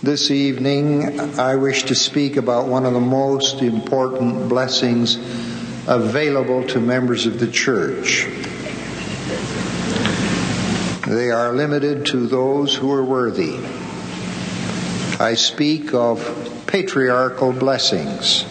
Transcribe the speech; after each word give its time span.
This 0.00 0.30
evening, 0.30 1.18
I 1.40 1.56
wish 1.56 1.82
to 1.84 1.94
speak 1.96 2.36
about 2.36 2.68
one 2.68 2.86
of 2.86 2.92
the 2.92 3.00
most 3.00 3.62
important 3.62 4.48
blessings 4.48 5.16
available 5.88 6.64
to 6.68 6.78
members 6.78 7.26
of 7.26 7.40
the 7.40 7.48
church. 7.48 8.28
They 11.04 11.32
are 11.32 11.52
limited 11.52 12.06
to 12.06 12.28
those 12.28 12.76
who 12.76 12.92
are 12.92 13.04
worthy. 13.04 13.58
I 15.18 15.34
speak 15.34 15.92
of 15.92 16.62
patriarchal 16.68 17.52
blessings. 17.52 18.44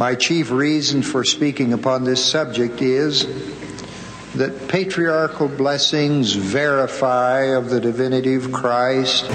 My 0.00 0.16
chief 0.18 0.50
reason 0.50 1.02
for 1.02 1.22
speaking 1.22 1.72
upon 1.72 2.02
this 2.02 2.24
subject 2.24 2.82
is 2.82 3.57
that 4.38 4.68
patriarchal 4.68 5.48
blessings 5.48 6.32
verify 6.32 7.40
of 7.56 7.70
the 7.70 7.80
divinity 7.80 8.36
of 8.36 8.52
Christ 8.52 9.28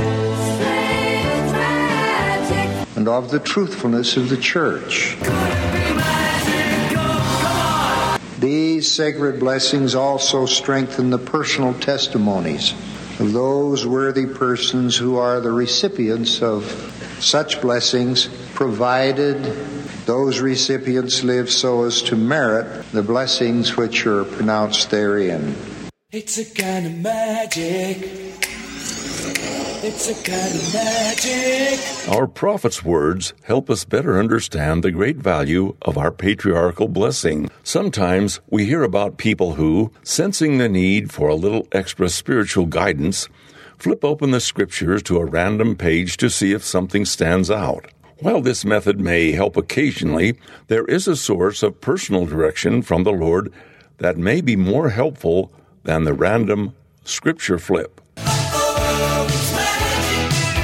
and 2.95 3.09
of 3.09 3.29
the 3.29 3.39
truthfulness 3.39 4.15
of 4.15 4.29
the 4.29 4.37
church. 4.37 5.17
These 8.39 8.89
sacred 8.89 9.41
blessings 9.41 9.93
also 9.93 10.45
strengthen 10.45 11.09
the 11.09 11.17
personal 11.17 11.73
testimonies 11.73 12.71
of 13.19 13.33
those 13.33 13.85
worthy 13.85 14.25
persons 14.25 14.95
who 14.95 15.17
are 15.17 15.41
the 15.41 15.51
recipients 15.51 16.41
of 16.41 16.63
such 17.23 17.61
blessings, 17.61 18.27
provided 18.53 19.41
those 20.05 20.39
recipients 20.41 21.23
live 21.23 21.49
so 21.49 21.83
as 21.85 22.01
to 22.03 22.15
merit 22.15 22.85
the 22.91 23.01
blessings 23.01 23.77
which 23.77 24.05
are 24.05 24.25
pronounced 24.25 24.91
therein. 24.91 25.55
It's 26.11 26.37
a 26.37 26.45
kind 26.45 26.85
of 26.85 26.97
magic. 26.97 28.33
It's 29.85 30.09
a 30.09 30.13
kind 30.13 30.55
of 30.55 30.73
magic. 30.73 32.09
Our 32.09 32.27
prophet's 32.27 32.85
words 32.85 33.33
help 33.43 33.69
us 33.69 33.83
better 33.83 34.17
understand 34.17 34.83
the 34.83 34.91
great 34.91 35.17
value 35.17 35.75
of 35.81 35.97
our 35.97 36.11
patriarchal 36.11 36.87
blessing. 36.87 37.49
Sometimes 37.63 38.39
we 38.49 38.65
hear 38.65 38.83
about 38.83 39.17
people 39.17 39.55
who, 39.55 39.91
sensing 40.03 40.57
the 40.57 40.69
need 40.69 41.11
for 41.11 41.27
a 41.27 41.35
little 41.35 41.67
extra 41.71 42.09
spiritual 42.09 42.65
guidance, 42.65 43.27
flip 43.83 44.05
open 44.05 44.31
the 44.31 44.39
scriptures 44.39 45.03
to 45.03 45.17
a 45.17 45.25
random 45.25 45.75
page 45.75 46.15
to 46.15 46.29
see 46.29 46.53
if 46.53 46.63
something 46.63 47.03
stands 47.03 47.51
out. 47.51 47.85
While 48.19 48.39
this 48.39 48.63
method 48.63 48.97
may 48.97 49.33
help 49.33 49.57
occasionally, 49.57 50.39
there 50.67 50.85
is 50.85 51.05
a 51.05 51.17
source 51.17 51.61
of 51.61 51.81
personal 51.81 52.25
direction 52.25 52.81
from 52.81 53.03
the 53.03 53.11
Lord 53.11 53.51
that 53.97 54.15
may 54.15 54.39
be 54.39 54.55
more 54.55 54.91
helpful 54.91 55.51
than 55.83 56.05
the 56.05 56.13
random 56.13 56.73
scripture 57.03 57.59
flip. 57.59 57.99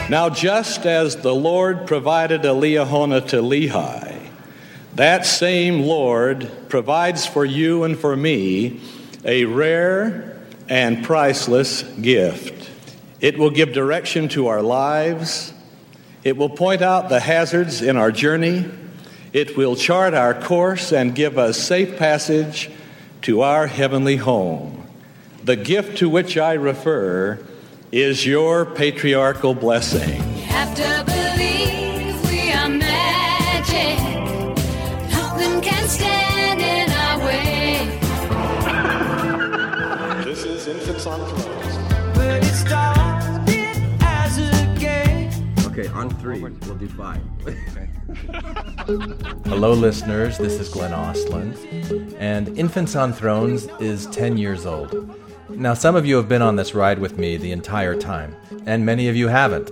Now, 0.10 0.30
just 0.30 0.86
as 0.86 1.18
the 1.18 1.36
Lord 1.36 1.88
provided 1.88 2.46
a 2.46 2.54
Liahona 2.54 3.28
to 3.28 3.42
Lehi, 3.42 4.30
that 4.96 5.26
same 5.26 5.82
Lord 5.82 6.50
provides 6.70 7.26
for 7.26 7.44
you 7.44 7.84
and 7.84 8.00
for 8.00 8.16
me 8.16 8.80
a 9.26 9.44
rare 9.44 10.40
and 10.70 11.04
priceless 11.04 11.84
gift. 11.84 12.69
It 13.22 13.38
will 13.38 13.50
give 13.50 13.74
direction 13.74 14.30
to 14.30 14.48
our 14.48 14.62
lives 14.62 15.54
it 16.24 16.36
will 16.36 16.50
point 16.50 16.82
out 16.82 17.10
the 17.10 17.20
hazards 17.20 17.82
in 17.82 17.96
our 17.96 18.12
journey. 18.12 18.66
It 19.32 19.56
will 19.56 19.76
chart 19.76 20.14
our 20.14 20.34
course 20.34 20.92
and 20.92 21.16
give 21.16 21.38
us 21.38 21.58
safe 21.58 21.98
passage 21.98 22.70
to 23.22 23.42
our 23.42 23.68
heavenly 23.68 24.18
home. 24.18 24.88
The 25.44 25.56
gift 25.56 26.00
to 26.00 26.10
which 26.10 26.38
I 26.38 26.54
refer 26.54 27.40
is 27.92 28.26
your 28.26 28.66
patriarchal 28.66 29.56
blessing. 29.56 30.22
Okay, 46.10 46.22
three, 46.22 46.40
we'll 46.40 46.76
do 46.76 46.88
five. 46.90 47.22
Hello, 49.46 49.74
listeners. 49.74 50.40
This 50.40 50.54
is 50.54 50.70
Glenn 50.70 50.92
Ostlund, 50.92 52.16
and 52.18 52.58
Infants 52.58 52.96
on 52.96 53.14
Thrones 53.14 53.68
is 53.80 54.08
10 54.08 54.38
years 54.38 54.66
old. 54.66 55.16
Now, 55.50 55.76
some 55.76 55.96
of 55.96 56.08
you 56.08 56.16
have 56.16 56.28
been 56.28 56.42
on 56.42 56.56
this 56.56 56.74
ride 56.74 56.98
with 56.98 57.20
me 57.20 57.38
the 57.38 57.52
entire 57.52 57.96
time, 57.96 58.36
and 58.66 58.84
many 58.86 59.08
of 59.08 59.16
you 59.16 59.28
haven't. 59.28 59.70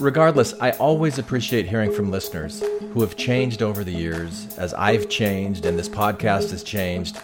Regardless, 0.00 0.52
I 0.60 0.72
always 0.72 1.18
appreciate 1.18 1.66
hearing 1.66 1.92
from 1.92 2.10
listeners 2.10 2.62
who 2.92 3.00
have 3.00 3.16
changed 3.16 3.62
over 3.62 3.84
the 3.84 3.92
years, 3.92 4.54
as 4.58 4.74
I've 4.74 5.08
changed 5.08 5.64
and 5.64 5.78
this 5.78 5.88
podcast 5.88 6.50
has 6.50 6.62
changed. 6.62 7.18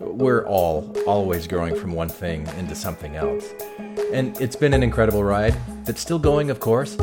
We're 0.00 0.44
all 0.46 0.92
always 1.06 1.46
growing 1.46 1.76
from 1.76 1.92
one 1.92 2.08
thing 2.08 2.46
into 2.58 2.74
something 2.74 3.14
else. 3.14 3.52
And 4.12 4.38
it's 4.40 4.56
been 4.56 4.74
an 4.74 4.82
incredible 4.82 5.22
ride. 5.22 5.56
It's 5.86 6.00
still 6.00 6.18
going, 6.18 6.50
of 6.50 6.60
course, 6.60 6.96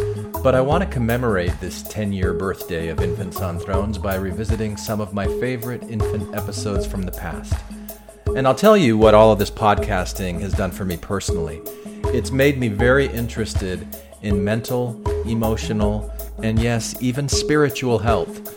but 0.45 0.53
I 0.53 0.61
want 0.61 0.83
to 0.83 0.89
commemorate 0.91 1.59
this 1.59 1.81
10 1.81 2.13
year 2.13 2.31
birthday 2.31 2.89
of 2.89 3.01
Infants 3.01 3.41
on 3.41 3.57
Thrones 3.57 3.97
by 3.97 4.13
revisiting 4.13 4.77
some 4.77 5.01
of 5.01 5.11
my 5.11 5.25
favorite 5.25 5.81
infant 5.89 6.35
episodes 6.35 6.85
from 6.85 7.01
the 7.01 7.11
past. 7.11 7.55
And 8.35 8.47
I'll 8.47 8.53
tell 8.53 8.77
you 8.77 8.95
what 8.95 9.15
all 9.15 9.31
of 9.31 9.39
this 9.39 9.49
podcasting 9.49 10.39
has 10.41 10.53
done 10.53 10.69
for 10.69 10.85
me 10.85 10.97
personally. 10.97 11.63
It's 12.13 12.29
made 12.29 12.59
me 12.59 12.67
very 12.67 13.07
interested 13.07 13.87
in 14.21 14.43
mental, 14.43 15.01
emotional, 15.27 16.13
and 16.43 16.59
yes, 16.59 16.93
even 17.01 17.27
spiritual 17.27 17.97
health. 17.97 18.55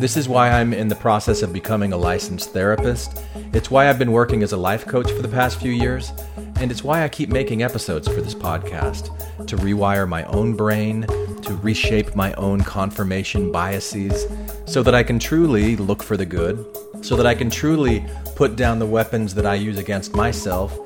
This 0.00 0.16
is 0.16 0.28
why 0.28 0.50
I'm 0.50 0.72
in 0.72 0.88
the 0.88 0.96
process 0.96 1.42
of 1.42 1.52
becoming 1.52 1.92
a 1.92 1.96
licensed 1.96 2.52
therapist. 2.52 3.22
It's 3.52 3.70
why 3.70 3.88
I've 3.88 3.98
been 3.98 4.10
working 4.10 4.42
as 4.42 4.50
a 4.50 4.56
life 4.56 4.86
coach 4.86 5.12
for 5.12 5.22
the 5.22 5.28
past 5.28 5.60
few 5.60 5.70
years. 5.70 6.10
And 6.60 6.72
it's 6.72 6.82
why 6.82 7.04
I 7.04 7.08
keep 7.08 7.28
making 7.28 7.62
episodes 7.62 8.08
for 8.08 8.20
this 8.20 8.34
podcast 8.34 9.06
to 9.46 9.56
rewire 9.56 10.08
my 10.08 10.24
own 10.24 10.54
brain, 10.54 11.02
to 11.42 11.58
reshape 11.62 12.16
my 12.16 12.32
own 12.34 12.62
confirmation 12.62 13.52
biases, 13.52 14.26
so 14.66 14.82
that 14.82 14.92
I 14.92 15.04
can 15.04 15.20
truly 15.20 15.76
look 15.76 16.02
for 16.02 16.16
the 16.16 16.26
good, 16.26 16.66
so 17.00 17.14
that 17.14 17.26
I 17.26 17.34
can 17.36 17.48
truly 17.48 18.04
put 18.34 18.56
down 18.56 18.80
the 18.80 18.86
weapons 18.86 19.34
that 19.34 19.46
I 19.46 19.54
use 19.54 19.78
against 19.78 20.16
myself, 20.16 20.76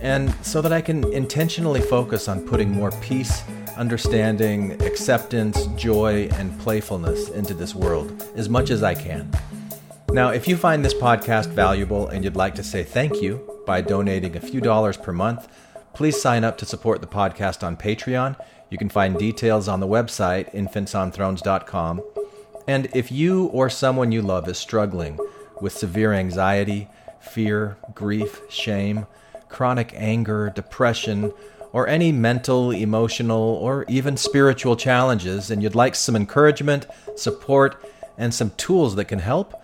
and 0.00 0.34
so 0.42 0.62
that 0.62 0.72
I 0.72 0.80
can 0.80 1.04
intentionally 1.12 1.82
focus 1.82 2.26
on 2.26 2.40
putting 2.46 2.70
more 2.70 2.90
peace, 3.02 3.42
understanding, 3.76 4.80
acceptance, 4.82 5.66
joy, 5.76 6.30
and 6.32 6.58
playfulness 6.60 7.28
into 7.28 7.52
this 7.52 7.74
world 7.74 8.24
as 8.36 8.48
much 8.48 8.70
as 8.70 8.82
I 8.82 8.94
can. 8.94 9.30
Now, 10.12 10.30
if 10.30 10.48
you 10.48 10.56
find 10.56 10.82
this 10.82 10.94
podcast 10.94 11.48
valuable 11.48 12.08
and 12.08 12.24
you'd 12.24 12.36
like 12.36 12.54
to 12.54 12.64
say 12.64 12.82
thank 12.82 13.20
you, 13.20 13.59
by 13.70 13.80
donating 13.80 14.34
a 14.34 14.40
few 14.40 14.60
dollars 14.60 14.96
per 14.96 15.12
month, 15.12 15.46
please 15.94 16.20
sign 16.20 16.42
up 16.42 16.58
to 16.58 16.66
support 16.66 17.00
the 17.00 17.06
podcast 17.06 17.64
on 17.64 17.76
Patreon. 17.76 18.34
You 18.68 18.76
can 18.76 18.88
find 18.88 19.16
details 19.16 19.68
on 19.68 19.78
the 19.78 19.86
website, 19.86 20.52
infantsonthrones.com. 20.52 22.02
And 22.66 22.88
if 22.96 23.12
you 23.12 23.44
or 23.44 23.70
someone 23.70 24.10
you 24.10 24.22
love 24.22 24.48
is 24.48 24.58
struggling 24.58 25.20
with 25.60 25.72
severe 25.72 26.12
anxiety, 26.12 26.88
fear, 27.20 27.76
grief, 27.94 28.40
shame, 28.48 29.06
chronic 29.48 29.92
anger, 29.94 30.50
depression, 30.52 31.32
or 31.72 31.86
any 31.86 32.10
mental, 32.10 32.72
emotional, 32.72 33.54
or 33.62 33.84
even 33.86 34.16
spiritual 34.16 34.74
challenges, 34.74 35.48
and 35.48 35.62
you'd 35.62 35.76
like 35.76 35.94
some 35.94 36.16
encouragement, 36.16 36.88
support, 37.14 37.80
and 38.18 38.34
some 38.34 38.50
tools 38.56 38.96
that 38.96 39.04
can 39.04 39.20
help, 39.20 39.62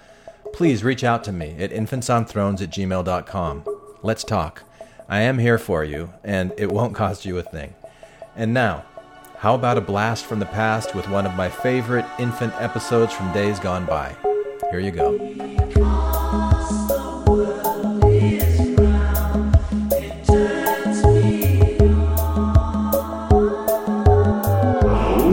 please 0.53 0.85
reach 0.85 1.03
out 1.03 1.25
to 1.25 1.33
me 1.33 1.57
at 1.59 1.73
infantsonthrones 1.73 2.63
at 2.63 2.71
gmail.com. 2.71 3.76
Let's 4.03 4.25
talk. 4.25 4.63
I 5.09 5.21
am 5.21 5.39
here 5.39 5.59
for 5.59 5.85
you, 5.85 6.13
and 6.23 6.53
it 6.57 6.71
won't 6.71 6.95
cost 6.95 7.25
you 7.25 7.39
a 7.39 7.43
thing. 7.43 7.75
And 8.37 8.53
now, 8.53 8.85
how 9.39 9.55
about 9.55 9.79
a 9.79 9.81
blast 9.81 10.27
from 10.27 10.39
the 10.39 10.47
past 10.47 10.95
with 10.95 11.09
one 11.09 11.27
of 11.27 11.35
my 11.35 11.49
favorite 11.49 12.07
infant 12.19 12.55
episodes 12.57 13.13
from 13.13 13.33
days 13.33 13.59
gone 13.59 13.87
by? 13.87 14.17
Here 14.71 14.81
you 14.81 14.91
go. 14.91 16.16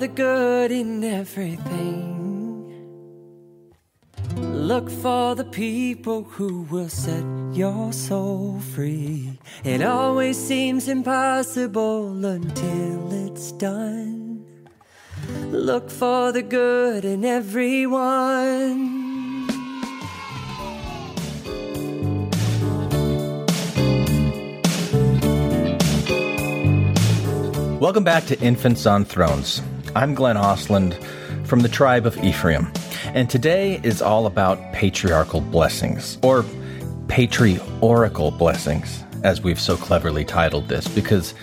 The 0.00 0.08
good 0.08 0.72
in 0.72 1.04
everything. 1.04 2.00
Look 4.34 4.88
for 4.88 5.34
the 5.34 5.44
people 5.44 6.22
who 6.22 6.62
will 6.70 6.88
set 6.88 7.22
your 7.52 7.92
soul 7.92 8.60
free. 8.60 9.38
It 9.62 9.82
always 9.82 10.38
seems 10.38 10.88
impossible 10.88 12.24
until 12.24 13.26
it's 13.26 13.52
done. 13.52 14.46
Look 15.50 15.90
for 15.90 16.32
the 16.32 16.42
good 16.42 17.04
in 17.04 17.22
everyone. 17.26 19.00
Welcome 27.78 28.04
back 28.04 28.24
to 28.26 28.40
Infants 28.40 28.86
on 28.86 29.04
Thrones. 29.04 29.60
I'm 29.96 30.14
Glenn 30.14 30.36
Ostlund 30.36 30.94
from 31.44 31.60
the 31.60 31.68
tribe 31.68 32.06
of 32.06 32.16
Ephraim, 32.22 32.70
and 33.06 33.28
today 33.28 33.80
is 33.82 34.00
all 34.00 34.26
about 34.26 34.72
patriarchal 34.72 35.40
blessings, 35.40 36.16
or 36.22 36.44
patriorical 37.08 38.36
blessings, 38.38 39.02
as 39.24 39.40
we've 39.40 39.58
so 39.58 39.76
cleverly 39.76 40.24
titled 40.24 40.68
this, 40.68 40.86
because 40.86 41.34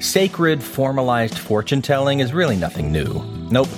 sacred, 0.00 0.62
formalized 0.62 1.38
fortune 1.38 1.80
telling 1.80 2.20
is 2.20 2.34
really 2.34 2.56
nothing 2.56 2.92
new. 2.92 3.24
Nope. 3.50 3.68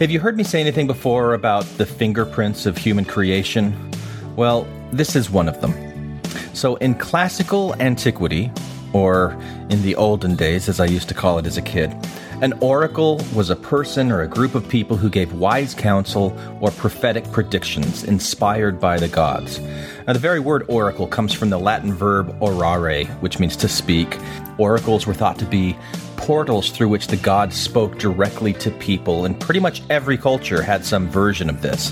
Have 0.00 0.10
you 0.10 0.18
heard 0.18 0.36
me 0.36 0.42
say 0.42 0.60
anything 0.60 0.88
before 0.88 1.34
about 1.34 1.64
the 1.78 1.86
fingerprints 1.86 2.66
of 2.66 2.76
human 2.76 3.04
creation? 3.04 3.92
Well, 4.34 4.66
this 4.90 5.14
is 5.14 5.30
one 5.30 5.48
of 5.48 5.60
them. 5.60 6.20
So, 6.54 6.74
in 6.76 6.96
classical 6.96 7.80
antiquity, 7.80 8.50
or 8.92 9.36
in 9.68 9.82
the 9.82 9.94
olden 9.96 10.36
days, 10.36 10.68
as 10.68 10.80
I 10.80 10.86
used 10.86 11.08
to 11.08 11.14
call 11.14 11.38
it 11.38 11.46
as 11.46 11.56
a 11.56 11.62
kid. 11.62 11.94
An 12.42 12.54
oracle 12.60 13.20
was 13.34 13.50
a 13.50 13.56
person 13.56 14.10
or 14.10 14.22
a 14.22 14.28
group 14.28 14.54
of 14.54 14.66
people 14.66 14.96
who 14.96 15.10
gave 15.10 15.34
wise 15.34 15.74
counsel 15.74 16.34
or 16.60 16.70
prophetic 16.70 17.30
predictions 17.32 18.02
inspired 18.02 18.80
by 18.80 18.98
the 18.98 19.08
gods. 19.08 19.60
Now, 20.06 20.14
the 20.14 20.18
very 20.18 20.40
word 20.40 20.64
oracle 20.68 21.06
comes 21.06 21.34
from 21.34 21.50
the 21.50 21.58
Latin 21.58 21.92
verb 21.92 22.38
orare, 22.40 23.06
which 23.20 23.38
means 23.38 23.56
to 23.56 23.68
speak. 23.68 24.18
Oracles 24.56 25.06
were 25.06 25.12
thought 25.12 25.38
to 25.38 25.44
be 25.44 25.76
portals 26.16 26.70
through 26.70 26.88
which 26.88 27.08
the 27.08 27.16
gods 27.16 27.56
spoke 27.56 27.98
directly 27.98 28.52
to 28.54 28.70
people, 28.70 29.26
and 29.26 29.38
pretty 29.38 29.60
much 29.60 29.82
every 29.90 30.16
culture 30.16 30.62
had 30.62 30.84
some 30.84 31.08
version 31.08 31.50
of 31.50 31.60
this. 31.60 31.90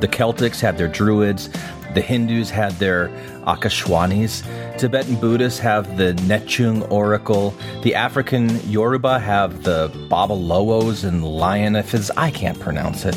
The 0.00 0.08
Celtics 0.08 0.60
had 0.60 0.78
their 0.78 0.88
druids, 0.88 1.50
the 1.94 2.00
Hindus 2.00 2.50
had 2.50 2.72
their 2.74 3.08
Akashwanis. 3.46 4.42
Tibetan 4.78 5.16
Buddhists 5.16 5.58
have 5.60 5.96
the 5.96 6.12
Nechung 6.26 6.90
oracle. 6.90 7.54
The 7.82 7.94
African 7.94 8.60
Yoruba 8.70 9.18
have 9.18 9.62
the 9.64 9.88
Babaloos 10.08 11.04
and 11.04 11.22
Lionifes. 11.22 12.10
I 12.16 12.30
can't 12.30 12.58
pronounce 12.58 13.04
it. 13.04 13.16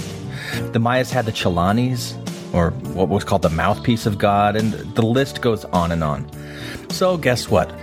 The 0.74 0.80
Mayas 0.80 1.12
had 1.12 1.26
the 1.26 1.32
Chalanis, 1.32 2.14
or 2.54 2.72
what 2.72 3.10
was 3.10 3.24
called 3.24 3.42
the 3.42 3.50
mouthpiece 3.50 4.06
of 4.06 4.18
God, 4.18 4.56
and 4.56 4.74
the 4.74 5.06
list 5.06 5.42
goes 5.42 5.66
on 5.66 5.92
and 5.92 6.04
on. 6.04 6.30
So, 6.90 7.18
guess 7.18 7.50
what? 7.50 7.74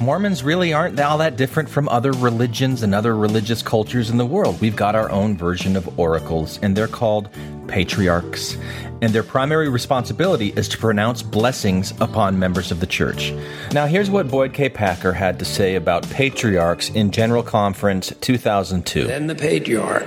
Mormons 0.00 0.44
really 0.44 0.72
aren't 0.72 1.00
all 1.00 1.18
that 1.18 1.36
different 1.36 1.68
from 1.68 1.88
other 1.88 2.12
religions 2.12 2.82
and 2.82 2.94
other 2.94 3.16
religious 3.16 3.62
cultures 3.62 4.10
in 4.10 4.18
the 4.18 4.26
world. 4.26 4.60
We've 4.60 4.76
got 4.76 4.94
our 4.94 5.10
own 5.10 5.36
version 5.36 5.74
of 5.74 5.98
oracles, 5.98 6.58
and 6.62 6.76
they're 6.76 6.86
called 6.86 7.30
patriarchs. 7.66 8.56
And 9.00 9.12
their 9.12 9.22
primary 9.22 9.68
responsibility 9.68 10.48
is 10.56 10.68
to 10.68 10.78
pronounce 10.78 11.22
blessings 11.22 11.92
upon 12.00 12.38
members 12.38 12.70
of 12.70 12.80
the 12.80 12.86
church. 12.86 13.32
Now, 13.72 13.86
here's 13.86 14.10
what 14.10 14.28
Boyd 14.28 14.52
K. 14.52 14.68
Packer 14.68 15.12
had 15.12 15.38
to 15.38 15.44
say 15.44 15.76
about 15.76 16.08
patriarchs 16.10 16.90
in 16.90 17.10
General 17.10 17.42
Conference 17.42 18.12
2002. 18.20 19.04
Then 19.06 19.28
the 19.28 19.34
patriarch, 19.34 20.06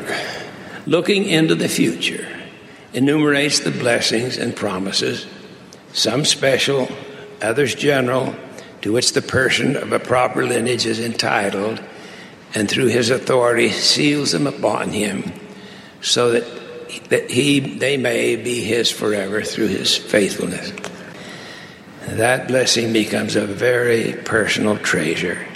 looking 0.86 1.26
into 1.26 1.56
the 1.56 1.70
future, 1.70 2.41
enumerates 2.94 3.60
the 3.60 3.72
blessings 3.72 4.38
and 4.38 4.56
promises, 4.56 5.26
some 5.94 6.26
special, 6.26 6.90
others 7.42 7.76
general 7.76 8.36
to 8.82 8.92
which 8.92 9.14
the 9.14 9.22
person 9.22 9.76
of 9.76 9.92
a 9.92 10.00
proper 10.00 10.46
lineage 10.46 10.86
is 10.86 11.00
entitled, 11.00 11.82
and 12.54 12.70
through 12.70 12.88
his 12.88 13.10
authority 13.10 13.70
seals 13.70 14.32
them 14.32 14.48
upon 14.48 14.90
him, 14.90 15.32
so 16.02 16.32
that, 16.32 17.10
that 17.10 17.30
he, 17.30 17.60
they 17.60 17.96
may 17.98 18.36
be 18.36 18.62
his 18.62 18.92
forever 18.92 19.42
through 19.42 19.68
his 19.68 19.96
faithfulness. 19.96 20.72
That 22.08 22.48
blessing 22.48 22.92
becomes 22.92 23.36
a 23.36 23.46
very 23.46 24.14
personal 24.14 24.78
treasure. 24.78 25.48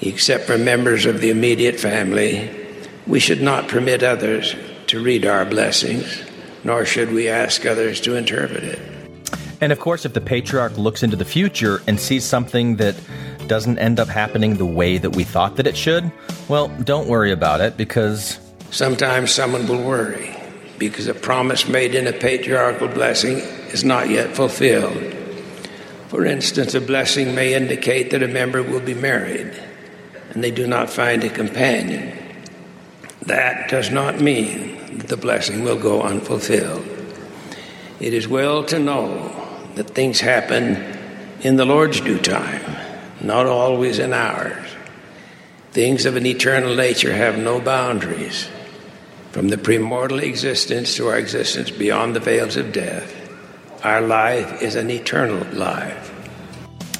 Except 0.00 0.44
for 0.44 0.58
members 0.58 1.06
of 1.06 1.20
the 1.20 1.30
immediate 1.30 1.78
family, 1.78 2.50
we 3.06 3.20
should 3.20 3.42
not 3.42 3.68
permit 3.68 4.02
others 4.02 4.56
to 4.88 5.02
read 5.02 5.24
our 5.24 5.44
blessings, 5.44 6.22
nor 6.64 6.84
should 6.84 7.12
we 7.12 7.28
ask 7.28 7.66
others 7.66 8.00
to 8.02 8.16
interpret 8.16 8.64
it. 8.64 8.78
And 9.60 9.72
of 9.72 9.78
course, 9.78 10.04
if 10.04 10.12
the 10.12 10.20
patriarch 10.20 10.76
looks 10.76 11.02
into 11.02 11.16
the 11.16 11.24
future 11.24 11.80
and 11.86 12.00
sees 12.00 12.24
something 12.24 12.76
that 12.76 12.96
doesn't 13.46 13.78
end 13.78 14.00
up 14.00 14.08
happening 14.08 14.56
the 14.56 14.66
way 14.66 14.98
that 14.98 15.10
we 15.10 15.24
thought 15.24 15.56
that 15.56 15.66
it 15.66 15.76
should, 15.76 16.10
well, 16.48 16.68
don't 16.84 17.08
worry 17.08 17.30
about 17.30 17.60
it 17.60 17.76
because. 17.76 18.38
Sometimes 18.70 19.30
someone 19.30 19.66
will 19.68 19.82
worry 19.82 20.36
because 20.78 21.06
a 21.06 21.14
promise 21.14 21.68
made 21.68 21.94
in 21.94 22.08
a 22.08 22.12
patriarchal 22.12 22.88
blessing 22.88 23.38
is 23.70 23.84
not 23.84 24.08
yet 24.08 24.34
fulfilled. 24.34 25.14
For 26.08 26.26
instance, 26.26 26.74
a 26.74 26.80
blessing 26.80 27.34
may 27.34 27.54
indicate 27.54 28.10
that 28.10 28.22
a 28.22 28.28
member 28.28 28.62
will 28.62 28.80
be 28.80 28.94
married 28.94 29.52
and 30.30 30.42
they 30.42 30.50
do 30.50 30.66
not 30.66 30.90
find 30.90 31.22
a 31.22 31.30
companion. 31.30 32.18
That 33.26 33.68
does 33.70 33.90
not 33.90 34.20
mean 34.20 34.81
the 34.92 35.16
blessing 35.16 35.64
will 35.64 35.78
go 35.78 36.02
unfulfilled. 36.02 36.84
It 38.00 38.14
is 38.14 38.28
well 38.28 38.64
to 38.64 38.78
know 38.78 39.30
that 39.74 39.90
things 39.90 40.20
happen 40.20 40.76
in 41.40 41.56
the 41.56 41.64
Lord's 41.64 42.00
due 42.00 42.18
time, 42.18 42.76
not 43.20 43.46
always 43.46 43.98
in 43.98 44.12
ours. 44.12 44.68
Things 45.72 46.04
of 46.04 46.16
an 46.16 46.26
eternal 46.26 46.74
nature 46.74 47.12
have 47.12 47.38
no 47.38 47.60
boundaries. 47.60 48.48
From 49.30 49.48
the 49.48 49.56
premortal 49.56 50.22
existence 50.22 50.96
to 50.96 51.08
our 51.08 51.18
existence 51.18 51.70
beyond 51.70 52.14
the 52.14 52.20
veils 52.20 52.56
of 52.56 52.72
death, 52.72 53.14
our 53.82 54.02
life 54.02 54.62
is 54.62 54.74
an 54.74 54.90
eternal 54.90 55.44
life. 55.54 56.10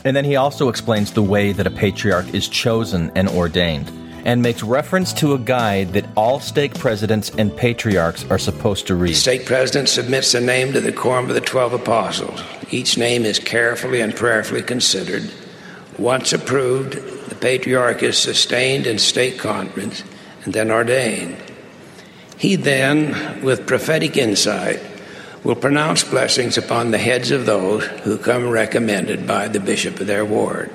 And 0.05 0.17
then 0.17 0.25
he 0.25 0.37
also 0.37 0.69
explains 0.69 1.13
the 1.13 1.23
way 1.23 1.53
that 1.53 1.67
a 1.67 1.71
patriarch 1.71 2.35
is 2.35 2.49
chosen 2.49 3.13
and 3.15 3.29
ordained 3.29 4.02
and 4.25 4.43
makes 4.43 4.63
reference 4.63 5.13
to 5.15 5.35
a 5.35 5.39
guide 5.39 5.93
that 5.95 6.07
all 6.17 6.41
stake 6.41 6.75
presidents 6.75 7.31
and 7.39 7.57
patriarchs 7.57 8.25
are 8.31 8.39
supposed 8.39 8.87
to 8.87 8.95
read. 8.95 9.11
The 9.11 9.15
stake 9.15 9.47
president 9.47 9.89
submits 9.89 10.35
a 10.35 10.41
name 10.41 10.73
to 10.73 10.81
the 10.81 10.93
quorum 10.93 11.29
of 11.29 11.35
the 11.35 11.41
twelve 11.41 11.73
apostles. 11.73 12.43
Each 12.71 12.97
name 12.97 13.25
is 13.25 13.39
carefully 13.39 14.01
and 14.01 14.15
prayerfully 14.15 14.63
considered. 14.63 15.31
Once 15.99 16.33
approved, 16.33 16.95
the 17.29 17.35
patriarch 17.35 18.03
is 18.03 18.17
sustained 18.17 18.87
in 18.87 18.99
stake 18.99 19.39
conference 19.39 20.05
and 20.45 20.55
then 20.55 20.71
ordained. 20.71 21.37
He 22.39 22.57
then, 22.57 23.43
with 23.43 23.67
prophetic 23.67 24.17
insight, 24.17 24.81
will 25.45 25.55
pronounce 25.55 26.05
blessings 26.05 26.57
upon 26.57 26.91
the 26.91 26.99
heads 26.99 27.31
of 27.31 27.47
those 27.47 27.85
who 28.05 28.17
come 28.17 28.49
recommended 28.49 29.27
by 29.27 29.49
the 29.49 29.61
bishop 29.61 30.01
of 30.01 30.07
their 30.07 30.25
ward. 30.25 30.71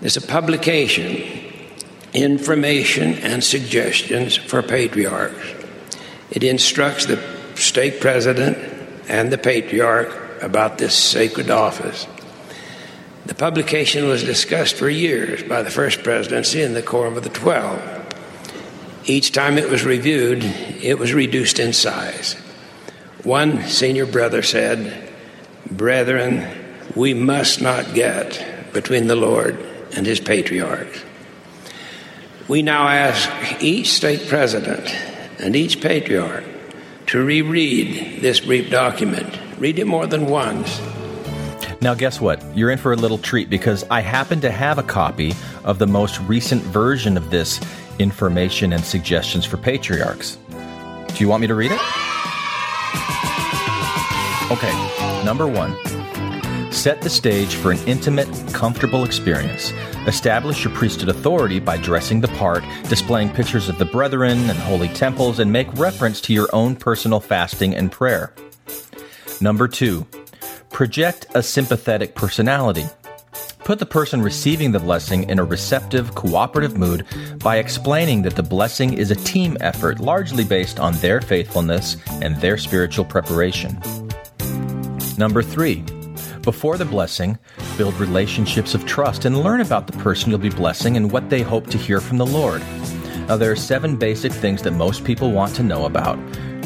There's 0.00 0.16
a 0.16 0.22
publication 0.22 1.49
information 2.12 3.14
and 3.14 3.42
suggestions 3.42 4.36
for 4.36 4.62
patriarchs. 4.62 5.54
It 6.30 6.42
instructs 6.42 7.06
the 7.06 7.22
stake 7.54 8.00
president 8.00 8.58
and 9.08 9.32
the 9.32 9.38
patriarch 9.38 10.42
about 10.42 10.78
this 10.78 10.96
sacred 10.96 11.50
office. 11.50 12.06
The 13.26 13.34
publication 13.34 14.08
was 14.08 14.24
discussed 14.24 14.76
for 14.76 14.88
years 14.88 15.42
by 15.42 15.62
the 15.62 15.70
First 15.70 16.02
Presidency 16.02 16.62
and 16.62 16.74
the 16.74 16.82
Quorum 16.82 17.16
of 17.16 17.22
the 17.22 17.28
Twelve. 17.28 17.80
Each 19.04 19.32
time 19.32 19.58
it 19.58 19.68
was 19.68 19.84
reviewed, 19.84 20.42
it 20.42 20.98
was 20.98 21.12
reduced 21.12 21.58
in 21.58 21.72
size. 21.72 22.34
One 23.24 23.66
senior 23.66 24.06
brother 24.06 24.42
said, 24.42 25.12
Brethren, 25.70 26.46
we 26.96 27.14
must 27.14 27.60
not 27.60 27.94
get 27.94 28.72
between 28.72 29.06
the 29.06 29.16
Lord 29.16 29.58
and 29.94 30.06
his 30.06 30.20
patriarchs. 30.20 31.04
We 32.50 32.62
now 32.62 32.88
ask 32.88 33.62
each 33.62 33.92
stake 33.92 34.26
president 34.26 34.92
and 35.38 35.54
each 35.54 35.80
patriarch 35.80 36.42
to 37.06 37.24
reread 37.24 38.20
this 38.22 38.40
brief 38.40 38.72
document. 38.72 39.38
Read 39.58 39.78
it 39.78 39.86
more 39.86 40.08
than 40.08 40.26
once. 40.26 40.80
Now, 41.80 41.94
guess 41.94 42.20
what? 42.20 42.44
You're 42.56 42.72
in 42.72 42.78
for 42.78 42.92
a 42.92 42.96
little 42.96 43.18
treat 43.18 43.50
because 43.50 43.84
I 43.88 44.00
happen 44.00 44.40
to 44.40 44.50
have 44.50 44.78
a 44.78 44.82
copy 44.82 45.32
of 45.62 45.78
the 45.78 45.86
most 45.86 46.18
recent 46.22 46.60
version 46.62 47.16
of 47.16 47.30
this 47.30 47.60
information 48.00 48.72
and 48.72 48.84
suggestions 48.84 49.44
for 49.44 49.56
patriarchs. 49.56 50.36
Do 50.48 51.14
you 51.18 51.28
want 51.28 51.42
me 51.42 51.46
to 51.46 51.54
read 51.54 51.70
it? 51.70 51.80
Okay, 54.50 55.24
number 55.24 55.46
one 55.46 55.76
Set 56.70 57.02
the 57.02 57.10
stage 57.10 57.56
for 57.56 57.72
an 57.72 57.78
intimate, 57.86 58.28
comfortable 58.52 59.04
experience. 59.04 59.72
Establish 60.06 60.64
your 60.64 60.72
priesthood 60.72 61.08
authority 61.08 61.58
by 61.58 61.76
dressing 61.76 62.20
the 62.20 62.28
part, 62.28 62.64
displaying 62.88 63.28
pictures 63.28 63.68
of 63.68 63.78
the 63.78 63.84
brethren 63.84 64.38
and 64.48 64.58
holy 64.58 64.88
temples, 64.88 65.40
and 65.40 65.52
make 65.52 65.72
reference 65.74 66.20
to 66.22 66.32
your 66.32 66.48
own 66.52 66.76
personal 66.76 67.20
fasting 67.20 67.74
and 67.74 67.90
prayer. 67.90 68.32
Number 69.40 69.66
two, 69.68 70.06
project 70.70 71.26
a 71.34 71.42
sympathetic 71.42 72.14
personality. 72.14 72.86
Put 73.64 73.78
the 73.78 73.86
person 73.86 74.22
receiving 74.22 74.72
the 74.72 74.78
blessing 74.78 75.28
in 75.28 75.38
a 75.38 75.44
receptive, 75.44 76.14
cooperative 76.14 76.78
mood 76.78 77.04
by 77.38 77.58
explaining 77.58 78.22
that 78.22 78.36
the 78.36 78.42
blessing 78.42 78.94
is 78.94 79.10
a 79.10 79.16
team 79.16 79.56
effort 79.60 80.00
largely 80.00 80.44
based 80.44 80.80
on 80.80 80.94
their 80.94 81.20
faithfulness 81.20 81.96
and 82.22 82.36
their 82.36 82.56
spiritual 82.56 83.04
preparation. 83.04 83.80
Number 85.18 85.42
three, 85.42 85.84
before 86.42 86.76
the 86.76 86.84
blessing, 86.84 87.38
build 87.76 87.94
relationships 87.94 88.74
of 88.74 88.86
trust 88.86 89.24
and 89.24 89.42
learn 89.42 89.60
about 89.60 89.86
the 89.86 89.98
person 89.98 90.30
you'll 90.30 90.38
be 90.38 90.50
blessing 90.50 90.96
and 90.96 91.12
what 91.12 91.30
they 91.30 91.42
hope 91.42 91.66
to 91.68 91.78
hear 91.78 92.00
from 92.00 92.18
the 92.18 92.26
Lord. 92.26 92.62
Now, 93.28 93.36
there 93.36 93.52
are 93.52 93.56
seven 93.56 93.96
basic 93.96 94.32
things 94.32 94.62
that 94.62 94.72
most 94.72 95.04
people 95.04 95.32
want 95.32 95.54
to 95.56 95.62
know 95.62 95.84
about 95.84 96.18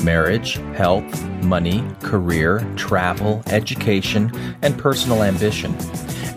marriage, 0.02 0.54
health, 0.76 1.24
money, 1.42 1.84
career, 2.00 2.60
travel, 2.76 3.42
education, 3.46 4.30
and 4.62 4.78
personal 4.78 5.22
ambition. 5.22 5.74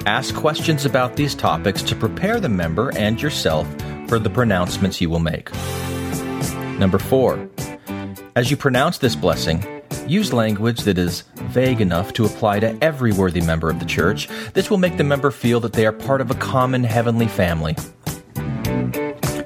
Ask 0.05 0.33
questions 0.35 0.85
about 0.85 1.15
these 1.15 1.35
topics 1.35 1.83
to 1.83 1.95
prepare 1.95 2.39
the 2.39 2.49
member 2.49 2.95
and 2.97 3.21
yourself 3.21 3.67
for 4.07 4.19
the 4.19 4.29
pronouncements 4.29 5.01
you 5.01 5.09
will 5.09 5.19
make. 5.19 5.51
Number 6.79 6.97
four, 6.97 7.49
as 8.35 8.51
you 8.51 8.57
pronounce 8.57 8.99
this 8.99 9.15
blessing, 9.15 9.76
use 10.09 10.33
language 10.33 10.81
that 10.81 10.97
is 10.97 11.23
vague 11.35 11.81
enough 11.81 12.13
to 12.13 12.25
apply 12.25 12.59
to 12.59 12.77
every 12.81 13.11
worthy 13.11 13.41
member 13.41 13.69
of 13.69 13.79
the 13.79 13.85
church. 13.85 14.27
This 14.53 14.69
will 14.69 14.77
make 14.77 14.97
the 14.97 15.03
member 15.03 15.31
feel 15.31 15.59
that 15.61 15.73
they 15.73 15.85
are 15.85 15.91
part 15.91 16.21
of 16.21 16.31
a 16.31 16.35
common 16.35 16.83
heavenly 16.83 17.27
family. 17.27 17.75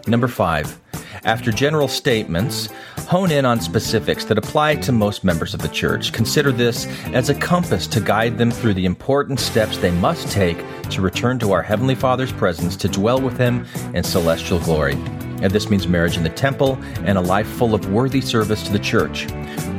Number 0.08 0.28
five, 0.28 0.80
after 1.24 1.52
general 1.52 1.88
statements, 1.88 2.70
hone 3.08 3.32
in 3.32 3.46
on 3.46 3.60
specifics 3.60 4.26
that 4.26 4.38
apply 4.38 4.76
to 4.76 4.92
most 4.92 5.24
members 5.24 5.54
of 5.54 5.62
the 5.62 5.68
church. 5.68 6.12
Consider 6.14 6.52
this 6.52 6.88
as 7.14 7.30
a 7.30 7.36
compass 7.36 7.86
to 7.88 8.02
guide 8.02 8.38
them 8.38 8.50
through 8.50 8.74
the 8.74 8.86
important 8.86 9.40
steps 9.40 9.78
they 9.78 9.92
must 9.92 10.32
take 10.32 10.58
to 10.90 11.02
return 11.02 11.38
to 11.40 11.52
our 11.52 11.62
Heavenly 11.62 11.96
Father's 11.96 12.32
presence 12.32 12.76
to 12.78 12.88
dwell 12.88 13.22
with 13.22 13.38
Him 13.38 13.66
in 13.94 14.04
celestial 14.04 14.60
glory. 14.60 14.96
And 15.42 15.52
this 15.52 15.70
means 15.70 15.88
marriage 15.88 16.18
in 16.18 16.24
the 16.24 16.30
temple 16.30 16.78
and 17.06 17.18
a 17.18 17.22
life 17.22 17.48
full 17.48 17.74
of 17.74 17.92
worthy 17.92 18.22
service 18.22 18.64
to 18.64 18.72
the 18.72 18.80
church. 18.80 19.28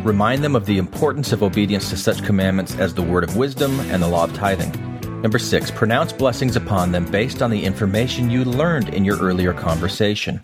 Remind 0.04 0.42
them 0.42 0.56
of 0.56 0.66
the 0.66 0.78
importance 0.78 1.32
of 1.32 1.42
obedience 1.42 1.90
to 1.90 1.96
such 1.96 2.24
commandments 2.24 2.74
as 2.76 2.94
the 2.94 3.02
word 3.02 3.24
of 3.24 3.36
wisdom 3.36 3.78
and 3.80 4.02
the 4.02 4.08
law 4.08 4.24
of 4.24 4.34
tithing. 4.34 4.72
Number 5.22 5.38
six, 5.38 5.70
pronounce 5.70 6.12
blessings 6.12 6.56
upon 6.56 6.90
them 6.90 7.04
based 7.04 7.42
on 7.42 7.50
the 7.50 7.64
information 7.64 8.28
you 8.28 8.44
learned 8.44 8.88
in 8.88 9.04
your 9.04 9.18
earlier 9.18 9.52
conversation. 9.52 10.40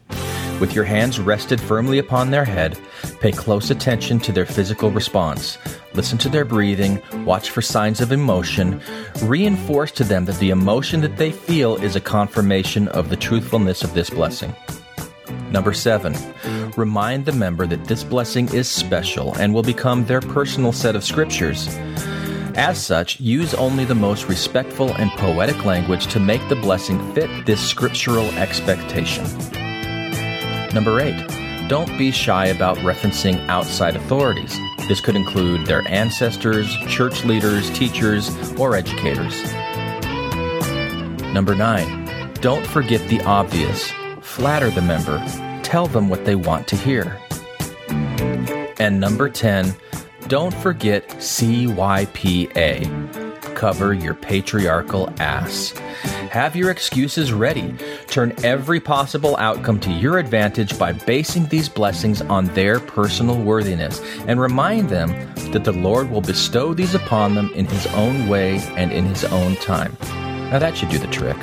With 0.61 0.75
your 0.75 0.85
hands 0.85 1.21
rested 1.21 1.61
firmly 1.61 1.99
upon 1.99 2.31
their 2.31 2.45
head, 2.45 2.77
pay 3.21 3.31
close 3.31 3.71
attention 3.71 4.19
to 4.21 4.33
their 4.33 4.47
physical 4.47 4.91
response. 4.91 5.57
Listen 5.95 6.19
to 6.19 6.29
their 6.29 6.45
breathing, 6.45 7.01
watch 7.25 7.51
for 7.51 7.63
signs 7.63 8.01
of 8.01 8.11
emotion. 8.11 8.81
Reinforce 9.23 9.93
to 9.93 10.05
them 10.05 10.25
that 10.25 10.39
the 10.39 10.51
emotion 10.51 11.01
that 11.01 11.17
they 11.17 11.31
feel 11.31 11.77
is 11.77 11.95
a 11.95 12.01
confirmation 12.01 12.89
of 12.89 13.09
the 13.09 13.17
truthfulness 13.17 13.83
of 13.85 13.95
this 13.95 14.11
blessing. 14.11 14.55
Number 15.51 15.73
seven, 15.73 16.15
remind 16.77 17.25
the 17.25 17.33
member 17.33 17.67
that 17.67 17.85
this 17.87 18.05
blessing 18.05 18.53
is 18.53 18.69
special 18.69 19.35
and 19.37 19.55
will 19.55 19.63
become 19.63 20.05
their 20.05 20.21
personal 20.21 20.73
set 20.73 20.95
of 20.95 21.05
scriptures. 21.05 21.69
As 22.55 22.85
such, 22.85 23.21
use 23.21 23.55
only 23.55 23.85
the 23.85 23.95
most 23.95 24.29
respectful 24.29 24.93
and 24.95 25.11
poetic 25.13 25.65
language 25.65 26.09
to 26.09 26.21
make 26.21 26.47
the 26.49 26.57
blessing 26.57 27.15
fit 27.15 27.47
this 27.47 27.61
scriptural 27.61 28.27
expectation. 28.33 29.25
Number 30.75 31.01
eight, 31.01 31.69
don't 31.69 31.97
be 31.97 32.11
shy 32.11 32.47
about 32.47 32.77
referencing 32.79 33.47
outside 33.49 33.95
authorities. 33.95 34.59
This 34.89 35.01
could 35.01 35.17
include 35.17 35.67
their 35.67 35.87
ancestors, 35.89 36.75
church 36.89 37.25
leaders, 37.25 37.71
teachers, 37.71 38.31
or 38.59 38.75
educators. 38.75 39.43
Number 41.33 41.55
nine, 41.55 42.33
don't 42.41 42.67
forget 42.67 43.07
the 43.09 43.21
obvious. 43.23 43.93
Flatter 44.39 44.71
the 44.71 44.81
member. 44.83 45.19
Tell 45.65 45.89
them 45.89 46.09
what 46.09 46.25
they 46.25 46.37
want 46.37 46.69
to 46.69 46.77
hear. 46.77 47.21
And 48.79 49.01
number 49.01 49.29
10, 49.29 49.75
don't 50.29 50.55
forget 50.55 51.09
CYPA. 51.09 52.87
Cover 53.57 53.93
your 53.93 54.15
patriarchal 54.15 55.13
ass. 55.19 55.71
Have 56.31 56.55
your 56.55 56.71
excuses 56.71 57.33
ready. 57.33 57.75
Turn 58.07 58.33
every 58.45 58.79
possible 58.79 59.37
outcome 59.39 59.81
to 59.81 59.91
your 59.91 60.19
advantage 60.19 60.79
by 60.79 60.93
basing 60.93 61.47
these 61.47 61.69
blessings 61.69 62.23
on 62.23 62.45
their 62.55 62.79
personal 62.79 63.43
worthiness 63.43 64.01
and 64.29 64.41
remind 64.41 64.89
them 64.89 65.09
that 65.51 65.65
the 65.65 65.73
Lord 65.73 66.13
will 66.13 66.21
bestow 66.21 66.75
these 66.75 66.95
upon 66.95 67.35
them 67.35 67.51
in 67.57 67.67
His 67.67 67.89
own 67.89 68.29
way 68.29 68.59
and 68.77 68.93
in 68.93 69.05
His 69.07 69.25
own 69.25 69.57
time. 69.57 69.97
Now 70.53 70.61
that 70.61 70.77
should 70.77 70.91
do 70.91 70.99
the 70.99 71.09
trick. 71.09 71.37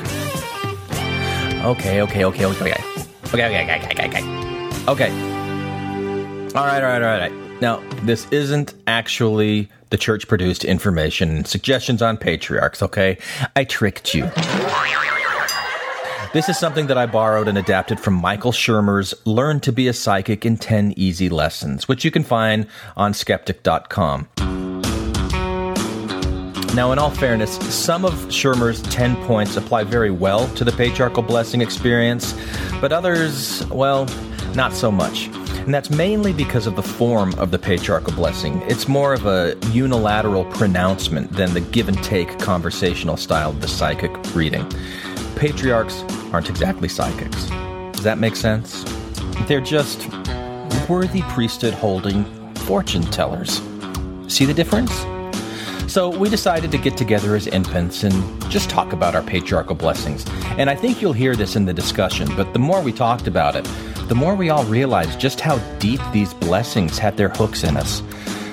Okay, 1.65 1.99
okay, 2.03 2.23
okay, 2.25 2.45
okay, 2.45 2.71
okay. 2.71 2.83
Okay, 3.33 3.45
okay, 3.45 3.63
okay, 3.63 3.89
okay, 3.91 4.07
okay. 4.07 4.23
Okay. 4.87 5.09
All 6.53 6.63
right, 6.63 6.83
all 6.83 6.91
right, 6.91 7.01
all 7.01 7.17
right. 7.17 7.31
Now, 7.59 7.81
this 8.03 8.27
isn't 8.29 8.75
actually 8.85 9.71
the 9.89 9.97
church 9.97 10.27
produced 10.27 10.63
information 10.63 11.37
and 11.37 11.47
suggestions 11.47 12.03
on 12.03 12.17
patriarchs, 12.17 12.83
okay? 12.83 13.17
I 13.55 13.63
tricked 13.63 14.13
you. 14.13 14.29
This 16.33 16.49
is 16.49 16.59
something 16.59 16.85
that 16.85 16.99
I 16.99 17.07
borrowed 17.07 17.47
and 17.47 17.57
adapted 17.57 17.99
from 17.99 18.13
Michael 18.13 18.51
Shermer's 18.51 19.15
Learn 19.25 19.59
to 19.61 19.71
Be 19.71 19.87
a 19.87 19.93
Psychic 19.93 20.45
in 20.45 20.57
10 20.57 20.93
Easy 20.97 21.29
Lessons, 21.29 21.87
which 21.87 22.05
you 22.05 22.11
can 22.11 22.23
find 22.23 22.67
on 22.95 23.15
skeptic.com. 23.15 24.27
Now, 26.75 26.91
in 26.91 26.99
all 26.99 27.09
fairness, 27.09 27.55
some 27.73 28.03
of 28.03 28.11
Shermer's 28.27 28.81
10 28.81 29.15
points 29.27 29.55
apply 29.55 29.85
very 29.85 30.11
well 30.11 30.45
to 30.55 30.65
the 30.65 30.73
patriarchal 30.73 31.23
blessing 31.23 31.61
experience, 31.61 32.35
but 32.81 32.91
others, 32.91 33.65
well, 33.67 34.05
not 34.55 34.73
so 34.73 34.91
much. 34.91 35.27
And 35.27 35.73
that's 35.73 35.89
mainly 35.89 36.33
because 36.33 36.67
of 36.67 36.75
the 36.75 36.83
form 36.83 37.33
of 37.35 37.51
the 37.51 37.57
patriarchal 37.57 38.11
blessing. 38.11 38.61
It's 38.63 38.89
more 38.89 39.13
of 39.13 39.25
a 39.25 39.55
unilateral 39.71 40.43
pronouncement 40.43 41.31
than 41.31 41.53
the 41.53 41.61
give 41.61 41.87
and 41.87 42.03
take 42.03 42.39
conversational 42.39 43.15
style 43.15 43.51
of 43.51 43.61
the 43.61 43.69
psychic 43.69 44.11
reading. 44.35 44.69
Patriarchs 45.37 46.03
aren't 46.33 46.49
exactly 46.49 46.89
psychics. 46.89 47.49
Does 47.93 48.03
that 48.03 48.17
make 48.17 48.35
sense? 48.35 48.83
They're 49.47 49.61
just 49.61 50.09
worthy 50.89 51.21
priesthood 51.29 51.73
holding 51.73 52.25
fortune 52.55 53.03
tellers. 53.03 53.61
See 54.27 54.43
the 54.43 54.53
difference? 54.53 55.05
So 55.95 56.09
we 56.09 56.27
decided 56.27 56.71
to 56.71 56.77
get 56.77 56.97
together 56.97 57.37
as 57.37 57.47
infants 57.47 58.03
and 58.03 58.51
just 58.51 58.69
talk 58.69 58.91
about 58.91 59.15
our 59.15 59.21
patriarchal 59.21 59.75
blessings. 59.75 60.25
And 60.57 60.69
I 60.69 60.75
think 60.75 61.01
you'll 61.01 61.13
hear 61.13 61.37
this 61.37 61.55
in 61.55 61.63
the 61.63 61.73
discussion, 61.73 62.27
but 62.35 62.51
the 62.51 62.59
more 62.59 62.81
we 62.81 62.91
talked 62.91 63.27
about 63.27 63.55
it, 63.55 63.63
the 64.09 64.13
more 64.13 64.35
we 64.35 64.49
all 64.49 64.65
realized 64.65 65.21
just 65.21 65.39
how 65.39 65.57
deep 65.79 66.01
these 66.11 66.33
blessings 66.33 66.97
had 66.97 67.15
their 67.15 67.29
hooks 67.29 67.63
in 67.63 67.77
us. 67.77 68.03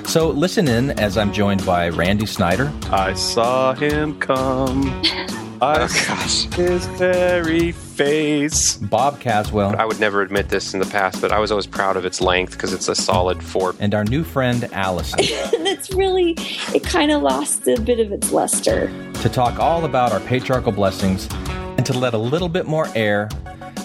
So 0.08 0.30
listen 0.30 0.68
in 0.68 0.92
as 1.00 1.18
I'm 1.18 1.32
joined 1.32 1.66
by 1.66 1.88
Randy 1.88 2.26
Snyder. 2.26 2.72
I 2.92 3.14
saw 3.14 3.74
him 3.74 4.20
come. 4.20 5.02
I 5.62 5.84
oh, 5.84 5.86
gosh. 6.08 6.42
his 6.54 6.86
very 6.86 7.70
face. 7.70 8.74
Bob 8.78 9.20
Caswell. 9.20 9.76
I 9.78 9.84
would 9.84 10.00
never 10.00 10.20
admit 10.20 10.48
this 10.48 10.74
in 10.74 10.80
the 10.80 10.86
past, 10.86 11.20
but 11.20 11.30
I 11.30 11.38
was 11.38 11.52
always 11.52 11.68
proud 11.68 11.96
of 11.96 12.04
its 12.04 12.20
length 12.20 12.54
because 12.54 12.72
it's 12.72 12.88
a 12.88 12.96
solid 12.96 13.40
four. 13.40 13.76
And 13.78 13.94
our 13.94 14.04
new 14.04 14.24
friend 14.24 14.68
Allison. 14.72 15.20
and 15.54 15.68
it's 15.68 15.92
really, 15.94 16.34
it 16.74 16.82
kind 16.82 17.12
of 17.12 17.22
lost 17.22 17.68
a 17.68 17.80
bit 17.80 18.00
of 18.00 18.10
its 18.10 18.32
luster. 18.32 18.88
To 19.22 19.28
talk 19.28 19.60
all 19.60 19.84
about 19.84 20.10
our 20.10 20.18
patriarchal 20.18 20.72
blessings 20.72 21.28
and 21.30 21.86
to 21.86 21.92
let 21.92 22.12
a 22.12 22.18
little 22.18 22.48
bit 22.48 22.66
more 22.66 22.88
air 22.96 23.28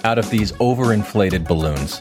out 0.03 0.17
of 0.17 0.31
these 0.31 0.53
overinflated 0.53 1.47
balloons. 1.47 1.99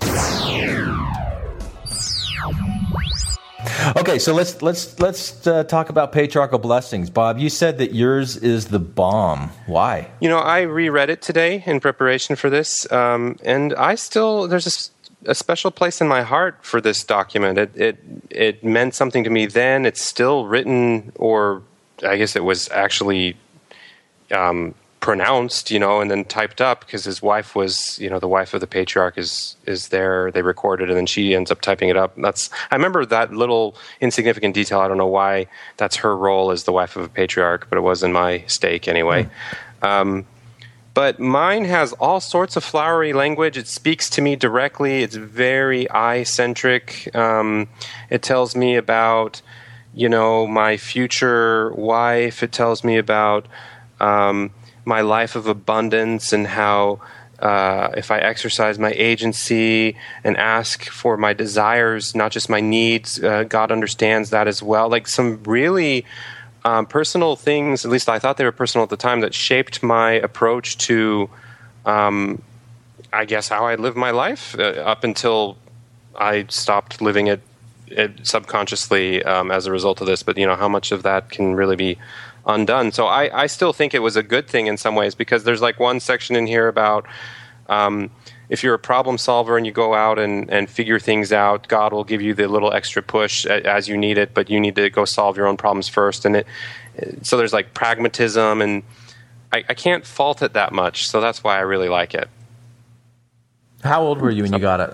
Okay, 3.97 4.19
so 4.19 4.35
let's 4.35 4.63
let's 4.63 4.99
let's 5.01 5.47
uh, 5.47 5.65
talk 5.65 5.89
about 5.89 6.13
patriarchal 6.13 6.59
blessings. 6.59 7.11
Bob, 7.11 7.39
you 7.39 7.49
said 7.49 7.79
that 7.79 7.95
yours 7.95 8.37
is 8.37 8.67
the 8.67 8.79
bomb. 8.79 9.51
Why? 9.67 10.11
You 10.21 10.29
know, 10.29 10.39
I 10.39 10.63
reread 10.63 11.11
it 11.11 11.23
today 11.23 11.63
in 11.67 11.81
preparation 11.81 12.37
for 12.37 12.51
this, 12.51 12.91
um, 12.93 13.37
and 13.45 13.75
I 13.75 13.95
still 13.95 14.49
there's 14.49 14.93
a, 15.27 15.31
a, 15.31 15.35
special 15.35 15.71
place 15.71 16.01
in 16.01 16.09
my 16.09 16.23
heart 16.23 16.59
for 16.63 16.81
this 16.81 17.05
document. 17.05 17.59
It 17.59 17.71
it 17.77 17.99
it 18.31 18.65
meant 18.65 18.95
something 18.95 19.25
to 19.25 19.31
me 19.31 19.47
then. 19.47 19.87
It's 19.87 20.01
still 20.01 20.47
written, 20.47 21.13
or 21.17 21.63
I 22.05 22.17
guess 22.17 22.37
it 22.37 22.45
was 22.45 22.69
actually 22.71 23.37
um, 24.31 24.75
pronounced, 25.01 25.71
you 25.71 25.79
know, 25.79 26.01
and 26.01 26.11
then 26.11 26.25
typed 26.25 26.61
up 26.61 26.81
because 26.81 27.05
his 27.05 27.23
wife 27.23 27.55
was, 27.55 27.99
you 27.99 28.11
know, 28.11 28.19
the 28.19 28.29
wife 28.29 28.55
of 28.55 28.61
the 28.61 28.67
patriarch 28.67 29.19
is 29.19 29.57
is 29.67 29.89
there. 29.89 30.31
They 30.31 30.43
recorded, 30.43 30.89
and 30.89 30.97
then 30.97 31.07
she 31.07 31.35
ends 31.35 31.51
up 31.51 31.61
typing 31.61 31.89
it 31.89 31.97
up. 31.97 32.15
That's 32.17 32.51
I 32.71 32.75
remember 32.75 33.05
that 33.07 33.33
little 33.33 33.77
insignificant 34.01 34.55
detail. 34.55 34.81
I 34.81 34.89
don't 34.89 34.99
know 34.99 35.07
why 35.07 35.47
that's 35.77 35.97
her 35.97 36.17
role 36.17 36.51
as 36.51 36.65
the 36.65 36.73
wife 36.73 36.97
of 36.97 37.05
a 37.05 37.09
patriarch, 37.09 37.69
but 37.69 37.79
it 37.79 37.83
was 37.83 38.03
in 38.03 38.13
my 38.13 38.45
stake 38.47 38.89
anyway. 38.89 39.29
Um, 39.83 40.27
but 40.97 41.21
mine 41.21 41.67
has 41.67 41.93
all 41.93 42.21
sorts 42.21 42.57
of 42.57 42.65
flowery 42.65 43.13
language. 43.13 43.59
It 43.59 43.69
speaks 43.69 44.09
to 44.11 44.23
me 44.23 44.35
directly. 44.35 45.03
It's 45.03 45.15
very 45.15 45.91
eye 45.91 46.23
centric. 46.23 47.15
Um, 47.15 47.69
it 48.09 48.23
tells 48.23 48.57
me 48.57 48.77
about, 48.77 49.43
you 49.95 50.09
know, 50.09 50.47
my 50.47 50.79
future 50.79 51.71
wife. 51.75 52.43
It 52.43 52.51
tells 52.51 52.83
me 52.83 52.97
about 52.97 53.47
um, 54.01 54.53
my 54.87 55.03
life 55.03 55.37
of 55.37 55.47
abundance 55.47 56.33
and 56.33 56.47
how 56.47 57.01
uh, 57.41 57.91
if 57.97 58.11
I 58.11 58.19
exercise 58.19 58.79
my 58.79 58.93
agency 58.93 59.97
and 60.25 60.37
ask 60.37 60.87
for 60.87 61.19
my 61.19 61.35
desires, 61.35 62.15
not 62.15 62.33
just 62.33 62.49
my 62.49 62.61
needs, 62.61 63.23
uh, 63.23 63.45
God 63.45 63.71
understands 63.71 64.31
that 64.31 64.49
as 64.49 64.63
well. 64.63 64.89
Like 64.89 65.07
some 65.07 65.43
really 65.43 66.07
um, 66.65 66.87
personal 66.87 67.37
things, 67.37 67.85
at 67.85 67.91
least 67.91 68.09
I 68.09 68.19
thought 68.19 68.39
they 68.39 68.45
were 68.45 68.53
personal 68.53 68.85
at 68.85 68.91
the 68.91 68.97
time, 68.97 69.21
that 69.21 69.35
shaped 69.35 69.83
my 69.83 70.13
approach 70.13 70.79
to, 70.79 71.29
um, 71.85 72.41
I 73.13 73.25
guess, 73.27 73.49
how 73.49 73.67
I 73.67 73.75
live 73.75 73.97
my 73.97 74.13
life 74.13 74.57
uh, 74.59 74.63
up 74.63 75.05
until 75.05 75.59
I 76.17 76.47
stopped 76.49 77.03
living 77.03 77.27
it, 77.27 77.43
it 77.89 78.27
subconsciously 78.27 79.23
um, 79.25 79.51
as 79.51 79.67
a 79.67 79.73
result 79.73 80.01
of 80.01 80.07
this. 80.07 80.23
But, 80.23 80.39
you 80.39 80.47
know, 80.47 80.57
how 80.57 80.69
much 80.69 80.91
of 80.91 81.03
that 81.03 81.29
can 81.29 81.55
really 81.55 81.77
be 81.77 81.99
undone? 82.47 82.93
So 82.93 83.07
I, 83.07 83.43
I 83.43 83.47
still 83.47 83.73
think 83.73 83.95
it 83.95 84.01
was 84.01 84.17
a 84.17 84.23
good 84.23 84.49
thing 84.49 84.67
in 84.67 84.77
some 84.77 84.95
ways 84.95 85.15
because 85.15 85.45
there's 85.45 85.61
like 85.61 85.79
one 85.79 86.01
section 86.01 86.37
in 86.37 86.47
here 86.47 86.69
about. 86.69 87.07
Um, 87.69 88.11
if 88.49 88.63
you're 88.63 88.75
a 88.75 88.79
problem 88.79 89.19
solver 89.19 89.57
and 89.57 89.67
you 89.67 89.73
go 89.73 89.95
out 89.95 90.19
and, 90.19 90.49
and 90.51 90.71
figure 90.71 90.99
things 90.99 91.33
out, 91.33 91.67
God 91.69 91.93
will 91.93 92.05
give 92.05 92.23
you 92.23 92.33
the 92.33 92.47
little 92.47 92.73
extra 92.73 93.03
push 93.03 93.45
as 93.45 93.89
you 93.89 93.97
need 93.97 94.19
it, 94.19 94.35
but 94.35 94.49
you 94.49 94.61
need 94.61 94.77
to 94.77 94.89
go 94.89 95.05
solve 95.05 95.37
your 95.37 95.47
own 95.47 95.57
problems 95.57 95.89
first. 95.89 96.25
And 96.25 96.37
it, 96.37 96.47
so 97.23 97.37
there's 97.37 97.53
like 97.53 97.75
pragmatism, 97.75 98.63
and 98.63 98.83
I, 99.53 99.65
I 99.69 99.75
can't 99.75 100.07
fault 100.07 100.43
it 100.43 100.53
that 100.53 100.73
much. 100.73 101.09
So 101.09 101.21
that's 101.21 101.43
why 101.43 101.57
I 101.57 101.63
really 101.63 101.89
like 101.89 102.15
it. 102.15 102.29
How 103.83 104.03
old 104.03 104.21
were 104.21 104.31
you 104.31 104.45
when 104.45 104.53
you 104.53 104.59
got 104.59 104.81
it? 104.81 104.91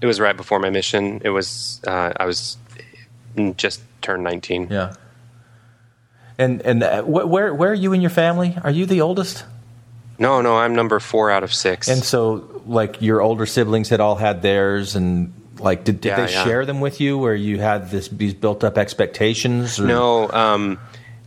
It 0.00 0.06
was 0.06 0.20
right 0.20 0.36
before 0.36 0.58
my 0.58 0.70
mission. 0.70 1.20
It 1.24 1.30
was 1.30 1.80
uh, 1.86 2.12
I 2.16 2.26
was 2.26 2.58
just 3.56 3.82
turned 4.02 4.24
19. 4.24 4.68
Yeah. 4.70 4.94
And 6.38 6.60
and 6.62 6.82
uh, 6.82 7.02
where 7.02 7.54
where 7.54 7.70
are 7.70 7.74
you 7.74 7.92
and 7.92 8.02
your 8.02 8.10
family? 8.10 8.56
Are 8.62 8.70
you 8.70 8.86
the 8.86 9.00
oldest? 9.00 9.44
No, 10.18 10.40
no, 10.40 10.56
I'm 10.56 10.74
number 10.74 10.98
four 11.00 11.30
out 11.30 11.42
of 11.44 11.52
six. 11.52 11.88
And 11.88 12.02
so, 12.02 12.62
like, 12.66 13.02
your 13.02 13.20
older 13.20 13.44
siblings 13.44 13.90
had 13.90 14.00
all 14.00 14.16
had 14.16 14.40
theirs, 14.40 14.96
and 14.96 15.32
like, 15.58 15.84
did, 15.84 16.00
did 16.00 16.08
Yeah, 16.08 16.26
they 16.26 16.32
yeah. 16.32 16.44
share 16.44 16.64
them 16.64 16.80
with 16.80 17.00
you, 17.02 17.18
where 17.18 17.34
you 17.34 17.58
had 17.58 17.90
this 17.90 18.08
these 18.08 18.32
built 18.34 18.64
up 18.64 18.78
expectations? 18.78 19.78
Or? 19.78 19.86
No, 19.86 20.30
um, 20.30 20.78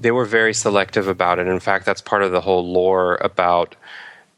they 0.02 0.12
were 0.12 0.26
very 0.26 0.54
selective 0.54 1.08
about 1.08 1.40
it. 1.40 1.48
In 1.48 1.60
fact, 1.60 1.86
that's 1.86 2.02
part 2.02 2.24
of 2.24 2.32
the 2.32 2.42
whole 2.42 2.72
lore 2.72 3.16
about. 3.22 3.76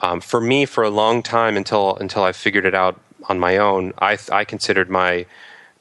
Um, 0.02 0.20
for 0.20 0.42
me, 0.42 0.66
for 0.66 0.84
a 0.84 0.90
long 0.90 1.22
time 1.22 1.56
until 1.56 1.96
until 1.98 2.24
I 2.24 2.32
figured 2.32 2.66
it 2.66 2.74
out 2.74 3.00
on 3.30 3.40
my 3.40 3.58
own, 3.58 3.94
I 4.00 4.18
I 4.32 4.46
considered 4.46 4.90
my 4.90 5.26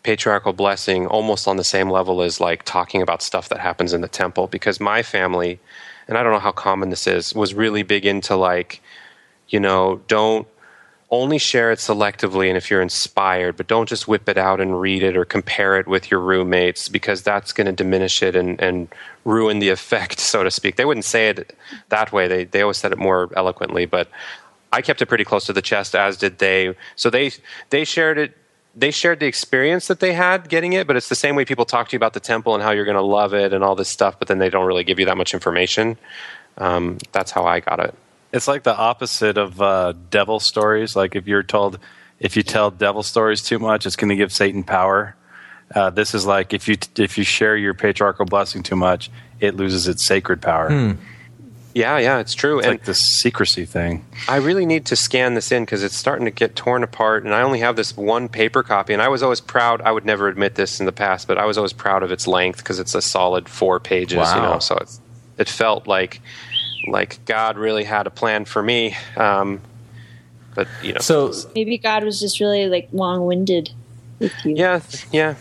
patriarchal 0.03 0.53
blessing 0.53 1.07
almost 1.07 1.47
on 1.47 1.57
the 1.57 1.65
same 1.65 1.91
level 1.91 2.23
as 2.23 2.41
like 2.41 2.63
talking 2.65 3.03
about 3.03 3.23
stuff 3.23 3.49
that 3.51 3.61
happens 3.61 3.93
in 3.93 4.01
the 4.01 4.09
temple. 4.09 4.47
Because 4.47 4.81
my 4.81 5.03
family 5.03 5.61
and 6.11 6.19
I 6.19 6.23
don't 6.25 6.33
know 6.33 6.41
how 6.41 6.53
common 6.53 6.91
this 6.91 7.07
is 7.07 7.35
was 7.35 7.55
really 7.55 7.83
big 7.83 8.05
into 8.05 8.37
like 8.37 8.83
you 9.49 9.61
know 9.61 10.03
don't 10.09 10.47
only 11.13 11.39
share 11.39 11.73
it 11.73 11.79
selectively 11.79 12.49
and 12.49 12.57
if 12.57 12.71
you're 12.71 12.83
inspired 12.83 13.57
but 13.57 13.67
don't 13.67 13.89
just 13.89 14.07
whip 14.07 14.29
it 14.29 14.37
out 14.37 14.61
and 14.61 14.81
read 14.81 15.03
it 15.03 15.17
or 15.17 15.25
compare 15.25 15.79
it 15.79 15.87
with 15.87 16.11
your 16.11 16.21
roommates 16.21 16.89
because 16.89 17.23
that's 17.23 17.53
going 17.53 17.67
to 17.67 17.73
diminish 17.73 18.23
it 18.23 18.37
and, 18.37 18.61
and 18.61 18.89
ruin 19.25 19.61
the 19.61 19.69
effect 19.79 20.19
so 20.19 20.43
to 20.43 20.51
speak. 20.51 20.77
They 20.77 20.85
wouldn't 20.85 21.05
say 21.05 21.29
it 21.29 21.57
that 21.89 22.13
way. 22.13 22.29
They, 22.29 22.45
they 22.45 22.63
always 22.63 22.77
said 22.77 22.93
it 22.93 22.99
more 22.99 23.31
eloquently 23.37 23.87
but 23.87 24.09
i 24.73 24.83
kept 24.83 25.03
it 25.03 25.07
pretty 25.07 25.25
close 25.25 25.47
to 25.47 25.53
the 25.53 25.63
chest 25.63 25.95
as 25.95 26.17
did 26.17 26.39
they. 26.39 26.75
So 26.97 27.09
they 27.09 27.31
they 27.71 27.85
shared 27.85 28.19
it 28.19 28.37
they 28.81 28.91
shared 28.91 29.21
the 29.21 29.27
experience 29.27 29.87
that 29.89 30.01
they 30.01 30.13
had 30.13 30.49
getting 30.49 30.73
it 30.73 30.87
but 30.87 30.97
it's 30.97 31.09
the 31.09 31.15
same 31.15 31.35
way 31.37 31.45
people 31.45 31.65
talk 31.65 31.89
to 31.89 31.93
you 31.95 31.99
about 31.99 32.15
the 32.15 32.21
temple 32.21 32.55
and 32.55 32.63
how 32.63 32.71
you're 32.71 32.85
going 32.85 32.97
to 32.97 33.03
love 33.03 33.35
it 33.35 33.53
and 33.53 33.63
all 33.63 33.75
this 33.75 33.89
stuff 33.89 34.19
but 34.19 34.29
then 34.29 34.39
they 34.39 34.51
don't 34.51 34.67
really 34.67 34.85
give 34.85 34.99
you 34.99 35.07
that 35.07 35.17
much 35.17 35.35
information 35.35 35.97
um, 36.59 36.99
that's 37.13 37.31
how 37.31 37.45
i 37.45 37.61
got 37.61 37.79
it 37.81 37.95
It's 38.33 38.47
like 38.47 38.63
the 38.63 38.77
opposite 38.77 39.37
of 39.39 39.61
uh, 39.61 39.95
devil 40.09 40.39
stories. 40.39 40.95
Like 40.95 41.17
if 41.17 41.27
you're 41.27 41.43
told, 41.43 41.81
if 42.21 42.37
you 42.37 42.45
tell 42.45 42.71
devil 42.71 43.03
stories 43.03 43.43
too 43.43 43.59
much, 43.59 43.87
it's 43.87 43.97
going 43.97 44.11
to 44.11 44.17
give 44.17 44.31
Satan 44.33 44.63
power. 44.63 45.17
Uh, 45.75 45.91
this 45.91 46.15
is 46.15 46.27
like 46.27 46.55
if 46.55 46.69
you 46.69 46.77
if 46.97 47.19
you 47.19 47.25
share 47.25 47.57
your 47.57 47.75
patriarchal 47.75 48.27
blessing 48.27 48.63
too 48.63 48.77
much, 48.77 49.11
it 49.41 49.57
loses 49.57 49.89
its 49.89 50.05
sacred 50.05 50.41
power. 50.41 50.69
Hmm. 50.69 50.93
Yeah 51.75 51.99
yeah 51.99 52.19
it's 52.19 52.35
true 52.35 52.59
It's 52.59 52.67
and 52.67 52.75
like 52.75 52.85
this 52.85 53.01
secrecy 53.01 53.65
thing. 53.65 54.05
I 54.29 54.37
really 54.37 54.67
need 54.67 54.87
to 54.87 54.97
scan 54.97 55.35
this 55.35 55.51
in 55.53 55.65
because 55.65 55.83
it's 55.83 55.97
starting 55.97 56.25
to 56.27 56.31
get 56.31 56.55
torn 56.57 56.83
apart, 56.83 57.25
and 57.25 57.35
I 57.35 57.43
only 57.43 57.61
have 57.61 57.77
this 57.77 57.97
one 57.97 58.29
paper 58.29 58.63
copy. 58.63 58.93
And 58.93 59.01
I 59.03 59.09
was 59.09 59.23
always 59.23 59.41
proud. 59.41 59.81
I 59.81 59.93
would 59.93 60.05
never 60.05 60.29
admit 60.29 60.55
this 60.57 60.79
in 60.81 60.87
the 60.87 60.93
past, 60.93 61.27
but 61.27 61.39
I 61.39 61.47
was 61.47 61.57
always 61.57 61.73
proud 61.73 62.03
of 62.03 62.13
its 62.13 62.27
length 62.27 62.59
because 62.59 62.79
it's 62.79 62.95
a 62.95 63.03
solid 63.03 63.49
four 63.49 63.81
pages. 63.81 64.13
You 64.13 64.19
Wow. 64.19 64.53
know, 64.55 64.59
so 64.59 64.77
it's, 64.77 65.01
it 65.39 65.49
felt 65.49 65.87
like 65.87 66.21
like 66.89 67.25
God 67.25 67.57
really 67.57 67.85
had 67.85 68.07
a 68.07 68.11
plan 68.11 68.45
for 68.45 68.63
me. 68.63 68.97
Um, 69.17 69.61
but 70.55 70.69
you 70.83 70.93
know, 70.93 71.01
So 71.01 71.33
Maybe 71.55 71.79
God 71.79 72.05
was 72.05 72.21
just 72.21 72.41
really 72.41 72.67
like 72.69 72.89
long 72.93 73.27
winded 73.27 73.71
with 74.19 74.33
you. 74.45 74.55
yeah, 74.57 74.81
yeah. 75.13 75.35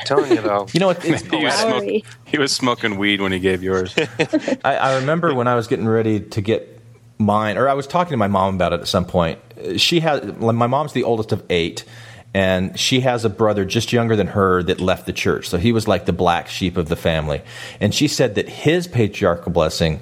I'm 0.00 0.06
telling 0.06 0.30
you 0.32 0.40
though. 0.40 0.66
you 0.72 0.80
know 0.80 0.88
what? 0.88 1.04
It's, 1.04 1.22
He 1.22 1.44
was, 1.44 1.54
smoking, 1.54 2.02
he 2.24 2.38
was 2.38 2.52
smoking 2.52 2.98
weed 2.98 3.20
when 3.20 3.32
he 3.32 3.38
gave 3.38 3.62
yours. 3.62 3.94
I, 4.64 4.76
I 4.76 4.96
remember 4.96 5.34
when 5.34 5.48
I 5.48 5.54
was 5.54 5.66
getting 5.66 5.88
ready 5.88 6.20
to 6.20 6.40
get 6.40 6.80
mine, 7.18 7.58
or 7.58 7.68
I 7.68 7.74
was 7.74 7.86
talking 7.86 8.12
to 8.12 8.16
my 8.16 8.28
mom 8.28 8.54
about 8.54 8.72
it 8.72 8.80
at 8.80 8.88
some 8.88 9.04
point. 9.04 9.38
She 9.76 10.00
has 10.00 10.24
my 10.38 10.66
mom's 10.66 10.92
the 10.92 11.04
oldest 11.04 11.32
of 11.32 11.44
eight, 11.50 11.84
and 12.32 12.78
she 12.78 13.00
has 13.00 13.24
a 13.24 13.30
brother 13.30 13.64
just 13.64 13.92
younger 13.92 14.16
than 14.16 14.28
her 14.28 14.62
that 14.62 14.80
left 14.80 15.06
the 15.06 15.12
church. 15.12 15.48
So 15.48 15.58
he 15.58 15.72
was 15.72 15.86
like 15.86 16.06
the 16.06 16.12
black 16.12 16.48
sheep 16.48 16.76
of 16.76 16.88
the 16.88 16.96
family. 16.96 17.42
And 17.80 17.94
she 17.94 18.08
said 18.08 18.36
that 18.36 18.48
his 18.48 18.86
patriarchal 18.86 19.52
blessing 19.52 20.00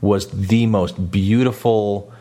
was 0.00 0.28
the 0.28 0.66
most 0.66 1.10
beautiful 1.10 2.12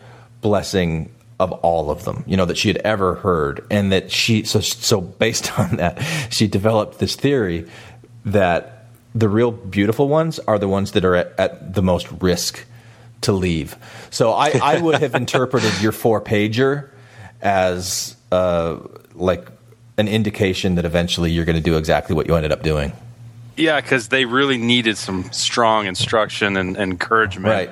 blessing 0.41 1.11
of 1.39 1.51
all 1.51 1.91
of 1.91 2.05
them, 2.05 2.23
you 2.25 2.37
know, 2.37 2.45
that 2.45 2.57
she 2.57 2.69
had 2.69 2.77
ever 2.77 3.15
heard. 3.15 3.65
And 3.69 3.91
that 3.91 4.11
she, 4.11 4.43
so, 4.43 4.59
so 4.61 5.01
based 5.01 5.57
on 5.59 5.77
that, 5.77 6.01
she 6.29 6.47
developed 6.47 6.99
this 6.99 7.15
theory 7.15 7.67
that 8.25 8.85
the 9.13 9.29
real 9.29 9.51
beautiful 9.51 10.07
ones 10.07 10.39
are 10.39 10.59
the 10.59 10.67
ones 10.67 10.91
that 10.91 11.05
are 11.05 11.15
at, 11.15 11.33
at 11.39 11.73
the 11.73 11.81
most 11.81 12.07
risk 12.21 12.65
to 13.21 13.31
leave. 13.31 13.75
So 14.09 14.31
I, 14.31 14.59
I 14.61 14.81
would 14.81 14.99
have 15.01 15.15
interpreted 15.15 15.81
your 15.81 15.91
four 15.91 16.21
pager 16.21 16.89
as 17.41 18.15
uh, 18.31 18.77
like 19.13 19.47
an 19.97 20.07
indication 20.07 20.75
that 20.75 20.85
eventually 20.85 21.31
you're 21.31 21.45
going 21.45 21.55
to 21.55 21.61
do 21.61 21.77
exactly 21.77 22.15
what 22.15 22.27
you 22.27 22.35
ended 22.35 22.51
up 22.51 22.63
doing. 22.63 22.91
yeah, 23.55 23.79
because 23.79 24.09
they 24.09 24.25
really 24.25 24.57
needed 24.57 24.97
some 24.97 25.31
strong 25.31 25.85
instruction 25.85 26.57
and, 26.57 26.75
and 26.75 26.91
encouragement. 26.91 27.47
Right. 27.47 27.71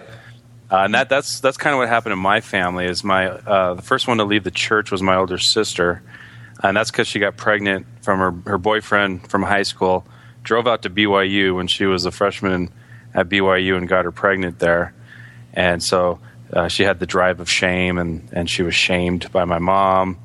Uh, 0.74 0.86
and 0.86 0.96
that, 0.96 1.08
that's 1.08 1.40
that's 1.40 1.56
kind 1.56 1.72
of 1.76 1.78
what 1.78 1.88
happened 1.88 2.14
in 2.14 2.20
my 2.20 2.42
family. 2.42 2.86
Is 2.86 3.04
my 3.04 3.28
uh, 3.28 3.76
the 3.76 3.84
first 3.84 4.08
one 4.08 4.18
to 4.18 4.24
leave 4.24 4.44
the 4.44 4.50
church 4.50 4.90
was 4.90 5.04
my 5.04 5.16
older 5.16 5.38
sister, 5.38 6.02
and 6.64 6.76
that's 6.76 6.90
because 6.90 7.08
she 7.08 7.20
got 7.20 7.38
pregnant 7.38 7.86
from 8.02 8.18
her 8.18 8.50
her 8.50 8.58
boyfriend 8.58 9.30
from 9.30 9.44
high 9.44 9.62
school. 9.62 10.04
Drove 10.42 10.66
out 10.66 10.82
to 10.82 10.90
BYU 10.90 11.56
when 11.56 11.68
she 11.68 11.86
was 11.86 12.08
a 12.08 12.12
freshman 12.12 12.72
at 13.14 13.30
BYU 13.30 13.78
and 13.78 13.88
got 13.88 14.06
her 14.06 14.12
pregnant 14.12 14.58
there, 14.58 14.96
and 15.54 15.84
so 15.84 16.20
uh, 16.52 16.70
she 16.70 16.82
had 16.82 16.98
the 16.98 17.06
drive 17.06 17.40
of 17.40 17.48
shame, 17.48 18.00
and 18.00 18.28
and 18.32 18.50
she 18.50 18.64
was 18.64 18.74
shamed 18.74 19.32
by 19.32 19.46
my 19.46 19.60
mom, 19.60 20.18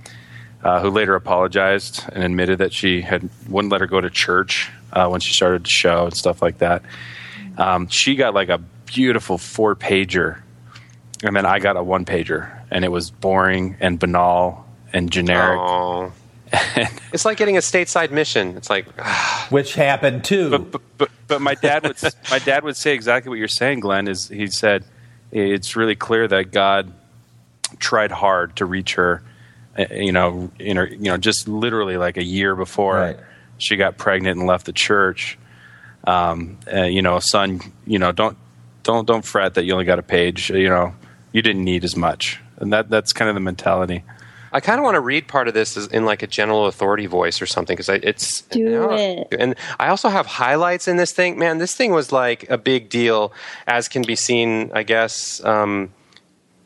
uh, 0.64 0.80
who 0.80 0.88
later 0.88 1.14
apologized 1.14 2.04
and 2.10 2.24
admitted 2.24 2.60
that 2.60 2.72
she 2.72 3.02
had 3.02 3.28
wouldn't 3.50 3.70
let 3.70 3.82
her 3.82 3.86
go 3.86 4.00
to 4.00 4.08
church 4.08 4.70
uh, 4.94 5.08
when 5.08 5.20
she 5.20 5.34
started 5.34 5.66
to 5.66 5.70
show 5.70 6.06
and 6.06 6.16
stuff 6.16 6.40
like 6.40 6.56
that. 6.58 6.82
Um, 7.58 7.88
she 7.88 8.14
got 8.14 8.32
like 8.32 8.48
a 8.48 8.62
beautiful 8.88 9.38
four 9.38 9.76
pager, 9.76 10.40
and 11.22 11.36
then 11.36 11.46
I 11.46 11.58
got 11.58 11.76
a 11.76 11.82
one 11.82 12.04
pager, 12.04 12.50
and 12.70 12.84
it 12.84 12.88
was 12.90 13.10
boring 13.10 13.76
and 13.80 13.98
banal 13.98 14.66
and 14.92 15.10
generic. 15.10 15.58
Aw. 15.58 16.10
it's 17.12 17.26
like 17.26 17.36
getting 17.36 17.58
a 17.58 17.60
stateside 17.60 18.10
mission. 18.10 18.56
It's 18.56 18.70
like 18.70 18.86
Which 19.50 19.74
happened 19.74 20.24
too. 20.24 20.50
But, 20.50 20.70
but 20.72 20.80
but 20.96 21.10
but 21.26 21.40
my 21.42 21.54
dad 21.54 21.82
would 21.86 21.96
my 22.30 22.38
dad 22.38 22.64
would 22.64 22.76
say 22.76 22.94
exactly 22.94 23.28
what 23.28 23.38
you're 23.38 23.48
saying, 23.48 23.80
Glenn. 23.80 24.08
Is 24.08 24.28
he 24.28 24.46
said 24.46 24.84
it's 25.30 25.76
really 25.76 25.94
clear 25.94 26.26
that 26.26 26.50
God 26.50 26.90
tried 27.78 28.10
hard 28.10 28.56
to 28.56 28.64
reach 28.64 28.94
her. 28.94 29.22
uh, 29.78 29.84
You 29.92 30.12
know, 30.12 30.50
in 30.58 30.78
her, 30.78 30.86
you 30.86 31.10
know, 31.10 31.18
just 31.18 31.46
literally 31.48 31.98
like 31.98 32.16
a 32.16 32.24
year 32.24 32.56
before 32.56 32.94
Right. 32.96 33.16
she 33.58 33.76
got 33.76 33.98
pregnant 33.98 34.38
and 34.38 34.46
left 34.46 34.64
the 34.64 34.72
church. 34.72 35.38
Um, 36.04 36.56
uh, 36.72 36.84
you 36.84 37.02
know, 37.02 37.16
a 37.16 37.20
son, 37.20 37.60
you 37.86 37.98
know, 37.98 38.10
don't 38.12 38.38
don't 38.88 39.06
don't 39.06 39.24
fret 39.24 39.52
that 39.54 39.64
you 39.64 39.74
only 39.74 39.84
got 39.84 39.98
a 39.98 40.02
page. 40.02 40.48
You 40.48 40.70
know, 40.70 40.94
you 41.32 41.42
didn't 41.42 41.62
need 41.62 41.84
as 41.84 41.94
much, 41.94 42.40
and 42.56 42.72
that 42.72 42.88
that's 42.88 43.12
kind 43.12 43.28
of 43.28 43.34
the 43.34 43.40
mentality. 43.40 44.02
I 44.50 44.60
kind 44.60 44.78
of 44.78 44.84
want 44.84 44.94
to 44.94 45.00
read 45.00 45.28
part 45.28 45.46
of 45.46 45.52
this 45.52 45.76
in 45.88 46.06
like 46.06 46.22
a 46.22 46.26
general 46.26 46.64
authority 46.66 47.04
voice 47.04 47.42
or 47.42 47.46
something 47.46 47.76
because 47.76 47.90
it's 47.90 48.40
Do 48.42 48.60
you 48.60 48.70
know, 48.70 48.90
it. 48.90 49.28
And 49.38 49.56
I 49.78 49.88
also 49.88 50.08
have 50.08 50.24
highlights 50.24 50.88
in 50.88 50.96
this 50.96 51.12
thing. 51.12 51.38
Man, 51.38 51.58
this 51.58 51.74
thing 51.74 51.92
was 51.92 52.12
like 52.12 52.48
a 52.48 52.56
big 52.56 52.88
deal, 52.88 53.34
as 53.66 53.88
can 53.88 54.00
be 54.00 54.16
seen, 54.16 54.70
I 54.72 54.84
guess. 54.84 55.44
Um, 55.44 55.92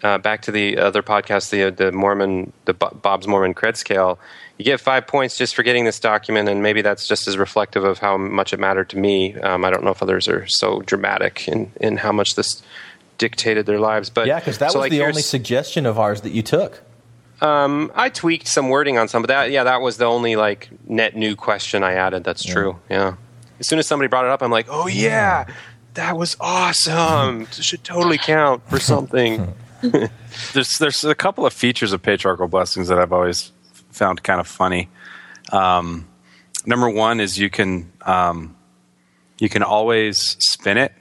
uh, 0.03 0.19
back 0.19 0.43
to 0.43 0.51
the 0.53 0.79
other 0.79 1.03
podcast, 1.03 1.51
the 1.51 1.71
the 1.71 1.93
Mormon, 1.93 2.53
the 2.65 2.75
Bob's 2.75 3.27
Mormon 3.27 3.55
Cred 3.55 3.77
Scale. 3.77 4.19
You 4.59 4.65
get 4.65 4.81
five 4.81 5.07
points 5.07 5.39
just 5.39 5.55
for 5.55 5.63
getting 5.63 5.85
this 5.85 5.99
document, 5.99 6.49
and 6.49 6.63
maybe 6.63 6.83
that's 6.83 7.07
just 7.07 7.27
as 7.29 7.37
reflective 7.37 7.85
of 7.85 7.99
how 7.99 8.17
much 8.17 8.53
it 8.53 8.61
mattered 8.61 8.91
to 8.91 8.99
me. 8.99 9.35
Um, 9.37 9.65
I 9.65 9.71
don't 9.71 9.85
know 9.85 9.91
if 9.91 10.03
others 10.03 10.29
are 10.29 10.47
so 10.47 10.81
dramatic 10.83 11.49
in 11.49 11.71
in 11.81 11.97
how 11.97 12.13
much 12.13 12.35
this 12.35 12.63
dictated 13.19 13.67
their 13.67 13.81
lives, 13.81 14.11
but 14.11 14.27
yeah, 14.27 14.39
because 14.39 14.59
that 14.59 14.73
so, 14.73 14.79
was 14.79 14.85
like, 14.85 14.91
the 14.91 15.03
only 15.03 15.23
suggestion 15.23 15.87
of 15.87 15.99
ours 15.99 16.23
that 16.23 16.33
you 16.33 16.43
took. 16.43 16.83
Um, 17.41 17.91
I 17.97 18.09
tweaked 18.09 18.47
some 18.47 18.69
wording 18.69 18.99
on 18.99 19.09
some, 19.09 19.23
but 19.23 19.29
that 19.29 19.51
yeah, 19.51 19.65
that 19.65 19.81
was 19.81 19.97
the 19.97 20.05
only 20.05 20.37
like 20.37 20.71
net 20.87 21.17
new 21.17 21.35
question 21.35 21.83
I 21.83 21.95
added. 21.95 22.25
That's 22.25 22.45
true. 22.45 22.79
Yeah. 22.89 23.15
As 23.59 23.69
soon 23.69 23.79
as 23.79 23.87
somebody 23.87 24.09
brought 24.09 24.25
it 24.25 24.31
up, 24.31 24.43
I'm 24.43 24.51
like, 24.51 24.67
oh 24.69 24.87
yeah, 24.87 25.47
that 25.95 26.17
was 26.17 26.37
awesome. 26.41 27.45
This 27.45 27.65
should 27.65 27.85
totally 27.85 28.19
count 28.19 28.69
for 28.69 28.81
something. 28.93 29.55
there's 30.53 30.79
there's 30.79 31.05
a 31.05 31.15
couple 31.15 31.45
of 31.45 31.53
features 31.53 31.93
of 31.93 32.03
patriarchal 32.03 32.49
blessings 32.49 32.89
that 32.89 32.99
I've 32.99 33.13
always 33.13 33.53
found 33.91 34.23
kind 34.23 34.41
of 34.41 34.47
funny. 34.47 34.89
Um, 35.51 36.07
number 36.65 36.89
one 36.89 37.21
is 37.21 37.39
you 37.39 37.51
can 37.51 37.91
um, 38.03 38.57
you 39.39 39.49
can 39.49 39.63
always 39.63 40.37
spin 40.39 40.79
it. 40.79 40.93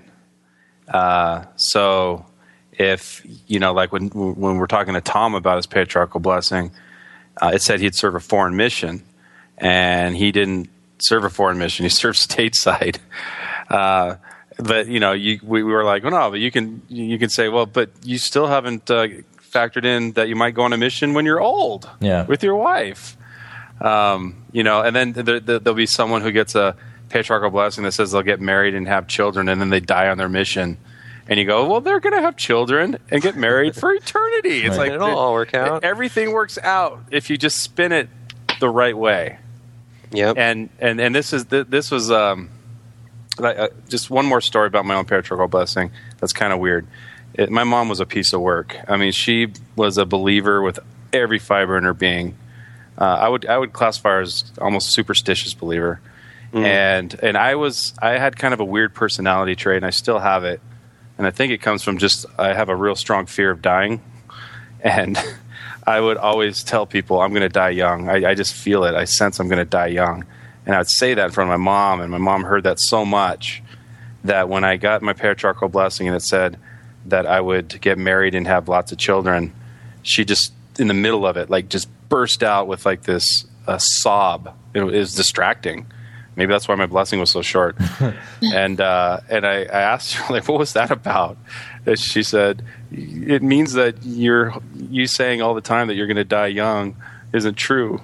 Uh, 0.88 1.46
so 1.56 2.26
if 2.72 3.26
you 3.48 3.60
know, 3.60 3.74
like 3.74 3.92
when 3.92 4.10
when 4.10 4.58
we're 4.58 4.68
talking 4.68 4.94
to 4.96 5.02
Tom 5.02 5.36
about 5.36 5.58
his 5.58 5.68
patriarchal 5.68 6.20
blessing, 6.20 6.72
uh, 7.42 7.52
it 7.54 7.62
said 7.62 7.80
he'd 7.80 7.96
serve 7.96 8.16
a 8.16 8.20
foreign 8.20 8.56
mission, 8.56 9.04
and 9.58 10.18
he 10.18 10.32
didn't 10.32 10.70
serve 11.00 11.24
a 11.24 11.30
foreign 11.30 11.58
mission. 11.58 11.84
He 11.84 11.90
served 12.04 12.18
stateside. 12.18 12.98
Uh, 13.70 14.16
but 14.62 14.88
you 14.88 15.00
know, 15.00 15.12
you, 15.14 15.40
we, 15.44 15.64
we 15.64 15.72
were 15.72 15.84
like, 15.84 16.04
well, 16.04 16.12
no, 16.12 16.32
but 16.32 16.40
you 16.40 16.52
can 16.52 16.82
you 16.90 17.18
can 17.20 17.30
say, 17.30 17.50
well, 17.50 17.66
but 17.66 17.90
you 18.04 18.18
still 18.18 18.48
haven't 18.48 18.90
uh, 18.92 19.08
factored 19.52 19.86
in 19.86 20.12
that 20.14 20.30
you 20.30 20.36
might 20.36 20.54
go 20.54 20.64
on 20.64 20.74
a 20.74 20.78
mission 20.78 21.14
when 21.14 21.26
you're 21.26 21.42
old, 21.42 21.90
Yeah. 22.00 22.26
with 22.26 22.44
your 22.44 22.56
wife. 22.56 23.18
Um, 23.80 24.44
you 24.52 24.64
know, 24.64 24.82
and 24.82 24.96
then 24.96 25.14
there, 25.14 25.40
there, 25.40 25.60
there'll 25.60 25.76
be 25.76 25.86
someone 25.88 26.22
who 26.22 26.32
gets 26.32 26.54
a 26.56 26.76
patriarchal 27.10 27.50
blessing 27.50 27.84
that 27.84 27.92
says 27.94 28.12
they'll 28.12 28.22
get 28.22 28.40
married 28.40 28.76
and 28.76 28.88
have 28.88 29.08
children, 29.08 29.50
and 29.50 29.60
then 29.60 29.70
they 29.70 29.80
die 29.80 30.08
on 30.10 30.18
their 30.18 30.30
mission. 30.30 30.78
And 31.28 31.40
you 31.40 31.46
go, 31.46 31.68
well, 31.68 31.82
they're 31.82 32.00
going 32.00 32.14
to 32.16 32.22
have 32.22 32.36
children 32.36 32.98
and 33.10 33.22
get 33.22 33.36
married 33.36 33.76
for 33.76 33.92
eternity. 33.94 34.60
It's 34.66 34.78
Right. 34.78 34.90
like 34.90 34.92
It'll 34.92 35.18
all 35.18 35.34
work 35.34 35.54
out. 35.54 35.84
Everything 35.84 36.32
works 36.32 36.58
out 36.58 37.00
if 37.10 37.30
you 37.30 37.38
just 37.38 37.60
spin 37.60 37.92
it 37.92 38.10
the 38.60 38.70
right 38.70 38.98
way. 38.98 39.38
Yep. 40.12 40.38
And 40.38 40.70
and 40.80 41.00
and 41.00 41.16
this 41.16 41.32
is 41.32 41.46
this 41.46 41.90
was 41.90 42.12
um, 42.12 42.50
like, 43.42 43.58
uh, 43.58 43.70
just 43.90 44.10
one 44.10 44.26
more 44.26 44.42
story 44.42 44.68
about 44.68 44.86
my 44.86 44.96
own 44.96 45.06
patriarchal 45.06 45.48
blessing. 45.48 45.92
That's 46.20 46.34
kind 46.34 46.54
of 46.54 46.60
weird. 46.60 46.88
It, 47.34 47.50
my 47.50 47.64
mom 47.64 47.90
was 47.90 48.00
a 48.00 48.06
piece 48.06 48.34
of 48.34 48.42
work. 48.42 48.76
I 48.88 48.98
mean, 48.98 49.12
she 49.12 49.54
was 49.76 49.98
a 49.98 50.06
believer 50.06 50.62
with 50.62 50.80
every 51.14 51.40
fiber 51.40 51.78
in 51.78 51.84
her 51.84 51.94
being. 51.94 52.38
Uh, 52.98 53.06
I 53.06 53.30
would 53.30 53.46
I 53.46 53.58
would 53.58 53.74
classify 53.74 54.10
her 54.10 54.22
as 54.22 54.44
almost 54.60 54.92
superstitious 54.92 55.54
believer, 55.54 56.02
and 56.66 57.18
and 57.24 57.38
I 57.38 57.56
was 57.56 57.94
I 58.02 58.18
had 58.18 58.38
kind 58.38 58.54
of 58.54 58.60
a 58.60 58.66
weird 58.66 58.94
personality 58.94 59.56
trait, 59.56 59.78
and 59.78 59.86
I 59.86 59.92
still 59.92 60.20
have 60.20 60.44
it, 60.44 60.62
and 61.18 61.26
I 61.26 61.32
think 61.32 61.52
it 61.52 61.60
comes 61.60 61.84
from 61.84 61.98
just 61.98 62.26
I 62.38 62.54
have 62.54 62.70
a 62.70 62.76
real 62.76 62.96
strong 62.96 63.26
fear 63.26 63.50
of 63.50 63.62
dying, 63.62 64.02
and 64.82 65.18
I 65.88 66.00
would 66.00 66.18
always 66.18 66.64
tell 66.64 66.86
people 66.86 67.22
I'm 67.22 67.32
going 67.32 67.42
to 67.42 67.50
die 67.50 67.70
young. 67.70 68.10
I, 68.10 68.32
I 68.32 68.36
just 68.36 68.54
feel 68.54 68.84
it. 68.84 68.94
I 68.94 69.06
sense 69.06 69.40
I'm 69.40 69.48
going 69.48 69.60
to 69.60 69.66
die 69.66 69.88
young, 69.88 70.26
and 70.66 70.76
I'd 70.76 70.90
say 70.90 71.14
that 71.14 71.26
in 71.26 71.32
front 71.32 71.50
of 71.50 71.60
my 71.60 71.64
mom, 71.64 72.02
and 72.02 72.12
my 72.12 72.18
mom 72.18 72.44
heard 72.44 72.64
that 72.64 72.80
so 72.80 73.06
much 73.06 73.64
that 74.24 74.50
when 74.50 74.64
I 74.64 74.78
got 74.78 75.02
my 75.02 75.14
patriarchal 75.14 75.70
blessing 75.70 76.08
and 76.08 76.16
it 76.16 76.22
said 76.22 76.60
that 77.06 77.26
I 77.26 77.42
would 77.42 77.82
get 77.82 77.98
married 77.98 78.36
and 78.36 78.46
have 78.48 78.68
lots 78.68 78.92
of 78.92 78.98
children, 78.98 79.54
she 80.04 80.24
just 80.26 80.54
in 80.80 80.88
the 80.88 80.94
middle 80.94 81.26
of 81.26 81.38
it 81.38 81.50
like 81.50 81.70
just 81.70 81.90
burst 82.10 82.44
out 82.44 82.68
with 82.68 82.86
like 82.86 83.04
this 83.04 83.46
uh, 83.68 83.78
sob. 83.78 84.56
It 84.74 84.84
was 84.84 85.16
distracting. 85.16 85.86
Maybe 86.36 86.52
that's 86.52 86.68
why 86.68 86.76
my 86.76 86.86
blessing 86.86 87.20
was 87.20 87.30
so 87.30 87.42
short. 87.42 87.76
and 88.42 88.80
uh, 88.80 89.20
and 89.30 89.46
I, 89.46 89.64
I 89.64 89.82
asked 89.82 90.14
her 90.14 90.34
like, 90.34 90.48
what 90.48 90.60
was 90.60 90.74
that 90.74 90.92
about? 90.92 91.38
And 91.86 92.00
she 92.00 92.24
said, 92.24 92.64
it 92.92 93.42
means 93.44 93.74
that 93.74 94.04
you're 94.04 94.54
you 94.76 95.08
saying 95.08 95.42
all 95.42 95.54
the 95.54 95.62
time 95.62 95.88
that 95.88 95.96
you're 95.96 96.08
going 96.08 96.18
to 96.18 96.24
die 96.24 96.48
young 96.48 96.96
isn't 97.34 97.56
true. 97.56 98.02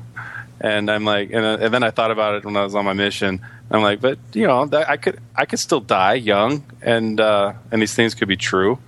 And 0.60 0.90
I'm 0.90 1.06
like, 1.06 1.32
and, 1.32 1.46
uh, 1.46 1.58
and 1.62 1.74
then 1.74 1.84
I 1.84 1.92
thought 1.92 2.12
about 2.12 2.36
it 2.36 2.46
when 2.46 2.58
I 2.58 2.64
was 2.64 2.74
on 2.74 2.86
my 2.86 2.94
mission. 2.94 3.42
I'm 3.70 3.82
like, 3.82 4.02
but 4.02 4.18
you 4.34 4.48
know, 4.48 4.66
that, 4.66 4.90
I 4.90 4.98
could 4.98 5.20
I 5.36 5.46
could 5.46 5.60
still 5.60 5.82
die 5.82 6.16
young, 6.16 6.64
and 6.82 7.20
uh, 7.20 7.54
and 7.72 7.82
these 7.82 7.94
things 7.94 8.16
could 8.16 8.28
be 8.28 8.38
true. 8.38 8.80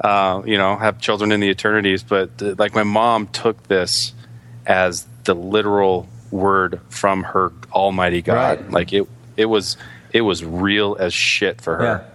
Uh, 0.00 0.42
you 0.46 0.58
know, 0.58 0.76
have 0.76 1.00
children 1.00 1.32
in 1.32 1.40
the 1.40 1.50
eternities. 1.50 2.02
But 2.02 2.30
uh, 2.40 2.54
like 2.58 2.74
my 2.74 2.84
mom 2.84 3.28
took 3.28 3.68
this 3.68 4.12
as 4.66 5.06
the 5.24 5.34
literal 5.34 6.08
word 6.30 6.80
from 6.88 7.22
her 7.22 7.52
Almighty 7.72 8.22
God. 8.22 8.60
Right. 8.60 8.70
Like 8.70 8.92
it 8.92 9.08
it 9.36 9.46
was 9.46 9.76
it 10.12 10.22
was 10.22 10.44
real 10.44 10.96
as 10.98 11.12
shit 11.14 11.60
for 11.60 11.76
her. 11.76 12.10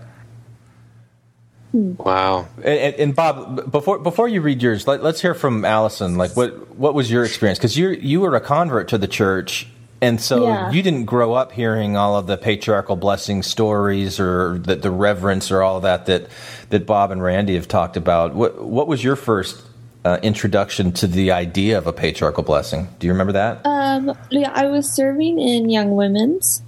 Wow. 1.73 2.47
And, 2.57 2.65
and, 2.65 2.95
and 2.95 3.15
Bob, 3.15 3.71
before 3.71 3.97
before 3.97 4.27
you 4.27 4.41
read 4.41 4.61
yours, 4.61 4.85
let, 4.87 5.01
us 5.03 5.21
hear 5.21 5.33
from 5.33 5.65
Allison. 5.65 6.17
Like, 6.17 6.35
what 6.37 6.75
what 6.75 6.93
was 6.93 7.11
your 7.11 7.25
experience? 7.25 7.57
Because 7.57 7.75
you 7.77 7.89
you 7.89 8.21
were 8.21 8.35
a 8.35 8.41
convert 8.41 8.89
to 8.89 8.97
the 8.99 9.07
church, 9.07 9.67
and 9.99 10.21
so 10.21 10.43
Yeah. 10.43 10.71
you 10.71 10.83
didn't 10.83 11.05
grow 11.05 11.33
up 11.33 11.51
hearing 11.51 11.97
all 11.97 12.15
of 12.15 12.27
the 12.27 12.37
patriarchal 12.37 12.95
blessing 12.95 13.41
stories 13.41 14.19
or 14.19 14.59
the, 14.59 14.75
the 14.75 14.91
reverence 14.91 15.49
or 15.49 15.63
all 15.63 15.77
of 15.77 15.83
that 15.83 16.05
that 16.05 16.27
that 16.69 16.85
Bob 16.85 17.09
and 17.09 17.23
Randy 17.23 17.55
have 17.55 17.67
talked 17.67 17.97
about. 17.97 18.35
What 18.35 18.63
what 18.63 18.87
was 18.87 19.03
your 19.03 19.15
first 19.15 19.59
uh, 20.05 20.19
introduction 20.21 20.91
to 20.91 21.07
the 21.07 21.31
idea 21.31 21.77
of 21.79 21.87
a 21.87 21.93
patriarchal 21.93 22.43
blessing? 22.43 22.87
Do 22.99 23.07
you 23.07 23.13
remember 23.13 23.33
that? 23.33 23.65
Um, 23.65 24.15
yeah, 24.29 24.51
I 24.53 24.67
was 24.67 24.87
serving 24.91 25.39
in 25.39 25.69
Young 25.69 25.95
Women's, 25.95 26.61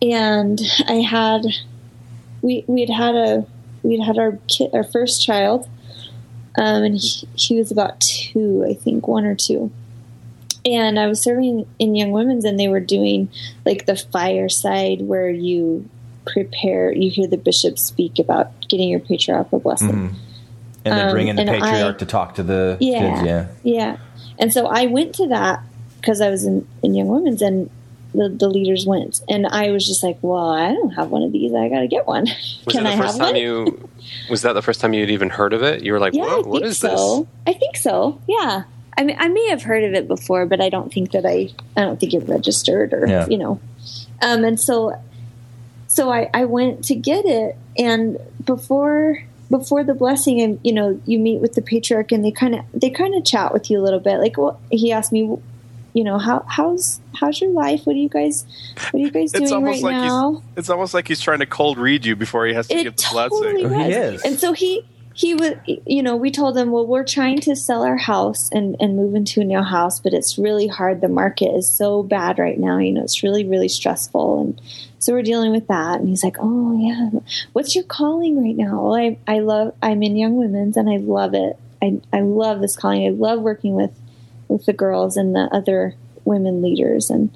and 0.00 0.60
I 0.86 1.00
had 1.00 1.42
we 2.42 2.64
we'd 2.68 2.90
had 2.90 3.16
a 3.16 3.46
we'd 3.86 4.02
had 4.02 4.18
our 4.18 4.38
kid, 4.48 4.70
our 4.72 4.84
first 4.84 5.22
child, 5.22 5.68
um, 6.58 6.82
and 6.84 6.94
he, 6.98 7.28
he 7.34 7.58
was 7.58 7.70
about 7.70 8.00
two, 8.00 8.66
I 8.68 8.74
think, 8.74 9.06
one 9.06 9.24
or 9.24 9.34
two. 9.34 9.70
And 10.64 10.98
I 10.98 11.06
was 11.06 11.22
serving 11.22 11.66
in 11.78 11.94
Young 11.94 12.10
Women's, 12.10 12.44
and 12.44 12.58
they 12.58 12.68
were 12.68 12.80
doing 12.80 13.28
like 13.64 13.86
the 13.86 13.96
fireside 13.96 15.02
where 15.02 15.30
you 15.30 15.88
prepare, 16.26 16.92
you 16.92 17.08
hear 17.10 17.28
the 17.28 17.36
bishop 17.36 17.78
speak 17.78 18.18
about 18.18 18.50
getting 18.68 18.88
your 18.88 18.98
patriarchal 19.00 19.60
blessing. 19.60 19.90
Mhm. 19.90 20.14
And 20.84 20.98
they 21.08 21.12
bring 21.12 21.28
in 21.28 21.36
the 21.36 21.42
Um, 21.42 21.48
and 21.48 21.62
I- 21.62 21.70
patriarch 21.70 21.98
to 21.98 22.06
talk 22.06 22.34
to 22.36 22.42
the 22.42 22.76
Yeah. 22.80 22.98
kids. 23.14 23.26
Yeah. 23.26 23.46
Yeah. 23.62 23.96
And 24.38 24.52
so 24.52 24.66
I 24.66 24.86
went 24.86 25.14
to 25.16 25.28
that 25.28 25.60
because 26.00 26.20
I 26.20 26.30
was 26.30 26.44
in, 26.44 26.66
in 26.82 26.94
Young 26.94 27.08
Women's 27.08 27.42
and 27.42 27.70
the, 28.16 28.28
the 28.28 28.48
leaders 28.48 28.86
went. 28.86 29.22
And 29.28 29.46
I 29.46 29.70
was 29.70 29.86
just 29.86 30.02
like, 30.02 30.18
well, 30.22 30.48
I 30.50 30.72
don't 30.72 30.90
have 30.90 31.10
one 31.10 31.22
of 31.22 31.32
these. 31.32 31.52
I 31.54 31.68
got 31.68 31.80
to 31.80 31.86
get 31.88 32.06
one. 32.06 32.24
Was 32.24 32.62
Can 32.70 32.84
that 32.84 32.92
I 32.92 32.96
the 32.96 32.96
have 32.96 33.06
first 33.06 33.18
time 33.18 33.26
one? 33.34 33.36
you? 33.36 33.88
Was 34.30 34.42
that 34.42 34.54
the 34.54 34.62
first 34.62 34.80
time 34.80 34.92
you'd 34.92 35.10
even 35.10 35.30
heard 35.30 35.52
of 35.52 35.62
it? 35.62 35.82
You 35.82 35.92
were 35.92 36.00
like, 36.00 36.14
yeah, 36.14 36.24
"Whoa, 36.24 36.42
I 36.42 36.48
what 36.48 36.62
think 36.62 36.74
so. 36.74 37.28
this?" 37.44 37.54
I 37.54 37.58
think 37.58 37.76
so. 37.76 38.20
Yeah. 38.28 38.64
I 38.98 39.04
mean, 39.04 39.16
I 39.18 39.28
may 39.28 39.48
have 39.50 39.62
heard 39.62 39.84
of 39.84 39.92
it 39.94 40.08
before, 40.08 40.46
but 40.46 40.60
I 40.60 40.70
don't 40.70 40.90
think 40.92 41.12
that 41.12 41.26
I, 41.26 41.50
I 41.76 41.82
don't 41.82 42.00
think 42.00 42.14
it 42.14 42.26
registered 42.28 42.94
or, 42.94 43.06
Yeah. 43.06 43.26
you 43.28 43.36
know. 43.36 43.60
Um, 44.22 44.42
and 44.44 44.58
so, 44.58 44.98
so 45.86 46.10
I, 46.10 46.30
I 46.32 46.46
went 46.46 46.84
to 46.84 46.94
get 46.94 47.26
it 47.26 47.56
and 47.76 48.18
before, 48.42 49.22
before 49.50 49.84
the 49.84 49.92
blessing 49.92 50.40
and, 50.40 50.58
you 50.64 50.72
know, 50.72 50.98
you 51.04 51.18
meet 51.18 51.42
with 51.42 51.52
the 51.52 51.60
patriarch 51.60 52.10
and 52.10 52.24
they 52.24 52.30
kind 52.30 52.54
of, 52.54 52.64
they 52.72 52.88
kind 52.88 53.14
of 53.14 53.22
chat 53.26 53.52
with 53.52 53.70
you 53.70 53.78
a 53.78 53.82
little 53.82 54.00
bit. 54.00 54.16
Like, 54.18 54.38
well, 54.38 54.58
he 54.70 54.92
asked 54.92 55.12
me, 55.12 55.36
you 55.96 56.04
know, 56.04 56.18
how, 56.18 56.44
how's, 56.46 57.00
how's 57.18 57.40
your 57.40 57.50
life? 57.50 57.86
What 57.86 57.96
are 57.96 57.98
you 57.98 58.10
guys, 58.10 58.44
what 58.90 58.94
are 58.94 58.98
you 58.98 59.10
guys 59.10 59.32
doing 59.32 59.64
right 59.64 59.82
like 59.82 59.92
now? 59.94 60.42
it's 60.54 60.68
almost 60.68 60.92
like 60.92 61.08
he's 61.08 61.22
trying 61.22 61.38
to 61.38 61.46
cold 61.46 61.78
read 61.78 62.04
you 62.04 62.14
before 62.14 62.46
he 62.46 62.52
has 62.52 62.68
to 62.68 62.76
It 62.76 62.82
give 62.82 62.96
the 62.96 63.02
totally 63.02 63.64
oh, 63.64 63.68
blessing. 63.68 64.12
was. 64.12 64.22
And 64.22 64.38
so 64.38 64.52
he 64.52 64.84
he 65.14 65.32
was 65.32 65.54
you 65.86 66.02
know, 66.02 66.14
we 66.14 66.30
told 66.30 66.58
him, 66.58 66.70
well, 66.70 66.86
we're 66.86 67.02
trying 67.02 67.40
to 67.40 67.56
sell 67.56 67.82
our 67.82 67.96
house 67.96 68.50
and 68.52 68.76
and 68.78 68.96
move 68.96 69.14
into 69.14 69.40
a 69.40 69.44
new 69.44 69.62
house, 69.62 69.98
but 69.98 70.12
it's 70.12 70.36
really 70.36 70.66
hard. 70.66 71.00
The 71.00 71.08
market 71.08 71.54
is 71.56 71.66
so 71.66 72.02
bad 72.02 72.38
right 72.38 72.58
now. 72.58 72.76
You 72.76 72.92
know, 72.92 73.02
it's 73.02 73.22
really 73.22 73.46
really 73.46 73.68
stressful, 73.68 74.40
and 74.42 74.60
so 74.98 75.14
we're 75.14 75.22
dealing 75.22 75.52
with 75.52 75.68
that. 75.68 76.00
And 76.00 76.08
he's 76.10 76.22
like, 76.22 76.36
oh 76.38 76.78
yeah, 76.78 77.18
what's 77.54 77.74
your 77.74 77.84
calling 77.84 78.44
right 78.44 78.54
now? 78.54 78.82
Well, 78.82 78.94
I 78.94 79.18
I 79.26 79.38
love 79.38 79.74
I'm 79.82 80.02
in 80.02 80.16
Young 80.16 80.36
Women's 80.36 80.76
and 80.76 80.90
I 80.90 80.98
love 80.98 81.32
it. 81.32 81.58
I 81.80 81.98
I 82.12 82.20
love 82.20 82.60
this 82.60 82.76
calling. 82.76 83.06
I 83.06 83.10
love 83.10 83.40
working 83.40 83.74
with 83.74 83.92
with 84.48 84.66
the 84.66 84.72
girls 84.72 85.16
and 85.16 85.34
the 85.34 85.48
other 85.52 85.94
women 86.24 86.62
leaders 86.62 87.10
and 87.10 87.30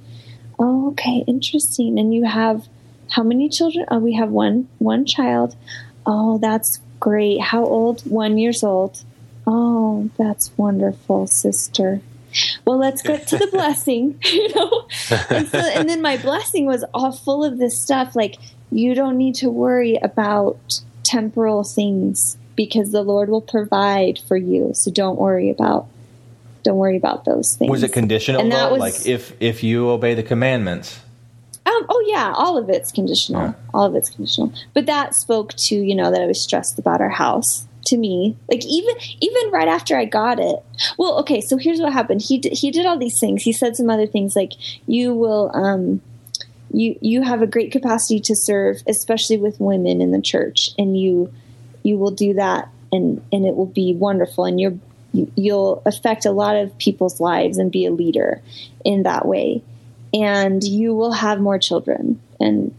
oh 0.58 0.90
okay 0.90 1.24
interesting 1.26 1.98
and 1.98 2.14
you 2.14 2.24
have 2.24 2.66
how 3.10 3.22
many 3.22 3.48
children 3.48 3.84
oh 3.90 3.98
we 3.98 4.14
have 4.14 4.30
one 4.30 4.68
one 4.78 5.04
child 5.04 5.56
Oh, 6.06 6.38
that's 6.38 6.80
great. 6.98 7.40
How 7.40 7.64
old? 7.64 8.02
One 8.02 8.38
years 8.38 8.62
old. 8.62 9.04
Oh, 9.46 10.10
that's 10.18 10.50
wonderful, 10.56 11.26
sister. 11.26 12.00
Well, 12.64 12.78
let's 12.78 13.02
get 13.02 13.26
to 13.28 13.38
the 13.38 13.46
blessing, 13.52 14.18
you 14.24 14.54
know. 14.54 14.88
And, 15.30 15.48
so, 15.48 15.58
and 15.58 15.88
then 15.88 16.02
my 16.02 16.16
blessing 16.16 16.66
was 16.66 16.84
all 16.94 17.12
full 17.12 17.44
of 17.44 17.58
this 17.58 17.80
stuff. 17.80 18.14
Like 18.14 18.36
you 18.70 18.94
don't 18.94 19.16
need 19.16 19.36
to 19.36 19.50
worry 19.50 19.96
about 19.96 20.80
temporal 21.02 21.64
things 21.64 22.36
because 22.54 22.92
the 22.92 23.02
Lord 23.02 23.28
will 23.28 23.40
provide 23.40 24.18
for 24.18 24.36
you. 24.36 24.72
So 24.74 24.90
don't 24.90 25.18
worry 25.18 25.50
about 25.50 25.86
don't 26.62 26.76
worry 26.76 26.96
about 26.96 27.24
those 27.24 27.56
things. 27.56 27.70
Was 27.70 27.82
it 27.82 27.92
conditional 27.92 28.40
And 28.42 28.52
that 28.52 28.68
though? 28.68 28.76
was- 28.76 28.80
like 28.80 29.06
if 29.06 29.34
if 29.40 29.62
you 29.62 29.88
obey 29.90 30.14
the 30.14 30.22
commandments? 30.22 31.00
Um, 31.66 31.86
oh 31.88 32.04
yeah, 32.08 32.32
all 32.36 32.56
of 32.58 32.68
it's 32.70 32.90
conditional. 32.90 33.54
All 33.74 33.84
of 33.84 33.94
it's 33.94 34.10
conditional. 34.10 34.52
But 34.74 34.86
that 34.86 35.14
spoke 35.14 35.54
to 35.68 35.76
you 35.76 35.94
know 35.94 36.10
that 36.10 36.20
I 36.20 36.26
was 36.26 36.42
stressed 36.42 36.78
about 36.78 37.00
our 37.00 37.10
house. 37.10 37.66
To 37.86 37.96
me, 37.96 38.36
like 38.50 38.64
even 38.66 38.94
even 39.20 39.50
right 39.50 39.66
after 39.66 39.96
I 39.96 40.04
got 40.04 40.38
it. 40.38 40.56
Well, 40.98 41.18
okay. 41.20 41.40
So 41.40 41.56
here's 41.56 41.80
what 41.80 41.92
happened. 41.94 42.20
He 42.22 42.36
did, 42.38 42.52
he 42.52 42.70
did 42.70 42.84
all 42.84 42.98
these 42.98 43.18
things. 43.18 43.42
He 43.42 43.52
said 43.52 43.74
some 43.74 43.88
other 43.88 44.06
things 44.06 44.36
like 44.36 44.52
you 44.86 45.14
will 45.14 45.50
um 45.54 46.02
you 46.72 46.98
you 47.00 47.22
have 47.22 47.40
a 47.42 47.46
great 47.46 47.72
capacity 47.72 48.20
to 48.20 48.36
serve, 48.36 48.82
especially 48.86 49.38
with 49.38 49.58
women 49.60 50.00
in 50.02 50.10
the 50.12 50.20
church, 50.20 50.70
and 50.78 51.00
you 51.00 51.32
you 51.82 51.96
will 51.96 52.10
do 52.10 52.34
that, 52.34 52.68
and 52.92 53.22
and 53.32 53.46
it 53.46 53.56
will 53.56 53.66
be 53.66 53.94
wonderful, 53.94 54.44
and 54.44 54.60
you're 54.60 54.72
you- 54.72 54.80
you'll 55.12 55.82
affect 55.86 56.24
a 56.24 56.30
lot 56.30 56.56
of 56.56 56.76
people's 56.78 57.20
lives 57.20 57.58
and 57.58 57.72
be 57.72 57.86
a 57.86 57.90
leader 57.90 58.40
in 58.84 59.02
that 59.02 59.26
way 59.26 59.62
and 60.12 60.62
you 60.64 60.94
will 60.94 61.12
have 61.12 61.40
more 61.40 61.58
children. 61.58 62.20
And 62.38 62.74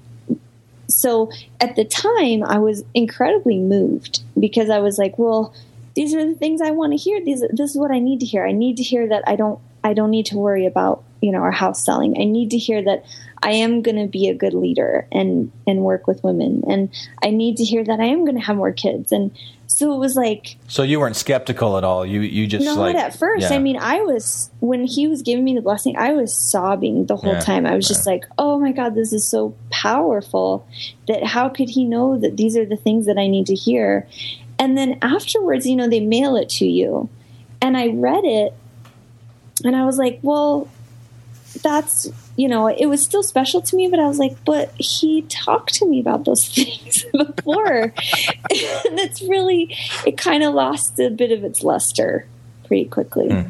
so 0.88 1.32
at 1.60 1.76
the 1.76 1.86
time, 1.86 2.44
I 2.44 2.60
was 2.60 2.84
incredibly 2.94 3.58
moved 3.58 4.22
because 4.40 4.70
I 4.70 4.80
was 4.80 4.98
like, 4.98 5.18
well, 5.18 5.54
these 5.94 6.14
are 6.14 6.26
the 6.26 6.36
things 6.36 6.62
I 6.62 6.72
want 6.72 6.94
to 6.94 6.98
hear. 6.98 7.24
These, 7.24 7.44
this 7.52 7.72
is 7.72 7.78
what 7.78 7.92
I 7.92 8.00
need 8.00 8.20
to 8.22 8.26
hear. 8.26 8.46
I 8.46 8.52
need 8.52 8.78
to 8.78 8.84
hear 8.84 9.08
that 9.08 9.24
I 9.28 9.36
don't, 9.36 9.60
I 9.84 9.94
don't 9.94 10.12
need 10.12 10.28
to 10.28 10.38
worry 10.38 10.66
about, 10.66 11.04
you 11.22 11.32
know, 11.32 11.40
our 11.40 11.52
house 11.52 11.84
selling. 11.84 12.20
I 12.20 12.26
need 12.26 12.52
to 12.52 12.58
hear 12.58 12.82
that 12.84 13.06
I 13.44 13.52
am 13.52 13.82
going 13.82 13.98
to 13.98 14.08
be 14.08 14.28
a 14.30 14.36
good 14.36 14.54
leader 14.54 15.08
and, 15.12 15.52
and 15.66 15.80
work 15.82 16.06
with 16.08 16.24
women. 16.24 16.64
And 16.70 16.90
I 17.24 17.32
need 17.32 17.58
to 17.58 17.64
hear 17.64 17.84
that 17.84 18.00
I 18.00 18.06
am 18.06 18.24
going 18.24 18.36
to 18.36 18.42
have 18.42 18.56
more 18.56 18.72
kids. 18.72 19.12
And 19.12 19.32
so 19.66 19.96
it 19.96 19.98
was 19.98 20.16
like, 20.16 20.58
So 20.68 20.84
you 20.84 21.00
weren't 21.00 21.16
skeptical 21.16 21.78
at 21.78 21.84
all. 21.84 22.06
You 22.06 22.20
you 22.22 22.46
just 22.46 22.66
not 22.66 22.78
like 22.78 22.96
at 22.96 23.16
first. 23.18 23.50
yeah. 23.50 23.56
I 23.56 23.60
mean, 23.60 23.78
I 23.78 24.02
was 24.02 24.52
when 24.60 24.84
he 24.84 25.08
was 25.08 25.22
giving 25.22 25.44
me 25.44 25.56
the 25.56 25.62
blessing, 25.62 25.96
I 25.98 26.12
was 26.12 26.34
sobbing 26.38 27.06
the 27.06 27.16
whole 27.16 27.34
Yeah, 27.34 27.40
time. 27.40 27.66
I 27.66 27.76
was 27.76 27.88
just 27.88 28.06
like, 28.06 28.26
"Oh 28.38 28.60
my 28.60 28.74
god, 28.74 28.96
this 28.96 29.14
is 29.14 29.26
so 29.26 29.56
powerful! 29.70 30.68
That 31.08 31.24
how 31.24 31.48
could 31.50 31.70
he 31.70 31.86
know 31.86 32.20
that 32.20 32.36
these 32.38 32.58
are 32.58 32.66
the 32.66 32.76
things 32.76 33.06
that 33.06 33.18
I 33.18 33.28
need 33.28 33.48
to 33.48 33.56
hear?" 33.56 34.08
And 34.60 34.78
then 34.78 35.00
afterwards, 35.02 35.66
you 35.66 35.76
know, 35.78 35.88
they 35.88 36.02
mail 36.02 36.36
it 36.36 36.50
to 36.60 36.66
you, 36.68 37.10
and 37.62 37.78
I 37.78 37.88
read 37.88 38.26
it, 38.26 38.54
and 39.64 39.76
I 39.76 39.86
was 39.86 39.98
like, 39.98 40.20
"Well, 40.22 40.68
that's." 41.64 42.10
You 42.42 42.48
know, 42.48 42.68
it 42.68 42.88
was 42.88 43.04
still 43.04 43.22
special 43.22 43.62
to 43.62 43.76
me, 43.76 43.88
but 43.88 44.00
I 44.00 44.08
was 44.08 44.18
like, 44.18 44.36
but 44.46 44.74
he 44.80 45.22
talked 45.24 45.76
to 45.76 45.88
me 45.88 46.00
about 46.00 46.26
those 46.26 46.48
things 46.56 47.06
before. 47.12 47.84
and 47.84 47.94
it's 48.50 49.22
really, 49.22 49.76
it 50.06 50.18
kind 50.18 50.44
of 50.44 50.54
lost 50.54 51.00
a 51.00 51.10
bit 51.10 51.32
of 51.32 51.44
its 51.44 51.62
luster 51.62 52.26
pretty 52.66 52.86
quickly 52.86 53.46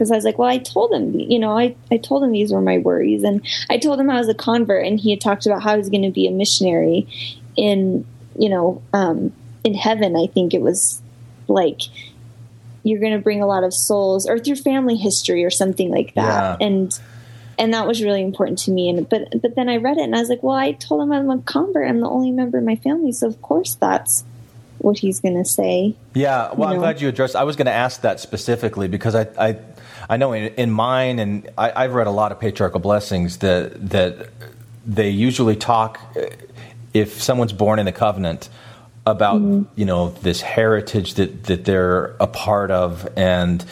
because 0.00 0.10
I 0.10 0.14
was 0.14 0.24
like, 0.24 0.38
well, 0.38 0.48
I 0.48 0.56
told 0.56 0.92
him, 0.92 1.18
you 1.18 1.38
know, 1.38 1.58
I, 1.58 1.76
I 1.90 1.98
told 1.98 2.24
him 2.24 2.32
these 2.32 2.52
were 2.52 2.62
my 2.62 2.78
worries. 2.78 3.22
And 3.22 3.46
I 3.68 3.76
told 3.76 4.00
him 4.00 4.08
I 4.08 4.18
was 4.18 4.28
a 4.28 4.34
convert 4.34 4.86
and 4.86 4.98
he 4.98 5.10
had 5.10 5.20
talked 5.20 5.44
about 5.44 5.62
how 5.62 5.72
he 5.72 5.78
was 5.78 5.90
going 5.90 6.02
to 6.02 6.10
be 6.10 6.26
a 6.26 6.30
missionary 6.30 7.06
in, 7.54 8.06
you 8.38 8.48
know, 8.48 8.82
um, 8.94 9.32
in 9.62 9.74
heaven. 9.74 10.16
I 10.16 10.26
think 10.26 10.54
it 10.54 10.62
was 10.62 11.02
like, 11.48 11.82
you're 12.82 12.98
going 12.98 13.12
to 13.12 13.18
bring 13.18 13.42
a 13.42 13.46
lot 13.46 13.62
of 13.62 13.74
souls 13.74 14.26
or 14.26 14.38
through 14.38 14.56
family 14.56 14.96
history 14.96 15.44
or 15.44 15.50
something 15.50 15.90
like 15.90 16.14
that. 16.14 16.60
Yeah. 16.60 16.66
And, 16.66 16.98
and 17.60 17.74
that 17.74 17.86
was 17.86 18.02
really 18.02 18.22
important 18.22 18.58
to 18.60 18.70
me. 18.70 18.88
And, 18.88 19.06
but, 19.06 19.40
but 19.42 19.54
then 19.54 19.68
I 19.68 19.76
read 19.76 19.98
it 19.98 20.04
and 20.04 20.16
I 20.16 20.20
was 20.20 20.30
like, 20.30 20.42
well, 20.42 20.56
I 20.56 20.72
told 20.72 21.02
him 21.02 21.12
I'm 21.12 21.30
a 21.30 21.38
convert. 21.42 21.86
I'm 21.86 22.00
the 22.00 22.08
only 22.08 22.30
member 22.30 22.56
of 22.56 22.64
my 22.64 22.76
family. 22.76 23.12
So 23.12 23.28
of 23.28 23.40
course 23.42 23.74
that's 23.74 24.24
what 24.78 24.98
he's 24.98 25.20
going 25.20 25.36
to 25.36 25.44
say. 25.44 25.94
Yeah, 26.14 26.54
well, 26.54 26.70
you 26.70 26.76
I'm 26.76 26.80
glad 26.80 27.02
you 27.02 27.08
addressed. 27.08 27.36
I 27.36 27.44
was 27.44 27.56
going 27.56 27.66
to 27.66 27.72
ask 27.72 28.00
that 28.00 28.18
specifically 28.18 28.88
because 28.88 29.14
I, 29.14 29.28
I, 29.38 29.58
I 30.08 30.16
know 30.16 30.32
in, 30.32 30.54
in 30.54 30.70
mine, 30.70 31.18
and 31.18 31.50
I, 31.58 31.84
I've 31.84 31.92
read 31.92 32.06
a 32.06 32.10
lot 32.10 32.32
of 32.32 32.40
patriarchal 32.40 32.80
blessings 32.80 33.36
that 33.38 33.90
that 33.90 34.30
they 34.86 35.10
usually 35.10 35.54
talk 35.54 36.00
uh, 36.16 36.22
if 36.94 37.22
someone's 37.22 37.52
born 37.52 37.78
in 37.78 37.84
the 37.84 37.92
covenant 37.92 38.48
about 39.06 39.40
you 39.76 39.84
know 39.84 40.10
this 40.22 40.40
heritage 40.40 41.14
that 41.14 41.44
that 41.44 41.66
they're 41.66 42.16
a 42.18 42.26
part 42.26 42.70
of 42.70 43.06
and. 43.16 43.64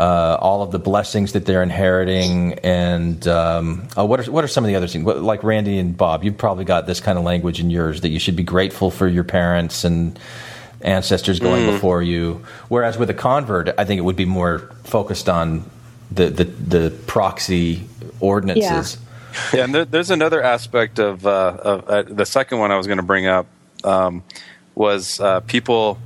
Uh, 0.00 0.38
all 0.40 0.62
of 0.62 0.70
the 0.70 0.78
blessings 0.78 1.32
that 1.32 1.44
they're 1.44 1.62
inheriting, 1.62 2.54
and 2.64 3.28
um, 3.28 3.86
oh, 3.98 4.06
what 4.06 4.18
are 4.18 4.32
what 4.32 4.42
are 4.42 4.48
some 4.48 4.64
of 4.64 4.68
the 4.68 4.76
other 4.76 4.86
things? 4.88 5.04
What, 5.04 5.20
like 5.20 5.44
Randy 5.44 5.78
and 5.78 5.94
Bob, 5.94 6.24
you've 6.24 6.38
probably 6.38 6.64
got 6.64 6.86
this 6.86 7.00
kind 7.00 7.18
of 7.18 7.24
language 7.24 7.60
in 7.60 7.68
yours 7.68 8.00
that 8.00 8.08
you 8.08 8.18
should 8.18 8.34
be 8.36 8.42
grateful 8.42 8.90
for 8.90 9.06
your 9.06 9.24
parents 9.24 9.84
and 9.84 10.18
ancestors 10.80 11.38
going 11.38 11.66
Mm. 11.66 11.72
before 11.74 12.02
you. 12.02 12.40
Whereas 12.68 12.96
with 12.96 13.10
a 13.10 13.14
convert, 13.14 13.68
I 13.76 13.84
think 13.84 13.98
it 13.98 14.04
would 14.08 14.16
be 14.16 14.24
more 14.24 14.70
focused 14.84 15.28
on 15.28 15.64
the 16.10 16.30
the, 16.30 16.44
the 16.44 16.90
proxy 17.06 17.84
ordinances. 18.20 18.96
Yeah, 19.52 19.64
and 19.64 19.74
there, 19.74 19.84
there's 19.84 20.10
another 20.10 20.42
aspect 20.42 20.98
of, 20.98 21.26
uh, 21.26 21.56
of 21.62 21.88
uh, 21.88 22.02
the 22.02 22.24
second 22.24 22.58
one 22.58 22.72
I 22.72 22.78
was 22.78 22.86
going 22.86 22.96
to 23.04 23.04
bring 23.04 23.26
up 23.26 23.46
um, 23.84 24.24
was 24.74 25.20
uh, 25.20 25.40
people 25.40 25.98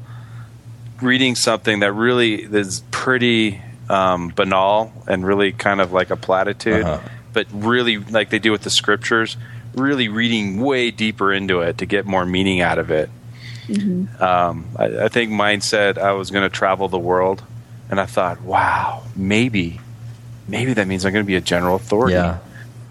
reading 1.00 1.36
something 1.36 1.80
that 1.80 1.92
really 1.92 2.42
is 2.42 2.82
pretty 2.90 3.60
um, 3.88 4.28
banal 4.28 4.92
and 5.06 5.26
really 5.26 5.52
kind 5.52 5.80
of 5.80 5.92
like 5.92 6.10
a 6.10 6.16
platitude, 6.16 6.82
Uh-huh. 6.84 7.08
but 7.32 7.46
really 7.52 7.98
like 7.98 8.30
they 8.30 8.38
do 8.38 8.50
with 8.52 8.62
the 8.62 8.70
scriptures, 8.70 9.36
really 9.74 10.08
reading 10.08 10.60
way 10.60 10.90
deeper 10.90 11.32
into 11.32 11.60
it 11.60 11.78
to 11.78 11.86
get 11.86 12.06
more 12.06 12.24
meaning 12.24 12.60
out 12.60 12.78
of 12.78 12.90
it. 12.90 13.10
Um, 14.20 14.66
I, 14.76 15.04
I 15.04 15.08
think 15.08 15.30
mine 15.30 15.60
said 15.62 15.96
I 15.98 16.12
was 16.12 16.30
going 16.30 16.44
to 16.48 16.54
travel 16.54 16.88
the 16.88 16.98
world, 16.98 17.42
and 17.90 17.98
I 18.00 18.04
thought, 18.06 18.42
wow, 18.42 19.02
maybe, 19.16 19.80
maybe 20.46 20.74
that 20.74 20.86
means 20.86 21.04
I'm 21.06 21.12
going 21.12 21.24
to 21.24 21.26
be 21.26 21.36
a 21.36 21.40
general 21.40 21.76
authority. 21.76 22.14
Yeah. 22.14 22.38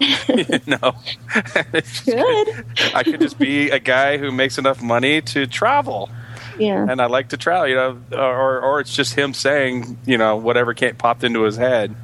you 0.00 0.60
know, 0.66 0.94
Good. 2.04 2.66
I 2.94 3.02
could 3.04 3.20
just 3.20 3.38
be 3.38 3.70
a 3.70 3.78
guy 3.78 4.18
who 4.18 4.32
makes 4.32 4.58
enough 4.58 4.82
money 4.82 5.20
to 5.22 5.46
travel, 5.46 6.10
Yeah. 6.58 6.86
and 6.88 7.00
I 7.00 7.06
like 7.06 7.30
to 7.30 7.36
travel. 7.36 7.68
You 7.68 7.74
know, 7.76 8.00
or 8.12 8.60
or 8.60 8.80
it's 8.80 8.94
just 8.94 9.14
him 9.14 9.34
saying, 9.34 9.98
you 10.06 10.18
know, 10.18 10.36
whatever 10.36 10.74
can't 10.74 10.98
popped 10.98 11.24
into 11.24 11.42
his 11.42 11.56
head. 11.56 11.94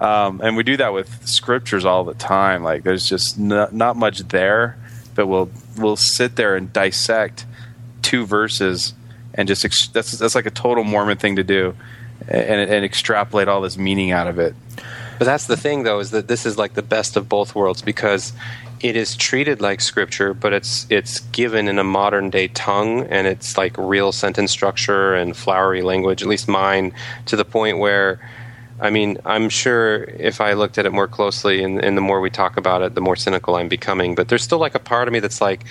Um, 0.00 0.40
and 0.42 0.56
we 0.56 0.62
do 0.62 0.76
that 0.76 0.92
with 0.92 1.26
scriptures 1.26 1.84
all 1.86 2.04
the 2.04 2.14
time. 2.14 2.62
Like, 2.62 2.82
there's 2.82 3.08
just 3.08 3.38
not, 3.38 3.72
not 3.72 3.96
much 3.96 4.18
there, 4.28 4.76
but 5.14 5.26
we'll 5.26 5.50
we'll 5.78 5.96
sit 5.96 6.36
there 6.36 6.54
and 6.56 6.72
dissect 6.72 7.46
two 8.02 8.26
verses 8.26 8.92
and 9.34 9.48
just 9.48 9.64
ex- 9.64 9.88
that's 9.88 10.12
that's 10.18 10.34
like 10.34 10.46
a 10.46 10.50
total 10.50 10.84
Mormon 10.84 11.18
thing 11.18 11.36
to 11.36 11.44
do, 11.44 11.74
and 12.28 12.70
and 12.70 12.84
extrapolate 12.84 13.48
all 13.48 13.60
this 13.60 13.76
meaning 13.78 14.10
out 14.10 14.26
of 14.26 14.38
it. 14.38 14.54
But 15.18 15.24
that's 15.24 15.46
the 15.46 15.56
thing, 15.56 15.84
though, 15.84 15.98
is 15.98 16.10
that 16.10 16.28
this 16.28 16.46
is 16.46 16.58
like 16.58 16.74
the 16.74 16.82
best 16.82 17.16
of 17.16 17.28
both 17.28 17.54
worlds 17.54 17.82
because 17.82 18.32
it 18.80 18.96
is 18.96 19.16
treated 19.16 19.60
like 19.60 19.80
scripture, 19.80 20.34
but 20.34 20.52
it's 20.52 20.86
it's 20.90 21.20
given 21.32 21.68
in 21.68 21.78
a 21.78 21.84
modern 21.84 22.30
day 22.30 22.48
tongue, 22.48 23.06
and 23.06 23.26
it's 23.26 23.56
like 23.56 23.76
real 23.78 24.12
sentence 24.12 24.50
structure 24.50 25.14
and 25.14 25.36
flowery 25.36 25.82
language. 25.82 26.22
At 26.22 26.28
least 26.28 26.48
mine, 26.48 26.92
to 27.26 27.36
the 27.36 27.44
point 27.44 27.78
where, 27.78 28.20
I 28.80 28.90
mean, 28.90 29.18
I'm 29.24 29.48
sure 29.48 30.04
if 30.04 30.40
I 30.40 30.52
looked 30.52 30.76
at 30.76 30.84
it 30.84 30.92
more 30.92 31.08
closely, 31.08 31.62
and, 31.62 31.82
and 31.82 31.96
the 31.96 32.02
more 32.02 32.20
we 32.20 32.30
talk 32.30 32.58
about 32.58 32.82
it, 32.82 32.94
the 32.94 33.00
more 33.00 33.16
cynical 33.16 33.56
I'm 33.56 33.68
becoming. 33.68 34.14
But 34.14 34.28
there's 34.28 34.42
still 34.42 34.58
like 34.58 34.74
a 34.74 34.80
part 34.80 35.08
of 35.08 35.12
me 35.12 35.20
that's 35.20 35.40
like, 35.40 35.64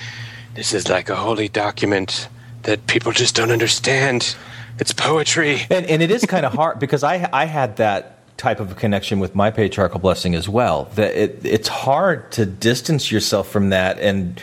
this 0.56 0.74
is 0.74 0.90
like 0.90 1.10
a 1.10 1.16
holy 1.16 1.48
document 1.48 2.28
that 2.64 2.88
people 2.88 3.12
just 3.12 3.36
don't 3.36 3.52
understand. 3.52 4.36
It's 4.80 4.92
poetry. 4.92 5.62
And, 5.70 5.86
and 5.86 6.02
it 6.02 6.10
is 6.10 6.26
kind 6.26 6.46
of 6.46 6.54
hard 6.54 6.80
because 6.80 7.04
I 7.04 7.30
I 7.32 7.46
had 7.46 7.78
that 7.78 8.18
type 8.38 8.60
of 8.60 8.72
a 8.72 8.76
connection 8.76 9.20
with 9.20 9.36
my 9.36 9.52
patriarchal 9.52 10.00
blessing 10.00 10.36
as 10.36 10.50
well. 10.50 10.86
That 10.96 11.16
it, 11.16 11.40
it's 11.44 11.68
hard 11.68 12.32
to 12.34 12.46
distance 12.46 13.12
yourself 13.12 13.50
from 13.50 13.70
that 13.70 14.00
and 14.00 14.42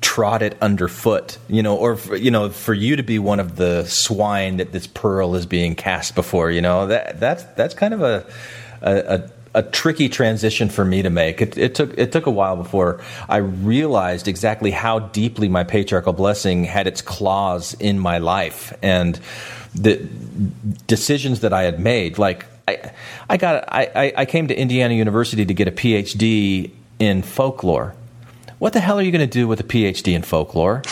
trot 0.00 0.42
it 0.42 0.56
underfoot, 0.62 1.38
you 1.48 1.62
know, 1.62 1.76
or 1.76 1.96
for, 1.96 2.16
you 2.16 2.30
know, 2.30 2.48
for 2.50 2.74
you 2.74 2.96
to 2.96 3.02
be 3.02 3.18
one 3.18 3.40
of 3.40 3.56
the 3.56 3.84
swine 3.84 4.58
that 4.58 4.72
this 4.72 4.86
pearl 4.86 5.34
is 5.34 5.46
being 5.46 5.74
cast 5.74 6.14
before, 6.14 6.50
you 6.50 6.60
know, 6.60 6.86
that 6.86 7.20
that's 7.20 7.44
that's 7.56 7.74
kind 7.74 7.94
of 7.94 8.02
a 8.02 8.26
a, 8.82 8.96
a 8.96 9.30
a 9.52 9.62
tricky 9.62 10.08
transition 10.08 10.68
for 10.68 10.84
me 10.84 11.02
to 11.02 11.10
make. 11.10 11.42
It, 11.42 11.58
it 11.58 11.74
took 11.74 11.96
it 11.98 12.12
took 12.12 12.26
a 12.26 12.30
while 12.30 12.56
before 12.56 13.00
I 13.28 13.38
realized 13.38 14.28
exactly 14.28 14.70
how 14.70 15.00
deeply 15.00 15.48
my 15.48 15.64
patriarchal 15.64 16.12
blessing 16.12 16.64
had 16.64 16.86
its 16.86 17.02
claws 17.02 17.74
in 17.74 17.98
my 17.98 18.18
life 18.18 18.76
and 18.82 19.18
the 19.74 19.96
decisions 20.86 21.40
that 21.40 21.52
I 21.52 21.62
had 21.62 21.80
made. 21.80 22.18
Like 22.18 22.46
I, 22.70 22.92
I 23.28 23.36
got 23.36 23.64
I, 23.68 23.82
I- 23.94 24.12
I 24.16 24.24
came 24.24 24.48
to 24.48 24.54
Indiana 24.54 24.94
University 24.94 25.44
to 25.44 25.54
get 25.54 25.68
a 25.68 25.72
PhD 25.72 26.70
in 26.98 27.22
folklore. 27.22 27.94
what 28.58 28.74
the 28.74 28.80
hell 28.80 28.98
are 28.98 29.02
you 29.02 29.10
going 29.10 29.26
to 29.26 29.38
do 29.40 29.48
with 29.48 29.58
a 29.60 29.64
PhD 29.64 30.12
in 30.14 30.20
folklore? 30.22 30.82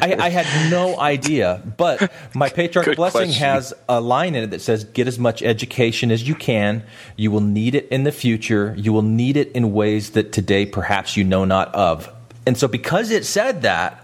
I, 0.00 0.16
I, 0.18 0.28
had 0.28 0.70
no 0.70 0.98
idea. 1.00 1.60
But 1.76 2.12
my 2.34 2.48
patriarchal 2.48 2.94
blessing 2.94 3.22
question. 3.22 3.42
has 3.42 3.74
a 3.88 4.00
line 4.00 4.36
in 4.36 4.44
it 4.44 4.50
that 4.50 4.60
says, 4.60 4.84
get 4.84 5.08
as 5.08 5.18
much 5.18 5.42
education 5.42 6.12
as 6.12 6.26
you 6.28 6.36
can. 6.36 6.84
You 7.16 7.32
will 7.32 7.40
need 7.40 7.74
it 7.74 7.88
in 7.88 8.04
the 8.04 8.12
future. 8.12 8.74
You 8.78 8.92
will 8.92 9.02
need 9.02 9.36
it 9.36 9.50
in 9.52 9.72
ways 9.72 10.10
that 10.10 10.30
today 10.30 10.66
perhaps 10.66 11.16
you 11.16 11.24
know 11.24 11.44
not 11.44 11.74
of. 11.74 12.08
And 12.46 12.56
so 12.56 12.68
because 12.68 13.10
it 13.10 13.26
said 13.26 13.62
that, 13.62 13.99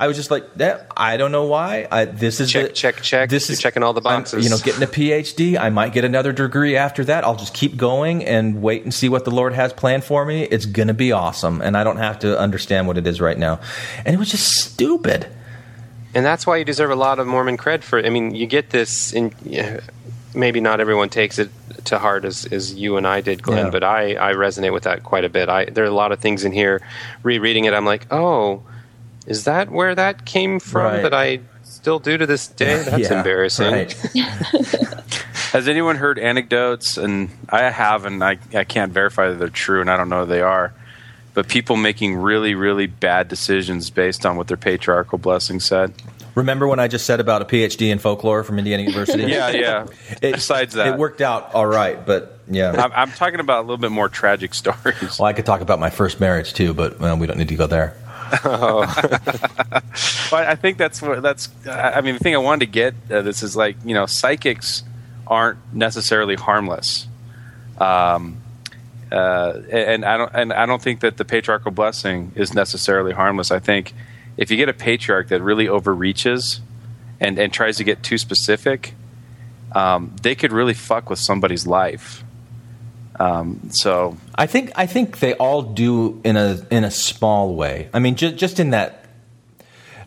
I 0.00 0.06
was 0.06 0.16
just 0.16 0.30
like, 0.30 0.48
yeah, 0.56 0.84
I 0.96 1.16
don't 1.16 1.32
know 1.32 1.46
why. 1.46 1.88
I, 1.90 2.04
this 2.04 2.38
is 2.38 2.52
check, 2.52 2.68
the, 2.68 2.72
check, 2.72 3.02
check. 3.02 3.30
This 3.30 3.48
You're 3.48 3.54
is 3.54 3.60
checking 3.60 3.82
all 3.82 3.92
the 3.92 4.00
boxes. 4.00 4.34
I'm, 4.34 4.42
you 4.42 4.48
know, 4.48 4.58
getting 4.62 4.82
a 4.84 4.86
PhD. 4.86 5.58
I 5.58 5.70
might 5.70 5.92
get 5.92 6.04
another 6.04 6.32
degree 6.32 6.76
after 6.76 7.04
that. 7.06 7.24
I'll 7.24 7.34
just 7.34 7.52
keep 7.52 7.76
going 7.76 8.24
and 8.24 8.62
wait 8.62 8.84
and 8.84 8.94
see 8.94 9.08
what 9.08 9.24
the 9.24 9.32
Lord 9.32 9.54
has 9.54 9.72
planned 9.72 10.04
for 10.04 10.24
me. 10.24 10.44
It's 10.44 10.66
gonna 10.66 10.94
be 10.94 11.10
awesome, 11.10 11.60
and 11.60 11.76
I 11.76 11.82
don't 11.82 11.96
have 11.96 12.20
to 12.20 12.38
understand 12.38 12.86
what 12.86 12.96
it 12.96 13.08
is 13.08 13.20
right 13.20 13.36
now. 13.36 13.58
And 14.04 14.14
it 14.14 14.18
was 14.18 14.30
just 14.30 14.52
stupid. 14.52 15.26
And 16.14 16.24
that's 16.24 16.46
why 16.46 16.58
you 16.58 16.64
deserve 16.64 16.92
a 16.92 16.96
lot 16.96 17.18
of 17.18 17.26
Mormon 17.26 17.56
cred 17.56 17.82
for. 17.82 17.98
I 17.98 18.08
mean, 18.08 18.36
you 18.36 18.46
get 18.46 18.70
this, 18.70 19.12
and 19.12 19.34
maybe 20.32 20.60
not 20.60 20.78
everyone 20.78 21.08
takes 21.08 21.40
it 21.40 21.50
to 21.86 21.98
heart 21.98 22.24
as, 22.24 22.46
as 22.46 22.72
you 22.72 22.98
and 22.98 23.06
I 23.06 23.20
did, 23.20 23.42
Glenn. 23.42 23.66
Yeah. 23.66 23.70
But 23.70 23.82
I, 23.82 24.14
I 24.14 24.34
resonate 24.34 24.72
with 24.72 24.84
that 24.84 25.02
quite 25.02 25.24
a 25.24 25.28
bit. 25.28 25.48
I 25.48 25.64
there 25.64 25.82
are 25.82 25.88
a 25.88 25.92
lot 25.92 26.12
of 26.12 26.20
things 26.20 26.44
in 26.44 26.52
here. 26.52 26.82
Rereading 27.24 27.64
it, 27.64 27.74
I'm 27.74 27.84
like, 27.84 28.06
oh 28.12 28.62
is 29.28 29.44
that 29.44 29.70
where 29.70 29.94
that 29.94 30.24
came 30.24 30.58
from 30.58 30.84
right. 30.84 31.02
that 31.02 31.12
I 31.12 31.40
still 31.62 31.98
do 31.98 32.16
to 32.16 32.26
this 32.26 32.48
day? 32.48 32.82
That's 32.82 33.10
yeah, 33.10 33.18
embarrassing. 33.18 33.72
Right. 33.72 33.92
Has 35.52 35.68
anyone 35.68 35.96
heard 35.96 36.18
anecdotes? 36.18 36.96
And 36.96 37.30
I 37.50 37.70
have, 37.70 38.06
and 38.06 38.24
I, 38.24 38.38
I 38.54 38.64
can't 38.64 38.90
verify 38.90 39.28
that 39.28 39.38
they're 39.38 39.48
true, 39.48 39.82
and 39.82 39.90
I 39.90 39.98
don't 39.98 40.08
know 40.08 40.24
they 40.24 40.40
are. 40.40 40.72
But 41.34 41.46
people 41.46 41.76
making 41.76 42.16
really, 42.16 42.54
really 42.54 42.86
bad 42.86 43.28
decisions 43.28 43.90
based 43.90 44.24
on 44.24 44.36
what 44.36 44.48
their 44.48 44.56
patriarchal 44.56 45.18
blessing 45.18 45.60
said. 45.60 45.92
Remember 46.34 46.66
when 46.66 46.78
I 46.78 46.88
just 46.88 47.04
said 47.04 47.20
about 47.20 47.42
a 47.42 47.44
PhD 47.44 47.90
in 47.90 47.98
folklore 47.98 48.44
from 48.44 48.58
Indiana 48.58 48.84
University? 48.84 49.24
yeah, 49.30 49.50
yeah. 49.50 49.86
It, 50.22 50.34
Besides 50.34 50.74
that, 50.74 50.94
it 50.94 50.98
worked 50.98 51.20
out 51.20 51.54
all 51.54 51.66
right, 51.66 52.04
but 52.04 52.38
yeah. 52.48 52.72
I'm, 52.72 52.92
I'm, 52.92 53.12
talking 53.12 53.40
about 53.40 53.60
a 53.60 53.62
little 53.62 53.76
bit 53.76 53.90
more 53.90 54.08
tragic 54.08 54.54
stories. 54.54 55.18
Well, 55.18 55.26
I 55.26 55.32
could 55.32 55.46
talk 55.46 55.60
about 55.60 55.80
my 55.80 55.90
first 55.90 56.18
marriage 56.18 56.54
too, 56.54 56.74
but 56.74 56.98
well, 56.98 57.16
we 57.18 57.26
don't 57.26 57.38
need 57.38 57.48
to 57.48 57.56
go 57.56 57.66
there 57.66 57.94
oh. 58.44 58.80
well, 60.30 60.48
I 60.48 60.54
think 60.54 60.76
that's 60.78 61.00
what 61.00 61.22
that's. 61.22 61.48
I 61.66 62.00
mean, 62.00 62.14
the 62.14 62.20
thing 62.20 62.34
I 62.34 62.38
wanted 62.38 62.60
to 62.60 62.72
get 62.72 62.94
uh, 63.10 63.22
this 63.22 63.42
is 63.42 63.56
like 63.56 63.76
you 63.84 63.94
know, 63.94 64.06
psychics 64.06 64.82
aren't 65.26 65.58
necessarily 65.72 66.34
harmless, 66.34 67.06
um, 67.78 68.38
uh, 69.10 69.60
and 69.70 70.04
I 70.04 70.16
don't 70.16 70.34
and 70.34 70.52
I 70.52 70.66
don't 70.66 70.82
think 70.82 71.00
that 71.00 71.16
the 71.16 71.24
patriarchal 71.24 71.70
blessing 71.70 72.32
is 72.34 72.54
necessarily 72.54 73.12
harmless. 73.12 73.50
I 73.50 73.60
think 73.60 73.94
if 74.36 74.50
you 74.50 74.56
get 74.56 74.68
a 74.68 74.74
patriarch 74.74 75.28
that 75.28 75.42
really 75.42 75.68
overreaches 75.68 76.60
and 77.20 77.38
and 77.38 77.52
tries 77.52 77.78
to 77.78 77.84
get 77.84 78.02
too 78.02 78.18
specific, 78.18 78.94
um, 79.72 80.14
they 80.22 80.34
could 80.34 80.52
really 80.52 80.74
fuck 80.74 81.08
with 81.08 81.18
somebody's 81.18 81.66
life. 81.66 82.24
Um, 83.18 83.70
so 83.70 84.16
I 84.34 84.46
think 84.46 84.72
I 84.76 84.86
think 84.86 85.18
they 85.18 85.34
all 85.34 85.62
do 85.62 86.20
in 86.24 86.36
a 86.36 86.64
in 86.70 86.84
a 86.84 86.90
small 86.90 87.54
way. 87.54 87.88
I 87.92 87.98
mean, 87.98 88.14
just 88.14 88.36
just 88.36 88.60
in 88.60 88.70
that, 88.70 89.04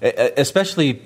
especially 0.02 1.02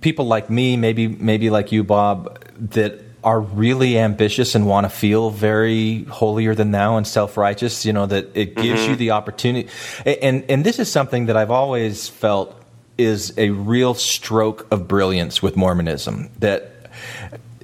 people 0.00 0.26
like 0.26 0.50
me, 0.50 0.76
maybe 0.76 1.08
maybe 1.08 1.50
like 1.50 1.72
you, 1.72 1.82
Bob, 1.82 2.38
that 2.72 3.02
are 3.22 3.40
really 3.40 3.98
ambitious 3.98 4.54
and 4.54 4.66
want 4.66 4.84
to 4.84 4.88
feel 4.88 5.30
very 5.30 6.04
holier 6.04 6.54
than 6.54 6.70
thou 6.70 6.96
and 6.96 7.06
self 7.06 7.36
righteous. 7.36 7.84
You 7.86 7.92
know 7.92 8.06
that 8.06 8.28
it 8.34 8.56
gives 8.56 8.80
mm-hmm. 8.80 8.90
you 8.90 8.96
the 8.96 9.10
opportunity, 9.12 9.68
and 10.04 10.44
and 10.48 10.64
this 10.64 10.78
is 10.78 10.90
something 10.90 11.26
that 11.26 11.36
I've 11.36 11.50
always 11.50 12.08
felt 12.08 12.56
is 12.98 13.32
a 13.38 13.48
real 13.50 13.94
stroke 13.94 14.66
of 14.70 14.86
brilliance 14.86 15.42
with 15.42 15.56
Mormonism 15.56 16.28
that 16.40 16.90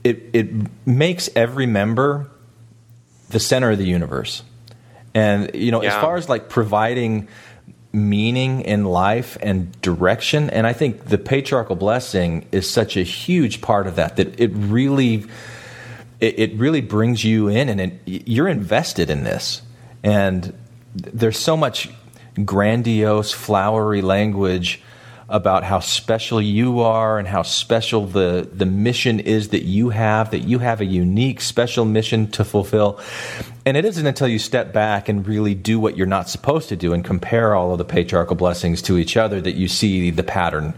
it 0.03 0.31
it 0.33 0.51
makes 0.87 1.29
every 1.37 1.67
member 1.67 2.31
the 3.37 3.41
center 3.41 3.71
of 3.71 3.77
the 3.77 3.85
universe. 3.85 4.43
And 5.13 5.55
you 5.55 5.71
know, 5.71 5.83
yeah. 5.83 5.95
as 5.95 6.01
far 6.01 6.17
as 6.17 6.27
like 6.27 6.49
providing 6.49 7.29
meaning 7.93 8.63
in 8.63 8.87
life 8.87 9.37
and 9.43 9.79
direction, 9.83 10.49
and 10.49 10.67
I 10.67 10.73
think 10.73 11.05
the 11.05 11.19
patriarchal 11.19 11.77
blessing 11.77 12.47
is 12.51 12.69
such 12.69 12.97
a 12.97 13.03
huge 13.03 13.61
part 13.61 13.87
of 13.87 13.97
that 13.97 14.17
that 14.17 14.41
it 14.41 14.53
really 14.55 15.27
it, 16.19 16.39
it 16.39 16.55
really 16.55 16.81
brings 16.81 17.25
you 17.25 17.49
in 17.49 17.69
and 17.69 17.79
it, 17.79 18.01
you're 18.07 18.49
invested 18.49 19.11
in 19.11 19.25
this. 19.25 19.61
And 20.03 20.55
there's 20.95 21.39
so 21.39 21.59
much 21.59 21.91
grandiose, 22.43 23.33
flowery 23.33 24.01
language 24.01 24.81
about 25.29 25.65
how 25.65 25.81
special 25.81 26.41
you 26.41 26.81
are 26.81 27.19
and 27.19 27.27
how 27.27 27.43
special 27.43 28.07
the, 28.07 28.49
the 28.53 28.67
mission 28.67 29.19
is 29.19 29.49
that 29.49 29.65
you 29.65 29.91
have, 29.91 30.31
that 30.31 30.41
you 30.41 30.61
have 30.61 30.81
a 30.81 30.85
unique, 30.85 31.41
special 31.41 31.85
mission 31.85 32.31
to 32.31 32.45
fulfill. 32.45 33.01
And 33.65 33.77
it 33.77 33.85
isn't 33.85 34.07
until 34.07 34.29
you 34.29 34.39
step 34.39 34.73
back 34.73 35.09
and 35.09 35.27
really 35.27 35.55
do 35.55 35.81
what 35.81 35.97
you're 35.97 36.07
not 36.07 36.29
supposed 36.29 36.69
to 36.69 36.77
do 36.77 36.93
and 36.93 37.05
compare 37.05 37.57
all 37.57 37.73
of 37.73 37.79
the 37.79 37.85
patriarchal 37.85 38.37
blessings 38.37 38.81
to 38.83 38.99
each 38.99 39.17
other 39.17 39.41
that 39.41 39.57
you 39.57 39.67
see 39.67 40.11
the 40.11 40.23
pattern. 40.23 40.75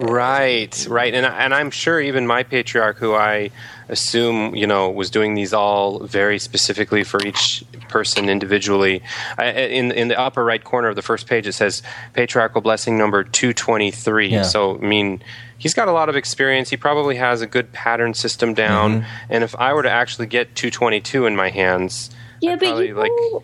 Right, 0.00 0.86
right. 0.88 1.14
And, 1.14 1.26
and 1.26 1.54
I'm 1.54 1.70
sure 1.70 2.00
even 2.00 2.26
my 2.26 2.42
patriarch, 2.42 2.98
who 2.98 3.14
I 3.14 3.50
assume 3.88 4.54
you 4.56 4.66
know 4.66 4.90
was 4.90 5.10
doing 5.10 5.34
these 5.34 5.52
all 5.52 6.00
very 6.00 6.38
specifically 6.38 7.04
for 7.04 7.24
each 7.24 7.64
person 7.88 8.28
individually. 8.28 9.02
I, 9.38 9.50
in 9.50 9.92
in 9.92 10.08
the 10.08 10.18
upper 10.18 10.44
right 10.44 10.62
corner 10.62 10.88
of 10.88 10.96
the 10.96 11.02
first 11.02 11.26
page, 11.26 11.46
it 11.46 11.52
says 11.52 11.82
patriarchal 12.12 12.60
blessing 12.60 12.98
number 12.98 13.24
two 13.24 13.52
twenty 13.52 13.90
three. 13.90 14.28
Yeah. 14.28 14.42
So 14.42 14.76
I 14.76 14.80
mean. 14.80 15.22
He's 15.58 15.72
got 15.72 15.88
a 15.88 15.92
lot 15.92 16.10
of 16.10 16.16
experience. 16.16 16.68
He 16.68 16.76
probably 16.76 17.16
has 17.16 17.40
a 17.40 17.46
good 17.46 17.72
pattern 17.72 18.12
system 18.12 18.52
down. 18.52 19.00
Mm-hmm. 19.00 19.26
And 19.30 19.42
if 19.42 19.56
I 19.56 19.72
were 19.72 19.82
to 19.82 19.90
actually 19.90 20.26
get 20.26 20.54
222 20.54 21.24
in 21.24 21.34
my 21.34 21.48
hands, 21.48 22.10
yeah, 22.42 22.52
I'd 22.52 22.60
but 22.60 22.84
you 22.84 22.92
know, 22.92 23.00
like 23.00 23.42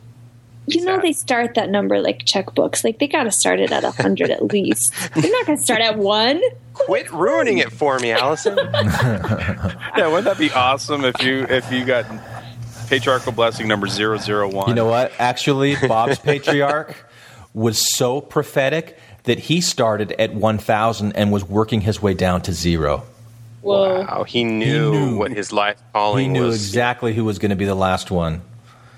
you 0.67 0.85
know 0.85 1.01
they 1.01 1.13
start 1.13 1.55
that 1.55 1.71
number 1.71 2.01
like 2.01 2.21
checkbooks. 2.25 2.85
Like 2.85 2.99
they 2.99 3.09
got 3.09 3.25
to 3.25 3.31
start 3.31 3.61
it 3.61 3.73
at 3.73 3.85
a 3.85 3.91
hundred 3.91 4.31
at 4.31 4.43
least. 4.45 4.95
They're 5.15 5.31
not 5.33 5.47
going 5.47 5.59
to 5.59 5.65
start 5.65 5.81
at 5.81 5.99
one. 5.99 6.41
Quit 6.75 7.11
ruining 7.13 7.59
it 7.59 7.71
for 7.73 7.99
me, 7.99 8.13
Allison. 8.13 8.57
yeah, 8.73 10.07
wouldn't 10.07 10.25
that 10.25 10.39
be 10.39 10.51
awesome 10.53 11.05
if 11.05 11.23
you 11.23 11.47
if 11.49 11.71
you 11.71 11.85
got 11.85 12.07
patriarchal 12.89 13.33
blessing 13.33 13.69
number 13.69 13.87
001? 13.87 14.69
You 14.69 14.75
know 14.75 14.87
what? 14.87 15.13
Actually, 15.19 15.77
Bob's 15.87 16.19
patriarch 16.21 16.97
was 17.55 17.79
so 17.95 18.21
prophetic 18.21 18.99
that 19.25 19.39
he 19.39 19.61
started 19.61 20.13
at 20.13 20.35
1000 20.35 21.13
and 21.13 21.31
was 21.33 21.45
working 21.45 21.83
his 21.83 22.01
way 22.03 22.15
down 22.15 22.41
to 22.43 22.53
zero. 22.53 23.05
Whoa. 23.61 24.01
Wow, 24.01 24.25
he 24.25 24.43
knew, 24.43 24.93
he 24.93 24.99
knew 24.99 25.17
what 25.19 25.31
his 25.31 25.53
life 25.53 25.81
calling 25.93 26.25
He 26.25 26.29
knew 26.33 26.47
was. 26.47 26.57
exactly 26.57 27.15
who 27.15 27.25
was 27.25 27.39
going 27.39 27.51
to 27.51 27.57
be 27.57 27.65
the 27.65 27.75
last 27.77 28.11
one. 28.11 28.43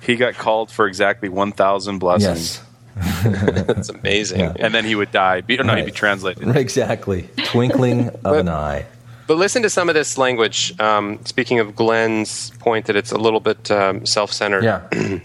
He 0.05 0.17
got 0.17 0.35
called 0.35 0.71
for 0.71 0.87
exactly 0.87 1.29
1,000 1.29 1.99
blessings. 1.99 2.61
Yes. 2.61 2.65
That's 3.67 3.89
amazing. 3.89 4.41
Yeah. 4.41 4.53
And 4.57 4.75
then 4.75 4.85
he 4.85 4.95
would 4.95 5.11
die. 5.11 5.41
Be, 5.41 5.57
no, 5.57 5.65
right. 5.65 5.79
he'd 5.79 5.87
be 5.87 5.93
translated. 5.93 6.57
Exactly. 6.57 7.29
Twinkling 7.39 8.09
of 8.09 8.23
but, 8.23 8.41
an 8.41 8.49
eye. 8.49 8.87
But 9.27 9.39
listen 9.39 9.63
to 9.63 9.71
some 9.71 9.89
of 9.89 9.95
this 9.95 10.19
language. 10.19 10.79
Um, 10.81 11.25
speaking 11.25 11.59
of 11.59 11.75
Glenn's 11.75 12.51
point 12.59 12.87
that 12.87 12.97
it's 12.97 13.11
a 13.11 13.19
little 13.19 13.41
bit 13.41 13.71
um, 13.71 14.07
self 14.07 14.33
centered. 14.33 14.63
Yeah. 14.63 14.89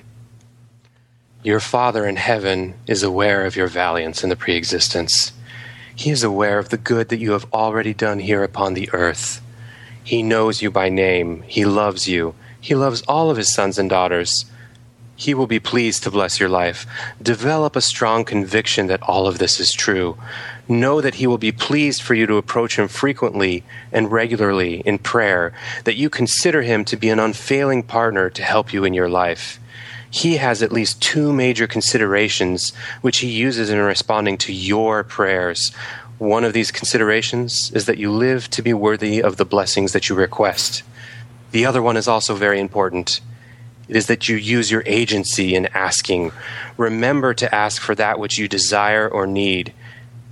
your 1.43 1.59
Father 1.59 2.07
in 2.07 2.15
heaven 2.15 2.75
is 2.87 3.03
aware 3.03 3.45
of 3.45 3.55
your 3.55 3.67
valiance 3.67 4.23
in 4.23 4.29
the 4.29 4.35
pre 4.35 4.55
existence. 4.55 5.33
He 5.95 6.11
is 6.11 6.23
aware 6.23 6.59
of 6.59 6.69
the 6.69 6.77
good 6.77 7.09
that 7.09 7.19
you 7.19 7.33
have 7.33 7.45
already 7.53 7.93
done 7.93 8.19
here 8.19 8.43
upon 8.43 8.73
the 8.73 8.89
earth. 8.93 9.41
He 10.01 10.23
knows 10.23 10.61
you 10.61 10.71
by 10.71 10.89
name. 10.89 11.43
He 11.45 11.65
loves 11.65 12.07
you. 12.07 12.35
He 12.59 12.73
loves 12.73 13.01
all 13.03 13.29
of 13.29 13.37
his 13.37 13.53
sons 13.53 13.77
and 13.77 13.89
daughters. 13.89 14.45
He 15.19 15.33
will 15.33 15.47
be 15.47 15.59
pleased 15.59 16.03
to 16.03 16.11
bless 16.11 16.39
your 16.39 16.47
life. 16.47 16.87
Develop 17.21 17.75
a 17.75 17.81
strong 17.81 18.23
conviction 18.23 18.87
that 18.87 19.03
all 19.03 19.27
of 19.27 19.37
this 19.37 19.59
is 19.59 19.73
true. 19.73 20.17
Know 20.69 21.01
that 21.01 21.15
He 21.15 21.27
will 21.27 21.37
be 21.37 21.51
pleased 21.51 22.01
for 22.01 22.13
you 22.13 22.25
to 22.25 22.37
approach 22.37 22.79
Him 22.79 22.87
frequently 22.87 23.65
and 23.91 24.13
regularly 24.13 24.79
in 24.85 24.97
prayer, 24.97 25.51
that 25.83 25.97
you 25.97 26.09
consider 26.09 26.61
Him 26.61 26.85
to 26.85 26.95
be 26.95 27.09
an 27.09 27.19
unfailing 27.19 27.83
partner 27.83 28.29
to 28.29 28.41
help 28.41 28.71
you 28.71 28.85
in 28.85 28.93
your 28.93 29.09
life. 29.09 29.59
He 30.09 30.37
has 30.37 30.63
at 30.63 30.71
least 30.71 31.01
two 31.01 31.33
major 31.33 31.67
considerations 31.67 32.71
which 33.01 33.17
He 33.17 33.27
uses 33.27 33.69
in 33.69 33.77
responding 33.77 34.37
to 34.37 34.53
your 34.53 35.03
prayers. 35.03 35.73
One 36.17 36.45
of 36.45 36.53
these 36.53 36.71
considerations 36.71 37.73
is 37.73 37.87
that 37.87 37.97
you 37.97 38.09
live 38.09 38.49
to 38.51 38.61
be 38.61 38.73
worthy 38.73 39.21
of 39.21 39.35
the 39.35 39.43
blessings 39.43 39.91
that 39.91 40.07
you 40.07 40.15
request. 40.15 40.83
The 41.51 41.65
other 41.65 41.81
one 41.81 41.97
is 41.97 42.07
also 42.07 42.35
very 42.35 42.61
important 42.61 43.19
it 43.89 43.95
is 43.95 44.05
that 44.07 44.29
you 44.29 44.37
use 44.37 44.71
your 44.71 44.83
agency 44.85 45.55
in 45.55 45.65
asking. 45.67 46.31
Remember 46.77 47.33
to 47.33 47.53
ask 47.53 47.81
for 47.81 47.95
that 47.95 48.19
which 48.19 48.37
you 48.37 48.47
desire 48.47 49.07
or 49.09 49.27
need. 49.27 49.73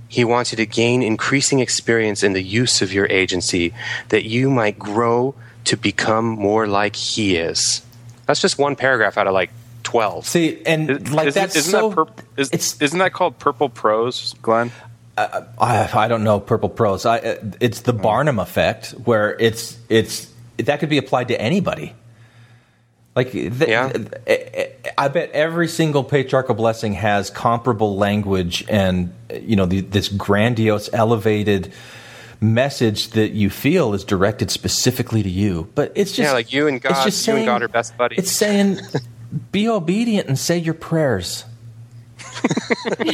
He 0.08 0.24
wants 0.24 0.52
you 0.52 0.56
to 0.56 0.64
gain 0.66 1.02
increasing 1.02 1.58
experience 1.60 2.22
in 2.22 2.32
the 2.32 2.42
use 2.42 2.80
of 2.80 2.92
your 2.94 3.06
agency, 3.06 3.74
that 4.08 4.24
you 4.24 4.48
might 4.48 4.78
grow 4.78 5.34
to 5.64 5.76
become 5.76 6.24
more 6.24 6.66
like 6.66 6.96
He 6.96 7.36
is. 7.36 7.82
That's 8.24 8.40
just 8.40 8.58
one 8.58 8.74
paragraph 8.76 9.18
out 9.18 9.26
of 9.26 9.34
like 9.34 9.50
12. 9.82 10.26
See, 10.26 10.62
and 10.64 11.12
like 11.12 11.28
Isn't- 11.28 11.40
that's 11.42 11.56
isn't 11.56 11.70
so. 11.70 11.88
that 11.90 11.94
purp- 11.96 12.20
is, 12.36 12.80
isn't 12.80 12.98
that 12.98 13.12
called 13.12 13.38
purple 13.38 13.68
prose, 13.68 14.34
Glenn? 14.40 14.70
I, 15.16 15.88
I 15.92 16.08
don't 16.08 16.22
know 16.22 16.38
purple 16.38 16.68
prose. 16.68 17.04
I, 17.04 17.18
uh, 17.18 17.36
it's 17.60 17.80
the 17.80 17.92
Barnum 17.92 18.38
effect, 18.38 18.90
where 18.90 19.36
it's 19.40 19.76
it's 19.88 20.30
that 20.58 20.78
could 20.78 20.88
be 20.88 20.98
applied 20.98 21.28
to 21.28 21.40
anybody. 21.40 21.92
Like, 23.16 23.32
the, 23.32 23.68
eh, 23.68 24.04
eh, 24.26 24.90
I 24.96 25.08
bet 25.08 25.32
every 25.32 25.66
single 25.66 26.04
patriarchal 26.04 26.54
blessing 26.54 26.92
has 26.92 27.30
comparable 27.30 27.96
language 27.96 28.64
and 28.68 29.12
you 29.32 29.56
know 29.56 29.66
the, 29.66 29.80
this 29.80 30.08
grandiose, 30.08 30.88
elevated 30.92 31.72
message 32.40 33.08
that 33.10 33.30
you 33.30 33.50
feel 33.50 33.94
is 33.94 34.04
directed 34.04 34.50
specifically 34.50 35.22
to 35.22 35.28
you. 35.28 35.68
But 35.74 35.92
it's 35.96 36.12
just 36.12 36.28
yeah, 36.28 36.32
like 36.32 36.52
you 36.52 36.68
and 36.68 36.76
it's 36.76 36.84
God, 36.84 36.90
you 36.90 37.04
just 37.10 37.28
and 37.28 37.36
saying- 37.36 37.46
God 37.46 37.62
are 37.62 37.68
best 37.68 37.96
buddies. 37.96 38.18
It's 38.18 38.32
saying, 38.32 38.78
be 39.52 39.68
obedient 39.68 40.28
and 40.28 40.38
say 40.38 40.58
your 40.58 40.74
prayers. 40.74 41.44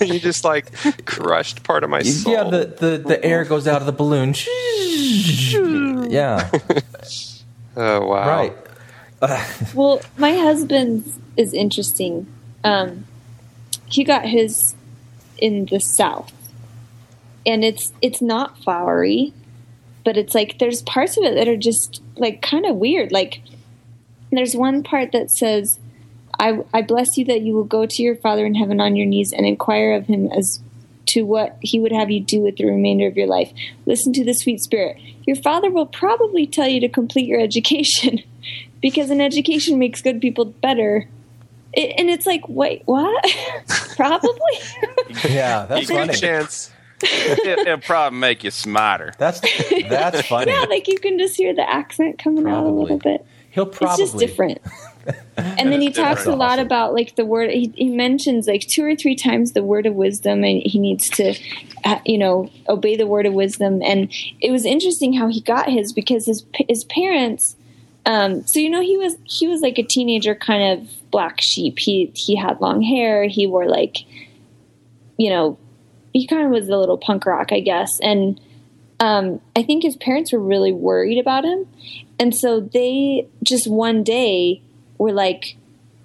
you 0.00 0.18
just 0.20 0.44
like 0.44 0.70
crushed 1.06 1.62
part 1.62 1.84
of 1.84 1.90
my 1.90 2.02
soul. 2.02 2.32
Yeah, 2.32 2.44
the, 2.44 2.66
the, 2.66 2.98
the 2.98 3.24
air 3.24 3.44
goes 3.44 3.66
out 3.66 3.80
of 3.80 3.86
the 3.86 3.92
balloon. 3.92 4.34
yeah. 6.10 6.50
Oh 7.76 8.06
wow! 8.06 8.28
Right. 8.28 8.56
well, 9.74 10.00
my 10.16 10.32
husband 10.32 11.10
is 11.36 11.52
interesting. 11.52 12.26
Um, 12.62 13.06
he 13.86 14.04
got 14.04 14.26
his 14.26 14.74
in 15.38 15.66
the 15.66 15.80
south, 15.80 16.32
and 17.46 17.64
it's 17.64 17.92
it's 18.02 18.22
not 18.22 18.58
flowery, 18.58 19.32
but 20.04 20.16
it's 20.16 20.34
like 20.34 20.58
there's 20.58 20.82
parts 20.82 21.16
of 21.16 21.24
it 21.24 21.34
that 21.34 21.48
are 21.48 21.56
just 21.56 22.02
like 22.16 22.42
kind 22.42 22.66
of 22.66 22.76
weird. 22.76 23.12
Like 23.12 23.40
there's 24.30 24.56
one 24.56 24.82
part 24.82 25.12
that 25.12 25.30
says, 25.30 25.78
"I 26.38 26.60
I 26.72 26.82
bless 26.82 27.16
you 27.16 27.24
that 27.26 27.42
you 27.42 27.54
will 27.54 27.64
go 27.64 27.86
to 27.86 28.02
your 28.02 28.16
Father 28.16 28.44
in 28.44 28.54
heaven 28.54 28.80
on 28.80 28.96
your 28.96 29.06
knees 29.06 29.32
and 29.32 29.46
inquire 29.46 29.94
of 29.94 30.06
him 30.06 30.30
as." 30.32 30.60
To 31.08 31.22
what 31.22 31.58
he 31.60 31.78
would 31.78 31.92
have 31.92 32.10
you 32.10 32.18
do 32.18 32.40
with 32.40 32.56
the 32.56 32.64
remainder 32.64 33.06
of 33.06 33.16
your 33.16 33.28
life. 33.28 33.52
Listen 33.86 34.12
to 34.14 34.24
the 34.24 34.32
sweet 34.32 34.60
spirit. 34.60 34.96
Your 35.26 35.36
father 35.36 35.70
will 35.70 35.86
probably 35.86 36.44
tell 36.44 36.66
you 36.66 36.80
to 36.80 36.88
complete 36.88 37.26
your 37.26 37.38
education 37.38 38.22
because 38.84 39.08
an 39.08 39.18
education 39.18 39.78
makes 39.78 40.02
good 40.02 40.20
people 40.20 40.44
better. 40.44 41.08
It, 41.72 41.94
and 41.98 42.10
it's 42.10 42.26
like, 42.26 42.46
wait, 42.50 42.82
what? 42.84 43.24
Probably. 43.96 44.58
Yeah, 45.26 45.64
that's 45.64 45.88
You 45.88 45.96
funny. 45.96 46.12
chance. 46.12 46.70
it, 47.02 47.66
it'll 47.66 47.78
probably 47.78 48.18
make 48.18 48.44
you 48.44 48.50
smarter. 48.50 49.14
That's 49.16 49.40
that's 49.88 50.20
funny. 50.28 50.52
yeah, 50.52 50.66
like 50.68 50.86
you 50.86 50.98
can 50.98 51.18
just 51.18 51.34
hear 51.34 51.54
the 51.54 51.66
accent 51.66 52.18
coming 52.18 52.46
out 52.46 52.66
a 52.66 52.68
little 52.68 52.98
bit. 52.98 53.24
He'll 53.52 53.70
It's 53.70 53.96
just 53.96 54.18
different. 54.18 54.60
and 55.38 55.72
then 55.72 55.80
he 55.80 55.90
talks 55.90 56.26
a 56.26 56.36
lot 56.36 56.58
about 56.58 56.92
like 56.92 57.16
the 57.16 57.24
word. 57.24 57.52
He, 57.52 57.72
he 57.74 57.88
mentions 57.88 58.46
like 58.46 58.66
two 58.68 58.84
or 58.84 58.94
three 58.94 59.16
times 59.16 59.52
the 59.52 59.62
word 59.64 59.86
of 59.86 59.94
wisdom, 59.94 60.44
and 60.44 60.60
he 60.62 60.78
needs 60.78 61.08
to, 61.10 61.34
uh, 61.84 62.00
you 62.04 62.18
know, 62.18 62.50
obey 62.68 62.96
the 62.96 63.06
word 63.06 63.24
of 63.24 63.32
wisdom. 63.32 63.80
And 63.82 64.12
it 64.42 64.50
was 64.50 64.66
interesting 64.66 65.14
how 65.14 65.28
he 65.28 65.40
got 65.40 65.70
his 65.70 65.94
because 65.94 66.26
his 66.26 66.44
his 66.68 66.84
parents. 66.84 67.56
Um, 68.06 68.46
so 68.46 68.60
you 68.60 68.68
know 68.68 68.82
he 68.82 68.96
was 68.96 69.16
he 69.24 69.48
was 69.48 69.60
like 69.60 69.78
a 69.78 69.82
teenager, 69.82 70.34
kind 70.34 70.78
of 70.78 71.10
black 71.10 71.40
sheep. 71.40 71.78
He 71.78 72.12
he 72.14 72.36
had 72.36 72.60
long 72.60 72.82
hair. 72.82 73.24
He 73.26 73.46
wore 73.46 73.66
like, 73.66 73.98
you 75.16 75.30
know, 75.30 75.58
he 76.12 76.26
kind 76.26 76.44
of 76.44 76.50
was 76.50 76.68
a 76.68 76.76
little 76.76 76.98
punk 76.98 77.26
rock, 77.26 77.52
I 77.52 77.60
guess. 77.60 77.98
And 78.00 78.40
um, 79.00 79.40
I 79.56 79.62
think 79.62 79.82
his 79.82 79.96
parents 79.96 80.32
were 80.32 80.38
really 80.38 80.72
worried 80.72 81.18
about 81.18 81.44
him. 81.44 81.66
And 82.18 82.34
so 82.34 82.60
they 82.60 83.26
just 83.42 83.68
one 83.68 84.04
day 84.04 84.62
were 84.98 85.12
like, 85.12 85.56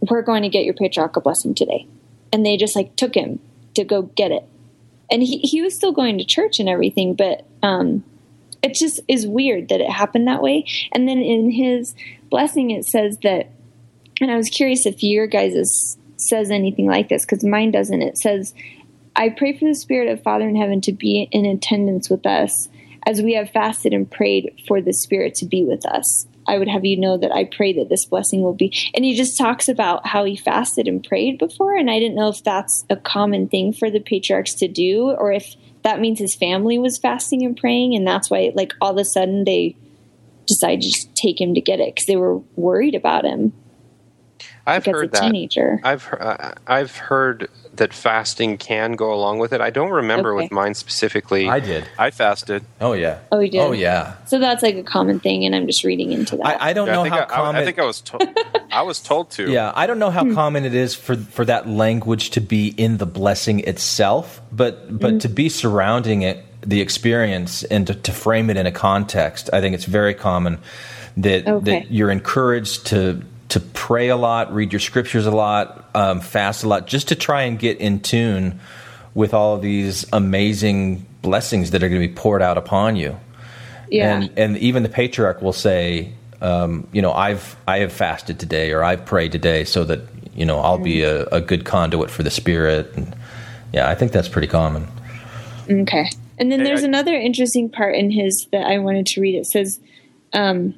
we're 0.09 0.21
going 0.21 0.43
to 0.43 0.49
get 0.49 0.65
your 0.65 0.73
patriarchal 0.73 1.21
blessing 1.21 1.53
today. 1.53 1.87
And 2.33 2.45
they 2.45 2.57
just 2.57 2.75
like 2.75 2.95
took 2.95 3.15
him 3.15 3.39
to 3.75 3.83
go 3.83 4.03
get 4.03 4.31
it. 4.31 4.43
And 5.11 5.23
he, 5.23 5.39
he 5.39 5.61
was 5.61 5.75
still 5.75 5.91
going 5.91 6.17
to 6.17 6.25
church 6.25 6.59
and 6.59 6.69
everything, 6.69 7.13
but 7.13 7.45
um, 7.63 8.03
it 8.61 8.73
just 8.73 8.99
is 9.07 9.27
weird 9.27 9.69
that 9.69 9.81
it 9.81 9.89
happened 9.89 10.27
that 10.27 10.41
way. 10.41 10.65
And 10.93 11.07
then 11.07 11.19
in 11.19 11.51
his 11.51 11.95
blessing, 12.29 12.71
it 12.71 12.85
says 12.85 13.17
that, 13.23 13.51
and 14.21 14.31
I 14.31 14.35
was 14.35 14.49
curious 14.49 14.85
if 14.85 15.03
your 15.03 15.27
guys' 15.27 15.97
says 16.17 16.51
anything 16.51 16.87
like 16.87 17.09
this 17.09 17.25
because 17.25 17.43
mine 17.43 17.71
doesn't. 17.71 18.01
It 18.01 18.17
says, 18.17 18.53
I 19.15 19.29
pray 19.29 19.57
for 19.57 19.65
the 19.65 19.75
Spirit 19.75 20.09
of 20.09 20.23
Father 20.23 20.47
in 20.47 20.55
heaven 20.55 20.81
to 20.81 20.91
be 20.91 21.27
in 21.31 21.45
attendance 21.45 22.09
with 22.09 22.25
us 22.25 22.69
as 23.07 23.21
we 23.21 23.33
have 23.33 23.49
fasted 23.49 23.93
and 23.93 24.09
prayed 24.09 24.61
for 24.67 24.81
the 24.81 24.93
Spirit 24.93 25.35
to 25.35 25.45
be 25.45 25.63
with 25.63 25.85
us. 25.85 26.27
I 26.47 26.57
would 26.57 26.67
have 26.67 26.83
you 26.83 26.97
know 26.97 27.17
that 27.17 27.31
I 27.31 27.45
pray 27.45 27.73
that 27.73 27.89
this 27.89 28.05
blessing 28.05 28.41
will 28.41 28.55
be. 28.55 28.73
And 28.95 29.05
he 29.05 29.15
just 29.15 29.37
talks 29.37 29.69
about 29.69 30.07
how 30.07 30.23
he 30.23 30.35
fasted 30.35 30.87
and 30.87 31.03
prayed 31.03 31.37
before. 31.37 31.75
And 31.75 31.91
I 31.91 31.99
didn't 31.99 32.15
know 32.15 32.29
if 32.29 32.43
that's 32.43 32.85
a 32.89 32.95
common 32.95 33.47
thing 33.47 33.71
for 33.71 33.91
the 33.91 33.99
patriarchs 33.99 34.55
to 34.55 34.67
do 34.67 35.11
or 35.11 35.31
if 35.31 35.55
that 35.89 35.99
means 35.99 36.19
his 36.19 36.35
family 36.35 36.77
was 36.77 36.97
fasting 36.97 37.43
and 37.43 37.57
praying. 37.57 37.95
And 37.95 38.05
that's 38.05 38.29
why, 38.29 38.51
like, 38.53 38.73
all 38.79 38.91
of 38.91 38.97
a 38.97 39.05
sudden 39.05 39.43
they 39.43 39.75
decided 40.45 40.81
to 40.81 40.89
just 40.89 41.15
take 41.15 41.41
him 41.41 41.55
to 41.55 41.61
get 41.61 41.79
it 41.79 41.95
because 41.95 42.05
they 42.05 42.15
were 42.15 42.37
worried 42.55 42.95
about 42.95 43.25
him. 43.25 43.53
I've 44.67 44.85
heard 44.85 45.05
a 45.05 45.07
that. 45.09 45.21
teenager. 45.21 45.79
I've 45.83 46.07
uh, 46.13 46.53
I've 46.67 46.95
heard 46.95 47.49
that 47.79 47.93
fasting 47.93 48.57
can 48.57 48.93
go 48.93 49.11
along 49.13 49.39
with 49.39 49.51
it. 49.51 49.61
I 49.61 49.69
don't 49.71 49.89
remember 49.89 50.33
Okay. 50.33 50.43
with 50.43 50.51
mine 50.51 50.75
specifically. 50.75 51.49
I 51.49 51.59
did. 51.59 51.85
I 51.97 52.11
fasted. 52.11 52.63
Oh 52.79 52.93
yeah. 52.93 53.19
Oh, 53.31 53.39
he 53.39 53.49
did? 53.49 53.59
Oh 53.59 53.71
yeah. 53.71 54.13
So 54.25 54.37
that's 54.37 54.61
like 54.61 54.75
a 54.75 54.83
common 54.83 55.19
thing. 55.19 55.45
And 55.45 55.55
I'm 55.55 55.65
just 55.65 55.83
reading 55.83 56.11
into 56.11 56.37
that. 56.37 56.61
I, 56.61 56.69
I 56.69 56.73
don't 56.73 56.87
Yeah, 56.87 56.93
know 56.93 57.03
I 57.03 57.09
how 57.09 57.17
I, 57.17 57.23
I- 57.23 57.25
common. 57.25 57.55
I 57.55 57.65
think 57.65 57.79
I 57.79 57.85
was 57.85 58.01
told. 58.01 58.23
I 58.71 58.83
was 58.83 58.99
told 59.01 59.31
to. 59.31 59.49
Yeah, 59.59 59.71
I 59.75 59.87
don't 59.87 59.97
know 59.97 60.11
how 60.11 60.23
hmm. 60.23 60.35
common 60.35 60.65
it 60.65 60.75
is 60.75 60.93
for 60.93 61.15
for 61.15 61.43
that 61.45 61.67
language 61.67 62.29
to 62.31 62.41
be 62.41 62.67
in 62.77 62.97
the 62.97 63.07
blessing 63.07 63.61
itself, 63.61 64.41
but 64.51 64.99
but 64.99 65.11
hmm. 65.13 65.17
to 65.19 65.29
be 65.29 65.49
surrounding 65.49 66.21
it, 66.21 66.45
the 66.61 66.81
experience, 66.81 67.63
and 67.63 67.87
to, 67.87 67.95
to 67.95 68.11
frame 68.11 68.49
it 68.51 68.57
in 68.57 68.67
a 68.67 68.71
context, 68.71 69.49
I 69.51 69.61
think 69.61 69.73
it's 69.73 69.85
very 69.85 70.13
common 70.13 70.59
that 71.17 71.47
Okay. 71.47 71.71
that 71.71 71.91
you're 71.91 72.11
encouraged 72.11 72.85
to 72.87 73.21
to 73.49 73.59
pray 73.59 74.09
a 74.09 74.15
lot, 74.15 74.53
read 74.53 74.71
your 74.71 74.79
scriptures 74.79 75.25
a 75.25 75.31
lot, 75.31 75.89
um, 75.95 76.21
fast 76.21 76.63
a 76.63 76.67
lot, 76.67 76.87
just 76.87 77.09
to 77.09 77.15
try 77.15 77.43
and 77.43 77.59
get 77.59 77.79
in 77.79 77.99
tune 77.99 78.59
with 79.13 79.33
all 79.33 79.55
of 79.55 79.61
these 79.61 80.05
amazing 80.13 81.05
blessings 81.21 81.71
that 81.71 81.83
are 81.83 81.89
going 81.89 82.01
to 82.01 82.07
be 82.07 82.13
poured 82.13 82.41
out 82.41 82.57
upon 82.57 82.95
you. 82.95 83.19
Yeah. 83.89 84.15
And 84.19 84.31
and 84.37 84.57
even 84.59 84.83
the 84.83 84.89
patriarch 84.89 85.41
will 85.41 85.53
say, 85.53 86.13
um, 86.41 86.87
you 86.91 87.01
know, 87.01 87.11
I've 87.11 87.55
I 87.67 87.79
have 87.79 87.91
fasted 87.91 88.39
today 88.39 88.71
or 88.71 88.83
I've 88.83 89.05
prayed 89.05 89.31
today 89.31 89.63
so 89.63 89.83
that 89.83 90.01
you 90.35 90.45
know 90.45 90.59
I'll 90.59 90.77
be 90.77 91.01
a, 91.01 91.25
a 91.25 91.41
good 91.41 91.65
conduit 91.65 92.11
for 92.11 92.21
the 92.21 92.29
Spirit. 92.29 92.93
And 92.95 93.15
yeah, 93.73 93.89
I 93.89 93.95
think 93.95 94.11
that's 94.11 94.29
pretty 94.29 94.47
common. 94.47 94.87
Okay. 95.69 96.09
And 96.37 96.51
then 96.51 96.59
Hey, 96.59 96.65
there's 96.65 96.83
I- 96.83 96.87
another 96.87 97.15
interesting 97.15 97.69
part 97.69 97.95
in 97.95 98.11
his 98.11 98.47
that 98.51 98.65
I 98.65 98.77
wanted 98.77 99.07
to 99.07 99.21
read. 99.21 99.35
It 99.35 99.47
says, 99.47 99.79
um, 100.33 100.75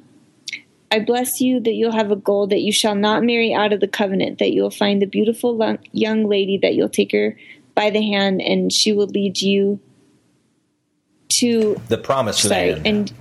I 0.92 0.98
bless 0.98 1.40
you 1.40 1.58
that 1.60 1.72
you'll 1.72 1.92
have 1.92 2.10
a 2.10 2.16
goal 2.16 2.46
that 2.48 2.60
you 2.60 2.70
shall 2.70 2.94
not 2.94 3.24
marry 3.24 3.54
out 3.54 3.72
of 3.72 3.80
the 3.80 3.88
covenant, 3.88 4.38
that 4.40 4.52
you'll 4.52 4.70
find 4.70 5.00
the 5.00 5.06
beautiful 5.06 5.78
young 5.92 6.28
lady, 6.28 6.58
that 6.58 6.74
you'll 6.74 6.90
take 6.90 7.12
her 7.12 7.34
by 7.74 7.88
the 7.88 8.02
hand 8.02 8.42
and 8.42 8.70
she 8.70 8.92
will 8.92 9.06
lead 9.06 9.40
you 9.40 9.80
to 11.28 11.80
The 11.88 11.96
promised 11.96 12.44
land. 12.44 12.86
and 12.86 13.12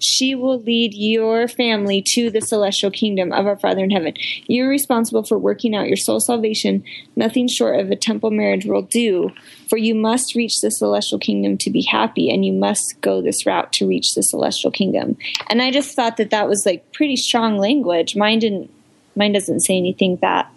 she 0.00 0.34
will 0.34 0.58
lead 0.60 0.94
your 0.94 1.46
family 1.46 2.02
to 2.14 2.30
the 2.30 2.40
celestial 2.40 2.90
kingdom 2.90 3.32
of 3.32 3.46
our 3.46 3.56
Father 3.56 3.84
in 3.84 3.90
heaven. 3.90 4.14
You're 4.46 4.68
responsible 4.68 5.22
for 5.22 5.38
working 5.38 5.74
out 5.74 5.88
your 5.88 5.96
soul 5.96 6.20
salvation. 6.20 6.82
Nothing 7.16 7.46
short 7.48 7.78
of 7.78 7.90
a 7.90 7.96
temple 7.96 8.30
marriage 8.30 8.64
will 8.64 8.82
do, 8.82 9.30
for 9.68 9.76
you 9.76 9.94
must 9.94 10.34
reach 10.34 10.60
the 10.60 10.70
celestial 10.70 11.18
kingdom 11.18 11.58
to 11.58 11.70
be 11.70 11.82
happy, 11.82 12.30
and 12.30 12.44
you 12.44 12.52
must 12.52 13.00
go 13.02 13.20
this 13.22 13.44
route 13.46 13.72
to 13.74 13.86
reach 13.86 14.14
the 14.14 14.22
celestial 14.22 14.70
kingdom. 14.70 15.16
And 15.48 15.60
I 15.62 15.70
just 15.70 15.94
thought 15.94 16.16
that 16.16 16.30
that 16.30 16.48
was 16.48 16.64
like 16.66 16.92
pretty 16.92 17.16
strong 17.16 17.58
language. 17.58 18.16
Mine 18.16 18.38
didn't. 18.40 18.70
Mine 19.16 19.32
doesn't 19.32 19.60
say 19.60 19.76
anything 19.76 20.16
that 20.22 20.50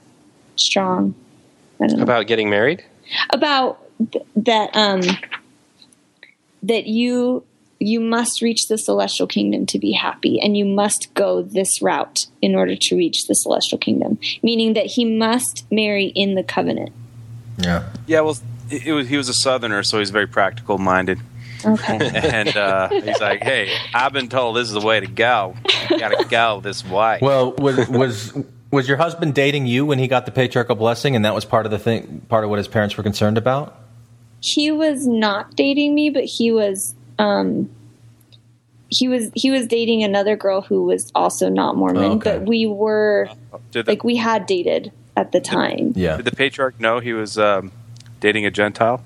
strong. 0.55 1.15
I 1.81 1.87
don't 1.87 1.97
know 1.97 2.03
About 2.03 2.27
getting 2.27 2.49
married? 2.49 2.83
about 3.31 3.79
th- 4.11 4.25
that 4.37 4.69
um 4.75 5.01
that 6.63 6.87
you 6.87 7.43
you 7.84 7.99
must 7.99 8.41
reach 8.41 8.67
the 8.67 8.77
celestial 8.77 9.27
kingdom 9.27 9.65
to 9.65 9.79
be 9.79 9.91
happy 9.91 10.39
and 10.39 10.57
you 10.57 10.65
must 10.65 11.13
go 11.13 11.41
this 11.41 11.81
route 11.81 12.27
in 12.41 12.55
order 12.55 12.75
to 12.75 12.95
reach 12.95 13.27
the 13.27 13.36
celestial 13.36 13.77
kingdom 13.77 14.17
meaning 14.41 14.73
that 14.73 14.86
he 14.86 15.05
must 15.05 15.65
marry 15.71 16.05
in 16.05 16.36
the 16.36 16.43
covenant 16.43 16.91
yeah. 17.57 17.89
Yeah. 18.07 18.21
Well, 18.21 18.38
it, 18.69 18.86
it 18.88 18.93
was, 18.93 19.07
he 19.07 19.17
was 19.17 19.29
a 19.29 19.34
Southerner, 19.34 19.84
so 19.84 19.99
he's 19.99 20.09
very 20.09 20.27
practical 20.27 20.77
minded. 20.77 21.19
okay 21.65 22.11
and 22.13 22.55
uh, 22.57 22.89
he's 22.89 23.21
like, 23.21 23.41
"Hey, 23.41 23.73
I've 23.93 24.11
been 24.11 24.27
told 24.27 24.57
this 24.57 24.67
is 24.67 24.73
the 24.73 24.86
way 24.86 24.99
to 24.99 25.07
go. 25.07 25.55
You 25.89 25.97
got 25.97 26.09
to 26.09 26.25
go 26.25 26.59
this 26.61 26.86
way." 26.86 27.19
Well, 27.21 27.53
was 27.53 27.88
was 27.88 28.38
was 28.69 28.88
your 28.88 28.97
husband 28.97 29.34
dating 29.34 29.67
you 29.67 29.86
when 29.86 29.97
he 29.97 30.09
got 30.09 30.25
the 30.25 30.31
patriarchal 30.31 30.75
blessing, 30.75 31.15
and 31.15 31.23
that 31.23 31.34
was 31.34 31.45
part 31.45 31.65
of 31.65 31.71
the 31.71 31.79
thing, 31.79 32.25
part 32.27 32.43
of 32.43 32.49
what 32.49 32.57
his 32.57 32.67
parents 32.67 32.97
were 32.97 33.03
concerned 33.03 33.38
about? 33.38 33.79
he 34.43 34.69
was 34.69 35.07
not 35.07 35.55
dating 35.55 35.95
me 35.95 36.09
but 36.09 36.25
he 36.25 36.51
was 36.51 36.95
um 37.20 37.70
he 38.89 39.07
was 39.07 39.32
he 39.34 39.49
was 39.49 39.66
dating 39.68 40.03
another 40.03 40.36
girl 40.36 40.61
who 40.61 40.84
was 40.84 41.11
also 41.16 41.49
not 41.49 41.76
Mormon, 41.76 42.03
Oh, 42.03 42.11
okay. 42.16 42.38
but 42.38 42.47
we 42.47 42.66
were 42.68 43.30
Did 43.72 43.86
the, 43.88 43.91
like 43.91 44.03
we 44.03 44.16
had 44.16 44.45
dated 44.45 44.91
at 45.18 45.32
the 45.32 45.39
time. 45.41 45.93
Yeah. 45.95 46.18
did 46.18 46.26
the 46.26 46.32
patriarch 46.36 46.80
know 46.80 46.99
he 46.99 47.14
was 47.14 47.38
um, 47.38 47.72
dating 48.20 48.45
a 48.45 48.51
Gentile? 48.51 49.03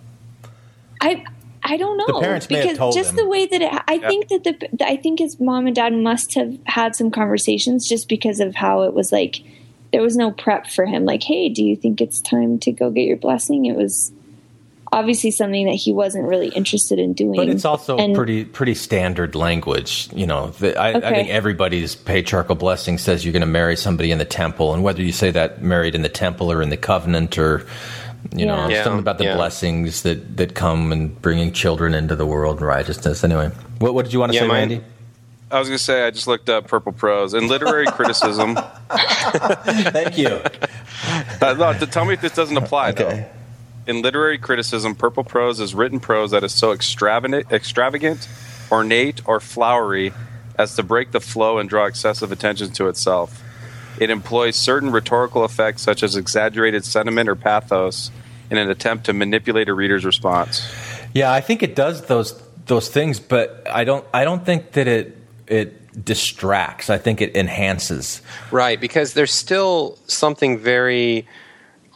I 1.02 1.24
I 1.64 1.78
don't 1.78 1.98
know 1.98 2.06
The 2.08 2.20
parents 2.22 2.50
may 2.50 2.58
have 2.58 2.64
because 2.66 2.78
told 2.78 2.96
just 2.96 3.12
him. 3.12 3.16
the 3.18 3.28
way 3.28 3.46
that 3.46 3.62
it, 3.62 3.84
I 3.88 3.94
Yeah. 3.96 4.08
think 4.08 4.28
that 4.30 4.44
the 4.44 4.86
I 4.88 4.98
think 4.98 5.20
his 5.20 5.40
mom 5.40 5.68
and 5.68 5.76
dad 5.76 5.94
must 5.94 6.34
have 6.36 6.58
had 6.66 6.96
some 6.96 7.10
conversations 7.12 7.88
just 7.88 8.10
because 8.10 8.40
of 8.40 8.56
how 8.56 8.84
it 8.84 8.94
was 8.94 9.12
like 9.12 9.42
there 9.94 10.02
was 10.02 10.18
no 10.18 10.32
prep 10.32 10.68
for 10.68 10.86
him 10.86 11.06
like 11.06 11.24
hey 11.24 11.48
do 11.50 11.64
you 11.64 11.76
think 11.78 12.02
it's 12.02 12.20
time 12.20 12.60
to 12.60 12.72
go 12.74 12.90
get 12.90 13.06
your 13.06 13.16
blessing 13.18 13.66
it 13.66 13.76
was 13.78 14.12
obviously 14.92 15.32
something 15.32 15.66
that 15.66 15.76
he 15.76 15.92
wasn't 15.94 16.26
really 16.28 16.48
interested 16.50 17.00
in 17.00 17.14
doing 17.14 17.36
But 17.36 17.50
it's 17.50 17.66
also 17.66 17.98
And- 17.98 18.16
pretty 18.16 18.46
pretty 18.46 18.74
standard 18.76 19.36
language. 19.36 20.10
You 20.14 20.28
know, 20.28 20.48
the, 20.52 20.78
I, 20.80 20.90
I 20.98 21.00
think 21.14 21.30
everybody's 21.30 21.96
patriarchal 21.96 22.56
blessing 22.56 22.98
says 22.98 23.26
you're 23.26 23.34
going 23.34 23.42
to 23.42 23.46
marry 23.48 23.76
somebody 23.76 24.12
in 24.12 24.18
the 24.18 24.26
temple, 24.26 24.74
and 24.74 24.84
whether 24.84 25.02
you 25.02 25.12
say 25.12 25.32
that 25.32 25.62
married 25.62 25.96
in 25.96 26.02
the 26.02 26.10
temple 26.10 26.52
or 26.52 26.62
in 26.62 26.70
the 26.70 26.78
covenant 26.78 27.38
or 27.38 27.66
you 28.36 28.46
know 28.46 28.68
Yeah. 28.68 28.84
something 28.84 29.00
about 29.00 29.18
the 29.20 29.26
Yeah. 29.26 29.36
blessings 29.36 30.02
that 30.04 30.38
that 30.38 30.56
come 30.56 30.92
and 30.92 31.22
bringing 31.22 31.52
children 31.54 31.94
into 31.94 32.16
the 32.16 32.26
world 32.26 32.58
and 32.58 32.68
righteousness. 32.68 33.24
Anyway, 33.24 33.52
what, 33.80 33.94
what 33.94 34.06
did 34.06 34.14
you 34.14 34.20
want 34.20 34.32
to 34.32 34.36
Yeah, 34.36 34.42
say, 34.42 34.48
mine- 34.48 34.70
Randy? 34.70 34.82
I 35.50 35.60
was 35.60 35.70
going 35.70 35.78
to 35.78 35.84
say 35.84 36.04
I 36.04 36.12
just 36.12 36.28
looked 36.28 36.50
up 36.50 36.68
purple 36.68 36.92
prose 36.92 37.34
and 37.34 37.48
literary 37.48 37.86
criticism. 37.92 38.58
Thank 38.90 40.18
you. 40.18 40.42
Uh, 41.42 41.54
no, 41.54 41.74
tell 41.86 42.04
me 42.04 42.16
if 42.16 42.22
this 42.22 42.34
doesn't 42.36 42.58
apply. 42.58 42.92
Though. 42.92 43.24
In 43.88 44.02
literary 44.02 44.38
criticism, 44.38 44.96
purple 44.96 45.24
prose 45.24 45.62
is 45.62 45.74
written 45.74 46.02
prose 46.02 46.32
that 46.32 46.44
is 46.44 46.54
so 46.54 46.74
extravagant, 46.74 47.50
extravagant, 47.52 48.28
ornate, 48.70 49.22
or 49.26 49.40
flowery 49.40 50.12
as 50.60 50.76
to 50.76 50.84
break 50.84 51.12
the 51.12 51.22
flow 51.22 51.58
and 51.58 51.70
draw 51.70 51.86
excessive 51.86 52.32
attention 52.34 52.72
to 52.74 52.90
itself. 52.90 53.42
It 53.98 54.10
employs 54.10 54.58
certain 54.58 54.92
rhetorical 54.92 55.46
effects, 55.46 55.84
such 55.84 56.04
as 56.04 56.18
exaggerated 56.18 56.84
sentiment 56.84 57.30
or 57.30 57.36
pathos, 57.36 58.12
in 58.50 58.58
an 58.58 58.70
attempt 58.70 59.06
to 59.06 59.14
manipulate 59.14 59.70
a 59.70 59.74
reader's 59.74 60.04
response. 60.04 60.70
Yeah, 61.14 61.32
I 61.32 61.40
think 61.40 61.64
it 61.64 61.76
does 61.76 62.06
those 62.08 62.42
those 62.66 62.90
things, 62.90 63.22
but 63.22 63.66
I 63.72 63.86
don't 63.86 64.06
I 64.14 64.26
don't 64.26 64.46
think 64.46 64.74
that 64.74 64.88
it 64.88 65.18
it 65.48 66.04
distracts. 66.04 66.90
I 66.90 66.98
think 66.98 67.22
it 67.22 67.36
enhances. 67.36 68.22
Right, 68.52 68.80
because 68.80 69.14
there's 69.14 69.34
still 69.34 69.98
something 70.08 70.58
very 70.58 71.26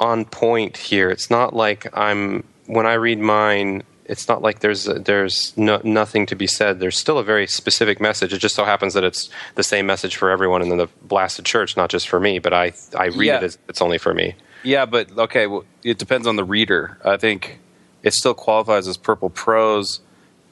on 0.02 0.26
point 0.26 0.76
here. 0.76 1.10
It's 1.10 1.30
not 1.30 1.56
like 1.56 1.88
I'm 1.98 2.44
when 2.66 2.86
I 2.86 2.94
read 2.96 3.20
mine. 3.20 3.84
It's 4.06 4.28
not 4.28 4.42
like 4.42 4.60
there's 4.60 4.86
there's 4.86 5.54
no, 5.56 5.80
nothing 5.86 6.26
to 6.26 6.36
be 6.36 6.48
said. 6.48 6.80
There's 6.82 6.98
still 6.98 7.20
a 7.20 7.24
very 7.24 7.48
specific 7.48 8.02
message. 8.02 8.34
It 8.34 8.40
just 8.40 8.56
so 8.56 8.66
happens 8.66 8.94
that 8.96 9.06
it's 9.06 9.30
the 9.56 9.64
same 9.64 9.86
message 9.86 10.18
for 10.18 10.30
everyone 10.32 10.62
in 10.64 10.76
the 10.76 10.90
blasted 11.04 11.46
church, 11.46 11.78
not 11.78 11.90
just 11.90 12.10
for 12.10 12.20
me. 12.20 12.40
But 12.40 12.52
I 12.54 12.74
I 12.98 13.06
read 13.06 13.28
Yeah. 13.28 13.38
it 13.38 13.44
as 13.44 13.58
it's 13.70 13.82
only 13.82 14.00
for 14.00 14.14
me. 14.14 14.36
Yeah, 14.64 14.86
but 14.86 15.18
okay, 15.18 15.48
well, 15.48 15.64
it 15.84 15.98
depends 15.98 16.28
on 16.28 16.36
the 16.36 16.44
reader. 16.44 16.98
I 17.06 17.18
think 17.18 17.60
it 18.04 18.14
still 18.14 18.34
qualifies 18.34 18.88
as 18.88 18.98
purple 18.98 19.30
prose, 19.30 20.02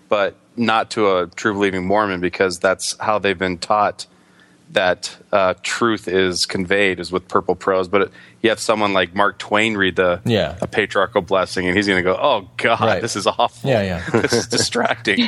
but 0.08 0.36
not 0.56 0.92
to 0.92 1.18
a 1.18 1.28
true 1.28 1.54
believing 1.54 1.86
Mormon 1.86 2.22
because 2.22 2.60
that's 2.60 2.98
how 3.00 3.20
they've 3.20 3.38
been 3.38 3.58
taught 3.58 4.06
that 4.72 5.18
uh, 5.32 5.56
truth 5.64 6.08
is 6.08 6.46
conveyed 6.46 7.00
is 7.00 7.12
with 7.12 7.28
purple 7.28 7.56
prose. 7.56 7.88
But 7.88 8.02
it, 8.04 8.12
you 8.42 8.50
have 8.52 8.60
someone 8.60 8.94
like 8.94 9.16
Mark 9.16 9.40
Twain 9.40 9.76
read 9.76 9.96
the 9.96 10.22
Yeah. 10.26 10.58
a 10.62 10.68
patriarchal 10.68 11.22
blessing, 11.22 11.68
and 11.68 11.76
he's 11.76 11.88
going 11.88 11.98
to 11.98 12.04
go, 12.04 12.16
"Oh 12.16 12.48
God, 12.58 12.80
Right. 12.80 13.02
this 13.02 13.16
is 13.16 13.26
awful. 13.26 13.70
Yeah, 13.70 13.82
yeah. 13.82 14.10
this 14.22 14.34
is 14.34 14.48
distracting." 14.48 15.20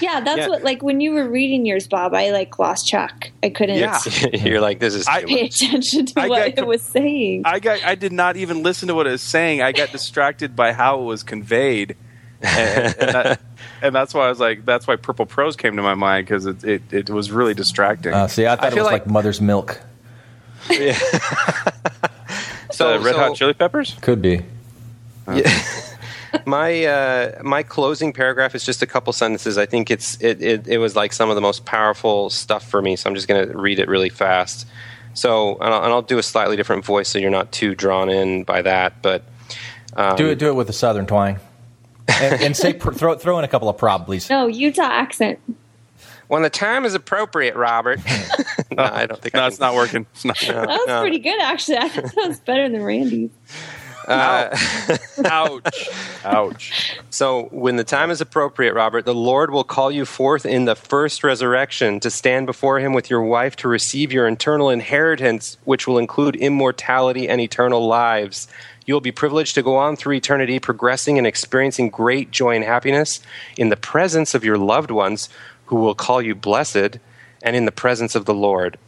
yeah 0.00 0.20
that's 0.20 0.38
Yeah. 0.40 0.48
what 0.48 0.62
like 0.62 0.82
when 0.82 1.00
you 1.00 1.12
were 1.12 1.28
reading 1.28 1.66
yours 1.66 1.86
bob 1.86 2.14
i 2.14 2.30
like 2.30 2.58
lost 2.58 2.88
track 2.88 3.32
i 3.42 3.48
couldn't 3.50 3.78
Yeah. 3.78 3.98
You're 4.32 4.60
like 4.60 4.80
this 4.80 4.94
is 4.94 5.06
I- 5.06 5.24
pay 5.24 5.46
attention 5.46 6.06
to 6.06 6.20
I 6.20 6.28
what 6.28 6.54
got 6.56 6.64
it 6.64 6.66
was 6.66 6.82
saying 6.82 7.42
I 7.44 7.58
got 7.60 7.84
I 7.84 7.94
did 7.94 8.12
not 8.12 8.36
even 8.36 8.62
listen 8.62 8.88
to 8.88 8.94
what 8.94 9.06
it 9.06 9.10
was 9.10 9.22
saying. 9.22 9.62
I 9.62 9.72
got 9.72 9.90
distracted 9.92 10.54
by 10.56 10.72
how 10.72 11.00
it 11.00 11.04
was 11.04 11.22
conveyed. 11.22 11.96
And, 12.44 12.96
and, 12.98 13.14
that, 13.14 13.40
and 13.82 13.94
that's 13.94 14.14
why 14.14 14.26
I 14.26 14.28
was 14.28 14.40
like, 14.40 14.64
that's 14.64 14.86
why 14.86 14.96
Purple 14.96 15.26
Prose 15.26 15.56
came 15.56 15.76
to 15.76 15.82
my 15.82 15.94
mind 15.94 16.26
because 16.26 16.46
it, 16.46 16.64
it, 16.64 16.82
it 16.92 17.10
was 17.10 17.30
really 17.30 17.54
distracting. 17.54 18.12
Uh, 18.12 18.28
see, 18.28 18.46
I 18.46 18.56
thought 18.56 18.64
I 18.64 18.68
it 18.68 18.74
was 18.74 18.84
like, 18.84 18.92
like- 18.92 19.06
mother's 19.06 19.40
milk. 19.40 19.80
so, 22.70 22.98
Red 22.98 23.16
Hot 23.16 23.36
Chili 23.36 23.52
Peppers? 23.52 23.96
Could 24.00 24.22
be. 24.22 24.42
Yeah. 25.32 25.62
my 26.46 26.84
uh, 26.84 27.42
my 27.42 27.62
closing 27.62 28.12
paragraph 28.12 28.54
is 28.54 28.64
just 28.64 28.82
a 28.82 28.86
couple 28.86 29.12
sentences. 29.12 29.58
I 29.58 29.66
think 29.66 29.90
it's 29.90 30.20
it, 30.20 30.42
it 30.42 30.66
it 30.66 30.78
was 30.78 30.96
like 30.96 31.12
some 31.12 31.28
of 31.28 31.34
the 31.34 31.40
most 31.40 31.64
powerful 31.64 32.30
stuff 32.30 32.68
for 32.68 32.82
me. 32.82 32.96
So 32.96 33.08
I'm 33.08 33.14
just 33.14 33.28
going 33.28 33.48
to 33.48 33.56
read 33.56 33.78
it 33.78 33.88
really 33.88 34.08
fast. 34.08 34.66
So 35.14 35.56
and 35.56 35.72
I'll, 35.72 35.84
and 35.84 35.92
I'll 35.92 36.02
do 36.02 36.18
a 36.18 36.22
slightly 36.22 36.56
different 36.56 36.84
voice, 36.84 37.08
so 37.08 37.18
you're 37.18 37.30
not 37.30 37.52
too 37.52 37.74
drawn 37.74 38.10
in 38.10 38.44
by 38.44 38.62
that. 38.62 39.00
But 39.02 39.24
um, 39.96 40.16
do 40.16 40.28
it. 40.28 40.38
Do 40.38 40.48
it 40.48 40.54
with 40.54 40.68
a 40.68 40.72
southern 40.72 41.06
twang, 41.06 41.38
and, 42.08 42.42
and 42.42 42.56
say 42.56 42.72
pr- 42.72 42.92
throw 42.92 43.14
throw 43.16 43.38
in 43.38 43.44
a 43.44 43.48
couple 43.48 43.68
of 43.68 43.76
probables. 43.76 44.28
no 44.30 44.46
utah 44.46 44.82
accent 44.82 45.38
when 46.28 46.40
the 46.42 46.48
time 46.50 46.86
is 46.86 46.94
appropriate, 46.94 47.54
Robert. 47.54 48.00
no, 48.70 48.82
I 48.82 49.04
don't 49.06 49.20
think 49.20 49.34
No, 49.34 49.42
I 49.42 49.46
it's 49.46 49.60
not 49.60 49.74
working. 49.74 50.06
It's 50.14 50.24
not. 50.24 50.38
that 50.40 50.66
was 50.66 50.86
no. 50.86 51.00
pretty 51.02 51.18
good 51.18 51.38
actually 51.40 51.76
i 51.76 51.88
thought 51.88 52.04
that 52.14 52.28
was 52.28 52.40
better 52.40 52.68
than 52.68 52.82
randy's 52.82 53.30
Uh, 54.06 54.54
Ouch. 55.24 55.88
Ouch. 56.26 56.98
So, 57.08 57.44
when 57.44 57.76
the 57.76 57.84
time 57.84 58.10
is 58.10 58.20
appropriate, 58.20 58.74
Robert, 58.74 59.06
the 59.06 59.14
Lord 59.14 59.50
will 59.50 59.64
call 59.64 59.90
you 59.90 60.04
forth 60.04 60.44
in 60.44 60.66
the 60.66 60.74
first 60.74 61.24
resurrection 61.24 62.00
to 62.00 62.10
stand 62.10 62.44
before 62.44 62.80
Him 62.80 62.92
with 62.92 63.08
your 63.08 63.22
wife 63.22 63.56
to 63.56 63.68
receive 63.68 64.12
your 64.12 64.28
eternal 64.28 64.68
inheritance, 64.68 65.56
which 65.64 65.86
will 65.86 65.96
include 65.96 66.36
immortality 66.36 67.30
and 67.30 67.40
eternal 67.40 67.86
lives. 67.86 68.46
You 68.86 68.94
will 68.94 69.00
be 69.00 69.12
privileged 69.12 69.54
to 69.54 69.62
go 69.62 69.76
on 69.76 69.96
through 69.96 70.14
eternity, 70.14 70.58
progressing 70.58 71.18
and 71.18 71.26
experiencing 71.26 71.88
great 71.90 72.30
joy 72.30 72.54
and 72.54 72.64
happiness 72.64 73.20
in 73.56 73.68
the 73.70 73.76
presence 73.76 74.34
of 74.34 74.44
your 74.44 74.58
loved 74.58 74.90
ones 74.90 75.28
who 75.66 75.76
will 75.76 75.94
call 75.94 76.20
you 76.20 76.34
blessed 76.34 76.98
and 77.42 77.56
in 77.56 77.64
the 77.64 77.72
presence 77.72 78.14
of 78.14 78.26
the 78.26 78.34
Lord. 78.34 78.78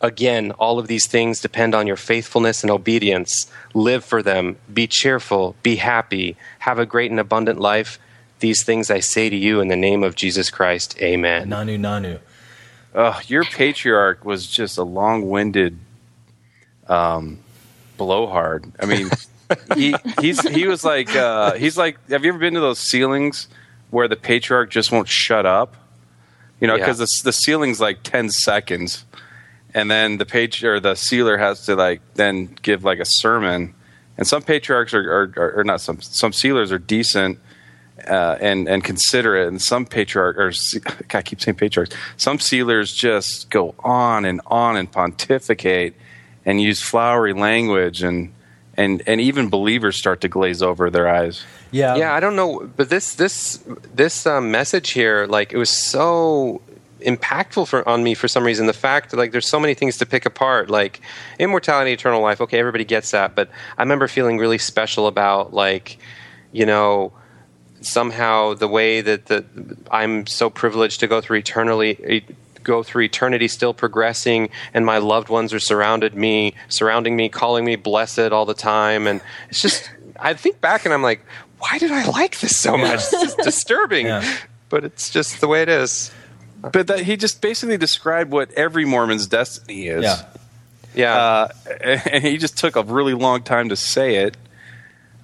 Again, 0.00 0.50
all 0.52 0.78
of 0.78 0.88
these 0.88 1.06
things 1.06 1.40
depend 1.40 1.74
on 1.74 1.86
your 1.86 1.96
faithfulness 1.96 2.62
and 2.62 2.70
obedience. 2.70 3.50
Live 3.72 4.04
for 4.04 4.22
them. 4.22 4.56
Be 4.72 4.86
cheerful. 4.86 5.54
Be 5.62 5.76
happy. 5.76 6.36
Have 6.60 6.78
a 6.78 6.86
great 6.86 7.10
and 7.10 7.20
abundant 7.20 7.60
life. 7.60 7.98
These 8.40 8.64
things 8.64 8.90
I 8.90 9.00
say 9.00 9.30
to 9.30 9.36
you 9.36 9.60
in 9.60 9.68
the 9.68 9.76
name 9.76 10.02
of 10.02 10.16
Jesus 10.16 10.50
Christ. 10.50 11.00
Amen. 11.00 11.48
Nanu 11.48 11.78
nanu. 11.78 12.18
Uh, 12.94 13.20
your 13.26 13.44
patriarch 13.44 14.24
was 14.24 14.46
just 14.46 14.76
a 14.76 14.84
long-winded 14.84 15.78
um, 16.88 17.38
blowhard. 17.96 18.72
I 18.80 18.86
mean, 18.86 19.10
he 19.76 19.94
he's 20.20 20.46
he 20.48 20.66
was 20.66 20.84
like 20.84 21.14
uh, 21.14 21.52
he's 21.54 21.76
like. 21.78 21.98
Have 22.10 22.24
you 22.24 22.30
ever 22.30 22.38
been 22.38 22.54
to 22.54 22.60
those 22.60 22.78
sealings 22.78 23.48
where 23.90 24.08
the 24.08 24.16
patriarch 24.16 24.70
just 24.70 24.90
won't 24.92 25.08
shut 25.08 25.46
up? 25.46 25.76
You 26.60 26.66
know, 26.68 26.74
Yeah. 26.76 26.84
because 26.86 26.98
the 26.98 27.24
the 27.24 27.32
sealing's 27.32 27.80
like 27.80 28.02
ten 28.02 28.30
seconds, 28.30 29.04
and 29.74 29.90
then 29.90 30.18
the 30.18 30.26
page 30.26 30.62
or 30.64 30.80
the 30.80 30.94
sealer 30.94 31.36
has 31.38 31.66
to 31.66 31.74
like 31.76 32.00
then 32.14 32.56
give 32.62 32.84
like 32.84 32.98
a 32.98 33.04
sermon. 33.04 33.74
And 34.16 34.26
some 34.26 34.42
patriarchs 34.42 34.94
are, 34.94 35.00
are, 35.12 35.32
are 35.36 35.52
or 35.60 35.64
not 35.64 35.80
some 35.80 36.00
some 36.00 36.32
sealers 36.32 36.70
are 36.70 36.78
decent 36.78 37.38
uh, 38.08 38.36
and 38.40 38.68
and 38.68 38.82
considerate, 38.84 39.48
and 39.48 39.60
some 39.60 39.84
patriarch 39.86 40.38
or 40.38 40.52
se- 40.52 40.80
I 41.14 41.22
keep 41.22 41.40
saying 41.40 41.56
patriarchs. 41.56 41.94
Some 42.16 42.38
sealers 42.38 42.94
just 42.94 43.50
go 43.50 43.74
on 43.80 44.24
and 44.24 44.40
on 44.46 44.76
and 44.76 44.90
pontificate 44.90 45.94
and 46.46 46.60
use 46.60 46.80
flowery 46.80 47.32
language, 47.32 48.02
and 48.02 48.32
and 48.76 49.02
and 49.06 49.20
even 49.20 49.48
believers 49.48 49.96
start 49.96 50.20
to 50.22 50.28
glaze 50.28 50.62
over 50.62 50.90
their 50.90 51.08
eyes. 51.08 51.44
Yeah. 51.70 51.96
yeah, 51.96 52.14
I 52.14 52.20
don't 52.20 52.36
know, 52.36 52.70
but 52.76 52.88
this 52.88 53.14
this 53.14 53.62
this 53.94 54.26
um, 54.26 54.50
message 54.50 54.90
here, 54.90 55.26
like 55.26 55.52
it 55.52 55.58
was 55.58 55.70
so 55.70 56.62
impactful 57.00 57.68
for 57.68 57.86
on 57.88 58.02
me 58.02 58.14
for 58.14 58.28
some 58.28 58.44
reason. 58.44 58.66
The 58.66 58.72
fact 58.72 59.10
that 59.10 59.16
like 59.16 59.32
there's 59.32 59.46
so 59.46 59.60
many 59.60 59.74
things 59.74 59.98
to 59.98 60.06
pick 60.06 60.26
apart, 60.26 60.70
like 60.70 61.00
immortality, 61.38 61.92
eternal 61.92 62.20
life. 62.20 62.40
Okay, 62.40 62.58
everybody 62.58 62.84
gets 62.84 63.10
that, 63.12 63.34
but 63.34 63.48
I 63.76 63.82
remember 63.82 64.08
feeling 64.08 64.38
really 64.38 64.58
special 64.58 65.06
about 65.06 65.52
like 65.52 65.98
you 66.52 66.66
know 66.66 67.12
somehow 67.80 68.54
the 68.54 68.68
way 68.68 69.00
that 69.00 69.26
the 69.26 69.44
I'm 69.90 70.26
so 70.26 70.50
privileged 70.50 71.00
to 71.00 71.06
go 71.06 71.20
through 71.20 71.38
eternally 71.38 72.36
go 72.64 72.82
through 72.82 73.04
eternity 73.04 73.46
still 73.46 73.74
progressing 73.74 74.48
and 74.72 74.84
my 74.84 74.98
loved 74.98 75.28
ones 75.28 75.52
are 75.52 75.60
surrounded 75.60 76.14
me 76.14 76.54
surrounding 76.68 77.14
me 77.14 77.28
calling 77.28 77.64
me 77.64 77.76
blessed 77.76 78.32
all 78.32 78.46
the 78.46 78.54
time. 78.54 79.06
And 79.06 79.20
it's 79.50 79.62
just 79.62 79.90
I 80.18 80.34
think 80.34 80.60
back 80.60 80.84
and 80.84 80.92
I'm 80.92 81.02
like 81.02 81.24
why 81.58 81.78
did 81.78 81.92
I 81.92 82.04
like 82.06 82.40
this 82.40 82.56
so 82.56 82.76
much? 82.76 83.00
It's 83.00 83.10
just 83.10 83.38
disturbing. 83.38 84.06
But 84.68 84.84
it's 84.84 85.08
just 85.10 85.40
the 85.40 85.48
way 85.48 85.62
it 85.62 85.68
is. 85.68 86.10
But 86.60 86.88
that 86.88 87.00
he 87.00 87.16
just 87.16 87.40
basically 87.40 87.76
described 87.76 88.30
what 88.30 88.50
every 88.52 88.84
Mormon's 88.84 89.26
destiny 89.26 89.86
is. 89.86 90.02
Yeah. 90.02 90.24
yeah. 90.94 91.14
Uh, 91.14 91.48
and 92.10 92.24
he 92.24 92.38
just 92.38 92.58
took 92.58 92.76
a 92.76 92.82
really 92.82 93.14
long 93.14 93.42
time 93.42 93.68
to 93.68 93.76
say 93.76 94.16
it. 94.16 94.36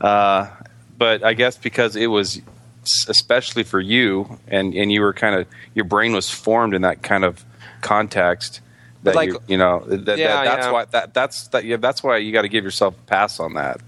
Uh, 0.01 0.49
but 0.97 1.25
I 1.25 1.35
guess 1.35 1.57
because 1.57 1.97
it 1.97 2.07
was 2.09 2.39
s- 2.39 2.43
especially 2.85 3.63
for 3.63 3.81
you, 3.81 4.39
and 4.49 4.75
and 4.75 4.91
you 4.93 5.01
were 5.01 5.13
kind 5.13 5.35
of 5.35 5.47
your 5.75 5.85
brain 5.85 6.13
was 6.13 6.31
formed 6.31 6.75
in 6.75 6.83
that 6.83 7.03
kind 7.03 7.25
of 7.25 7.45
context. 7.81 8.61
That 9.03 9.15
like- 9.15 9.31
you, 9.31 9.41
you 9.49 9.59
know 9.59 9.81
that, 9.87 10.05
that- 10.05 10.17
that's 10.17 10.19
yeah. 10.67 10.73
why 10.73 10.85
that 10.87 11.15
that's 11.15 11.49
that 11.49 11.65
yeah, 11.65 11.77
that's 11.77 12.03
why 12.03 12.19
you 12.19 12.33
got 12.33 12.43
to 12.43 12.49
give 12.49 12.65
yourself 12.65 12.95
a 12.99 13.03
pass 13.03 13.41
on 13.41 13.55
that. 13.55 13.81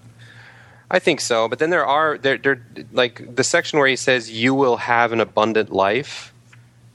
I 0.90 0.99
think 0.99 1.22
so, 1.22 1.49
but 1.49 1.59
then 1.59 1.70
there 1.70 1.86
are 1.86 2.18
there 2.18 2.36
there 2.36 2.62
like 2.93 3.34
the 3.34 3.45
section 3.45 3.78
where 3.78 3.88
he 3.88 3.97
says 3.97 4.30
you 4.30 4.55
will 4.55 4.76
have 4.76 5.12
an 5.12 5.20
abundant 5.20 5.72
life. 5.72 6.32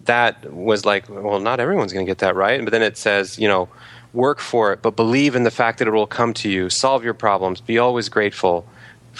That 0.06 0.54
was 0.54 0.86
like, 0.86 1.10
well, 1.10 1.42
not 1.42 1.60
everyone's 1.60 1.92
going 1.92 2.06
to 2.06 2.10
get 2.10 2.20
that 2.20 2.36
right, 2.36 2.64
but 2.64 2.72
then 2.72 2.82
it 2.82 2.96
says, 2.96 3.38
you 3.38 3.48
know, 3.48 3.68
work 4.14 4.40
for 4.40 4.72
it, 4.72 4.82
but 4.82 4.96
believe 4.96 5.36
in 5.36 5.44
the 5.44 5.52
fact 5.52 5.80
that 5.80 5.88
it 5.88 5.92
will 5.92 6.08
come 6.08 6.34
to 6.36 6.50
you. 6.50 6.70
Solve 6.70 7.04
your 7.04 7.14
problems. 7.14 7.60
Be 7.60 7.78
always 7.78 8.08
grateful 8.08 8.66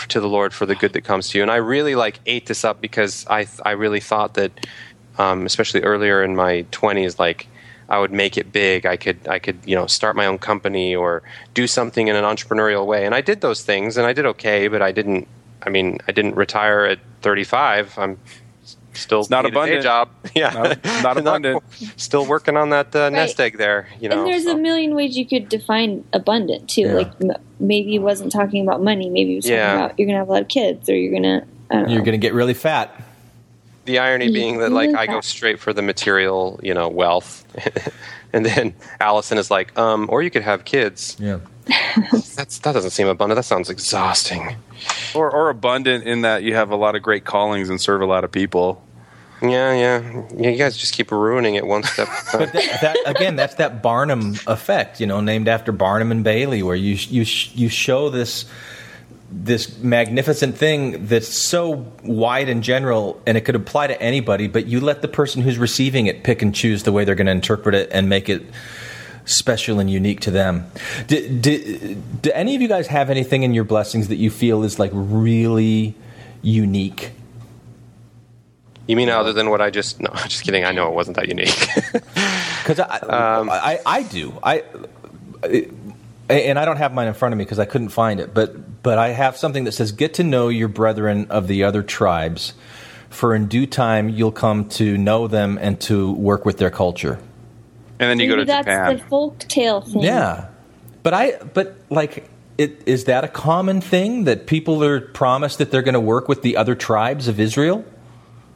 to 0.08 0.20
the 0.20 0.28
Lord 0.28 0.54
for 0.54 0.66
the 0.66 0.76
good 0.76 0.94
that 0.94 1.04
comes 1.04 1.30
to 1.30 1.38
you. 1.38 1.42
And 1.42 1.52
I 1.52 1.58
really 1.58 1.96
like 1.96 2.20
ate 2.26 2.46
this 2.46 2.64
up 2.64 2.82
because 2.82 3.26
I 3.30 3.48
I 3.66 3.72
really 3.72 4.00
thought 4.00 4.36
that, 4.36 4.52
um, 5.18 5.46
especially 5.46 5.82
earlier 5.82 6.24
in 6.24 6.36
my 6.36 6.66
twenties, 6.72 7.18
like 7.18 7.48
I 7.90 8.00
would 8.00 8.12
make 8.12 8.38
it 8.38 8.52
big. 8.52 8.86
I 8.86 8.98
could 8.98 9.28
I 9.28 9.40
could 9.40 9.60
you 9.66 9.76
know 9.76 9.88
start 9.88 10.16
my 10.16 10.26
own 10.26 10.38
company 10.38 10.96
or 10.96 11.24
do 11.54 11.68
something 11.68 12.08
in 12.08 12.16
an 12.16 12.24
entrepreneurial 12.24 12.86
way. 12.86 13.06
And 13.06 13.16
I 13.16 13.22
did 13.22 13.42
those 13.42 13.64
things, 13.64 13.98
and 13.98 14.06
I 14.06 14.14
did 14.14 14.26
okay. 14.26 14.68
But 14.68 14.82
I 14.82 14.92
didn't. 14.92 15.28
I 15.64 15.70
mean, 15.70 15.98
I 16.08 16.12
didn't 16.12 16.36
retire 16.36 16.86
at 16.86 17.00
35. 17.22 17.98
I'm 17.98 18.18
still 18.98 19.26
not 19.30 19.44
need 19.46 19.50
a 19.50 19.52
day 19.52 19.58
abundant. 19.60 19.84
job. 19.84 20.10
Yeah, 20.36 20.50
Not- 20.54 21.04
not 21.04 21.18
abundant. 21.44 21.64
still 21.96 22.26
working 22.26 22.58
on 22.58 22.70
that 22.72 22.96
uh, 22.96 23.10
nest 23.10 23.40
egg 23.40 23.58
there. 23.58 23.88
You 24.00 24.10
know, 24.10 24.20
and 24.24 24.28
there's 24.34 24.44
so. 24.46 24.52
a 24.54 24.58
million 24.58 24.94
ways 24.96 25.18
you 25.18 25.26
could 25.26 25.50
define 25.50 26.04
abundant 26.14 26.70
too. 26.70 26.82
Yeah. 26.82 26.94
Like 26.94 27.12
m- 27.22 27.32
maybe 27.60 27.92
he 27.92 28.00
wasn't 28.00 28.32
talking 28.32 28.64
about 28.68 28.84
money. 28.84 29.10
Maybe 29.10 29.32
he 29.32 29.36
was 29.38 29.48
Yeah. 29.50 29.86
about 29.86 29.98
you're 30.00 30.06
gonna 30.08 30.20
have 30.20 30.28
a 30.30 30.32
lot 30.32 30.42
of 30.42 30.48
kids, 30.48 30.90
or 30.90 30.96
you're 30.96 31.14
gonna. 31.14 31.46
I 31.70 31.76
don't 31.76 31.90
You're 31.90 32.00
know. 32.00 32.06
going 32.06 32.20
to 32.22 32.26
get 32.26 32.34
really 32.34 32.54
fat. 32.54 32.96
The 33.84 34.00
irony 34.00 34.32
being 34.32 34.60
that 34.60 34.72
like 34.72 34.90
Yeah. 34.92 35.00
I 35.00 35.06
go 35.08 35.20
straight 35.22 35.60
for 35.60 35.74
the 35.74 35.82
material, 35.82 36.60
you 36.64 36.74
know, 36.74 36.88
wealth, 36.90 37.46
and 38.34 38.46
then 38.46 38.74
Allison 39.02 39.38
is 39.38 39.50
like, 39.52 39.78
um, 39.78 40.08
or 40.10 40.22
you 40.22 40.30
could 40.30 40.44
have 40.44 40.64
kids. 40.66 41.18
Yeah, 41.20 41.40
that's 42.36 42.60
that 42.60 42.74
doesn't 42.74 42.92
seem 42.92 43.08
abundant. 43.08 43.36
That 43.38 43.44
sounds 43.44 43.70
exhausting. 43.70 44.56
Or 45.16 45.30
or 45.32 45.50
abundant 45.50 46.06
in 46.06 46.22
that 46.22 46.44
you 46.44 46.54
have 46.56 46.70
a 46.72 46.76
lot 46.78 46.96
of 46.96 47.02
great 47.02 47.26
callings 47.26 47.70
and 47.70 47.80
serve 47.82 48.02
a 48.02 48.06
lot 48.06 48.24
of 48.24 48.32
people. 48.32 48.82
Yeah, 49.42 49.74
yeah, 49.74 50.24
yeah. 50.36 50.50
You 50.50 50.58
guys 50.58 50.78
just 50.78 50.94
keep 50.94 51.12
ruining 51.12 51.56
it 51.56 51.66
one 51.66 51.84
step. 51.84 52.08
at 52.10 52.34
a 52.34 52.38
time. 52.38 52.50
that, 52.54 52.82
that 52.82 52.98
again, 53.06 53.36
that's 53.36 53.56
that 53.56 53.84
Barnum 53.84 54.36
effect, 54.48 55.00
you 55.00 55.06
know, 55.06 55.22
named 55.22 55.48
after 55.48 55.72
Barnum 55.72 56.12
and 56.12 56.24
Bailey, 56.24 56.64
where 56.64 56.76
you 56.76 56.96
you 56.96 57.26
you 57.54 57.70
show 57.70 58.10
this 58.10 58.46
this 59.30 59.78
magnificent 59.80 60.58
thing 60.58 61.06
that's 61.06 61.28
so 61.28 61.86
wide 62.04 62.50
and 62.50 62.64
general, 62.64 63.22
and 63.28 63.38
it 63.38 63.42
could 63.42 63.56
apply 63.56 63.88
to 63.88 64.02
anybody, 64.02 64.48
but 64.48 64.68
you 64.68 64.80
let 64.80 65.02
the 65.02 65.08
person 65.08 65.42
who's 65.42 65.58
receiving 65.58 66.08
it 66.08 66.24
pick 66.24 66.42
and 66.42 66.56
choose 66.56 66.84
the 66.84 66.92
way 66.92 67.04
they're 67.04 67.16
going 67.16 67.28
to 67.28 67.32
interpret 67.32 67.76
it 67.76 67.90
and 67.92 68.08
make 68.08 68.30
it 68.30 68.44
special 69.26 69.80
and 69.80 69.90
unique 69.90 70.22
to 70.22 70.32
them. 70.32 70.72
Do, 71.08 71.28
do, 71.28 71.96
do 72.22 72.32
any 72.34 72.56
of 72.56 72.62
you 72.62 72.70
guys 72.70 72.88
have 72.88 73.10
anything 73.10 73.44
in 73.44 73.54
your 73.54 73.66
blessings 73.66 74.08
that 74.08 74.16
you 74.16 74.32
feel 74.32 74.64
is 74.64 74.80
like 74.80 74.92
really 74.94 75.96
unique? 76.42 77.12
You 78.88 78.96
mean 78.96 79.10
other 79.10 79.34
than 79.34 79.50
what 79.50 79.62
I 79.62 79.70
just? 79.70 80.00
No, 80.00 80.10
just 80.28 80.44
kidding. 80.44 80.64
I 80.64 80.72
know 80.72 80.88
it 80.88 80.94
wasn't 80.94 81.18
that 81.18 81.28
unique. 81.28 81.68
Because 82.64 82.82
I, 82.82 82.98
um, 83.38 83.50
I, 83.50 83.80
I 83.86 84.04
do. 84.04 84.38
I, 84.44 84.62
and 86.30 86.60
I 86.60 86.66
don't 86.66 86.76
have 86.76 86.94
mine 86.94 87.08
in 87.08 87.14
front 87.14 87.32
of 87.34 87.38
me 87.38 87.46
because 87.46 87.60
I 87.60 87.66
couldn't 87.66 87.90
find 87.90 88.20
it. 88.20 88.34
But 88.34 88.84
but 88.84 88.98
I 88.98 89.10
have 89.10 89.38
something 89.38 89.64
that 89.64 89.72
says, 89.72 89.94
"Get 89.94 90.16
to 90.16 90.24
know 90.24 90.50
your 90.50 90.68
brethren 90.68 91.28
of 91.30 91.48
the 91.48 91.64
other 91.64 91.82
tribes, 91.82 92.54
for 93.10 93.34
in 93.34 93.48
due 93.48 93.66
time 93.66 94.10
you'll 94.10 94.34
come 94.34 94.68
to 94.70 94.98
know 94.98 95.28
them 95.28 95.58
and 95.62 95.80
to 95.82 96.12
work 96.14 96.46
with 96.46 96.58
their 96.58 96.70
culture." 96.70 97.20
And 98.00 98.10
then 98.10 98.20
you 98.20 98.28
Maybe 98.28 98.30
go 98.30 98.36
to 98.38 98.46
that's 98.46 98.66
Japan. 98.66 98.98
the 98.98 99.04
folk 99.04 99.40
tale 99.40 99.82
thing. 99.82 100.04
Yeah, 100.04 100.48
but 101.04 101.14
I 101.14 101.38
but 101.54 101.78
like. 101.90 102.30
It, 102.58 102.88
is 102.88 103.04
that 103.04 103.24
a 103.24 103.28
common 103.28 103.82
thing 103.82 104.24
that 104.24 104.48
people 104.48 104.84
are 104.84 105.00
promised 105.00 105.60
that 105.60 105.70
they're 105.70 105.84
going 105.84 105.94
to 105.94 106.00
work 106.00 106.28
with 106.28 106.42
the 106.42 106.58
other 106.58 106.74
tribes 106.74 107.28
of 107.28 107.40
Israel? 107.40 107.86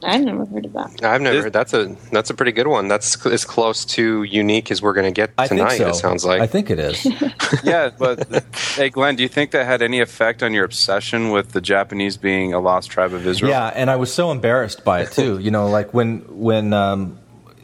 I've 0.03 0.21
never 0.21 0.45
heard 0.45 0.65
of 0.65 0.73
that. 0.73 1.03
I've 1.03 1.21
never 1.21 1.43
heard. 1.43 1.53
That's 1.53 1.73
a 1.73 1.95
that's 2.11 2.29
a 2.29 2.33
pretty 2.33 2.51
good 2.51 2.67
one. 2.67 2.87
That's 2.87 3.23
as 3.25 3.45
close 3.45 3.85
to 3.85 4.23
unique 4.23 4.71
as 4.71 4.81
we're 4.81 4.93
going 4.93 5.11
to 5.11 5.11
get 5.11 5.37
tonight. 5.47 5.77
so. 5.77 5.89
It 5.89 5.95
sounds 5.95 6.25
like. 6.25 6.41
I 6.41 6.47
think 6.47 6.69
it 6.69 6.79
is. 6.79 7.05
yeah, 7.63 7.89
but 7.97 8.43
hey, 8.75 8.89
Glenn, 8.89 9.15
do 9.15 9.23
you 9.23 9.29
think 9.29 9.51
that 9.51 9.65
had 9.65 9.81
any 9.81 9.99
effect 9.99 10.41
on 10.43 10.53
your 10.53 10.65
obsession 10.65 11.29
with 11.29 11.51
the 11.51 11.61
Japanese 11.61 12.17
being 12.17 12.53
a 12.53 12.59
lost 12.59 12.89
tribe 12.89 13.13
of 13.13 13.25
Israel? 13.27 13.51
Yeah, 13.51 13.67
and 13.67 13.89
I 13.89 13.95
was 13.97 14.13
so 14.13 14.31
embarrassed 14.31 14.83
by 14.83 15.01
it 15.01 15.11
too. 15.11 15.39
You 15.39 15.51
know, 15.51 15.67
like 15.67 15.93
when 15.93 16.19
when 16.29 16.73
um, 16.73 17.19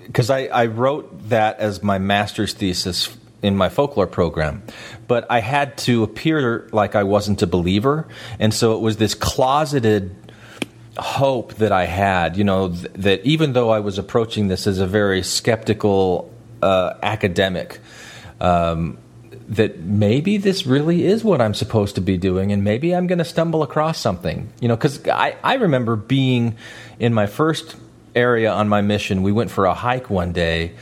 because 0.06 0.30
I, 0.30 0.46
I 0.46 0.68
wrote 0.68 1.30
that 1.30 1.60
as 1.60 1.84
my 1.84 1.98
master's 1.98 2.54
thesis 2.54 3.16
in 3.42 3.56
my 3.56 3.70
folklore 3.70 4.08
program, 4.08 4.64
but 5.08 5.26
I 5.30 5.40
had 5.40 5.78
to 5.80 6.04
appear 6.04 6.70
like 6.72 6.96
I 6.96 7.04
wasn't 7.04 7.42
a 7.42 7.48
believer, 7.48 8.08
and 8.40 8.54
so 8.54 8.76
it 8.76 8.82
was 8.82 8.98
this 8.98 9.14
closeted 9.14 10.16
hope 11.00 11.56
that 11.56 11.72
I 11.72 11.86
had. 11.86 12.38
You 12.38 12.44
know, 12.44 12.70
th- 12.70 12.92
that 12.94 13.26
even 13.26 13.54
though 13.54 13.70
I 13.70 13.80
was 13.80 13.98
approaching 13.98 14.48
this 14.48 14.68
as 14.68 14.80
a 14.80 14.88
very 14.88 15.24
skeptical 15.24 16.32
uh, 16.62 16.94
academic. 17.02 17.80
Um, 18.40 18.98
that 19.50 19.80
maybe 19.80 20.38
this 20.38 20.66
really 20.66 21.06
is 21.06 21.24
what 21.24 21.40
I'm 21.40 21.54
supposed 21.54 21.96
to 21.96 22.02
be 22.02 22.18
doing, 22.18 22.52
and 22.52 22.64
maybe 22.64 22.94
I'm 22.94 23.08
going 23.08 23.20
to 23.20 23.26
stumble 23.26 23.64
across 23.64 23.98
something. 23.98 24.50
You 24.60 24.68
know, 24.68 24.76
because 24.76 25.08
I, 25.08 25.38
I 25.44 25.56
remember 25.56 25.96
being 25.96 26.58
in 27.00 27.14
my 27.14 27.28
first 27.28 27.76
area 28.16 28.52
on 28.52 28.68
my 28.68 28.82
mission. 28.82 29.24
We 29.24 29.32
went 29.32 29.52
for 29.52 29.66
a 29.66 29.74
hike 29.74 30.10
one 30.10 30.34
day, 30.34 30.74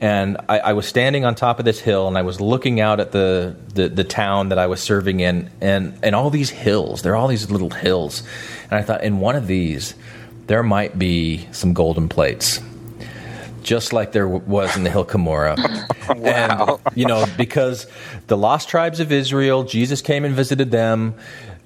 and 0.00 0.36
I, 0.48 0.58
I 0.58 0.72
was 0.74 0.86
standing 0.86 1.24
on 1.24 1.34
top 1.34 1.58
of 1.58 1.64
this 1.64 1.80
hill, 1.80 2.06
and 2.06 2.18
I 2.18 2.22
was 2.22 2.40
looking 2.40 2.80
out 2.80 3.00
at 3.00 3.12
the, 3.12 3.56
the, 3.74 3.88
the 3.88 4.04
town 4.04 4.50
that 4.50 4.58
I 4.58 4.66
was 4.66 4.80
serving 4.80 5.20
in, 5.20 5.50
and, 5.60 5.98
and 6.02 6.14
all 6.14 6.30
these 6.30 6.50
hills. 6.50 7.02
There 7.02 7.12
are 7.12 7.16
all 7.16 7.28
these 7.28 7.50
little 7.50 7.70
hills. 7.70 8.22
And 8.64 8.74
I 8.74 8.82
thought, 8.82 9.02
in 9.02 9.20
one 9.20 9.36
of 9.36 9.46
these, 9.46 9.94
there 10.46 10.62
might 10.62 10.98
be 10.98 11.48
some 11.52 11.72
golden 11.72 12.08
plates 12.08 12.60
just 13.66 13.92
like 13.92 14.12
there 14.12 14.26
w- 14.26 14.44
was 14.46 14.76
in 14.76 14.84
the 14.84 14.90
Hill 14.90 15.04
Cumorah. 15.04 15.56
wow. 16.16 16.80
And, 16.84 16.96
you 16.96 17.04
know, 17.04 17.26
because 17.36 17.88
the 18.28 18.36
lost 18.36 18.68
tribes 18.68 19.00
of 19.00 19.10
Israel, 19.10 19.64
Jesus 19.64 20.00
came 20.00 20.24
and 20.24 20.34
visited 20.34 20.70
them. 20.70 21.16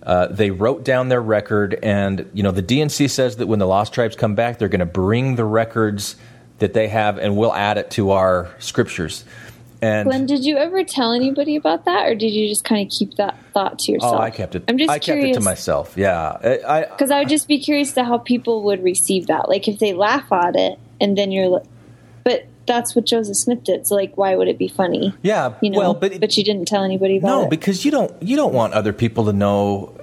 Uh, 0.03 0.27
they 0.29 0.51
wrote 0.51 0.83
down 0.83 1.11
their 1.11 1.21
record, 1.21 1.79
and 1.83 2.29
you 2.33 2.43
know 2.43 2.53
the 2.53 2.63
D&C 2.63 3.07
says 3.07 3.37
that 3.37 3.49
when 3.49 3.59
the 3.59 3.67
lost 3.67 3.93
tribes 3.93 4.17
come 4.17 4.35
back, 4.35 4.59
they're 4.59 4.69
going 4.69 4.81
to 4.81 4.87
bring 4.87 5.37
the 5.37 5.45
records 5.45 6.17
that 6.61 6.73
they 6.73 6.89
have, 6.89 7.19
and 7.19 7.37
we'll 7.37 7.55
add 7.55 7.77
it 7.77 7.91
to 7.93 8.13
our 8.13 8.49
scriptures. 8.59 9.25
And 9.83 10.09
Glenn, 10.09 10.27
did 10.27 10.45
you 10.45 10.59
ever 10.59 10.85
tell 10.85 11.13
anybody 11.13 11.57
about 11.57 11.87
that, 11.87 12.07
or 12.07 12.15
did 12.15 12.33
you 12.33 12.49
just 12.49 12.65
kind 12.65 12.87
of 12.87 12.93
keep 12.93 13.17
that 13.17 13.37
thought 13.53 13.79
to 13.81 13.93
yourself? 13.93 14.17
oh, 14.17 14.19
I 14.19 14.31
kept 14.31 14.55
it. 14.55 14.65
I'm 14.69 14.77
just 14.77 14.91
I 14.91 14.99
kept 14.99 15.09
it 15.09 15.13
curious 15.21 15.37
to 15.39 15.43
myself. 15.43 15.95
Yeah, 15.97 16.37
I, 16.43 16.61
I 16.69 16.85
because 16.85 17.11
I 17.11 17.21
would 17.21 17.29
just 17.29 17.49
be 17.49 17.59
curious 17.59 17.93
to 17.93 18.05
how 18.05 18.19
people 18.19 18.63
would 18.65 18.85
receive 18.85 19.27
that. 19.29 19.49
Like 19.49 19.69
if 19.69 19.79
they 19.79 19.95
laugh 19.95 20.31
at 20.33 20.55
it, 20.55 20.79
and 21.01 21.17
then 21.17 21.33
you're, 21.33 21.63
but 22.25 22.47
that's 22.67 22.95
what 22.95 23.07
Joseph 23.07 23.37
Smith 23.37 23.65
did. 23.65 23.87
So 23.87 23.95
like, 23.95 24.19
why 24.19 24.37
would 24.37 24.49
it 24.49 24.59
be 24.59 24.69
funny? 24.69 25.15
Yeah, 25.23 25.55
you 25.63 25.71
know. 25.71 25.79
well, 25.79 25.95
but 25.95 26.21
but 26.21 26.37
you 26.37 26.45
didn't 26.45 26.69
tell 26.69 26.85
anybody 26.85 27.17
about 27.17 27.29
no, 27.29 27.43
it. 27.45 27.51
because 27.51 27.85
you 27.85 27.91
don't 27.91 28.23
you 28.23 28.37
don't 28.37 28.53
want 28.53 28.75
other 28.75 28.93
people 28.93 29.25
to 29.27 29.33
know 29.33 29.97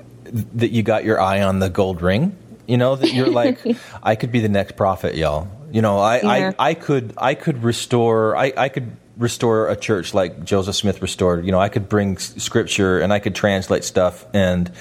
that 0.55 0.71
you 0.71 0.81
got 0.81 1.03
your 1.03 1.21
eye 1.21 1.43
on 1.43 1.59
the 1.59 1.69
gold 1.69 2.01
ring. 2.01 2.35
You 2.65 2.77
know 2.77 2.95
that 2.95 3.13
you're 3.13 3.29
like, 3.29 3.59
I 4.03 4.15
could 4.15 4.31
be 4.31 4.39
the 4.39 4.49
next 4.49 4.75
prophet, 4.75 5.15
y'all. 5.15 5.47
You 5.71 5.81
know, 5.81 5.99
I, 5.99 6.17
Yeah. 6.21 6.53
I, 6.59 6.69
I 6.69 6.73
could 6.73 7.13
I 7.17 7.33
could 7.33 7.63
restore 7.63 8.35
I, 8.35 8.53
I 8.55 8.69
could 8.69 8.95
restore 9.17 9.69
a 9.69 9.75
church 9.75 10.13
like 10.13 10.43
Joseph 10.43 10.75
Smith 10.75 11.01
restored. 11.01 11.45
You 11.45 11.51
know, 11.51 11.59
I 11.59 11.69
could 11.69 11.89
bring 11.89 12.17
scripture 12.17 12.99
and 12.99 13.11
I 13.11 13.19
could 13.19 13.35
translate 13.35 13.83
stuff 13.83 14.25
and 14.33 14.71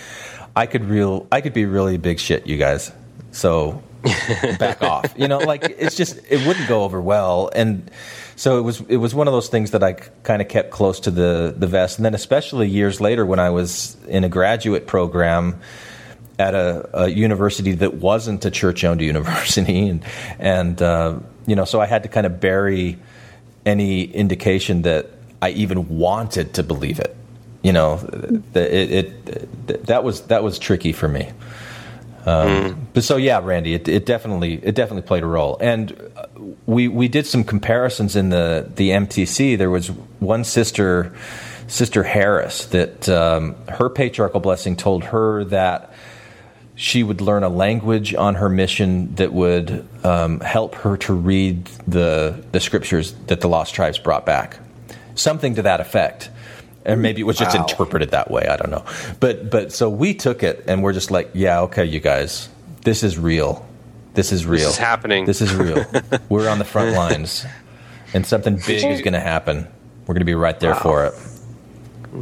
I 0.55 0.67
could 0.67 0.85
real 0.85 1.27
I 1.33 1.41
could 1.41 1.55
be 1.55 1.65
really 1.65 1.97
big 1.97 2.19
shit, 2.19 2.47
you 2.47 2.57
guys. 2.57 2.93
So 3.33 3.83
back 4.59 4.83
off. 4.83 5.15
You 5.17 5.29
know, 5.29 5.39
like 5.39 5.65
it's 5.65 5.97
just 5.97 6.19
it 6.29 6.47
wouldn't 6.47 6.69
go 6.69 6.85
over 6.85 7.01
well, 7.01 7.51
and 7.55 7.91
so 8.37 8.59
it 8.59 8.63
was 8.63 8.81
it 8.83 8.97
was 8.97 9.15
one 9.15 9.27
of 9.27 9.33
those 9.33 9.49
things 9.49 9.73
that 9.73 9.83
I 9.83 9.95
kind 9.95 10.41
of 10.41 10.49
kept 10.49 10.71
close 10.71 11.01
to 11.01 11.11
the 11.11 11.55
the 11.57 11.67
vest, 11.67 11.99
and 11.99 12.05
then 12.05 12.15
especially 12.15 12.69
years 12.69 13.01
later 13.01 13.27
when 13.27 13.39
I 13.39 13.51
was 13.51 13.97
in 14.09 14.25
a 14.25 14.29
graduate 14.29 14.87
program 14.87 15.61
at 16.39 16.55
a, 16.55 17.05
a 17.05 17.09
university 17.09 17.73
that 17.73 17.95
wasn't 17.95 18.45
a 18.45 18.51
church 18.51 18.85
owned 18.85 19.01
university, 19.13 19.89
and 19.89 20.05
and 20.39 20.81
uh, 20.83 21.19
you 21.47 21.57
know, 21.57 21.65
so 21.65 21.81
I 21.81 21.87
had 21.87 22.03
to 22.03 22.09
kind 22.09 22.27
of 22.27 22.41
bury 22.41 22.99
any 23.65 24.05
indication 24.05 24.83
that 24.83 25.11
I 25.43 25.51
even 25.51 25.99
wanted 25.99 26.55
to 26.55 26.63
believe 26.63 26.99
it. 27.01 27.17
You 27.63 27.73
know, 27.73 27.97
the, 27.97 28.75
it, 28.75 29.07
it 29.27 29.87
that 29.87 30.05
was 30.05 30.23
that 30.23 30.43
was 30.43 30.59
tricky 30.59 30.93
for 30.93 31.09
me. 31.09 31.33
Um, 32.27 32.89
But 32.93 33.05
so 33.05 33.17
yeah, 33.17 33.41
Randy, 33.43 33.75
it, 33.75 33.89
it 33.89 34.05
definitely 34.05 34.55
it 34.63 34.75
definitely 34.75 35.07
played 35.07 35.23
a 35.23 35.27
role, 35.27 35.57
and 35.61 35.93
uh, 36.17 36.27
we 36.67 36.89
we 36.89 37.09
did 37.09 37.27
some 37.27 37.45
comparisons 37.45 38.17
in 38.17 38.31
the 38.31 38.69
the 38.75 38.91
MTC. 38.91 39.57
There 39.57 39.71
was 39.71 39.91
one 40.19 40.43
sister, 40.43 41.15
Sister 41.69 42.03
Harris, 42.03 42.67
that 42.67 43.09
um, 43.09 43.55
her 43.69 43.89
patriarchal 43.89 44.41
blessing 44.41 44.75
told 44.77 45.05
her 45.05 45.45
that 45.45 45.93
she 46.77 47.03
would 47.03 47.21
learn 47.23 47.43
a 47.43 47.49
language 47.49 48.15
on 48.15 48.35
her 48.37 48.49
mission 48.49 49.15
that 49.17 49.33
would 49.33 49.85
um, 50.05 50.41
help 50.41 50.75
her 50.77 50.97
to 50.99 51.15
read 51.15 51.65
the 51.89 52.45
the 52.53 52.61
scriptures 52.61 53.15
that 53.27 53.41
the 53.41 53.49
lost 53.49 53.75
tribes 53.75 53.99
brought 53.99 54.25
back, 54.27 54.59
something 55.15 55.55
to 55.57 55.63
that 55.63 55.81
effect. 55.81 56.31
And 56.85 57.03
maybe 57.03 57.21
it 57.21 57.25
was 57.25 57.37
just 57.39 57.57
Wow. 57.57 57.65
interpreted 57.65 58.11
that 58.13 58.31
way. 58.31 58.47
I 58.47 58.57
don't 58.57 58.71
know, 58.71 58.85
but 59.19 59.51
but 59.51 59.73
so 59.73 59.91
we 59.91 60.15
took 60.15 60.43
it 60.45 60.65
and 60.69 60.83
we're 60.85 60.93
just 60.93 61.11
like, 61.11 61.31
yeah, 61.35 61.63
okay, 61.63 61.85
you 61.85 61.99
guys, 61.99 62.49
this 62.85 63.03
is 63.03 63.19
real. 63.19 63.67
This 64.15 64.31
is 64.31 64.47
real. 64.47 64.61
This 64.61 64.69
is 64.71 64.79
happening. 64.79 65.25
This 65.25 65.41
is 65.43 65.53
real. 65.55 65.85
we're 66.29 66.49
on 66.49 66.59
the 66.59 66.65
front 66.65 66.95
lines, 66.95 67.45
and 68.15 68.25
something 68.25 68.57
big 68.67 68.85
is 68.85 69.01
going 69.01 69.15
to 69.15 69.21
happen. 69.21 69.67
We're 70.07 70.15
going 70.15 70.21
to 70.21 70.25
be 70.27 70.35
right 70.35 70.59
there 70.61 70.75
for 70.77 71.07
it. 71.07 71.15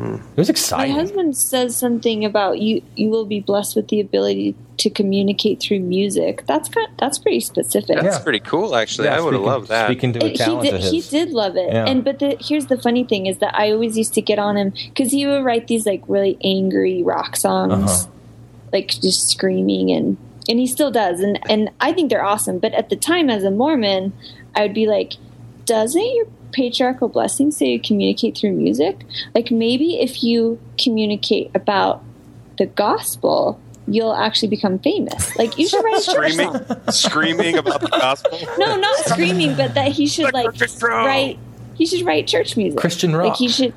It 0.00 0.36
was 0.36 0.50
exciting. 0.50 0.94
My 0.94 1.00
husband 1.00 1.36
says 1.36 1.76
something 1.76 2.24
about 2.24 2.58
you. 2.60 2.82
You 2.96 3.10
will 3.10 3.24
be 3.26 3.40
blessed 3.40 3.76
with 3.76 3.88
the 3.88 4.00
ability 4.00 4.54
to 4.78 4.90
communicate 4.90 5.60
through 5.60 5.80
music. 5.80 6.44
That's 6.46 6.68
kind. 6.68 6.88
That's 6.98 7.18
pretty 7.18 7.40
specific. 7.40 8.00
That's 8.00 8.18
pretty 8.18 8.40
cool, 8.40 8.74
actually. 8.74 9.06
Yeah, 9.08 9.18
I 9.18 9.20
would 9.20 9.34
have 9.34 9.42
loved 9.42 9.68
that. 9.68 9.86
Speaking 9.86 10.12
to 10.14 10.24
a 10.24 10.28
he 10.30 10.36
talent 10.36 10.62
did. 10.62 10.74
of 10.74 10.80
He 10.82 11.00
did 11.00 11.30
love 11.30 11.56
it, 11.56 11.72
Yeah. 11.72 11.84
and 11.86 12.02
but 12.04 12.18
the, 12.18 12.36
here's 12.40 12.66
the 12.66 12.76
funny 12.78 13.04
thing 13.04 13.26
is 13.26 13.38
that 13.38 13.54
I 13.56 13.70
always 13.70 13.96
used 13.96 14.14
to 14.14 14.22
get 14.22 14.38
on 14.38 14.56
him 14.56 14.70
because 14.88 15.12
he 15.12 15.26
would 15.26 15.44
write 15.44 15.68
these 15.68 15.86
like 15.86 16.02
really 16.08 16.36
angry 16.42 17.02
rock 17.02 17.36
songs, 17.36 17.90
Uh-huh. 18.04 18.10
like 18.72 18.88
just 18.88 19.28
screaming, 19.30 19.90
and 19.92 20.16
and 20.48 20.58
he 20.58 20.66
still 20.66 20.90
does, 20.90 21.20
and 21.20 21.38
and 21.48 21.70
I 21.80 21.92
think 21.92 22.10
they're 22.10 22.24
awesome. 22.24 22.58
But 22.58 22.74
at 22.74 22.90
the 22.90 22.96
time, 22.96 23.30
as 23.30 23.44
a 23.44 23.50
Mormon, 23.50 24.12
I 24.56 24.62
would 24.62 24.74
be 24.74 24.86
like, 24.86 25.12
doesn't 25.66 26.14
your 26.16 26.26
patriarchal 26.54 27.08
blessing 27.08 27.50
say 27.50 27.66
you 27.72 27.80
communicate 27.80 28.38
through 28.38 28.52
music? 28.52 29.04
Like 29.34 29.50
maybe 29.50 30.00
if 30.00 30.22
you 30.22 30.58
communicate 30.78 31.50
about 31.54 32.02
the 32.58 32.66
gospel. 32.66 33.60
You'll 33.86 34.14
actually 34.14 34.48
become 34.48 34.78
famous. 34.78 35.36
Like 35.36 35.58
you 35.58 35.68
should 35.68 35.84
write 35.84 36.00
a 36.00 36.04
church 36.10 36.32
Screaming, 36.32 36.52
song 36.66 36.88
screaming 36.90 37.58
about 37.58 37.82
the 37.82 37.88
gospel. 37.88 38.38
no, 38.58 38.76
not 38.76 38.96
screaming, 39.04 39.56
but 39.56 39.74
that 39.74 39.92
he 39.92 40.06
should 40.06 40.32
like 40.32 40.48
write. 40.80 41.38
He 41.74 41.84
should 41.84 42.00
write 42.06 42.26
church 42.26 42.56
music, 42.56 42.80
Christian 42.80 43.12
Like 43.12 43.28
rock. 43.30 43.36
he 43.36 43.48
should, 43.48 43.74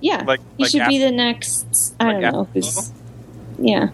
yeah. 0.00 0.22
Like- 0.24 0.38
he 0.58 0.62
like 0.62 0.70
should 0.70 0.86
be 0.86 0.98
the 1.00 1.10
next. 1.10 1.92
I 1.98 2.04
like 2.12 2.20
don't 2.20 2.32
know. 2.32 2.44
Who's- 2.54 2.92
yeah. 3.58 3.88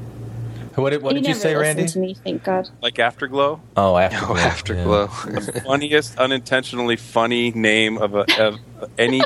What 0.83 0.91
did, 0.91 1.03
what 1.03 1.15
did 1.15 1.27
you 1.27 1.35
say, 1.35 1.55
Randy? 1.55 1.87
To 1.87 1.99
me, 1.99 2.15
thank 2.15 2.45
God. 2.45 2.69
Like 2.83 2.99
Afterglow. 2.99 3.61
Oh, 3.77 3.97
after 3.97 4.19
Oh, 4.33 4.37
Afterglow. 4.37 5.07
the 5.27 5.63
funniest, 5.65 6.17
unintentionally 6.19 6.97
funny 6.97 7.51
name 7.51 7.99
of, 7.99 8.15
a, 8.15 8.25
of 8.43 8.59
any 8.97 9.21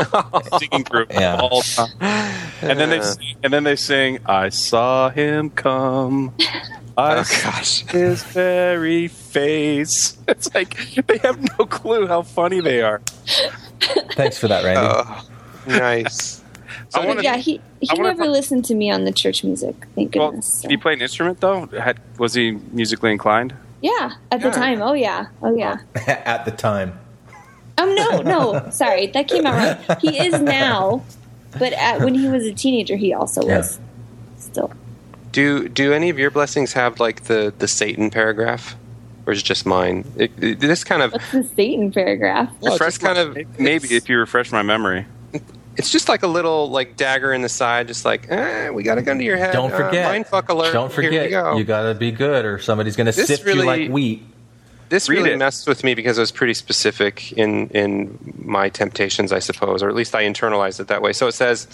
singing 0.58 0.82
group 0.84 1.12
Yeah. 1.12 1.34
of 1.34 1.40
all 1.40 1.62
time. 1.62 1.88
And 2.00 2.78
then 2.78 2.90
they 2.90 3.00
sing, 3.00 3.36
and 3.42 3.52
then 3.52 3.64
they 3.64 3.76
sing, 3.76 4.18
"I 4.26 4.48
saw 4.50 5.10
him 5.10 5.50
come." 5.50 6.34
Oh, 6.96 7.00
I 7.04 7.18
Oh, 7.18 7.22
saw 7.22 7.50
gosh. 7.52 7.86
his 7.92 8.24
very 8.24 9.06
face. 9.06 10.18
It's 10.26 10.52
like 10.52 10.76
they 11.06 11.18
have 11.18 11.40
no 11.56 11.64
clue 11.64 12.08
how 12.08 12.22
funny 12.22 12.60
they 12.60 12.82
are. 12.82 13.00
Thanks 14.16 14.36
for 14.36 14.48
that, 14.48 14.64
Randy. 14.64 14.80
Oh, 14.82 15.24
nice. 15.68 16.42
I 16.94 16.98
But 17.00 17.06
wanna- 17.08 17.22
yeah, 17.22 17.36
he 17.36 17.60
he 17.80 17.88
I 17.90 17.94
never 17.94 18.14
talk- 18.24 18.28
listened 18.32 18.64
to 18.66 18.74
me 18.74 18.90
on 18.90 19.04
the 19.04 19.12
church 19.12 19.44
music. 19.44 19.74
Thank 19.94 20.14
Well, 20.14 20.28
goodness. 20.30 20.46
so. 20.46 20.62
did 20.62 20.70
he 20.70 20.76
play 20.78 20.94
an 20.94 21.02
instrument 21.02 21.40
though? 21.40 21.66
Had, 21.66 21.98
was 22.18 22.34
he 22.34 22.52
musically 22.72 23.12
inclined? 23.12 23.54
Yeah, 23.82 24.12
at 24.32 24.40
the 24.40 24.50
time. 24.50 24.80
Oh 24.82 24.94
yeah. 24.94 25.26
Oh 25.42 25.54
yeah. 25.54 25.76
At 26.06 26.44
the 26.44 26.50
time. 26.50 26.98
Um, 27.76 27.94
no, 27.94 28.22
no. 28.22 28.66
Sorry, 28.70 29.06
that 29.08 29.28
came 29.28 29.46
out 29.46 29.54
wrong. 29.88 29.96
He 30.00 30.18
is 30.18 30.40
now, 30.40 31.04
but 31.60 31.72
at, 31.74 32.00
when 32.00 32.14
he 32.14 32.26
was 32.28 32.44
a 32.44 32.52
teenager, 32.52 32.96
he 32.96 33.12
also 33.14 33.46
Yeah. 33.46 33.58
was. 33.58 33.78
Still. 34.38 34.72
Do 35.30 35.68
do 35.68 35.92
any 35.92 36.08
of 36.08 36.18
your 36.18 36.30
blessings 36.32 36.72
have 36.72 36.98
like 36.98 37.24
the 37.24 37.52
the 37.58 37.68
Satan 37.68 38.10
paragraph, 38.10 38.74
or 39.26 39.32
is 39.34 39.40
it 39.40 39.44
just 39.44 39.64
mine? 39.66 40.04
It, 40.16 40.32
it- 40.42 40.58
this 40.58 40.82
kind 40.82 41.02
of 41.02 41.12
What's 41.12 41.30
the 41.30 41.44
Satan 41.54 41.92
paragraph? 41.92 42.50
refresh 42.62 42.98
kind 42.98 43.18
of 43.18 43.36
Maybe 43.60 43.94
if 43.94 44.08
you 44.08 44.18
refresh 44.18 44.50
my 44.50 44.62
memory. 44.62 45.06
It's 45.78 45.90
just 45.90 46.08
like 46.08 46.22
a 46.24 46.26
little 46.26 46.68
like 46.70 46.96
dagger 46.96 47.32
in 47.32 47.40
the 47.42 47.48
side, 47.48 47.86
just 47.86 48.04
like 48.04 48.28
eh, 48.30 48.68
we 48.70 48.82
got 48.82 48.98
a 48.98 49.02
gun 49.02 49.16
to 49.18 49.24
your 49.24 49.36
head. 49.36 49.52
Don't 49.52 49.72
Uh, 49.72 49.86
forget. 49.86 50.12
mindfuck 50.26 50.48
alert. 50.48 50.72
Don't 50.72 50.92
Here 50.92 51.04
forget. 51.04 51.24
you 51.24 51.30
go. 51.30 51.56
You, 51.56 51.64
gotta 51.64 51.94
be 51.94 52.10
good, 52.10 52.44
or 52.44 52.58
somebody's 52.58 52.96
gonna 52.96 53.12
This 53.12 53.28
sift 53.28 53.46
you 53.46 53.62
like 53.64 53.88
wheat. 53.90 54.22
This 54.88 55.08
Read 55.08 55.18
really 55.18 55.32
it. 55.32 55.36
messed 55.38 55.68
with 55.68 55.84
me 55.84 55.94
because 55.94 56.18
it 56.18 56.20
was 56.22 56.32
pretty 56.32 56.54
specific 56.54 57.30
in 57.32 57.68
in 57.68 58.18
my 58.42 58.68
temptations, 58.70 59.32
I 59.32 59.38
suppose, 59.38 59.82
or 59.82 59.88
at 59.88 59.94
least 59.94 60.14
I 60.14 60.24
internalized 60.24 60.80
it 60.80 60.88
that 60.88 61.00
way. 61.00 61.12
So 61.12 61.26
it 61.28 61.32
says, 61.32 61.68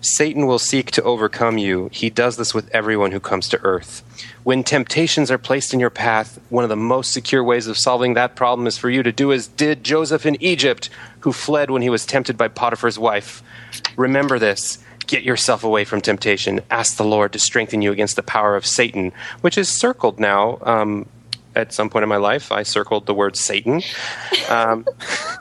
Satan 0.00 0.46
will 0.46 0.58
seek 0.58 0.90
to 0.92 1.02
overcome 1.02 1.58
you. 1.58 1.88
He 1.92 2.10
does 2.10 2.36
this 2.36 2.54
with 2.54 2.70
everyone 2.70 3.10
who 3.12 3.20
comes 3.20 3.48
to 3.48 3.60
earth. 3.62 4.02
When 4.44 4.62
temptations 4.62 5.30
are 5.30 5.38
placed 5.38 5.74
in 5.74 5.80
your 5.80 5.90
path, 5.90 6.40
one 6.50 6.64
of 6.64 6.70
the 6.70 6.76
most 6.76 7.12
secure 7.12 7.42
ways 7.42 7.66
of 7.66 7.76
solving 7.76 8.14
that 8.14 8.36
problem 8.36 8.66
is 8.66 8.78
for 8.78 8.88
you 8.88 9.02
to 9.02 9.12
do 9.12 9.32
as 9.32 9.48
did 9.48 9.82
Joseph 9.82 10.24
in 10.24 10.40
Egypt, 10.42 10.88
who 11.20 11.32
fled 11.32 11.70
when 11.70 11.82
he 11.82 11.90
was 11.90 12.06
tempted 12.06 12.36
by 12.36 12.48
Potiphar's 12.48 12.98
wife. 12.98 13.42
Remember 13.96 14.38
this. 14.38 14.78
Get 15.06 15.22
yourself 15.22 15.64
away 15.64 15.84
from 15.84 16.00
temptation. 16.00 16.60
Ask 16.70 16.96
the 16.96 17.04
Lord 17.04 17.32
to 17.32 17.38
strengthen 17.38 17.82
you 17.82 17.92
against 17.92 18.16
the 18.16 18.22
power 18.22 18.56
of 18.56 18.66
Satan, 18.66 19.12
which 19.40 19.58
is 19.58 19.68
circled 19.68 20.20
now. 20.20 20.58
Um, 20.62 21.08
at 21.54 21.72
some 21.72 21.90
point 21.90 22.02
in 22.02 22.08
my 22.08 22.16
life, 22.16 22.52
I 22.52 22.62
circled 22.62 23.06
the 23.06 23.14
word 23.14 23.36
Satan. 23.36 23.82
Um, 24.48 24.86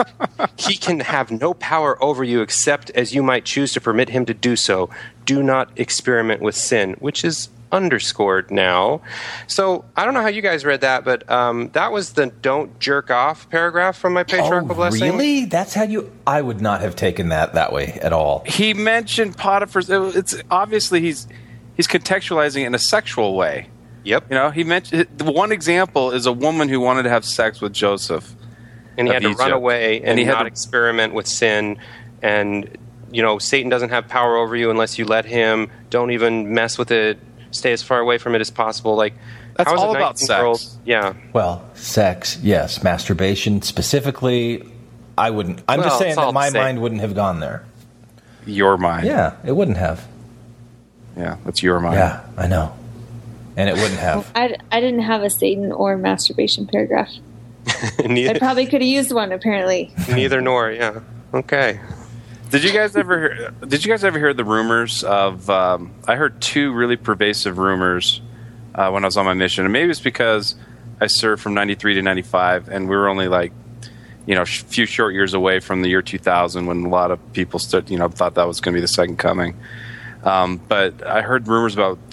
he 0.57 0.77
can 0.77 0.99
have 1.01 1.31
no 1.31 1.53
power 1.53 2.01
over 2.03 2.23
you 2.23 2.41
except 2.41 2.89
as 2.91 3.13
you 3.13 3.23
might 3.23 3.45
choose 3.45 3.73
to 3.73 3.81
permit 3.81 4.09
him 4.09 4.25
to 4.25 4.33
do 4.33 4.55
so. 4.55 4.89
Do 5.25 5.43
not 5.43 5.69
experiment 5.75 6.41
with 6.41 6.55
sin, 6.55 6.95
which 6.99 7.23
is 7.23 7.49
underscored 7.71 8.49
now. 8.49 9.01
So 9.47 9.85
I 9.95 10.05
don't 10.05 10.13
know 10.13 10.21
how 10.21 10.27
you 10.27 10.41
guys 10.41 10.65
read 10.65 10.81
that, 10.81 11.03
but 11.03 11.29
um, 11.29 11.69
that 11.69 11.91
was 11.91 12.13
the 12.13 12.27
"don't 12.27 12.79
jerk 12.79 13.11
off" 13.11 13.49
paragraph 13.49 13.97
from 13.97 14.13
my 14.13 14.23
patriarchal 14.23 14.71
oh, 14.71 14.75
blessing. 14.75 15.11
really? 15.11 15.45
That's 15.45 15.73
how 15.73 15.83
you. 15.83 16.11
I 16.25 16.41
would 16.41 16.61
not 16.61 16.81
have 16.81 16.95
taken 16.95 17.29
that 17.29 17.53
that 17.53 17.73
way 17.73 17.93
at 18.01 18.13
all. 18.13 18.43
He 18.45 18.73
mentioned 18.73 19.37
Potiphar's. 19.37 19.89
It's 19.89 20.35
obviously 20.49 21.01
he's 21.01 21.27
he's 21.75 21.87
contextualizing 21.87 22.63
it 22.63 22.67
in 22.67 22.75
a 22.75 22.79
sexual 22.79 23.35
way. 23.35 23.69
Yep. 24.07 24.25
You 24.29 24.35
know, 24.35 24.49
he 24.51 24.63
mentioned 24.63 25.07
the 25.17 25.31
one 25.31 25.51
example 25.51 26.11
is 26.11 26.25
a 26.25 26.31
woman 26.31 26.69
who 26.69 26.79
wanted 26.79 27.03
to 27.03 27.09
have 27.09 27.25
sex 27.25 27.61
with 27.61 27.73
Joseph, 27.73 28.33
and 28.97 29.07
he 29.07 29.13
of 29.15 29.21
had 29.23 29.29
to 29.31 29.35
run 29.37 29.51
away 29.51 29.97
and, 29.99 30.09
And 30.11 30.19
he 30.19 30.25
had 30.25 30.33
not 30.33 30.41
to- 30.43 30.47
experiment 30.47 31.13
with 31.13 31.27
sin 31.27 31.77
and 32.21 32.75
you 33.11 33.21
know 33.21 33.37
satan 33.37 33.69
doesn't 33.69 33.89
have 33.91 34.07
power 34.07 34.35
over 34.37 34.55
you 34.55 34.69
unless 34.71 34.97
you 34.97 35.05
let 35.05 35.23
him 35.23 35.69
don't 35.91 36.09
even 36.11 36.53
mess 36.53 36.77
with 36.79 36.89
it 36.91 37.17
stay 37.51 37.71
as 37.71 37.83
far 37.83 37.99
away 37.99 38.17
from 38.17 38.33
it 38.35 38.41
as 38.41 38.49
possible 38.49 38.95
like 38.95 39.13
That's 39.55 39.69
all 39.71 39.95
about 39.95 40.15
19-year-old 40.15 40.59
sex. 40.59 40.77
yeah 40.83 41.13
Well, 41.31 41.63
sex, 41.75 42.39
yes. 42.41 42.83
Masturbation 42.83 43.61
specifically, 43.61 44.63
I 45.17 45.29
wouldn't. 45.29 45.61
I'm 45.67 45.79
Well, 45.79 45.89
just 45.89 45.99
saying 45.99 46.15
that 46.15 46.33
my 46.33 46.49
mind 46.49 46.81
wouldn't 46.81 47.01
have 47.01 47.13
gone 47.15 47.39
there. 47.39 47.63
your 48.47 48.77
mind. 48.77 49.05
Yeah, 49.07 49.33
it 49.45 49.51
wouldn't 49.55 49.77
have. 49.77 50.05
yeah, 51.15 51.37
that's 51.45 51.61
your 51.63 51.79
mind. 51.79 51.95
Yeah, 51.95 52.21
I 52.35 52.47
know. 52.47 52.73
And 53.57 53.69
it 53.69 53.73
wouldn't 53.75 53.99
have. 53.99 54.31
I, 54.35 54.55
I 54.71 54.79
didn't 54.79 55.01
have 55.01 55.23
a 55.23 55.29
Satan 55.29 55.71
or 55.73 55.97
masturbation 55.97 56.65
paragraph. 56.67 57.09
Neither, 58.05 58.35
I 58.35 58.39
probably 58.39 58.65
could 58.65 58.81
have 58.81 58.87
used 58.87 59.11
one. 59.11 59.33
Apparently, 59.33 59.91
neither 60.09 60.39
nor 60.39 60.71
yeah 60.71 61.01
okay 61.33 61.81
Did 62.49 62.63
you 62.63 62.71
guys 62.71 62.95
ever? 62.95 63.19
hear- 63.33 63.51
Did 63.67 63.83
you 63.83 63.91
guys 63.91 64.05
ever 64.05 64.17
hear 64.17 64.33
the 64.33 64.45
rumors 64.45 65.03
of? 65.03 65.49
Um, 65.49 65.93
I 66.07 66.15
heard 66.15 66.39
two 66.39 66.71
really 66.71 66.95
pervasive 66.95 67.57
rumors 67.57 68.21
uh, 68.73 68.89
when 68.91 69.03
I 69.03 69.07
was 69.07 69.17
on 69.17 69.25
my 69.25 69.33
mission, 69.33 69.65
and 69.65 69.73
maybe 69.73 69.91
it's 69.91 69.99
because 69.99 70.55
I 71.01 71.07
served 71.07 71.41
from 71.41 71.55
'93 71.55 71.95
to 71.95 72.01
'95, 72.01 72.69
and 72.69 72.87
we 72.87 72.95
were 72.95 73.09
only 73.09 73.27
like, 73.27 73.51
you 74.25 74.33
know, 74.35 74.43
a 74.43 74.45
few 74.45 74.85
short 74.85 75.13
years 75.13 75.33
away 75.33 75.59
from 75.59 75.81
the 75.81 75.89
year 75.89 76.01
2000, 76.01 76.67
when 76.67 76.85
a 76.85 76.89
lot 76.89 77.11
of 77.11 77.19
people 77.33 77.59
stood, 77.59 77.89
you 77.89 77.97
know, 77.97 78.07
thought 78.07 78.35
that 78.35 78.47
was 78.47 78.61
going 78.61 78.73
to 78.73 78.77
be 78.77 78.81
the 78.81 78.87
second 78.87 79.17
coming. 79.17 79.57
Um, 80.23 80.55
but 80.69 81.05
I 81.05 81.21
heard 81.21 81.47
rumors 81.49 81.73
about 81.73 81.97
mi- 81.97 82.06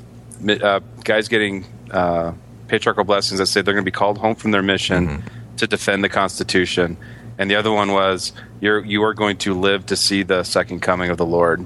uh, 0.48 0.80
guys 1.04 1.28
getting 1.28 1.64
uh, 1.90 2.32
patriarchal 2.68 3.04
blessings 3.04 3.38
that 3.38 3.46
say 3.46 3.62
they're 3.62 3.74
going 3.74 3.84
to 3.84 3.90
be 3.90 3.94
called 3.94 4.18
home 4.18 4.34
from 4.34 4.50
their 4.50 4.62
mission 4.62 5.22
to 5.58 5.66
defend 5.66 6.02
the 6.02 6.08
Constitution, 6.08 6.96
and 7.38 7.50
the 7.50 7.56
other 7.56 7.72
one 7.72 7.92
was 7.92 8.32
you're 8.60 8.84
you 8.84 9.02
are 9.02 9.14
going 9.14 9.36
to 9.38 9.54
live 9.54 9.86
to 9.86 9.96
see 9.96 10.22
the 10.22 10.42
second 10.44 10.80
coming 10.80 11.10
of 11.10 11.16
the 11.16 11.26
Lord. 11.26 11.64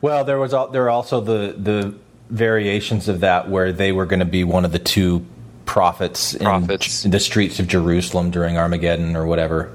Well, 0.00 0.24
there 0.24 0.38
was 0.38 0.52
there 0.72 0.84
are 0.84 0.90
also 0.90 1.20
the 1.20 1.54
the 1.56 1.94
variations 2.30 3.08
of 3.08 3.20
that 3.20 3.48
where 3.50 3.72
they 3.72 3.92
were 3.92 4.06
going 4.06 4.20
to 4.20 4.24
be 4.26 4.42
one 4.42 4.64
of 4.64 4.72
the 4.72 4.78
two 4.78 5.24
prophets, 5.66 6.34
Prophets. 6.36 7.04
in 7.04 7.10
the 7.10 7.20
streets 7.20 7.60
of 7.60 7.68
Jerusalem 7.68 8.30
during 8.30 8.56
Armageddon 8.58 9.16
or 9.16 9.26
whatever. 9.26 9.72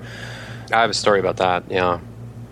i 0.72 0.82
have 0.82 0.90
a 0.90 0.94
story 0.94 1.20
about 1.20 1.38
that 1.38 1.64
yeah 1.70 2.00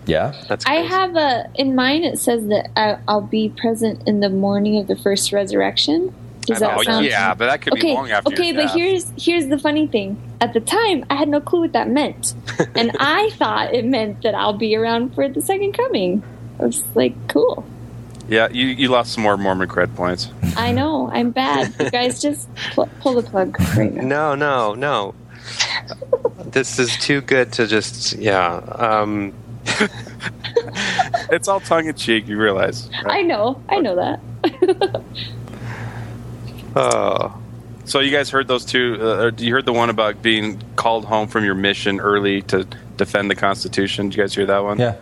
Yeah. 0.06 0.40
that's 0.48 0.64
I 0.66 0.76
have 0.76 1.16
a 1.16 1.50
in 1.54 1.74
mine. 1.74 2.04
It 2.04 2.18
says 2.18 2.46
that 2.48 2.70
I, 2.76 2.98
I'll 3.08 3.20
be 3.20 3.48
present 3.50 4.06
in 4.06 4.20
the 4.20 4.30
morning 4.30 4.78
of 4.78 4.86
the 4.86 4.96
first 4.96 5.32
resurrection. 5.32 6.14
Does 6.42 6.60
that 6.60 6.78
oh 6.78 6.82
sound? 6.82 7.04
yeah, 7.04 7.34
but 7.34 7.46
that 7.46 7.60
could 7.60 7.72
okay, 7.72 7.88
be 7.88 7.94
long 7.94 8.10
after. 8.10 8.32
okay, 8.32 8.46
your 8.46 8.54
but 8.54 8.62
death. 8.66 8.74
here's 8.74 9.12
here's 9.18 9.46
the 9.48 9.58
funny 9.58 9.88
thing. 9.88 10.16
At 10.40 10.52
the 10.52 10.60
time, 10.60 11.04
I 11.10 11.16
had 11.16 11.28
no 11.28 11.40
clue 11.40 11.62
what 11.62 11.72
that 11.72 11.88
meant, 11.88 12.34
and 12.76 12.92
I 13.00 13.30
thought 13.30 13.74
it 13.74 13.84
meant 13.84 14.22
that 14.22 14.34
I'll 14.34 14.56
be 14.56 14.76
around 14.76 15.14
for 15.14 15.28
the 15.28 15.42
second 15.42 15.72
coming. 15.72 16.22
I 16.60 16.66
was 16.66 16.84
like, 16.94 17.14
cool. 17.28 17.66
Yeah, 18.28 18.48
you, 18.50 18.66
you 18.66 18.88
lost 18.88 19.12
some 19.12 19.22
more 19.22 19.36
Mormon 19.36 19.68
cred 19.68 19.94
points. 19.94 20.30
I 20.56 20.72
know. 20.72 21.08
I'm 21.12 21.30
bad. 21.30 21.74
You 21.78 21.90
guys 21.92 22.20
just 22.20 22.48
pull, 22.72 22.88
pull 23.00 23.14
the 23.14 23.22
plug 23.22 23.58
right 23.76 23.92
now. 23.92 24.34
No, 24.34 24.34
no, 24.34 24.74
no. 24.74 25.14
this 26.44 26.78
is 26.78 26.96
too 26.96 27.20
good 27.20 27.52
to 27.54 27.66
just 27.66 28.14
yeah. 28.14 28.56
Um, 28.56 29.32
it's 31.30 31.48
all 31.48 31.60
tongue 31.60 31.86
in 31.86 31.94
cheek. 31.94 32.28
You 32.28 32.38
realize? 32.38 32.88
I 33.04 33.22
know. 33.22 33.62
I 33.68 33.80
know 33.80 33.96
that. 33.96 35.02
oh. 36.76 37.42
So 37.84 38.00
you 38.00 38.10
guys 38.10 38.30
heard 38.30 38.48
those 38.48 38.64
two? 38.64 38.98
Uh, 39.00 39.30
you 39.38 39.52
heard 39.52 39.64
the 39.64 39.72
one 39.72 39.90
about 39.90 40.20
being 40.22 40.60
called 40.74 41.04
home 41.04 41.28
from 41.28 41.44
your 41.44 41.54
mission 41.54 42.00
early 42.00 42.42
to 42.42 42.66
defend 42.96 43.30
the 43.30 43.36
Constitution. 43.36 44.08
Did 44.08 44.16
you 44.16 44.22
guys 44.24 44.34
hear 44.34 44.46
that 44.46 44.64
one? 44.64 44.78
Yeah. 44.78 44.96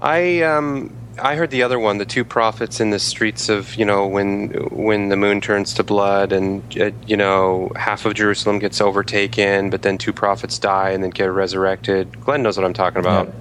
I 0.00 0.42
um 0.42 0.94
I 1.20 1.34
heard 1.34 1.50
the 1.50 1.62
other 1.62 1.78
one, 1.78 1.98
the 1.98 2.04
two 2.04 2.24
prophets 2.24 2.78
in 2.80 2.90
the 2.90 2.98
streets 2.98 3.48
of 3.48 3.74
you 3.74 3.84
know 3.84 4.06
when 4.06 4.50
when 4.70 5.08
the 5.08 5.16
moon 5.16 5.40
turns 5.40 5.74
to 5.74 5.82
blood 5.82 6.32
and 6.32 6.62
uh, 6.78 6.90
you 7.06 7.16
know 7.16 7.72
half 7.76 8.04
of 8.04 8.14
Jerusalem 8.14 8.58
gets 8.58 8.80
overtaken, 8.80 9.70
but 9.70 9.82
then 9.82 9.98
two 9.98 10.12
prophets 10.12 10.58
die 10.58 10.90
and 10.90 11.02
then 11.02 11.10
get 11.10 11.26
resurrected. 11.26 12.20
Glenn 12.20 12.42
knows 12.42 12.56
what 12.56 12.64
I'm 12.64 12.74
talking 12.74 13.00
about. 13.00 13.32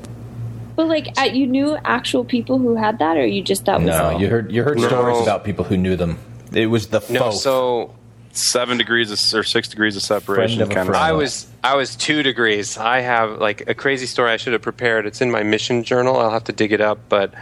But 0.78 0.88
like, 0.88 1.08
uh, 1.18 1.24
you 1.24 1.48
knew 1.48 1.76
actual 1.84 2.24
people 2.24 2.60
who 2.60 2.76
had 2.76 3.00
that, 3.00 3.18
or 3.18 3.26
you 3.26 3.42
just 3.42 3.66
that 3.66 3.80
was 3.82 3.88
No, 3.88 4.18
you 4.18 4.28
heard 4.30 4.52
you 4.52 4.64
heard 4.64 4.78
No. 4.78 4.88
stories 4.88 5.22
about 5.22 5.44
people 5.44 5.66
who 5.66 5.76
knew 5.76 5.96
them. 5.98 6.20
It 6.54 6.68
was 6.68 6.88
the 6.88 7.04
No, 7.10 7.20
folk. 7.32 7.34
so 7.34 7.96
Seven 8.32 8.78
degrees 8.78 9.10
of, 9.12 9.40
or 9.40 9.44
six 9.44 9.68
degrees 9.68 9.96
of 9.96 10.04
separation. 10.04 10.58
Friend 10.60 10.62
of 10.62 10.70
a 10.72 10.76
kind 10.76 10.88
of. 10.90 10.94
friend. 10.96 11.04
I 11.04 11.12
was 11.14 11.48
I 11.64 11.76
was 11.76 11.96
two 11.96 12.22
degrees. 12.22 12.78
I 12.78 13.00
have 13.00 13.40
like 13.40 13.68
a 13.68 13.74
crazy 13.74 14.06
story 14.06 14.30
I 14.32 14.38
should 14.38 14.54
have 14.54 14.62
prepared. 14.62 15.08
It's 15.08 15.20
in 15.22 15.32
my 15.32 15.42
mission 15.42 15.84
journal. 15.84 16.18
I'll 16.20 16.30
have 16.30 16.44
to 16.44 16.54
dig 16.54 16.72
it 16.72 16.80
up. 16.80 17.00
But 17.10 17.34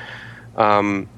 um, 0.56 1.10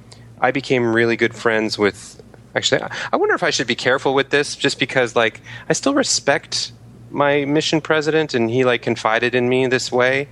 I 0.41 0.49
became 0.49 0.91
really 0.91 1.15
good 1.15 1.35
friends 1.35 1.77
with. 1.77 2.19
Actually, 2.55 2.81
I- 2.81 2.89
I 3.13 3.17
wonder 3.17 3.35
if 3.35 3.43
I 3.43 3.51
should 3.51 3.67
be 3.67 3.75
careful 3.75 4.15
with 4.15 4.31
this, 4.31 4.55
just 4.55 4.79
because 4.79 5.15
like 5.15 5.41
I 5.69 5.73
still 5.73 5.93
respect 5.93 6.71
my 7.11 7.45
mission 7.45 7.79
president, 7.79 8.33
and 8.33 8.49
he 8.49 8.65
like 8.65 8.81
confided 8.81 9.35
in 9.35 9.47
me 9.47 9.67
this 9.67 9.91
way. 9.91 10.27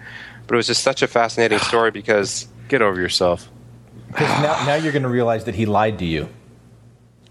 But 0.48 0.56
it 0.56 0.58
was 0.58 0.68
just 0.68 0.84
such 0.84 1.02
a 1.02 1.08
fascinating 1.08 1.60
story 1.72 1.92
because 1.92 2.48
Get 2.68 2.82
over 2.82 3.00
yourself. 3.00 3.48
'Cause 4.14 4.28
now, 4.42 4.66
now 4.66 4.76
you're 4.76 4.92
going 4.92 5.04
to 5.04 5.10
realize 5.10 5.44
that 5.44 5.54
he 5.56 5.66
lied 5.68 6.00
to 6.00 6.06
you. 6.06 6.30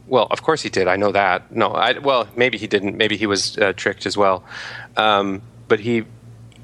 Well, 0.07 0.29
of 0.31 0.43
course 0.43 0.63
he 0.63 0.69
did. 0.69 0.87
I 0.87 0.97
know 0.97 1.11
that. 1.13 1.51
No, 1.51 1.69
I, 1.73 1.99
well, 1.99 2.29
maybe 2.37 2.57
he 2.59 2.67
didn't. 2.67 2.97
Maybe 2.97 3.17
he 3.17 3.27
was 3.27 3.57
uh, 3.59 3.73
tricked 3.75 4.07
as 4.07 4.17
well. 4.17 4.45
Um, 4.97 5.43
but 5.67 5.81
he 5.81 6.05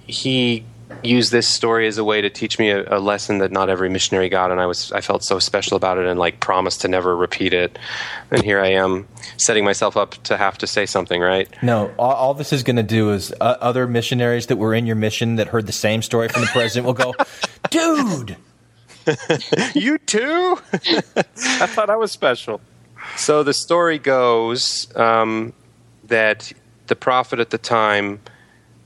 he 0.07 0.65
used 1.03 1.33
this 1.33 1.49
story 1.49 1.87
as 1.87 1.99
a 1.99 2.05
way 2.05 2.21
to 2.21 2.31
teach 2.31 2.59
me 2.59 2.71
a, 2.71 2.99
a 2.99 3.01
lesson 3.01 3.39
that 3.39 3.53
not 3.53 3.69
every 3.69 3.89
missionary 3.89 4.29
got, 4.29 4.51
and 4.51 4.61
I 4.61 4.67
was 4.67 4.93
I 4.93 5.01
felt 5.01 5.23
so 5.23 5.39
special 5.39 5.77
about 5.77 5.99
it 5.99 6.07
and 6.07 6.19
like 6.19 6.41
promised 6.41 6.83
to 6.83 6.89
never 6.89 7.17
repeat 7.17 7.53
it. 7.53 7.79
And 8.31 8.43
here 8.43 8.61
I 8.61 8.69
am 8.69 9.09
setting 9.37 9.65
myself 9.65 9.97
up 9.97 10.15
to 10.25 10.37
have 10.37 10.59
to 10.59 10.67
say 10.67 10.87
something, 10.87 11.21
right? 11.21 11.49
No, 11.63 11.93
all, 11.99 12.13
all 12.13 12.35
this 12.35 12.53
is 12.53 12.63
going 12.63 12.77
to 12.77 12.83
do 12.83 13.13
is 13.13 13.33
uh, 13.41 13.57
other 13.61 13.87
missionaries 13.87 14.47
that 14.47 14.57
were 14.57 14.75
in 14.75 14.87
your 14.87 14.97
mission 14.97 15.37
that 15.37 15.49
heard 15.49 15.67
the 15.67 15.73
same 15.73 16.03
story 16.03 16.29
from 16.29 16.43
the 16.43 16.49
president 16.53 16.87
will 16.87 16.95
go, 16.95 17.15
dude. 17.71 18.37
you 19.75 19.99
too? 19.99 20.59
I 20.73 21.67
thought 21.67 21.91
I 21.91 21.97
was 21.97 22.13
special. 22.13 22.61
So 23.17 23.43
the 23.43 23.55
story 23.55 23.99
goes 23.99 24.95
um, 24.97 25.53
that 26.05 26.53
the 26.87 26.97
prophet 26.97 27.41
at 27.41 27.51
the 27.51 27.59
time 27.59 28.21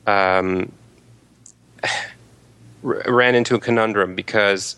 um, 0.06 0.70
r- 0.70 0.83
ran 2.82 3.34
into 3.34 3.54
a 3.54 3.60
conundrum 3.60 4.14
because 4.14 4.76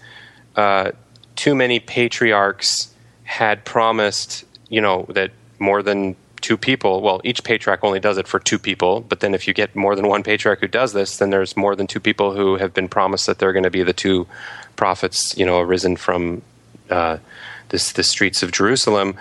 uh, 0.57 0.93
too 1.35 1.55
many 1.55 1.81
patriarchs 1.81 2.95
had 3.25 3.65
promised, 3.65 4.45
you 4.69 4.81
know, 4.81 5.07
that 5.11 5.31
more 5.59 5.83
than 5.83 6.17
two 6.41 6.57
people, 6.57 7.03
well, 7.03 7.21
each 7.25 7.43
patriarch 7.43 7.83
only 7.83 7.99
does 7.99 8.19
it 8.19 8.29
for 8.29 8.39
two 8.39 8.59
people, 8.59 9.01
but 9.01 9.21
then 9.21 9.35
if 9.35 9.49
you 9.49 9.55
get 9.55 9.75
more 9.75 9.97
than 9.97 10.07
one 10.07 10.23
patriarch 10.23 10.61
who 10.61 10.69
does 10.69 10.93
this, 10.93 11.19
then 11.19 11.31
there's 11.31 11.57
more 11.57 11.75
than 11.75 11.87
two 11.87 11.99
people 11.99 12.35
who 12.35 12.57
have 12.57 12.73
been 12.73 12.89
promised 12.89 13.27
that 13.27 13.39
they're 13.39 13.53
going 13.53 13.65
to 13.65 13.71
be 13.71 13.83
the 13.83 13.93
two 13.93 14.27
prophets, 14.77 15.37
you 15.37 15.45
know, 15.45 15.59
arisen 15.59 15.97
from 15.97 16.43
uh, 16.91 17.19
this 17.71 17.93
the 17.93 18.05
streets 18.05 18.43
of 18.45 18.53
Jerusalem, 18.53 19.17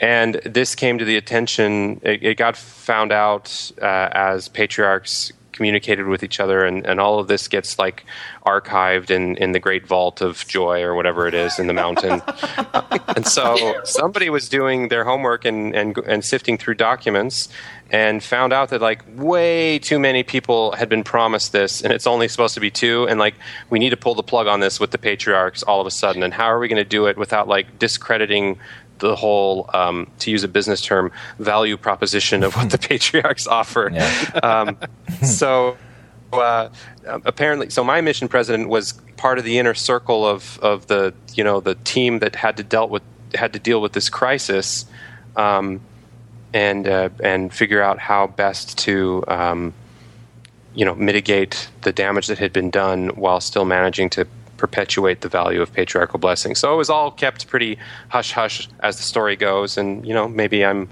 and 0.00 0.34
this 0.44 0.74
came 0.74 0.98
to 0.98 1.04
the 1.04 1.16
attention. 1.16 2.00
It, 2.02 2.22
it 2.24 2.36
got 2.36 2.56
found 2.56 3.12
out 3.12 3.70
uh, 3.80 4.08
as 4.12 4.48
patriarchs 4.48 5.32
communicated 5.54 6.06
with 6.06 6.22
each 6.22 6.40
other, 6.40 6.64
and, 6.64 6.84
and 6.86 7.00
all 7.00 7.18
of 7.18 7.28
this 7.28 7.48
gets 7.48 7.78
like 7.78 8.04
archived 8.44 9.10
in 9.10 9.36
in 9.36 9.52
the 9.52 9.60
Great 9.60 9.86
Vault 9.86 10.20
of 10.20 10.46
Joy 10.46 10.82
or 10.82 10.94
whatever 10.94 11.26
it 11.26 11.34
is 11.34 11.58
in 11.58 11.68
the 11.68 11.72
mountain. 11.72 12.20
and 13.16 13.26
so 13.26 13.80
somebody 13.84 14.28
was 14.28 14.48
doing 14.48 14.88
their 14.88 15.04
homework 15.04 15.44
and 15.44 15.74
and 15.74 15.96
and 15.98 16.24
sifting 16.24 16.58
through 16.58 16.74
documents. 16.74 17.48
And 17.90 18.24
found 18.24 18.52
out 18.52 18.70
that 18.70 18.80
like 18.80 19.04
way 19.14 19.78
too 19.78 20.00
many 20.00 20.24
people 20.24 20.72
had 20.72 20.88
been 20.88 21.04
promised 21.04 21.52
this, 21.52 21.80
and 21.80 21.92
it's 21.92 22.06
only 22.06 22.26
supposed 22.28 22.54
to 22.54 22.60
be 22.60 22.70
two. 22.70 23.06
And 23.08 23.20
like 23.20 23.34
we 23.70 23.78
need 23.78 23.90
to 23.90 23.96
pull 23.96 24.14
the 24.14 24.22
plug 24.22 24.46
on 24.48 24.60
this 24.60 24.80
with 24.80 24.90
the 24.90 24.98
patriarchs 24.98 25.62
all 25.62 25.80
of 25.80 25.86
a 25.86 25.92
sudden. 25.92 26.22
And 26.22 26.34
how 26.34 26.46
are 26.46 26.58
we 26.58 26.66
going 26.66 26.82
to 26.82 26.88
do 26.88 27.06
it 27.06 27.16
without 27.16 27.46
like 27.46 27.78
discrediting 27.78 28.58
the 29.04 29.16
whole, 29.16 29.70
um, 29.74 30.10
to 30.20 30.30
use 30.30 30.42
a 30.44 30.48
business 30.48 30.80
term, 30.80 31.12
value 31.38 31.76
proposition 31.76 32.42
of 32.42 32.56
what 32.56 32.70
the 32.70 32.78
patriarchs 32.88 33.46
offer? 33.46 33.90
Um, 34.42 34.78
so 35.22 35.76
uh, 36.32 36.70
apparently, 37.06 37.70
so 37.70 37.84
my 37.84 38.00
mission 38.00 38.28
president 38.28 38.68
was 38.68 38.92
part 39.16 39.38
of 39.38 39.44
the 39.44 39.58
inner 39.58 39.74
circle 39.74 40.26
of 40.26 40.58
of 40.60 40.86
the 40.88 41.14
you 41.34 41.44
know 41.44 41.60
the 41.60 41.76
team 41.76 42.18
that 42.18 42.34
had 42.34 42.56
to 42.56 42.62
dealt 42.62 42.90
with 42.90 43.02
had 43.34 43.52
to 43.52 43.58
deal 43.58 43.80
with 43.80 43.92
this 43.92 44.08
crisis. 44.08 44.86
Um, 45.36 45.80
and 46.54 46.86
uh, 46.86 47.08
and 47.22 47.52
figure 47.52 47.82
out 47.82 47.98
how 47.98 48.28
best 48.28 48.78
to 48.78 49.24
um, 49.28 49.74
you 50.74 50.84
know 50.84 50.94
mitigate 50.94 51.68
the 51.82 51.92
damage 51.92 52.28
that 52.28 52.38
had 52.38 52.52
been 52.52 52.70
done 52.70 53.08
while 53.08 53.40
still 53.40 53.64
managing 53.64 54.08
to 54.10 54.26
perpetuate 54.64 55.20
the 55.20 55.28
value 55.28 55.60
of 55.60 55.70
patriarchal 55.74 56.18
blessing. 56.18 56.54
So 56.54 56.72
it 56.72 56.76
was 56.78 56.88
all 56.88 57.10
kept 57.10 57.46
pretty 57.48 57.76
hush 58.08 58.32
hush 58.32 58.66
as 58.80 58.96
the 58.96 59.02
story 59.02 59.36
goes, 59.36 59.76
and 59.76 60.06
you 60.06 60.14
know 60.14 60.26
maybe 60.26 60.64
I'm 60.64 60.88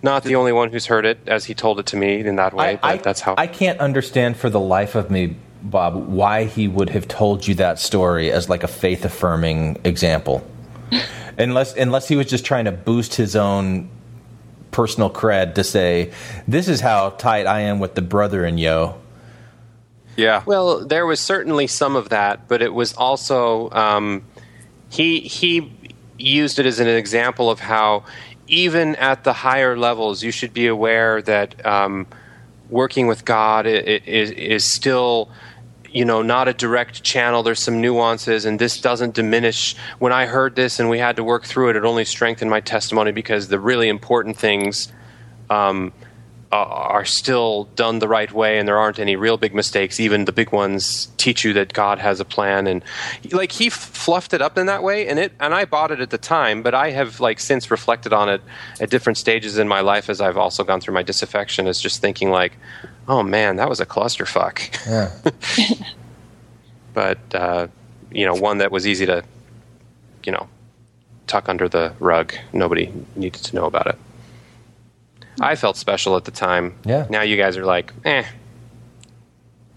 not 0.00 0.22
the 0.22 0.36
only 0.36 0.52
one 0.52 0.70
who's 0.70 0.86
heard 0.86 1.04
it 1.04 1.18
as 1.26 1.44
he 1.44 1.52
told 1.52 1.80
it 1.80 1.86
to 1.86 1.96
me 1.96 2.20
in 2.20 2.36
that 2.36 2.54
way, 2.54 2.78
but 2.80 3.02
that's 3.02 3.20
how. 3.20 3.34
I 3.36 3.48
can't 3.48 3.80
understand 3.80 4.36
for 4.36 4.48
the 4.48 4.60
life 4.60 4.94
of 4.94 5.10
me, 5.10 5.34
Bob, 5.60 6.06
why 6.06 6.44
he 6.44 6.68
would 6.68 6.90
have 6.90 7.08
told 7.08 7.48
you 7.48 7.56
that 7.56 7.80
story 7.80 8.30
as 8.30 8.48
like 8.48 8.62
a 8.62 8.68
faith 8.68 9.04
affirming 9.04 9.80
example. 9.82 10.46
unless 11.38 11.74
unless 11.74 12.06
he 12.06 12.14
was 12.14 12.26
just 12.26 12.44
trying 12.44 12.66
to 12.66 12.72
boost 12.72 13.16
his 13.16 13.34
own 13.34 13.90
personal 14.70 15.10
cred 15.10 15.54
to 15.56 15.64
say, 15.64 16.12
this 16.46 16.68
is 16.68 16.80
how 16.80 17.10
tight 17.10 17.46
I 17.48 17.62
am 17.62 17.80
with 17.80 17.96
the 17.96 18.02
brother 18.02 18.44
and 18.44 18.60
yo. 18.60 19.00
Yeah. 20.16 20.42
Well, 20.46 20.84
there 20.84 21.06
was 21.06 21.20
certainly 21.20 21.66
some 21.66 21.94
of 21.94 22.08
that, 22.08 22.48
but 22.48 22.62
it 22.62 22.72
was 22.72 22.94
also 22.94 23.70
um, 23.70 24.24
he 24.90 25.20
he 25.20 25.72
used 26.18 26.58
it 26.58 26.66
as 26.66 26.80
an 26.80 26.88
example 26.88 27.50
of 27.50 27.60
how 27.60 28.04
even 28.48 28.96
at 28.96 29.24
the 29.24 29.32
higher 29.32 29.76
levels, 29.76 30.22
you 30.22 30.30
should 30.30 30.54
be 30.54 30.66
aware 30.66 31.20
that 31.22 31.64
um, 31.66 32.06
working 32.70 33.06
with 33.06 33.24
God 33.24 33.66
is 33.66 34.30
is 34.30 34.64
still 34.64 35.30
you 35.90 36.04
know 36.04 36.20
not 36.20 36.48
a 36.48 36.52
direct 36.52 37.02
channel 37.02 37.42
there's 37.42 37.60
some 37.60 37.80
nuances 37.80 38.44
and 38.44 38.58
this 38.58 38.80
doesn't 38.80 39.14
diminish 39.14 39.76
when 40.00 40.12
i 40.12 40.26
heard 40.26 40.56
this 40.56 40.80
and 40.80 40.90
we 40.90 40.98
had 40.98 41.16
to 41.16 41.24
work 41.24 41.44
through 41.44 41.70
it 41.70 41.76
it 41.76 41.84
only 41.84 42.04
strengthened 42.04 42.50
my 42.50 42.60
testimony 42.60 43.12
because 43.12 43.48
the 43.48 43.58
really 43.58 43.88
important 43.88 44.36
things 44.36 44.92
um, 45.48 45.92
are 46.52 47.04
still 47.04 47.64
done 47.74 47.98
the 47.98 48.08
right 48.08 48.32
way 48.32 48.58
and 48.58 48.68
there 48.68 48.78
aren't 48.78 48.98
any 48.98 49.16
real 49.16 49.36
big 49.36 49.54
mistakes. 49.54 49.98
Even 49.98 50.24
the 50.24 50.32
big 50.32 50.52
ones 50.52 51.08
teach 51.16 51.44
you 51.44 51.52
that 51.52 51.72
god 51.72 51.98
has 51.98 52.20
a 52.20 52.24
plan 52.24 52.68
and 52.68 52.84
like 53.32 53.50
he 53.50 53.68
fluffed 53.68 54.32
it 54.32 54.40
up 54.40 54.56
in 54.56 54.66
that 54.66 54.80
way 54.80 55.08
and 55.08 55.18
it 55.18 55.32
and 55.40 55.54
i 55.54 55.64
bought 55.64 55.90
it 55.90 55.98
at 55.98 56.10
the 56.10 56.18
time 56.18 56.62
but 56.62 56.72
i 56.72 56.90
have 56.90 57.18
like 57.18 57.40
since 57.40 57.68
reflected 57.68 58.12
on 58.12 58.28
it 58.28 58.40
at 58.80 58.90
different 58.90 59.18
stages 59.18 59.58
in 59.58 59.66
my 59.66 59.80
life 59.80 60.08
as 60.08 60.20
i've 60.20 60.36
also 60.36 60.62
gone 60.62 60.80
through 60.80 60.94
my 60.94 61.02
disaffection 61.02 61.66
is 61.66 61.80
just 61.80 62.00
thinking 62.00 62.30
like 62.30 62.52
oh 63.08 63.24
man 63.24 63.56
that 63.56 63.68
was 63.68 63.80
a 63.80 63.86
clusterfuck. 63.86 64.58
Yeah. 64.86 65.86
but 66.94 67.18
uh, 67.34 67.66
you 68.10 68.24
know 68.26 68.34
one 68.34 68.58
that 68.58 68.70
was 68.70 68.86
easy 68.86 69.06
to 69.06 69.24
you 70.24 70.32
know 70.32 70.48
tuck 71.26 71.48
under 71.48 71.68
the 71.68 71.92
rug. 71.98 72.34
Nobody 72.52 72.92
needed 73.16 73.42
to 73.42 73.54
know 73.56 73.66
about 73.66 73.88
it 73.88 73.98
i 75.40 75.54
felt 75.54 75.76
special 75.76 76.16
at 76.16 76.24
the 76.24 76.30
time 76.30 76.74
Yeah. 76.84 77.06
now 77.10 77.22
you 77.22 77.36
guys 77.36 77.56
are 77.56 77.64
like 77.64 77.92
eh 78.04 78.24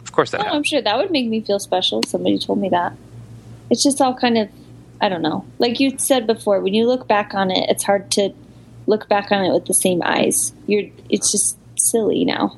of 0.01 0.11
course 0.11 0.31
that 0.31 0.41
Oh, 0.41 0.49
I'm 0.49 0.63
sure 0.63 0.81
that 0.81 0.97
would 0.97 1.11
make 1.11 1.27
me 1.27 1.41
feel 1.41 1.59
special. 1.59 1.99
if 1.99 2.09
Somebody 2.09 2.39
told 2.39 2.59
me 2.59 2.69
that. 2.69 2.93
It's 3.69 3.83
just 3.83 4.01
all 4.01 4.15
kind 4.15 4.37
of, 4.39 4.49
I 4.99 5.07
don't 5.07 5.21
know. 5.21 5.45
Like 5.59 5.79
you 5.79 5.97
said 5.99 6.25
before, 6.25 6.59
when 6.61 6.73
you 6.73 6.87
look 6.87 7.07
back 7.07 7.33
on 7.35 7.51
it, 7.51 7.69
it's 7.69 7.83
hard 7.83 8.09
to 8.11 8.33
look 8.87 9.07
back 9.07 9.31
on 9.31 9.45
it 9.45 9.53
with 9.53 9.65
the 9.67 9.73
same 9.75 10.01
eyes. 10.03 10.51
You're, 10.65 10.89
it's 11.09 11.31
just 11.31 11.57
silly 11.77 12.25
now. 12.25 12.57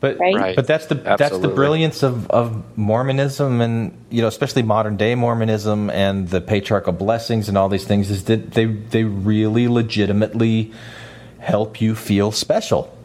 But 0.00 0.18
right? 0.18 0.54
but 0.56 0.66
that's 0.66 0.86
the 0.86 0.94
that's 0.96 1.38
the 1.38 1.48
brilliance 1.48 2.02
of, 2.02 2.28
of 2.30 2.76
Mormonism 2.76 3.60
and 3.60 3.92
you 4.10 4.22
know 4.22 4.28
especially 4.28 4.62
modern 4.62 4.96
day 4.96 5.14
Mormonism 5.14 5.90
and 5.90 6.28
the 6.28 6.40
patriarchal 6.40 6.94
blessings 6.94 7.48
and 7.50 7.58
all 7.58 7.68
these 7.68 7.84
things 7.84 8.10
is 8.10 8.24
that 8.24 8.52
they 8.52 8.64
they 8.64 9.04
really 9.04 9.68
legitimately 9.68 10.72
help 11.40 11.80
you 11.80 11.94
feel 11.94 12.32
special. 12.32 12.96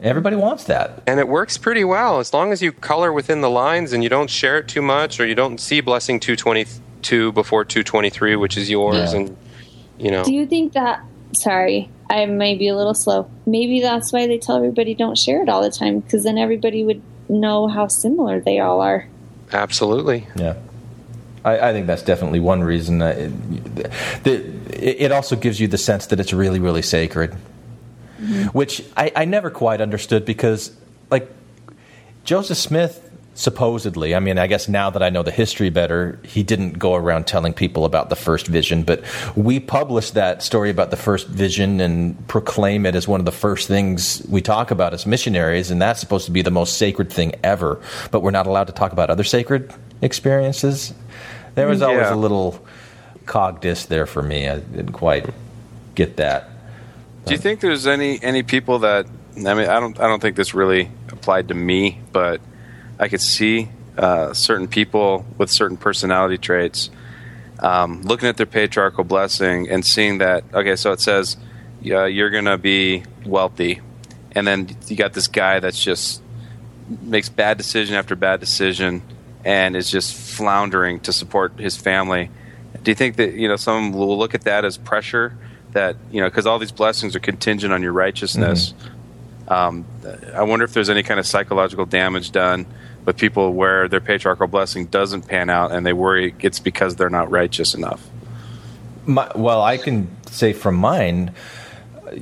Everybody 0.00 0.36
wants 0.36 0.64
that. 0.64 1.02
And 1.08 1.18
it 1.18 1.26
works 1.26 1.58
pretty 1.58 1.82
well 1.82 2.20
as 2.20 2.32
long 2.32 2.52
as 2.52 2.62
you 2.62 2.70
color 2.70 3.12
within 3.12 3.40
the 3.40 3.50
lines 3.50 3.92
and 3.92 4.02
you 4.02 4.08
don't 4.08 4.30
share 4.30 4.58
it 4.58 4.68
too 4.68 4.82
much 4.82 5.18
or 5.18 5.26
you 5.26 5.34
don't 5.34 5.58
see 5.58 5.80
blessing 5.80 6.20
222 6.20 7.32
before 7.32 7.64
223, 7.64 8.36
which 8.36 8.56
is 8.56 8.70
yours. 8.70 9.12
Yeah. 9.12 9.20
And, 9.20 9.36
you 9.98 10.10
know, 10.12 10.22
Do 10.22 10.32
you 10.32 10.46
think 10.46 10.74
that? 10.74 11.02
Sorry, 11.34 11.90
I 12.10 12.26
may 12.26 12.54
be 12.54 12.68
a 12.68 12.76
little 12.76 12.94
slow. 12.94 13.28
Maybe 13.46 13.80
that's 13.80 14.12
why 14.12 14.26
they 14.26 14.38
tell 14.38 14.56
everybody 14.56 14.94
don't 14.94 15.18
share 15.18 15.42
it 15.42 15.48
all 15.48 15.62
the 15.62 15.70
time, 15.70 16.00
because 16.00 16.22
then 16.24 16.38
everybody 16.38 16.84
would 16.84 17.02
know 17.28 17.66
how 17.68 17.88
similar 17.88 18.38
they 18.38 18.60
all 18.60 18.80
are. 18.82 19.08
absolutely. 19.52 20.28
Yeah. 20.36 20.56
I, 21.44 21.70
I 21.70 21.72
think 21.72 21.86
that's 21.88 22.02
definitely 22.02 22.38
one 22.40 22.62
reason. 22.62 23.02
Uh, 23.02 23.06
it, 23.06 24.22
the, 24.24 25.04
it 25.04 25.10
also 25.10 25.34
gives 25.34 25.58
you 25.58 25.66
the 25.66 25.78
sense 25.78 26.06
that 26.06 26.20
it's 26.20 26.32
really, 26.32 26.60
really 26.60 26.82
sacred, 26.82 27.34
Mm-hmm. 28.22 28.56
which 28.56 28.84
I, 28.96 29.10
I 29.16 29.24
never 29.24 29.50
quite 29.50 29.80
understood 29.80 30.24
because, 30.24 30.70
like, 31.10 31.28
Joseph 32.24 32.56
Smith 32.58 33.08
supposedly, 33.34 34.14
I 34.14 34.20
mean, 34.20 34.38
I 34.38 34.46
guess 34.46 34.68
now 34.68 34.90
that 34.90 35.02
I 35.02 35.08
know 35.10 35.22
the 35.22 35.30
history 35.32 35.70
better, 35.70 36.20
he 36.22 36.42
didn't 36.42 36.78
go 36.78 36.94
around 36.94 37.26
telling 37.26 37.52
people 37.54 37.84
about 37.84 38.10
the 38.10 38.14
first 38.14 38.46
vision, 38.46 38.82
but 38.84 39.02
we 39.34 39.58
published 39.58 40.14
that 40.14 40.42
story 40.42 40.68
about 40.70 40.90
the 40.90 40.96
first 40.98 41.26
vision 41.28 41.80
and 41.80 42.28
proclaim 42.28 42.84
it 42.86 42.94
as 42.94 43.08
one 43.08 43.20
of 43.20 43.24
the 43.24 43.32
first 43.32 43.66
things 43.68 44.24
we 44.28 44.40
talk 44.42 44.70
about 44.70 44.92
as 44.94 45.06
missionaries, 45.06 45.70
and 45.70 45.80
that's 45.82 45.98
supposed 45.98 46.26
to 46.26 46.30
be 46.30 46.42
the 46.42 46.50
most 46.50 46.76
sacred 46.76 47.10
thing 47.10 47.34
ever, 47.42 47.80
but 48.10 48.20
we're 48.20 48.30
not 48.30 48.46
allowed 48.46 48.66
to 48.68 48.72
talk 48.72 48.92
about 48.92 49.08
other 49.10 49.24
sacred 49.24 49.72
experiences. 50.02 50.92
There 51.54 51.66
was 51.66 51.82
always 51.82 52.02
Yeah. 52.02 52.14
a 52.14 52.16
little 52.16 52.64
cog 53.26 53.60
disc 53.62 53.88
there 53.88 54.06
for 54.06 54.22
me. 54.22 54.48
I 54.48 54.58
didn't 54.58 54.92
quite 54.92 55.28
get 55.94 56.18
that. 56.18 56.50
Do 57.24 57.32
you 57.32 57.38
think 57.38 57.60
there's 57.60 57.86
any 57.86 58.22
any 58.22 58.42
people 58.42 58.80
that 58.80 59.06
I 59.36 59.54
mean 59.54 59.68
I 59.68 59.80
don't 59.80 59.98
I 59.98 60.06
don't 60.06 60.20
think 60.20 60.36
this 60.36 60.54
really 60.54 60.90
applied 61.10 61.48
to 61.48 61.54
me, 61.54 62.00
but 62.12 62.40
I 62.98 63.08
could 63.08 63.20
see 63.20 63.68
uh, 63.96 64.32
certain 64.32 64.68
people 64.68 65.24
with 65.38 65.50
certain 65.50 65.76
personality 65.76 66.38
traits 66.38 66.90
um, 67.60 68.02
looking 68.02 68.28
at 68.28 68.36
their 68.36 68.46
patriarchal 68.46 69.04
blessing 69.04 69.68
and 69.70 69.86
seeing 69.86 70.18
that 70.18 70.44
okay, 70.52 70.76
so 70.76 70.92
it 70.92 71.00
says 71.00 71.36
yeah, 71.80 72.06
you're 72.06 72.30
gonna 72.30 72.58
be 72.58 73.04
wealthy, 73.24 73.80
and 74.32 74.46
then 74.46 74.76
you 74.88 74.96
got 74.96 75.12
this 75.12 75.28
guy 75.28 75.60
that's 75.60 75.82
just 75.82 76.22
makes 77.00 77.28
bad 77.28 77.56
decision 77.56 77.94
after 77.94 78.16
bad 78.16 78.40
decision 78.40 79.02
and 79.44 79.76
is 79.76 79.90
just 79.90 80.14
floundering 80.14 81.00
to 81.00 81.12
support 81.12 81.58
his 81.58 81.76
family. 81.76 82.30
Do 82.82 82.90
you 82.90 82.94
think 82.96 83.16
that 83.16 83.34
you 83.34 83.46
know 83.46 83.56
some 83.56 83.92
will 83.92 84.18
look 84.18 84.34
at 84.34 84.42
that 84.42 84.64
as 84.64 84.76
pressure 84.76 85.36
that 85.72 85.96
you 86.10 86.20
know 86.20 86.28
because 86.28 86.46
all 86.46 86.58
these 86.58 86.72
blessings 86.72 87.16
are 87.16 87.20
contingent 87.20 87.72
on 87.72 87.82
your 87.82 87.92
righteousness? 87.92 88.74
Um, 89.48 89.84
I 90.34 90.42
wonder 90.42 90.64
if 90.64 90.72
there's 90.72 90.88
any 90.88 91.02
kind 91.02 91.20
of 91.20 91.26
psychological 91.26 91.84
damage 91.84 92.30
done 92.30 92.66
with 93.04 93.16
people 93.16 93.52
where 93.52 93.88
their 93.88 94.00
patriarchal 94.00 94.46
blessing 94.46 94.86
doesn't 94.86 95.22
pan 95.22 95.50
out 95.50 95.72
and 95.72 95.84
they 95.84 95.92
worry 95.92 96.34
it's 96.40 96.60
because 96.60 96.96
they're 96.96 97.10
not 97.10 97.30
righteous 97.30 97.74
enough. 97.74 98.08
My, 99.04 99.30
well, 99.34 99.60
I 99.60 99.78
can 99.78 100.08
say 100.26 100.52
from 100.52 100.76
mine, 100.76 101.34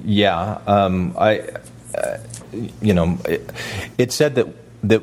yeah. 0.04 0.58
Um, 0.66 1.14
I, 1.18 1.40
uh, 1.94 2.18
you 2.80 2.94
know, 2.94 3.18
it, 3.26 3.50
it 3.98 4.12
said 4.12 4.36
that 4.36 4.46
that 4.84 5.02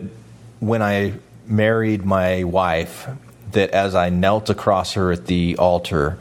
when 0.60 0.82
I 0.82 1.14
married 1.46 2.04
my 2.04 2.44
wife, 2.44 3.08
that 3.52 3.72
as 3.72 3.96
I 3.96 4.10
knelt 4.10 4.50
across 4.50 4.94
her 4.94 5.12
at 5.12 5.28
the 5.28 5.58
altar, 5.58 6.18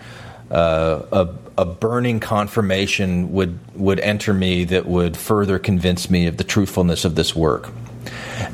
uh, 0.50 1.02
a 1.10 1.34
a 1.58 1.64
burning 1.64 2.20
confirmation 2.20 3.32
would 3.32 3.58
would 3.74 4.00
enter 4.00 4.34
me 4.34 4.64
that 4.64 4.86
would 4.86 5.16
further 5.16 5.58
convince 5.58 6.10
me 6.10 6.26
of 6.26 6.36
the 6.36 6.44
truthfulness 6.44 7.04
of 7.04 7.14
this 7.14 7.34
work, 7.34 7.70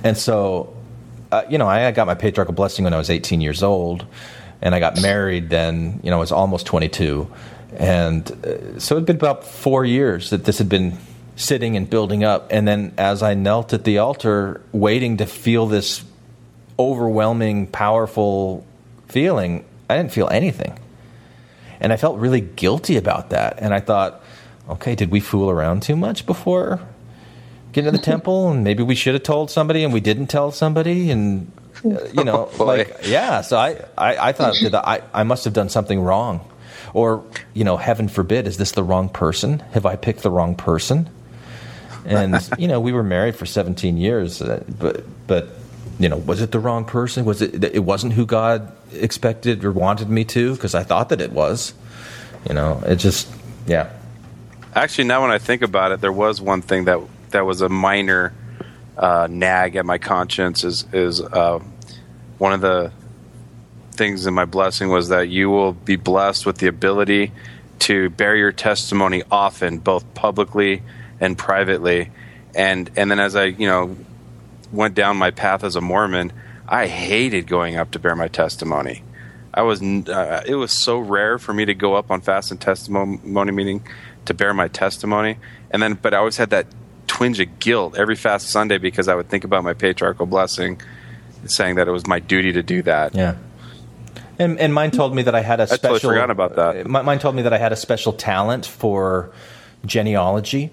and 0.05 0.17
so. 0.17 0.77
Uh, 1.31 1.47
you 1.49 1.57
know, 1.57 1.67
I 1.67 1.91
got 1.93 2.07
my 2.07 2.15
patriarchal 2.15 2.53
blessing 2.53 2.85
when 2.85 2.93
I 2.93 2.99
was 2.99 3.09
18 3.09 3.41
years 3.41 3.63
old, 3.63 4.05
and 4.61 4.75
I 4.75 4.81
got 4.81 5.01
married 5.01 5.49
then. 5.49 5.99
You 6.03 6.11
know, 6.11 6.17
I 6.17 6.21
was 6.21 6.31
almost 6.31 6.67
22, 6.67 7.27
and 7.79 8.31
uh, 8.31 8.79
so 8.79 8.97
it'd 8.97 9.07
been 9.07 9.17
about 9.17 9.43
four 9.43 9.87
years 9.87 10.29
that 10.29 10.45
this 10.45 10.59
had 10.59 10.69
been 10.69 10.99
sitting 11.37 11.77
and 11.77 11.89
building 11.89 12.25
up. 12.25 12.49
And 12.51 12.67
then, 12.67 12.95
as 12.99 13.23
I 13.23 13.35
knelt 13.35 13.73
at 13.73 13.85
the 13.85 13.99
altar, 13.99 14.61
waiting 14.73 15.19
to 15.19 15.27
feel 15.27 15.67
this 15.67 16.05
overwhelming, 16.79 17.67
powerful 17.67 18.67
feeling, 19.09 19.65
I 19.89 19.97
didn't 19.97 20.13
feel 20.13 20.29
anything, 20.29 20.79
and 21.83 21.93
I 21.93 21.97
felt 21.97 22.19
really 22.19 22.41
guilty 22.41 22.97
about 22.97 23.31
that. 23.31 23.59
And 23.59 23.75
I 23.75 23.81
thought, 23.81 24.23
okay, 24.71 24.95
did 24.95 25.11
we 25.11 25.21
fool 25.21 25.51
around 25.51 25.83
too 25.83 25.97
much 25.97 26.25
before? 26.25 26.81
getting 27.73 27.91
to 27.91 27.97
the 27.97 28.05
temple, 28.13 28.51
and 28.51 28.65
maybe 28.65 28.83
we 28.83 28.95
should 28.95 29.15
have 29.15 29.23
told 29.23 29.51
somebody, 29.51 29.85
and 29.85 29.93
we 29.93 30.01
didn't 30.01 30.29
tell 30.29 30.53
somebody, 30.53 31.11
and 31.11 31.51
uh, 31.85 32.05
you 32.13 32.25
know, 32.25 32.51
Oh, 32.59 32.65
like 32.65 33.01
yeah. 33.05 33.41
So 33.41 33.59
I, 33.59 33.85
I, 33.99 34.29
I 34.29 34.33
thought 34.33 34.57
that 34.63 34.87
I, 34.87 35.03
I 35.13 35.23
must 35.25 35.45
have 35.45 35.53
done 35.55 35.69
something 35.69 36.01
wrong, 36.01 36.49
or 36.95 37.25
you 37.55 37.65
know, 37.65 37.77
heaven 37.77 38.09
forbid, 38.09 38.47
is 38.47 38.59
this 38.59 38.73
the 38.73 38.85
wrong 38.85 39.09
person? 39.09 39.61
Have 39.73 39.87
I 39.87 39.97
picked 39.97 40.23
the 40.23 40.31
wrong 40.31 40.55
person? 40.55 41.11
And 42.05 42.49
you 42.59 42.69
know, 42.69 42.81
we 42.81 42.93
were 42.93 43.03
married 43.03 43.37
for 43.37 43.47
17 43.47 43.97
years, 43.97 44.41
uh, 44.43 44.63
but 44.79 45.05
but 45.27 45.49
you 45.99 46.09
know, 46.09 46.19
was 46.19 46.41
it 46.41 46.53
the 46.53 46.61
wrong 46.61 46.85
person? 46.85 47.25
Was 47.25 47.43
it? 47.43 47.65
It 47.65 47.85
wasn't 47.85 48.13
who 48.13 48.27
God 48.27 48.73
expected 48.95 49.65
or 49.65 49.73
wanted 49.73 50.09
me 50.09 50.25
to, 50.27 50.55
because 50.55 50.75
I 50.75 50.83
thought 50.83 51.09
that 51.11 51.21
it 51.21 51.33
was. 51.33 51.75
You 52.49 52.55
know, 52.55 52.83
it 52.85 52.97
just 52.97 53.29
yeah. 53.67 53.91
Actually, 54.75 55.05
now 55.05 55.23
when 55.23 55.31
I 55.31 55.39
think 55.39 55.63
about 55.63 55.93
it, 55.93 56.01
there 56.01 56.13
was 56.13 56.41
one 56.41 56.63
thing 56.63 56.85
that 56.85 57.01
that 57.31 57.45
was 57.45 57.61
a 57.61 57.69
minor 57.69 58.33
uh, 58.97 59.29
nag 59.31 59.77
at 59.77 59.85
my 59.85 59.99
conscience. 59.99 60.65
Is 60.65 60.87
is 60.93 61.21
uh, 61.21 61.61
one 62.39 62.53
of 62.53 62.61
the 62.61 62.93
things 63.93 64.27
in 64.27 64.35
my 64.35 64.45
blessing 64.45 64.89
was 64.89 65.09
that 65.09 65.29
you 65.29 65.51
will 65.51 65.73
be 65.73 65.97
blessed 65.97 66.47
with 66.47 66.59
the 66.59 66.67
ability 66.67 67.31
to 67.81 68.11
bear 68.11 68.35
your 68.35 68.53
testimony 68.53 69.23
often, 69.31 69.79
both 69.79 70.15
publicly 70.15 70.83
and 71.21 71.37
privately. 71.37 72.11
And 72.55 72.91
and 72.97 73.11
then 73.11 73.21
as 73.21 73.37
I 73.37 73.45
you 73.45 73.67
know 73.67 73.97
went 74.73 74.95
down 74.95 75.17
my 75.17 75.31
path 75.31 75.65
as 75.65 75.77
a 75.77 75.81
Mormon, 75.81 76.33
I 76.73 76.87
hated 76.87 77.47
going 77.47 77.77
up 77.77 77.91
to 77.93 77.99
bear 77.99 78.17
my 78.17 78.29
testimony. 78.29 79.05
I 79.55 79.61
was 79.63 79.83
uh, 79.83 80.43
it 80.47 80.55
was 80.55 80.73
so 80.73 80.99
rare 80.99 81.39
for 81.39 81.53
me 81.53 81.67
to 81.67 81.75
go 81.75 81.95
up 81.95 82.11
on 82.11 82.23
fast 82.23 82.51
and 82.51 82.59
testimony 82.61 83.53
meeting 83.53 83.87
to 84.25 84.33
bear 84.35 84.55
my 84.55 84.69
testimony, 84.69 85.37
and 85.71 85.83
then 85.83 85.95
but 86.01 86.15
I 86.15 86.17
always 86.17 86.39
had 86.39 86.49
that 86.51 86.67
twinge 87.07 87.39
of 87.41 87.59
guilt 87.59 87.99
every 87.99 88.17
fast 88.17 88.49
Sunday 88.49 88.79
because 88.79 89.07
I 89.09 89.15
would 89.15 89.29
think 89.29 89.45
about 89.45 89.63
my 89.65 89.75
patriarchal 89.75 90.25
blessing, 90.25 90.81
saying 91.45 91.75
that 91.75 91.87
it 91.87 91.91
was 91.91 92.07
my 92.07 92.19
duty 92.19 92.53
to 92.53 92.63
do 92.63 92.81
that. 92.83 93.15
Yeah. 93.15 93.37
And, 94.39 94.59
and 94.59 94.73
mine 94.73 94.91
told 94.91 95.15
me 95.15 95.23
that 95.23 95.35
I 95.35 95.43
had 95.43 95.61
a 95.61 95.65
I 95.65 95.67
special. 95.67 95.99
totally 95.99 96.15
forgot 96.15 96.31
about 96.31 96.57
that. 96.57 96.87
uh, 96.87 97.03
Mine 97.03 97.19
told 97.19 97.37
me 97.37 97.43
that 97.43 97.53
I 97.53 97.59
had 97.59 97.73
a 97.73 97.77
special 97.77 98.15
talent 98.15 98.65
for 98.65 99.31
genealogy, 99.85 100.71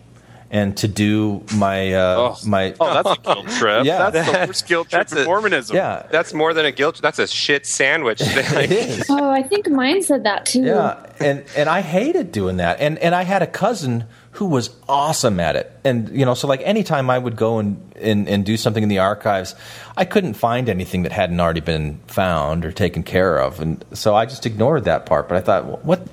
and 0.51 0.75
to 0.77 0.87
do 0.87 1.43
my 1.55 1.93
uh, 1.93 2.35
my. 2.45 2.73
Oh, 2.79 2.93
that's 3.03 3.19
a 3.19 3.21
guilt 3.21 3.47
trip. 3.57 3.85
Yeah. 3.85 4.09
that's 4.09 4.31
the 4.31 4.47
worst 4.47 4.67
guilt 4.67 4.89
trip 4.89 4.99
That's 5.01 5.13
in 5.13 5.19
a- 5.19 5.25
Mormonism. 5.25 5.75
Yeah, 5.75 6.07
That's 6.11 6.33
more 6.33 6.53
than 6.53 6.65
a 6.65 6.71
guilt. 6.71 6.99
That's 7.01 7.19
a 7.19 7.27
shit 7.27 7.65
sandwich. 7.65 8.21
it 8.23 8.71
is. 8.71 9.05
Oh, 9.09 9.29
I 9.29 9.43
think 9.43 9.69
mine 9.69 10.01
said 10.01 10.23
that 10.23 10.45
too. 10.45 10.63
Yeah, 10.63 11.05
and 11.19 11.43
and 11.55 11.69
I 11.69 11.81
hated 11.81 12.31
doing 12.31 12.57
that. 12.57 12.79
And 12.79 12.97
and 12.99 13.13
I 13.13 13.23
had 13.23 13.41
a 13.41 13.47
cousin 13.47 14.05
who 14.31 14.45
was 14.45 14.69
awesome 14.87 15.39
at 15.39 15.55
it. 15.55 15.71
And 15.83 16.09
you 16.17 16.25
know, 16.25 16.33
so 16.35 16.47
like 16.47 16.61
anytime 16.63 17.09
I 17.09 17.17
would 17.17 17.35
go 17.35 17.59
and 17.59 17.81
and, 17.95 18.29
and 18.29 18.45
do 18.45 18.55
something 18.57 18.83
in 18.83 18.89
the 18.89 18.99
archives, 18.99 19.55
I 19.97 20.05
couldn't 20.05 20.35
find 20.35 20.69
anything 20.69 21.03
that 21.03 21.11
hadn't 21.11 21.39
already 21.39 21.59
been 21.61 21.99
found 22.07 22.63
or 22.65 22.71
taken 22.71 23.03
care 23.03 23.37
of. 23.39 23.59
And 23.59 23.83
so 23.93 24.15
I 24.15 24.25
just 24.25 24.45
ignored 24.45 24.85
that 24.85 25.05
part. 25.05 25.27
But 25.27 25.37
I 25.37 25.41
thought, 25.41 25.83
what 25.83 26.07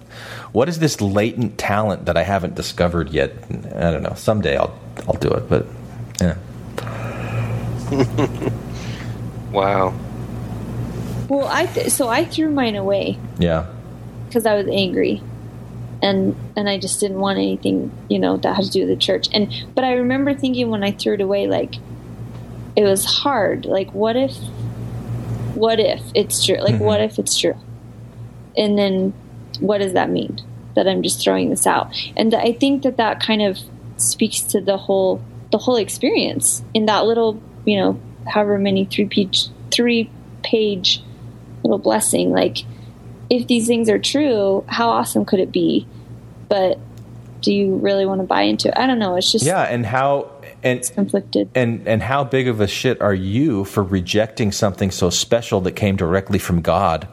what 0.53 0.69
is 0.69 0.79
this 0.79 1.01
latent 1.01 1.59
talent 1.59 2.07
that 2.07 2.17
I 2.17 2.23
haven't 2.23 2.55
discovered 2.55 3.11
yet? 3.11 3.33
And 3.51 3.67
I 3.75 3.91
don't 3.91 4.03
know. 4.03 4.14
Someday 4.17 4.57
I'll 4.57 4.77
I'll 5.07 5.19
do 5.21 5.29
it. 5.31 5.49
But 5.49 5.67
yeah. 6.21 6.37
wow. 9.53 9.95
Well, 11.29 11.47
I 11.49 11.67
th- 11.67 11.91
so 11.91 12.09
I 12.09 12.25
threw 12.25 12.51
mine 12.51 12.77
away 12.77 13.19
Yeah. 13.39 13.67
because 14.27 14.47
I 14.47 14.55
was 14.55 14.67
angry, 14.69 15.23
and 16.03 16.36
and 16.57 16.68
I 16.68 16.78
just 16.78 17.01
didn't 17.01 17.20
want 17.20 17.38
anything 17.38 17.90
you 18.09 18.18
know 18.18 18.36
that 18.38 18.55
had 18.55 18.64
to 18.66 18.70
do 18.70 18.80
with 18.80 18.88
the 18.90 18.97
church. 18.97 19.28
And 19.32 19.53
but 19.74 19.84
I 19.84 19.94
remember 19.94 20.34
thinking 20.34 20.70
when 20.70 20.84
I 20.84 20.92
threw 20.92 21.14
it 21.14 21.20
away, 21.20 21.47
like 21.47 21.74
it 22.76 22.84
was 22.84 23.05
hard. 23.05 23.64
Like 23.64 23.92
what 23.92 24.16
if, 24.16 24.36
what 25.55 25.80
if 25.80 26.03
it's 26.14 26.44
true? 26.44 26.57
Like 26.57 26.74
mm-hmm. 26.74 26.84
what 26.84 27.01
if 27.01 27.18
it's 27.18 27.38
true? 27.38 27.57
And 28.57 28.78
then 28.78 29.14
what 29.61 29.78
does 29.78 29.94
that 29.94 30.11
mean? 30.11 30.38
That 30.74 30.86
I'm 30.86 31.03
just 31.03 31.22
throwing 31.22 31.51
this 31.51 31.66
out. 31.66 31.94
And 32.16 32.34
I 32.34 32.53
think 32.53 32.82
that 32.82 32.99
that 32.99 33.20
kind 33.20 33.42
of 33.42 33.59
speaks 33.97 34.40
to 34.42 34.61
the 34.61 34.76
whole 34.76 35.22
the 35.53 35.59
whole 35.59 35.76
experience 35.76 36.62
in 36.74 36.86
that 36.86 37.07
little, 37.07 37.40
you 37.64 37.78
know, 37.78 38.01
however 38.26 38.59
many 38.59 38.84
three 38.84 39.07
page 39.07 39.47
three 39.70 40.11
page 40.42 41.03
little 41.62 41.78
blessing. 41.78 42.30
Like, 42.30 42.59
if 43.31 43.47
these 43.47 43.66
things 43.66 43.89
are 43.89 43.99
true, 43.99 44.64
how 44.68 44.89
awesome 44.91 45.24
could 45.24 45.41
it 45.41 45.53
be? 45.53 45.87
But 46.49 46.79
do 47.41 47.53
you 47.53 47.77
really 47.77 48.07
want 48.07 48.20
to 48.20 48.27
buy 48.27 48.43
into 48.43 48.68
it? 48.68 48.74
I 48.77 48.87
don't 48.87 48.99
know. 48.99 49.16
It's 49.16 49.31
just 49.33 49.45
yeah, 49.45 49.62
and 49.62 49.85
how 49.85 50.31
and 50.62 50.79
it's 50.79 50.91
conflicted. 50.91 51.51
And 51.55 51.87
and 51.87 52.03
how 52.03 52.24
big 52.24 52.49
of 52.49 52.61
a 52.61 52.66
shit 52.66 53.01
are 53.01 53.14
you 53.14 53.64
for 53.64 53.83
rejecting 53.83 54.53
something 54.53 54.91
so 54.91 55.11
special 55.11 55.61
that 55.62 55.72
came 55.72 55.97
directly 55.97 56.39
from 56.39 56.61
God? 56.62 57.09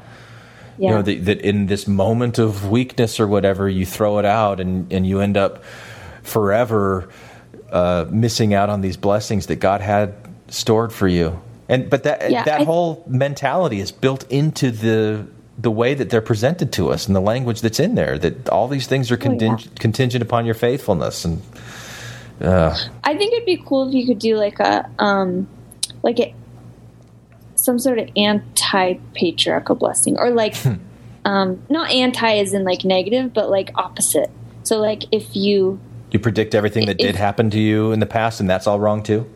Yeah. 0.77 0.89
You 0.89 0.95
know 0.95 1.01
that, 1.03 1.25
that 1.25 1.41
in 1.41 1.67
this 1.67 1.87
moment 1.87 2.39
of 2.39 2.69
weakness 2.69 3.19
or 3.19 3.27
whatever, 3.27 3.69
you 3.69 3.85
throw 3.85 4.17
it 4.19 4.25
out 4.25 4.59
and 4.59 4.91
and 4.91 5.05
you 5.05 5.19
end 5.19 5.37
up 5.37 5.63
forever 6.23 7.09
uh, 7.71 8.05
missing 8.09 8.53
out 8.53 8.69
on 8.69 8.81
these 8.81 8.97
blessings 8.97 9.47
that 9.47 9.57
God 9.57 9.81
had 9.81 10.13
stored 10.47 10.91
for 10.93 11.07
you. 11.07 11.39
And 11.69 11.89
but 11.89 12.03
that 12.03 12.29
Yeah, 12.31 12.43
that 12.43 12.61
I- 12.61 12.63
whole 12.63 13.03
mentality 13.07 13.79
is 13.79 13.91
built 13.91 14.25
into 14.31 14.71
the 14.71 15.27
the 15.57 15.71
way 15.71 15.93
that 15.93 16.09
they're 16.09 16.21
presented 16.21 16.71
to 16.73 16.89
us 16.89 17.05
and 17.07 17.15
the 17.15 17.21
language 17.21 17.61
that's 17.61 17.79
in 17.79 17.95
there. 17.95 18.17
That 18.17 18.49
all 18.49 18.67
these 18.67 18.87
things 18.87 19.11
are 19.11 19.19
Oh, 19.23 19.31
yeah. 19.39 19.57
contingent 19.79 20.21
upon 20.21 20.45
your 20.45 20.55
faithfulness 20.55 21.25
and. 21.25 21.41
Uh, 22.41 22.75
I 23.03 23.15
think 23.15 23.31
it'd 23.33 23.45
be 23.45 23.61
cool 23.65 23.87
if 23.87 23.93
you 23.93 24.05
could 24.07 24.17
do 24.19 24.35
like 24.35 24.59
a 24.59 24.89
um 24.99 25.47
like 26.01 26.19
a 26.19 26.33
some 27.55 27.77
sort 27.79 27.99
of 27.99 28.09
anti 28.17 28.95
patriarchal 29.13 29.75
blessing 29.75 30.17
or 30.17 30.31
like 30.31 30.55
um 31.25 31.61
not 31.69 31.91
anti 31.91 32.37
as 32.39 32.53
in 32.53 32.63
like 32.65 32.83
negative 32.83 33.33
but 33.33 33.49
like 33.49 33.69
opposite. 33.75 34.31
So 34.63 34.79
like 34.79 35.03
if 35.11 35.35
you 35.35 35.79
you 36.11 36.19
predict 36.19 36.55
everything 36.55 36.87
that 36.87 36.97
did 36.97 37.15
happen 37.15 37.49
to 37.51 37.59
you 37.59 37.91
in 37.91 37.99
the 37.99 38.05
past, 38.05 38.39
and 38.39 38.49
that's 38.49 38.67
all 38.67 38.79
wrong 38.79 39.03
too. 39.03 39.29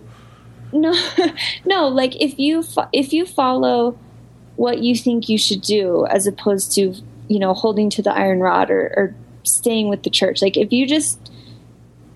no 0.73 0.93
no 1.65 1.87
like 1.87 2.19
if 2.21 2.37
you 2.39 2.63
fo- 2.63 2.89
if 2.91 3.13
you 3.13 3.25
follow 3.25 3.97
what 4.57 4.79
you 4.79 4.95
think 4.95 5.29
you 5.29 5.37
should 5.37 5.61
do 5.61 6.05
as 6.07 6.27
opposed 6.27 6.73
to 6.73 6.93
you 7.27 7.39
know 7.39 7.53
holding 7.53 7.89
to 7.91 8.01
the 8.01 8.11
iron 8.11 8.39
rod 8.39 8.69
or, 8.69 8.93
or 8.97 9.15
staying 9.43 9.89
with 9.89 10.03
the 10.03 10.09
church. 10.09 10.41
Like 10.41 10.57
if 10.57 10.71
you 10.71 10.85
just 10.85 11.31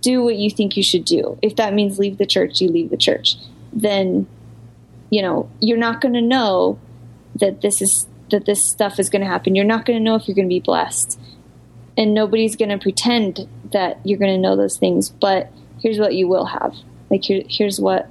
do 0.01 0.23
what 0.23 0.35
you 0.35 0.49
think 0.49 0.75
you 0.75 0.83
should 0.83 1.05
do 1.05 1.37
if 1.41 1.55
that 1.55 1.73
means 1.73 1.99
leave 1.99 2.17
the 2.17 2.25
church 2.25 2.59
you 2.59 2.67
leave 2.67 2.89
the 2.89 2.97
church 2.97 3.35
then 3.71 4.27
you 5.11 5.21
know 5.21 5.47
you're 5.59 5.77
not 5.77 6.01
going 6.01 6.15
to 6.15 6.21
know 6.21 6.79
that 7.35 7.61
this 7.61 7.83
is 7.83 8.07
that 8.31 8.45
this 8.45 8.63
stuff 8.63 8.99
is 8.99 9.09
going 9.09 9.21
to 9.21 9.27
happen. 9.27 9.55
You're 9.55 9.65
not 9.65 9.85
going 9.85 9.99
to 9.99 10.03
know 10.03 10.15
if 10.15 10.27
you're 10.27 10.35
going 10.35 10.47
to 10.47 10.53
be 10.53 10.59
blessed. 10.59 11.19
And 11.97 12.13
nobody's 12.13 12.55
going 12.55 12.69
to 12.69 12.77
pretend 12.77 13.47
that 13.73 13.99
you're 14.05 14.17
going 14.17 14.33
to 14.33 14.41
know 14.41 14.55
those 14.55 14.77
things 14.77 15.09
but 15.09 15.51
here's 15.81 15.99
what 15.99 16.15
you 16.15 16.27
will 16.27 16.45
have. 16.45 16.75
Like 17.09 17.23
here, 17.23 17.43
here's 17.47 17.79
what 17.79 18.09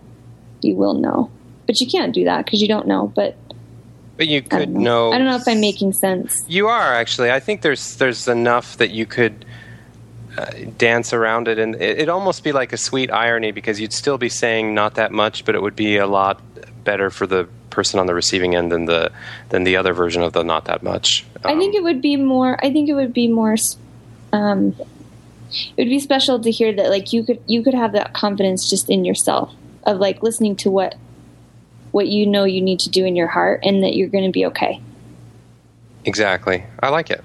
you 0.60 0.74
will 0.74 0.94
know. 0.94 1.30
But 1.66 1.80
you 1.80 1.86
can't 1.86 2.14
do 2.14 2.24
that 2.24 2.44
because 2.44 2.60
you 2.60 2.68
don't 2.68 2.86
know. 2.86 3.12
But 3.14 3.36
But 4.20 4.28
you 4.28 4.42
could 4.42 4.70
don't 4.70 4.74
know. 4.74 5.08
know. 5.08 5.12
i 5.12 5.18
don't 5.18 5.26
know 5.26 5.36
if 5.36 5.48
i'm 5.48 5.60
making 5.60 5.94
sense 5.94 6.44
You 6.46 6.68
are 6.68 6.94
actually. 6.94 7.30
I 7.30 7.40
think 7.40 7.62
there's 7.62 7.96
there's 7.96 8.28
enough 8.28 8.76
that 8.76 8.90
you 8.90 9.06
could 9.06 9.46
uh, 10.36 10.44
dance 10.76 11.14
around 11.14 11.48
it, 11.48 11.58
and 11.58 11.74
it, 11.76 12.00
it'd 12.00 12.08
almost 12.10 12.44
be 12.44 12.52
like 12.52 12.74
a 12.74 12.76
sweet 12.76 13.10
irony 13.10 13.50
because 13.50 13.80
you'd 13.80 13.94
still 13.94 14.18
be 14.18 14.28
saying 14.28 14.74
not 14.74 14.96
that 14.96 15.10
much, 15.10 15.46
but 15.46 15.54
it 15.54 15.62
would 15.62 15.74
be 15.74 15.96
a 15.96 16.06
lot 16.06 16.42
better 16.84 17.08
for 17.08 17.26
the 17.26 17.48
person 17.70 17.98
on 17.98 18.06
the 18.06 18.14
receiving 18.14 18.54
end 18.54 18.70
than 18.70 18.84
the 18.84 19.10
than 19.48 19.64
the 19.64 19.76
other 19.76 19.94
version 19.94 20.22
of 20.22 20.34
the 20.34 20.42
not 20.42 20.66
that 20.66 20.82
much. 20.82 21.24
i 21.44 21.56
think 21.56 21.74
it 21.74 21.82
would 21.82 22.02
be 22.02 22.16
more 22.16 22.62
i 22.64 22.70
think 22.70 22.90
it 22.90 22.94
would 22.94 23.14
be 23.14 23.26
more 23.28 23.56
um 24.32 24.74
it 25.76 25.84
would 25.84 25.88
be 25.88 26.00
special 26.00 26.38
to 26.38 26.50
hear 26.50 26.72
that 26.74 26.90
like 26.90 27.12
you 27.14 27.22
could 27.24 27.40
you 27.46 27.62
could 27.62 27.74
have 27.74 27.92
that 27.92 28.12
confidence 28.12 28.68
just 28.68 28.90
in 28.90 29.04
yourself 29.04 29.54
of 29.84 29.98
like 29.98 30.22
listening 30.22 30.54
to 30.54 30.70
what 30.70 30.94
what 31.92 32.08
you 32.08 32.26
know 32.26 32.44
you 32.44 32.60
need 32.60 32.80
to 32.80 32.90
do 32.90 33.04
in 33.04 33.16
your 33.16 33.28
heart 33.28 33.60
and 33.64 33.82
that 33.82 33.94
you're 33.94 34.08
going 34.08 34.24
to 34.24 34.32
be 34.32 34.46
okay 34.46 34.80
Exactly. 36.04 36.64
I 36.80 36.88
like 36.88 37.10
it. 37.10 37.22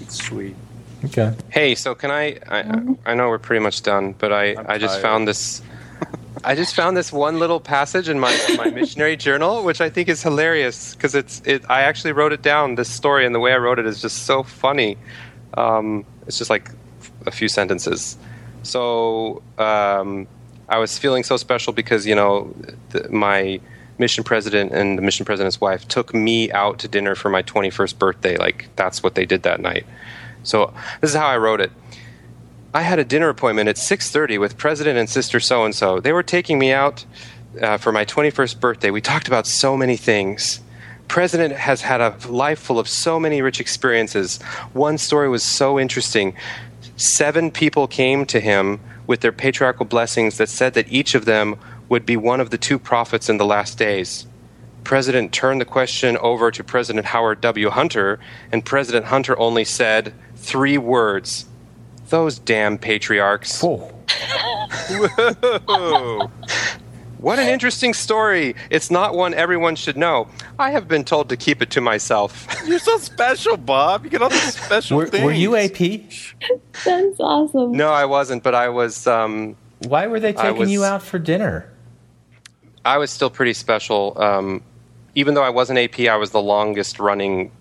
It's 0.00 0.24
sweet. 0.24 0.56
Okay. 1.04 1.34
Hey, 1.50 1.74
so 1.74 1.94
can 1.94 2.10
I? 2.10 2.38
I, 2.48 2.96
I 3.06 3.14
know 3.14 3.28
we're 3.28 3.38
pretty 3.38 3.62
much 3.62 3.82
done, 3.82 4.14
but 4.18 4.32
I, 4.32 4.54
I 4.68 4.78
just 4.78 4.94
tired. 4.94 5.02
found 5.02 5.28
this. 5.28 5.62
I 6.44 6.54
just 6.54 6.74
found 6.74 6.96
this 6.96 7.12
one 7.12 7.38
little 7.38 7.60
passage 7.60 8.08
in 8.08 8.18
my, 8.18 8.36
my 8.56 8.70
missionary 8.70 9.16
journal, 9.16 9.64
which 9.64 9.80
I 9.80 9.90
think 9.90 10.08
is 10.08 10.22
hilarious 10.22 10.94
because 10.94 11.14
it's 11.14 11.40
it. 11.44 11.64
I 11.68 11.82
actually 11.82 12.12
wrote 12.12 12.32
it 12.32 12.42
down. 12.42 12.74
This 12.76 12.88
story 12.88 13.26
and 13.26 13.34
the 13.34 13.40
way 13.40 13.52
I 13.52 13.58
wrote 13.58 13.78
it 13.78 13.86
is 13.86 14.00
just 14.00 14.24
so 14.24 14.42
funny. 14.42 14.96
Um, 15.54 16.04
it's 16.26 16.38
just 16.38 16.50
like 16.50 16.70
a 17.26 17.30
few 17.30 17.48
sentences. 17.48 18.16
So 18.62 19.42
um, 19.58 20.26
I 20.72 20.78
was 20.78 20.96
feeling 20.96 21.22
so 21.22 21.36
special 21.36 21.74
because 21.74 22.06
you 22.06 22.14
know 22.14 22.54
the, 22.90 23.06
my 23.10 23.60
mission 23.98 24.24
president 24.24 24.72
and 24.72 24.96
the 24.96 25.02
mission 25.02 25.26
president's 25.26 25.60
wife 25.60 25.86
took 25.86 26.14
me 26.14 26.50
out 26.50 26.78
to 26.78 26.88
dinner 26.88 27.14
for 27.14 27.28
my 27.28 27.42
21st 27.42 27.98
birthday. 27.98 28.38
Like 28.38 28.70
that's 28.74 29.02
what 29.02 29.14
they 29.14 29.26
did 29.26 29.42
that 29.42 29.60
night. 29.60 29.84
So 30.44 30.72
this 31.02 31.10
is 31.10 31.16
how 31.16 31.26
I 31.26 31.36
wrote 31.36 31.60
it. 31.60 31.70
I 32.72 32.80
had 32.80 32.98
a 32.98 33.04
dinner 33.04 33.28
appointment 33.28 33.68
at 33.68 33.76
6:30 33.76 34.40
with 34.40 34.56
President 34.56 34.98
and 34.98 35.10
Sister 35.10 35.40
so 35.40 35.66
and 35.66 35.74
so. 35.74 36.00
They 36.00 36.14
were 36.14 36.22
taking 36.22 36.58
me 36.58 36.72
out 36.72 37.04
uh, 37.60 37.76
for 37.76 37.92
my 37.92 38.06
21st 38.06 38.58
birthday. 38.58 38.90
We 38.90 39.02
talked 39.02 39.28
about 39.28 39.46
so 39.46 39.76
many 39.76 39.98
things. 39.98 40.60
President 41.06 41.52
has 41.52 41.82
had 41.82 42.00
a 42.00 42.16
life 42.26 42.58
full 42.58 42.78
of 42.78 42.88
so 42.88 43.20
many 43.20 43.42
rich 43.42 43.60
experiences. 43.60 44.40
One 44.72 44.96
story 44.96 45.28
was 45.28 45.42
so 45.42 45.78
interesting. 45.78 46.34
Seven 46.96 47.50
people 47.50 47.86
came 47.86 48.24
to 48.24 48.40
him 48.40 48.80
with 49.06 49.20
their 49.20 49.32
patriarchal 49.32 49.86
blessings 49.86 50.38
that 50.38 50.48
said 50.48 50.74
that 50.74 50.90
each 50.90 51.14
of 51.14 51.24
them 51.24 51.56
would 51.88 52.06
be 52.06 52.16
one 52.16 52.40
of 52.40 52.50
the 52.50 52.58
two 52.58 52.78
prophets 52.78 53.28
in 53.28 53.36
the 53.36 53.44
last 53.44 53.78
days. 53.78 54.26
President 54.84 55.32
turned 55.32 55.60
the 55.60 55.64
question 55.64 56.16
over 56.18 56.50
to 56.50 56.64
President 56.64 57.06
Howard 57.06 57.40
W. 57.40 57.70
Hunter, 57.70 58.18
and 58.50 58.64
President 58.64 59.06
Hunter 59.06 59.38
only 59.38 59.64
said 59.64 60.12
three 60.36 60.78
words 60.78 61.46
Those 62.08 62.38
damn 62.38 62.78
patriarchs. 62.78 63.60
Whoa. 63.62 63.92
What 67.22 67.38
an 67.38 67.46
interesting 67.48 67.94
story. 67.94 68.56
It's 68.68 68.90
not 68.90 69.14
one 69.14 69.32
everyone 69.32 69.76
should 69.76 69.96
know. 69.96 70.26
I 70.58 70.72
have 70.72 70.88
been 70.88 71.04
told 71.04 71.28
to 71.28 71.36
keep 71.36 71.62
it 71.62 71.70
to 71.70 71.80
myself. 71.80 72.46
You're 72.66 72.80
so 72.80 72.98
special, 72.98 73.56
Bob. 73.56 74.02
You 74.04 74.10
get 74.10 74.22
all 74.22 74.28
these 74.28 74.60
special 74.60 74.96
Were, 74.96 75.06
things. 75.06 75.24
were 75.24 75.32
you 75.32 75.54
AP? 75.56 75.78
that's 76.84 77.20
awesome 77.20 77.72
No, 77.72 77.90
I 77.92 78.04
wasn't, 78.06 78.42
but 78.42 78.54
I 78.56 78.68
was 78.68 79.06
um, 79.06 79.56
Why 79.86 80.08
were 80.08 80.18
they 80.18 80.32
taking 80.32 80.56
was- 80.58 80.70
you 80.70 80.84
out 80.84 81.02
for 81.02 81.18
dinner? 81.20 81.68
I 82.84 82.98
was 82.98 83.12
still 83.12 83.30
pretty 83.30 83.52
special. 83.52 84.20
Um, 84.20 84.60
even 85.14 85.34
though 85.34 85.44
I 85.44 85.50
wasn't 85.50 85.78
AP, 85.78 86.00
I 86.00 86.16
was 86.16 86.32
the 86.32 86.42
longest 86.42 86.98
running 86.98 87.52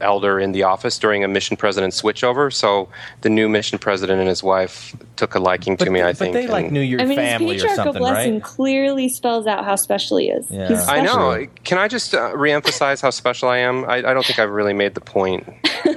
elder 0.00 0.38
in 0.38 0.52
the 0.52 0.62
office 0.62 0.98
during 0.98 1.24
a 1.24 1.28
mission 1.28 1.56
president 1.56 1.92
switchover. 1.92 2.52
So 2.52 2.88
the 3.22 3.28
new 3.28 3.48
mission 3.48 3.78
president 3.78 4.20
and 4.20 4.28
his 4.28 4.42
wife 4.42 4.94
took 5.16 5.34
a 5.34 5.38
liking 5.38 5.76
to 5.78 5.90
me, 5.90 6.02
I 6.02 6.12
but 6.12 6.18
think. 6.18 6.34
they 6.34 6.46
like 6.46 6.70
knew 6.70 6.80
your 6.80 7.00
I 7.00 7.04
mean, 7.04 7.16
family 7.16 7.54
his 7.54 7.64
or 7.64 7.74
something, 7.74 8.00
blessing 8.00 8.34
right? 8.34 8.42
clearly 8.42 9.08
spells 9.08 9.46
out 9.46 9.64
how 9.64 9.76
special 9.76 10.18
he 10.18 10.30
is. 10.30 10.50
Yeah. 10.50 10.68
He's 10.68 10.88
I 10.88 11.00
know. 11.00 11.46
Can 11.64 11.78
I 11.78 11.88
just 11.88 12.14
uh, 12.14 12.32
reemphasize 12.32 13.02
how 13.02 13.10
special 13.10 13.48
I 13.48 13.58
am? 13.58 13.84
I, 13.84 13.96
I 13.96 14.14
don't 14.14 14.24
think 14.24 14.38
I've 14.38 14.50
really 14.50 14.74
made 14.74 14.94
the 14.94 15.00
point. 15.00 15.46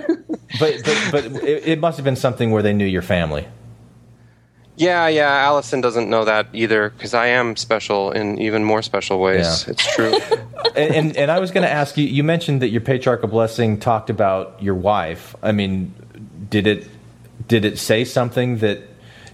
But 0.60 0.82
but, 0.84 1.10
but 1.12 1.26
it, 1.44 1.66
it 1.66 1.80
must 1.80 1.98
have 1.98 2.04
been 2.04 2.18
something 2.18 2.52
where 2.52 2.62
they 2.62 2.74
knew 2.74 2.86
your 2.86 3.02
family. 3.02 3.48
Yeah, 4.78 5.08
yeah. 5.08 5.30
Allison 5.30 5.82
doesn't 5.82 6.10
know 6.10 6.26
that 6.26 6.48
either 6.54 6.90
because 6.90 7.14
I 7.14 7.28
am 7.28 7.56
special 7.56 8.12
in 8.12 8.40
even 8.40 8.64
more 8.64 8.82
special 8.82 9.20
ways. 9.20 9.66
Yeah. 9.66 9.72
It's 9.74 9.96
true. 9.96 10.14
and, 10.76 10.96
and 10.96 11.18
and 11.18 11.32
I 11.32 11.40
was 11.40 11.52
going 11.52 11.64
to 11.64 11.70
ask 11.72 11.98
you. 11.98 12.06
You 12.08 12.24
mentioned 12.24 12.62
that 12.62 12.70
your 12.70 12.82
patriarchal 12.82 13.28
blessing 13.28 13.80
talked 13.80 14.10
about 14.10 14.62
your 14.64 14.76
wife. 14.76 15.36
I 15.44 15.52
mean, 15.52 15.94
did 16.50 16.68
it 16.68 16.88
did 17.48 17.66
it 17.66 17.78
say 17.78 18.06
something 18.06 18.58
that 18.60 18.80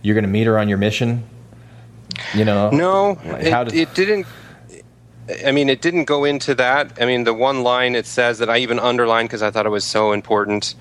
you're 0.01 0.15
going 0.15 0.23
to 0.25 0.29
meet 0.29 0.47
her 0.47 0.57
on 0.57 0.69
your 0.69 0.77
mission? 0.79 1.23
You 2.33 2.45
know, 2.45 2.71
No, 2.71 3.15
How 3.15 3.61
it, 3.61 3.65
does- 3.65 3.73
it 3.73 3.93
didn't. 3.93 4.25
I 5.45 5.51
mean, 5.51 5.69
it 5.69 5.81
didn't 5.81 6.05
go 6.05 6.23
into 6.23 6.55
that. 6.55 7.01
I 7.01 7.05
mean, 7.05 7.25
the 7.25 7.33
one 7.33 7.61
line 7.61 7.95
it 7.95 8.05
says 8.05 8.39
that 8.39 8.49
I 8.49 8.59
even 8.59 8.79
underlined 8.79 9.27
because 9.27 9.41
I 9.43 9.51
thought 9.51 9.65
it 9.65 9.69
was 9.69 9.83
so 9.83 10.13
important. 10.13 10.73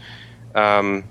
Um, 0.54 1.04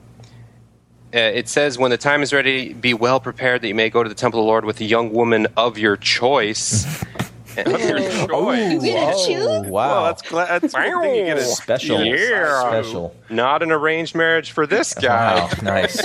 uh, 1.16 1.20
it 1.20 1.48
says, 1.48 1.78
"When 1.78 1.92
the 1.92 1.98
time 1.98 2.22
is 2.22 2.34
ready, 2.34 2.74
be 2.74 2.94
well 2.94 3.20
prepared 3.22 3.62
that 3.62 3.68
you 3.70 3.76
may 3.76 3.90
go 3.90 4.04
to 4.04 4.10
the 4.10 4.16
temple 4.16 4.42
of 4.42 4.44
the 4.44 4.48
Lord 4.48 4.66
with 4.66 4.82
a 4.82 4.86
young 4.86 5.12
woman 5.14 5.48
of 5.56 5.78
your 5.78 5.96
choice." 5.98 6.86
of 7.58 7.68
your 7.80 8.00
choice. 8.28 8.72
You 8.74 8.82
get 8.82 9.16
to 9.18 9.26
choose? 9.26 9.48
Oh, 9.48 9.62
wow, 9.70 9.88
Well, 9.90 10.04
that's 10.06 10.22
glad. 10.24 10.62
That's 10.62 10.74
a 10.74 10.78
good 10.78 11.02
thing 11.02 11.16
you 11.16 11.26
get 11.26 11.38
a 11.38 11.42
special, 11.46 12.04
Yeah. 12.04 12.60
special. 12.70 13.16
Not 13.30 13.64
an 13.64 13.72
arranged 13.72 14.14
marriage 14.14 14.52
for 14.52 14.68
this 14.68 14.94
guy. 14.94 15.36
Wow, 15.40 15.50
nice. 15.64 16.04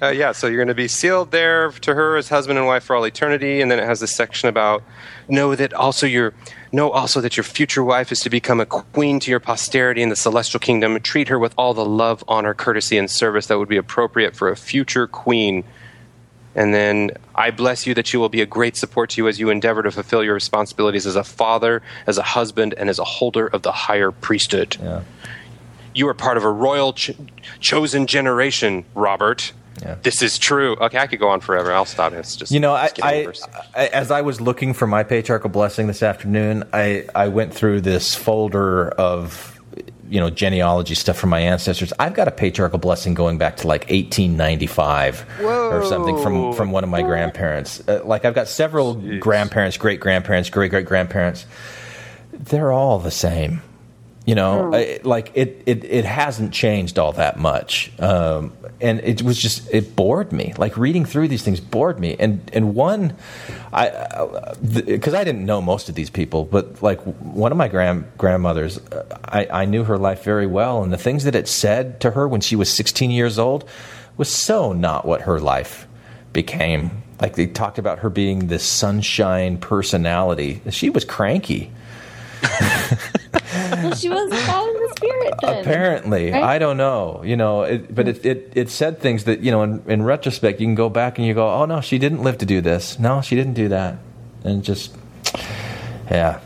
Uh, 0.00 0.08
yeah, 0.10 0.32
so 0.32 0.46
you're 0.46 0.56
going 0.58 0.68
to 0.68 0.74
be 0.74 0.88
sealed 0.88 1.30
there 1.32 1.70
to 1.72 1.94
her 1.94 2.16
as 2.16 2.28
husband 2.28 2.58
and 2.58 2.66
wife 2.66 2.84
for 2.84 2.94
all 2.96 3.04
eternity, 3.04 3.60
and 3.60 3.70
then 3.70 3.78
it 3.78 3.84
has 3.84 4.00
this 4.00 4.14
section 4.14 4.48
about 4.48 4.82
know 5.28 5.54
that 5.54 5.72
also 5.74 6.06
your 6.06 6.32
know 6.72 6.90
also 6.90 7.20
that 7.20 7.36
your 7.36 7.44
future 7.44 7.82
wife 7.82 8.12
is 8.12 8.20
to 8.20 8.30
become 8.30 8.60
a 8.60 8.66
queen 8.66 9.20
to 9.20 9.30
your 9.30 9.40
posterity 9.40 10.02
in 10.02 10.08
the 10.08 10.16
celestial 10.16 10.60
kingdom. 10.60 10.98
Treat 11.00 11.28
her 11.28 11.38
with 11.38 11.54
all 11.56 11.74
the 11.74 11.84
love, 11.84 12.22
honor, 12.28 12.54
courtesy, 12.54 12.98
and 12.98 13.10
service 13.10 13.46
that 13.46 13.58
would 13.58 13.68
be 13.68 13.76
appropriate 13.76 14.36
for 14.36 14.48
a 14.48 14.56
future 14.56 15.06
queen. 15.06 15.64
And 16.54 16.74
then 16.74 17.12
I 17.34 17.50
bless 17.50 17.86
you 17.86 17.94
that 17.94 18.12
you 18.12 18.20
will 18.20 18.28
be 18.28 18.40
a 18.40 18.46
great 18.46 18.76
support 18.76 19.10
to 19.10 19.22
you 19.22 19.28
as 19.28 19.38
you 19.38 19.50
endeavor 19.50 19.82
to 19.82 19.90
fulfill 19.90 20.24
your 20.24 20.34
responsibilities 20.34 21.06
as 21.06 21.14
a 21.14 21.24
father, 21.24 21.82
as 22.06 22.18
a 22.18 22.22
husband, 22.22 22.74
and 22.76 22.88
as 22.88 22.98
a 22.98 23.04
holder 23.04 23.46
of 23.46 23.62
the 23.62 23.72
higher 23.72 24.10
priesthood. 24.10 24.76
Yeah. 24.82 25.02
You 25.94 26.08
are 26.08 26.14
part 26.14 26.36
of 26.36 26.44
a 26.44 26.50
royal 26.50 26.92
ch- 26.92 27.12
chosen 27.60 28.06
generation, 28.06 28.84
Robert. 28.94 29.52
Yeah. 29.82 29.96
This 30.02 30.22
is 30.22 30.38
true. 30.38 30.76
Okay, 30.76 30.98
I 30.98 31.06
could 31.06 31.18
go 31.18 31.28
on 31.28 31.40
forever. 31.40 31.72
I'll 31.72 31.84
stop. 31.84 32.12
It's 32.12 32.36
just 32.36 32.52
You 32.52 32.60
know, 32.60 32.74
I, 32.74 32.90
I. 33.02 33.32
I 33.74 33.86
as 33.88 34.10
I 34.10 34.22
was 34.22 34.40
looking 34.40 34.74
for 34.74 34.86
my 34.86 35.02
patriarchal 35.02 35.50
blessing 35.50 35.86
this 35.86 36.02
afternoon, 36.02 36.64
I 36.72 37.06
I 37.14 37.28
went 37.28 37.54
through 37.54 37.82
this 37.82 38.14
folder 38.14 38.88
of 38.90 39.58
you 40.08 40.20
know 40.20 40.30
genealogy 40.30 40.94
stuff 40.94 41.18
from 41.18 41.30
my 41.30 41.40
ancestors. 41.40 41.92
I've 41.98 42.14
got 42.14 42.28
a 42.28 42.30
patriarchal 42.30 42.78
blessing 42.78 43.14
going 43.14 43.38
back 43.38 43.56
to 43.58 43.66
like 43.68 43.82
1895 43.82 45.26
or 45.42 45.84
something 45.84 46.20
from 46.22 46.52
from 46.54 46.72
one 46.72 46.84
of 46.84 46.90
my 46.90 47.02
grandparents. 47.02 47.86
Uh, 47.86 48.02
like 48.04 48.24
I've 48.24 48.34
got 48.34 48.48
several 48.48 48.94
grandparents, 49.18 49.76
great 49.76 50.00
grandparents, 50.00 50.50
great 50.50 50.70
great 50.70 50.86
grandparents. 50.86 51.46
They're 52.32 52.72
all 52.72 52.98
the 52.98 53.10
same. 53.10 53.62
You 54.28 54.34
know, 54.34 54.74
I, 54.74 55.00
like 55.04 55.30
it, 55.32 55.62
it, 55.64 55.84
it 55.84 56.04
hasn't 56.04 56.52
changed 56.52 56.98
all 56.98 57.12
that 57.12 57.38
much, 57.38 57.90
um, 57.98 58.52
and 58.78 59.00
it 59.00 59.22
was 59.22 59.38
just 59.38 59.72
it 59.72 59.96
bored 59.96 60.32
me. 60.34 60.52
Like 60.58 60.76
reading 60.76 61.06
through 61.06 61.28
these 61.28 61.42
things 61.42 61.60
bored 61.60 61.98
me, 61.98 62.14
and 62.20 62.38
and 62.52 62.74
one, 62.74 63.16
I 63.72 64.54
because 64.60 65.14
I 65.14 65.24
didn't 65.24 65.46
know 65.46 65.62
most 65.62 65.88
of 65.88 65.94
these 65.94 66.10
people, 66.10 66.44
but 66.44 66.82
like 66.82 67.00
one 67.04 67.52
of 67.52 67.56
my 67.56 67.68
grand 67.68 68.04
grandmothers, 68.18 68.76
uh, 68.76 69.18
I, 69.24 69.62
I 69.62 69.64
knew 69.64 69.84
her 69.84 69.96
life 69.96 70.24
very 70.24 70.46
well, 70.46 70.82
and 70.82 70.92
the 70.92 70.98
things 70.98 71.24
that 71.24 71.34
it 71.34 71.48
said 71.48 71.98
to 72.02 72.10
her 72.10 72.28
when 72.28 72.42
she 72.42 72.54
was 72.54 72.70
16 72.70 73.10
years 73.10 73.38
old 73.38 73.66
was 74.18 74.28
so 74.28 74.74
not 74.74 75.06
what 75.06 75.22
her 75.22 75.40
life 75.40 75.88
became. 76.34 76.90
Like 77.18 77.36
they 77.36 77.46
talked 77.46 77.78
about 77.78 78.00
her 78.00 78.10
being 78.10 78.48
this 78.48 78.62
sunshine 78.62 79.56
personality. 79.56 80.60
She 80.68 80.90
was 80.90 81.06
cranky. 81.06 81.72
well, 83.32 83.94
she 83.94 84.08
was 84.08 84.32
following 84.44 84.74
the 84.74 84.94
spirit 84.96 85.34
then. 85.42 85.60
Apparently, 85.60 86.30
right? 86.30 86.42
I 86.42 86.58
don't 86.58 86.76
know. 86.76 87.22
You 87.24 87.36
know, 87.36 87.62
it, 87.62 87.94
but 87.94 88.08
it, 88.08 88.24
it 88.24 88.52
it 88.54 88.70
said 88.70 89.00
things 89.00 89.24
that 89.24 89.40
you 89.40 89.50
know. 89.50 89.62
In, 89.62 89.82
in 89.86 90.02
retrospect, 90.02 90.60
you 90.60 90.66
can 90.66 90.74
go 90.74 90.88
back 90.88 91.18
and 91.18 91.26
you 91.26 91.34
go, 91.34 91.48
"Oh 91.48 91.64
no, 91.64 91.80
she 91.80 91.98
didn't 91.98 92.22
live 92.22 92.38
to 92.38 92.46
do 92.46 92.60
this. 92.60 92.98
No, 92.98 93.20
she 93.20 93.36
didn't 93.36 93.54
do 93.54 93.68
that." 93.68 93.98
And 94.44 94.62
just, 94.62 94.96
yeah, 96.10 96.40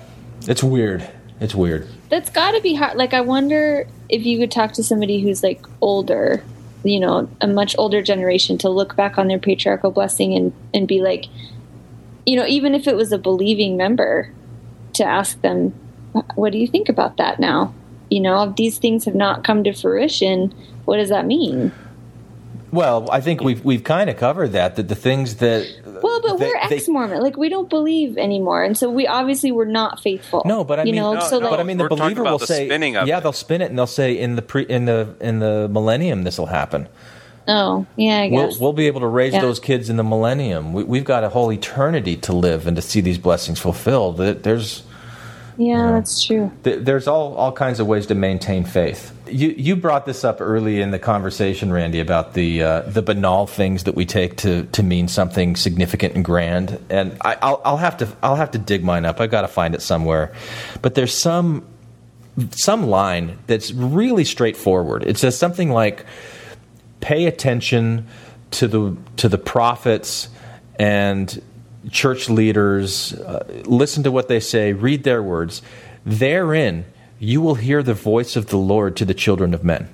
it's 0.46 0.62
weird. 0.62 1.09
It's 1.40 1.54
weird. 1.54 1.88
That's 2.09 2.30
got 2.30 2.52
to 2.52 2.60
be 2.60 2.74
hard. 2.74 2.96
Like, 2.96 3.14
I 3.14 3.20
wonder 3.20 3.86
if 4.09 4.24
you 4.24 4.38
could 4.38 4.50
talk 4.50 4.72
to 4.74 4.82
somebody 4.82 5.20
who's 5.20 5.42
like 5.42 5.64
older, 5.80 6.42
you 6.84 7.00
know, 7.00 7.28
a 7.40 7.46
much 7.46 7.74
older 7.78 8.02
generation, 8.02 8.59
to 8.59 8.68
look 8.68 8.96
back 8.96 9.18
on 9.18 9.28
their 9.28 9.38
patriarchal 9.38 9.90
blessing 9.90 10.34
and 10.34 10.52
and 10.74 10.88
be 10.88 11.00
like, 11.00 11.26
you 12.26 12.36
know, 12.36 12.46
even 12.46 12.74
if 12.74 12.86
it 12.86 12.96
was 12.96 13.12
a 13.12 13.18
believing 13.18 13.76
member, 13.76 14.32
to 14.94 15.04
ask 15.04 15.40
them, 15.42 15.74
what 16.34 16.52
do 16.52 16.59
you 16.59 16.66
think 16.66 16.89
about 16.89 17.16
that 17.18 17.40
now? 17.40 17.72
You 18.10 18.20
know, 18.20 18.43
if 18.48 18.56
these 18.56 18.78
things 18.78 19.05
have 19.06 19.14
not 19.14 19.44
come 19.44 19.64
to 19.64 19.72
fruition, 19.72 20.52
what 20.84 20.98
does 20.98 21.09
that 21.09 21.26
mean? 21.26 21.72
Well, 22.70 23.10
I 23.10 23.20
think 23.20 23.43
we've 23.43 23.62
we've 23.64 23.84
kind 23.84 24.09
of 24.09 24.16
covered 24.16 24.52
that. 24.52 24.76
That 24.76 24.89
the 24.89 24.94
things 24.94 25.36
that 25.36 25.66
Well, 26.02 26.20
but 26.22 26.39
they- 26.39 26.47
we're 26.47 26.56
ex-Mormon, 26.56 27.20
like 27.22 27.36
we 27.36 27.51
don't 27.51 27.68
believe 27.68 28.16
anymore, 28.16 28.64
and 28.64 28.76
so 28.78 28.90
we 28.90 29.06
obviously 29.06 29.52
were 29.52 29.66
not 29.66 30.01
faithful. 30.01 30.43
No, 30.47 30.64
but 30.64 30.80
I 30.80 30.84
you 30.84 30.93
mean, 30.93 31.02
know, 31.02 31.20
so 31.20 31.36
like, 31.39 31.51
but 31.51 31.60
I 31.60 31.64
mean, 31.64 31.76
the 31.76 31.89
believer 31.89 32.22
will 32.24 32.39
the 32.39 32.47
say, 32.47 32.66
spinning 32.66 32.97
of 32.97 33.06
yeah, 33.06 33.18
it. 33.18 33.22
they'll 33.22 33.32
spin 33.34 33.60
it 33.60 33.68
and 33.68 33.78
they'll 33.78 33.86
say 33.86 34.18
in 34.18 34.36
the 34.36 34.43
pre 34.43 34.62
in 34.62 34.86
the 34.86 35.14
in 35.20 35.39
the 35.40 35.68
millennium 35.70 36.24
this 36.24 36.39
will 36.39 36.47
happen. 36.47 36.89
oh, 37.47 37.84
yeah, 37.97 38.20
I 38.20 38.28
We'll, 38.30 38.52
we'll 38.59 38.72
be 38.72 38.86
able 38.86 39.01
to 39.01 39.06
raise 39.06 39.34
Yeah. 39.34 39.43
those 39.43 39.60
kids 39.60 39.90
in 39.90 39.97
the 39.97 40.05
millennium. 40.05 40.72
We, 40.72 40.84
we've 40.84 41.05
got 41.05 41.24
a 41.24 41.28
whole 41.28 41.52
eternity 41.52 42.16
to 42.18 42.32
live 42.32 42.66
and 42.66 42.74
to 42.76 42.82
see 42.82 43.01
these 43.02 43.18
blessings 43.18 43.59
fulfilled. 43.59 44.16
There- 44.16 44.32
There's 44.34 44.82
yeah, 45.56 45.92
that's 45.92 46.24
true. 46.24 46.50
th- 46.64 46.84
there's 46.84 47.06
all, 47.06 47.34
all 47.34 47.52
kinds 47.52 47.80
of 47.80 47.86
ways 47.86 48.06
to 48.06 48.14
maintain 48.14 48.64
faith. 48.64 49.12
You 49.26 49.48
you 49.50 49.76
brought 49.76 50.06
this 50.06 50.24
up 50.24 50.40
early 50.40 50.80
in 50.80 50.90
the 50.90 50.98
conversation, 50.98 51.72
Randy, 51.72 52.00
about 52.00 52.34
the 52.34 52.62
uh, 52.62 52.80
the 52.82 53.02
banal 53.02 53.46
things 53.46 53.84
that 53.84 53.94
we 53.94 54.04
take 54.04 54.36
to, 54.38 54.64
to 54.64 54.82
mean 54.82 55.08
something 55.08 55.56
significant 55.56 56.14
and 56.14 56.24
grand. 56.24 56.78
And 56.90 57.16
I, 57.22 57.36
I'll 57.40 57.62
I'll 57.64 57.76
have 57.78 57.96
to 57.98 58.08
I'll 58.22 58.36
have 58.36 58.50
to 58.52 58.58
dig 58.58 58.84
mine 58.84 59.04
up. 59.04 59.20
I've 59.20 59.30
got 59.30 59.42
to 59.42 59.48
find 59.48 59.74
it 59.74 59.82
somewhere. 59.82 60.34
But 60.82 60.94
there's 60.94 61.14
some 61.14 61.66
some 62.50 62.86
line 62.86 63.38
that's 63.46 63.72
really 63.72 64.24
straightforward. 64.24 65.04
It 65.04 65.18
says 65.18 65.38
something 65.38 65.70
like, 65.70 66.04
"Pay 67.00 67.26
attention 67.26 68.06
to 68.52 68.68
the 68.68 68.96
to 69.16 69.28
the 69.28 69.38
prophets 69.38 70.28
and 70.78 71.42
church 71.90 72.28
leaders. 72.28 73.12
Uh, 73.12 73.44
listen 73.64 74.02
to 74.04 74.12
what 74.12 74.28
they 74.28 74.40
say. 74.40 74.72
Read 74.72 75.04
their 75.04 75.22
words. 75.22 75.62
Therein, 76.04 76.84
you 77.18 77.40
will 77.40 77.56
hear 77.56 77.82
the 77.82 77.94
voice 77.94 78.36
of 78.36 78.46
the 78.46 78.56
Lord 78.56 78.96
to 78.96 79.04
the 79.04 79.14
children 79.14 79.54
of 79.54 79.64
men." 79.64 79.88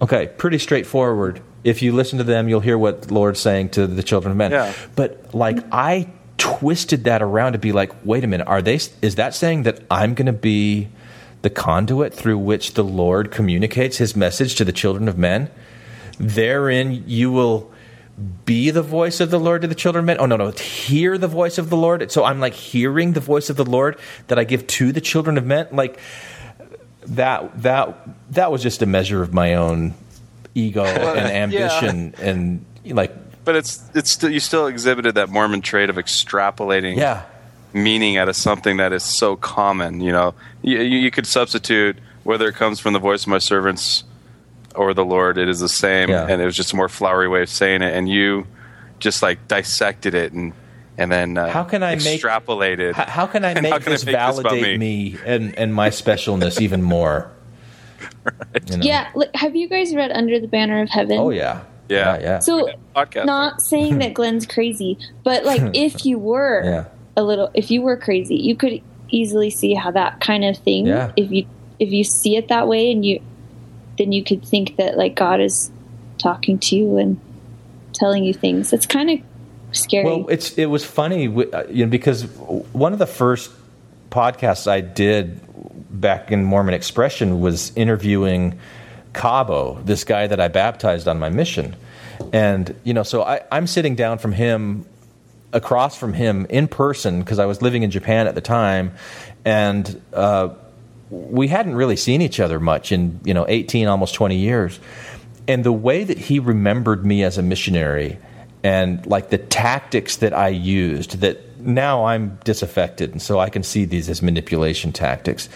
Okay, 0.00 0.28
pretty 0.36 0.58
straightforward. 0.58 1.40
If 1.64 1.82
you 1.82 1.92
listen 1.92 2.18
to 2.18 2.24
them, 2.24 2.48
you'll 2.48 2.60
hear 2.60 2.78
what 2.78 3.02
the 3.02 3.14
Lord's 3.14 3.40
saying 3.40 3.70
to 3.70 3.86
the 3.86 4.02
children 4.02 4.30
of 4.30 4.36
men. 4.36 4.52
Yeah. 4.52 4.72
But 4.94 5.34
like 5.34 5.58
I 5.72 6.08
twisted 6.38 7.04
that 7.04 7.22
around 7.22 7.52
to 7.52 7.58
be 7.58 7.72
like, 7.72 7.92
wait 8.04 8.24
a 8.24 8.26
minute, 8.26 8.46
are 8.46 8.62
they 8.62 8.74
is 9.02 9.14
that 9.16 9.34
saying 9.34 9.62
that 9.64 9.80
I'm 9.90 10.14
going 10.14 10.26
to 10.26 10.32
be 10.32 10.88
the 11.42 11.50
conduit 11.50 12.12
through 12.12 12.38
which 12.38 12.74
the 12.74 12.84
Lord 12.84 13.30
communicates 13.30 13.96
his 13.96 14.14
message 14.14 14.54
to 14.56 14.64
the 14.64 14.72
children 14.72 15.08
of 15.08 15.16
men? 15.16 15.50
Therein 16.18 17.04
you 17.06 17.32
will 17.32 17.70
be 18.44 18.70
the 18.70 18.82
voice 18.82 19.20
of 19.20 19.30
the 19.30 19.38
Lord 19.38 19.62
to 19.62 19.68
the 19.68 19.74
children 19.74 20.02
of 20.02 20.06
men. 20.06 20.16
Oh 20.18 20.26
no, 20.26 20.36
no, 20.36 20.50
hear 20.50 21.18
the 21.18 21.28
voice 21.28 21.58
of 21.58 21.68
the 21.68 21.76
Lord. 21.76 22.10
So 22.10 22.24
I'm 22.24 22.40
like 22.40 22.54
hearing 22.54 23.12
the 23.12 23.20
voice 23.20 23.50
of 23.50 23.56
the 23.56 23.64
Lord 23.64 23.98
that 24.28 24.38
I 24.38 24.44
give 24.44 24.66
to 24.66 24.92
the 24.92 25.00
children 25.00 25.36
of 25.36 25.44
men. 25.44 25.68
Like 25.70 25.98
that 27.02 27.62
that 27.62 28.08
that 28.32 28.50
was 28.50 28.62
just 28.62 28.82
a 28.82 28.86
measure 28.86 29.22
of 29.22 29.34
my 29.34 29.54
own 29.54 29.94
ego 30.54 30.84
and 30.84 31.30
ambition 31.30 32.14
and 32.20 32.64
like 32.86 33.14
But 33.44 33.56
it's 33.56 33.82
it's 33.94 34.10
still 34.10 34.30
you 34.30 34.40
still 34.40 34.66
exhibited 34.66 35.16
that 35.16 35.28
Mormon 35.28 35.60
trait 35.60 35.90
of 35.90 35.96
extrapolating 35.96 36.96
yeah 36.96 37.24
meaning 37.76 38.16
out 38.16 38.28
of 38.28 38.36
something 38.36 38.78
that 38.78 38.92
is 38.92 39.02
so 39.02 39.36
common. 39.36 40.00
You 40.00 40.12
know, 40.12 40.34
you 40.62 40.78
you 40.78 41.10
could 41.10 41.26
substitute 41.26 41.98
whether 42.24 42.48
it 42.48 42.54
comes 42.54 42.80
from 42.80 42.92
the 42.92 42.98
voice 42.98 43.22
of 43.22 43.28
my 43.28 43.38
servants 43.38 44.04
or 44.76 44.94
the 44.94 45.04
Lord. 45.04 45.38
It 45.38 45.48
is 45.48 45.60
the 45.60 45.68
same, 45.68 46.08
Yeah. 46.10 46.26
and 46.28 46.40
it 46.40 46.44
was 46.44 46.56
just 46.56 46.72
a 46.72 46.76
more 46.76 46.88
flowery 46.88 47.28
way 47.28 47.42
of 47.42 47.48
saying 47.48 47.82
it. 47.82 47.94
And 47.94 48.08
you 48.08 48.46
just 48.98 49.22
like 49.22 49.46
dissected 49.48 50.14
it 50.14 50.32
and 50.32 50.52
and 50.98 51.12
then 51.12 51.36
uh, 51.36 51.48
How 51.50 51.64
can 51.64 51.82
I 51.82 51.96
make- 51.96 52.22
extrapolated? 52.22 52.94
how, 52.94 53.04
how 53.04 53.26
can 53.26 53.44
I 53.44 53.50
And 53.52 53.62
make 53.62 53.72
how 53.72 53.78
can 53.78 53.88
I 53.88 53.90
this 53.92 54.06
make 54.06 54.14
this 54.14 54.38
about 54.38 54.50
validate 54.52 54.78
me 54.80 55.16
and 55.26 55.54
and 55.58 55.74
my 55.74 55.90
specialness 55.90 56.60
even 56.60 56.82
more? 56.82 57.30
You 58.70 58.76
know? 58.78 58.84
Yeah, 58.84 59.08
like, 59.14 59.30
have 59.34 59.54
you 59.56 59.68
guys 59.68 59.94
read 59.94 60.10
Under 60.10 60.38
the 60.40 60.48
Banner 60.48 60.82
of 60.82 60.88
Heaven? 60.90 61.18
Oh 61.18 61.30
yeah. 61.30 61.62
Yeah. 61.88 62.18
yeah. 62.18 62.38
So, 62.40 62.68
podcast. 62.96 63.26
not 63.26 63.62
saying 63.62 63.98
that 63.98 64.12
Glenn's 64.18 64.44
crazy, 64.46 64.98
but 65.22 65.44
like 65.44 65.62
if 65.74 66.04
you 66.04 66.18
were 66.18 66.62
Yeah. 66.64 66.84
a 67.16 67.22
little, 67.22 67.50
if 67.54 67.70
you 67.70 67.82
were 67.82 67.96
crazy, 67.96 68.34
you 68.36 68.56
could 68.56 68.82
easily 69.08 69.50
see 69.50 69.72
how 69.74 69.92
that 69.92 70.20
kind 70.20 70.44
of 70.44 70.58
thing. 70.58 70.86
Yeah. 70.86 71.12
If 71.16 71.30
you 71.30 71.46
if 71.78 71.90
you 71.92 72.02
see 72.04 72.36
it 72.36 72.48
that 72.48 72.66
way, 72.68 72.90
and 72.90 73.04
you 73.04 73.20
then 73.98 74.12
you 74.12 74.22
could 74.22 74.44
think 74.44 74.76
that 74.76 74.96
like 74.96 75.14
God 75.14 75.40
is 75.40 75.70
talking 76.18 76.58
to 76.58 76.76
you 76.76 76.96
and 76.96 77.20
telling 77.92 78.24
you 78.24 78.34
things. 78.34 78.72
It's 78.72 78.86
kind 78.86 79.10
of 79.10 79.20
scary. 79.76 80.04
Well, 80.04 80.28
it's 80.28 80.56
it 80.58 80.66
was 80.66 80.84
funny 80.84 81.26
uh, 81.28 81.64
you 81.68 81.84
know, 81.84 81.90
because 81.90 82.24
one 82.72 82.92
of 82.92 82.98
the 82.98 83.06
first 83.06 83.50
podcasts 84.10 84.66
I 84.66 84.80
did 84.80 85.40
back 85.90 86.30
in 86.30 86.44
Mormon 86.44 86.74
Expression 86.74 87.40
was 87.40 87.74
interviewing 87.76 88.58
Cabo, 89.12 89.80
this 89.84 90.04
guy 90.04 90.26
that 90.26 90.40
I 90.40 90.48
baptized 90.48 91.08
on 91.08 91.18
my 91.18 91.28
mission, 91.28 91.76
and 92.32 92.74
you 92.84 92.94
know, 92.94 93.02
so 93.02 93.22
I, 93.22 93.40
I'm 93.50 93.66
sitting 93.66 93.94
down 93.94 94.18
from 94.18 94.32
him 94.32 94.86
across 95.52 95.96
from 95.96 96.12
him 96.12 96.46
in 96.50 96.68
person 96.68 97.20
because 97.20 97.38
I 97.38 97.46
was 97.46 97.62
living 97.62 97.82
in 97.82 97.90
Japan 97.90 98.26
at 98.26 98.34
the 98.34 98.40
time, 98.40 98.92
and 99.44 100.00
uh, 100.12 100.50
we 101.10 101.48
hadn't 101.48 101.74
really 101.74 101.96
seen 101.96 102.20
each 102.20 102.40
other 102.40 102.58
much 102.58 102.92
in 102.92 103.20
you 103.24 103.34
know 103.34 103.46
18 103.48 103.86
almost 103.86 104.14
20 104.14 104.36
years 104.36 104.80
and 105.48 105.64
the 105.64 105.72
way 105.72 106.04
that 106.04 106.18
he 106.18 106.38
remembered 106.38 107.06
me 107.06 107.22
as 107.22 107.38
a 107.38 107.42
missionary 107.42 108.18
and 108.64 109.06
like 109.06 109.30
the 109.30 109.38
tactics 109.38 110.16
that 110.16 110.32
I 110.32 110.48
used 110.48 111.20
that 111.20 111.60
now 111.60 112.06
I'm 112.06 112.38
disaffected 112.44 113.12
and 113.12 113.22
so 113.22 113.38
I 113.38 113.50
can 113.50 113.62
see 113.62 113.84
these 113.84 114.08
as 114.08 114.22
manipulation 114.22 114.92
tactics 114.92 115.48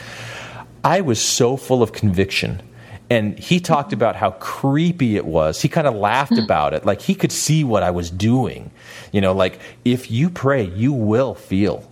I 0.84 1.00
was 1.00 1.20
so 1.20 1.56
full 1.56 1.82
of 1.82 1.92
conviction 1.92 2.62
and 3.10 3.36
he 3.36 3.58
talked 3.58 3.92
about 3.92 4.14
how 4.14 4.30
creepy 4.30 5.16
it 5.16 5.26
was. 5.26 5.60
He 5.60 5.68
kind 5.68 5.88
of 5.88 5.96
laughed 5.96 6.34
hmm. 6.34 6.44
about 6.44 6.74
it, 6.74 6.86
like 6.86 7.02
he 7.02 7.16
could 7.16 7.32
see 7.32 7.64
what 7.64 7.82
I 7.82 7.90
was 7.90 8.08
doing. 8.08 8.70
You 9.10 9.20
know, 9.20 9.32
like 9.32 9.58
if 9.84 10.12
you 10.12 10.30
pray, 10.30 10.62
you 10.62 10.92
will 10.92 11.34
feel 11.34 11.90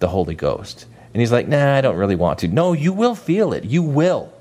the 0.00 0.08
Holy 0.08 0.34
Ghost. 0.34 0.84
And 1.12 1.20
he's 1.20 1.32
like, 1.32 1.48
Nah, 1.48 1.76
I 1.76 1.80
don't 1.80 1.96
really 1.96 2.16
want 2.16 2.40
to. 2.40 2.48
No, 2.48 2.72
you 2.72 2.92
will 2.92 3.14
feel 3.14 3.52
it. 3.52 3.64
You 3.64 3.82
will. 3.82 4.32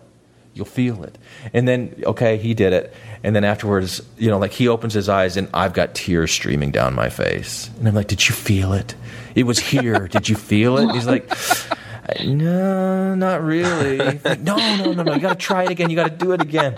You'll 0.54 0.66
feel 0.66 1.04
it. 1.04 1.18
And 1.54 1.68
then, 1.68 2.04
okay, 2.06 2.38
he 2.38 2.54
did 2.54 2.74
it. 2.74 2.94
And 3.24 3.36
then 3.36 3.44
afterwards, 3.44 4.02
you 4.18 4.30
know, 4.30 4.38
like 4.38 4.52
he 4.52 4.68
opens 4.68 4.94
his 4.94 5.08
eyes 5.08 5.38
and 5.38 5.48
I've 5.54 5.74
got 5.74 5.96
tears 5.96 6.32
streaming 6.32 6.72
down 6.72 6.94
my 6.94 7.10
face. 7.10 7.70
And 7.80 7.88
I'm 7.88 7.96
like, 7.96 8.08
Did 8.08 8.28
you 8.28 8.36
feel 8.36 8.74
it? 8.74 8.96
It 9.36 9.44
was 9.44 9.60
here. 9.60 10.08
did 10.12 10.28
you 10.28 10.36
feel 10.36 10.78
it? 10.78 10.84
And 10.84 10.92
he's 10.92 11.08
like, 11.08 11.32
No, 12.26 13.16
not 13.16 13.44
really. 13.44 13.98
Like, 13.98 14.42
no, 14.42 14.56
no, 14.56 14.92
no, 14.92 15.04
no. 15.04 15.14
You 15.14 15.22
got 15.22 15.40
to 15.40 15.46
try 15.46 15.64
it 15.64 15.72
again. 15.72 15.90
You 15.90 15.96
got 15.96 16.20
to 16.20 16.26
do 16.26 16.32
it 16.34 16.42
again. 16.42 16.76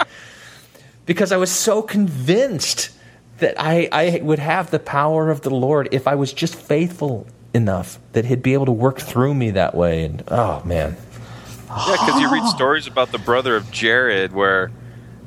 Because 1.05 1.31
I 1.31 1.37
was 1.37 1.51
so 1.51 1.81
convinced 1.81 2.91
that 3.39 3.55
I, 3.57 3.89
I 3.91 4.21
would 4.21 4.39
have 4.39 4.71
the 4.71 4.79
power 4.79 5.29
of 5.29 5.41
the 5.41 5.49
Lord 5.49 5.89
if 5.91 6.07
I 6.07 6.15
was 6.15 6.31
just 6.31 6.55
faithful 6.55 7.27
enough 7.53 7.99
that 8.13 8.25
He'd 8.25 8.41
be 8.41 8.53
able 8.53 8.65
to 8.65 8.71
work 8.71 8.99
through 8.99 9.33
me 9.33 9.51
that 9.51 9.75
way. 9.75 10.03
And 10.05 10.23
oh, 10.29 10.61
man. 10.65 10.95
Yeah, 11.69 11.91
because 11.99 12.21
you 12.21 12.31
read 12.31 12.45
stories 12.47 12.85
about 12.87 13.11
the 13.11 13.17
brother 13.17 13.55
of 13.55 13.71
Jared 13.71 14.31
where, 14.33 14.71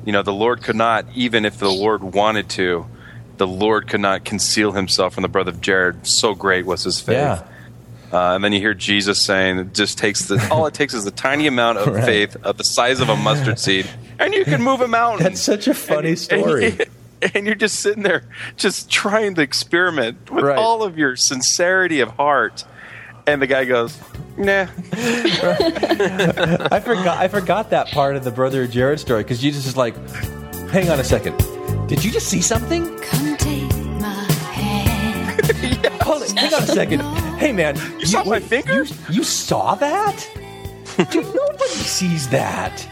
you 0.05 0.11
know, 0.13 0.21
the 0.21 0.33
Lord 0.33 0.63
could 0.63 0.75
not, 0.77 1.05
even 1.13 1.43
if 1.45 1.57
the 1.57 1.69
Lord 1.69 2.01
wanted 2.03 2.49
to, 2.51 2.85
the 3.37 3.47
Lord 3.47 3.87
could 3.89 3.99
not 4.01 4.23
conceal 4.23 4.71
himself 4.71 5.13
from 5.13 5.23
the 5.23 5.27
brother 5.27 5.51
of 5.51 5.59
Jared. 5.61 6.07
So 6.07 6.33
great 6.35 6.65
was 6.65 6.83
his 6.83 6.99
faith. 7.01 7.15
Yeah. 7.15 7.43
Uh, 8.11 8.35
and 8.35 8.43
then 8.43 8.53
you 8.53 8.59
hear 8.61 8.73
Jesus 8.73 9.21
saying, 9.21 9.57
"It 9.59 9.73
just 9.73 9.97
takes 9.97 10.27
the 10.27 10.47
all 10.49 10.65
it 10.65 10.73
takes 10.73 10.93
is 10.93 11.05
a 11.05 11.11
tiny 11.11 11.45
amount 11.45 11.79
of 11.79 11.87
Right. 11.93 12.05
faith 12.05 12.37
of 12.41 12.57
the 12.57 12.63
size 12.63 13.01
of 13.01 13.09
a 13.09 13.17
mustard 13.17 13.59
seed, 13.59 13.85
and 14.17 14.33
you 14.33 14.45
can 14.45 14.63
move 14.63 14.79
a 14.79 14.87
mountain." 14.87 15.23
That's 15.25 15.41
such 15.41 15.67
a 15.67 15.73
funny 15.73 16.11
And- 16.11 16.19
story. 16.19 16.65
And, 16.67 16.85
and 17.33 17.45
you're 17.45 17.55
just 17.55 17.79
sitting 17.79 18.03
there, 18.03 18.23
just 18.55 18.89
trying 18.89 19.35
to 19.35 19.41
experiment 19.41 20.29
with 20.31 20.43
Right. 20.45 20.57
all 20.57 20.83
of 20.83 20.97
your 20.97 21.15
sincerity 21.15 21.99
of 22.01 22.09
heart, 22.11 22.63
and 23.25 23.41
the 23.41 23.47
guy 23.47 23.65
goes, 23.65 23.97
"Nah." 24.37 24.67
I 24.93 26.79
forgot. 26.83 27.17
I 27.17 27.27
forgot 27.27 27.69
that 27.71 27.87
part 27.91 28.15
of 28.15 28.23
the 28.23 28.31
brother 28.31 28.67
Jared 28.67 28.99
story 28.99 29.23
because 29.23 29.41
Jesus 29.41 29.65
is 29.65 29.75
like, 29.77 29.95
"Hang 30.69 30.89
on 30.89 30.99
a 30.99 31.03
second. 31.03 31.37
Did 31.87 32.03
you 32.03 32.11
just 32.11 32.27
see 32.27 32.41
something? 32.41 32.85
Come 32.99 33.37
take 33.37 33.73
my 34.01 34.23
hand. 34.51 35.45
Hold 36.01 36.23
it. 36.23 36.31
Hang 36.37 36.53
on 36.53 36.63
a 36.63 36.67
second. 36.67 36.99
Hey, 37.37 37.51
man, 37.53 37.75
you, 37.99 38.05
saw 38.05 38.23
my 38.25 38.39
finger? 38.39 38.83
You, 38.83 38.95
you 39.09 39.23
saw 39.23 39.75
that? 39.75 40.29
Dude, 41.11 41.25
nobody 41.33 41.69
sees 41.69 42.27
that. 42.29 42.85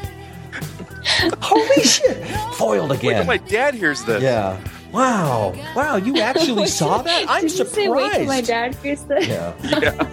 Holy 1.41 1.83
shit! 1.83 2.25
Foiled 2.55 2.89
Wait 2.91 2.99
till 3.01 3.09
again. 3.11 3.27
my 3.27 3.37
dad 3.37 3.73
hears 3.75 4.03
this. 4.05 4.21
Yeah. 4.23 4.59
Wow. 4.91 5.53
Wow. 5.75 5.95
You 5.97 6.17
actually 6.21 6.67
saw 6.79 7.01
that? 7.01 7.25
I'm 7.29 7.47
Did 7.47 7.57
you 7.59 7.65
say 7.65 7.87
wait 7.89 8.11
till 8.13 8.25
my 8.25 8.41
surprised. 8.41 8.47
dad 8.47 8.75
hears 8.75 9.01
this? 9.03 9.27
Yeah. 9.27 9.53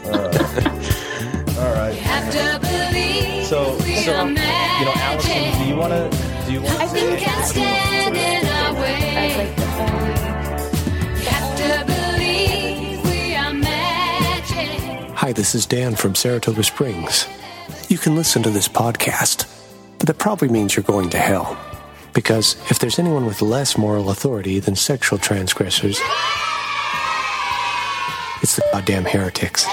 Uh, 0.07 1.59
all 1.61 1.75
right. 1.75 1.95
Have 1.95 2.33
to 2.33 2.59
believe 2.67 3.47
So, 3.47 3.79
so 3.79 4.27
you 4.27 4.35
know, 4.35 4.93
Allison, 4.97 5.59
do 5.59 5.65
you 5.69 5.77
want 5.77 5.93
to? 5.93 6.45
Do 6.47 6.53
you 6.53 6.61
want 6.63 6.81
I 6.81 6.87
to? 6.87 6.91
think 6.91 7.19
can 7.21 7.45
stand 7.45 8.17
in 8.17 8.47
our 8.47 8.75
way. 8.75 9.55
Have 11.27 11.57
to 11.59 11.85
believe 11.87 13.05
we 13.05 13.35
are 13.37 13.53
magic. 13.55 15.11
Hi, 15.17 15.33
this 15.33 15.55
is 15.55 15.67
Dan 15.67 15.95
from 15.95 16.15
Saratoga 16.15 16.63
Springs. 16.65 17.27
You 17.89 17.99
can 17.99 18.17
listen 18.17 18.43
to 18.43 18.51
this 18.51 18.69
podcast, 18.69 19.47
but 20.03 20.09
that 20.09 20.19
probably 20.19 20.49
means 20.49 20.75
you're 20.75 20.83
going 20.83 21.11
to 21.11 21.17
hell. 21.17 21.57
Because 22.13 22.57
if 22.73 22.81
there's 22.81 22.99
anyone 22.99 23.25
with 23.25 23.41
less 23.41 23.79
moral 23.79 24.11
authority 24.11 24.59
than 24.59 24.75
sexual 24.75 25.17
transgressors, 25.17 26.01
it's 28.43 28.57
the 28.57 28.65
goddamn 28.73 29.05
heretics. 29.05 29.65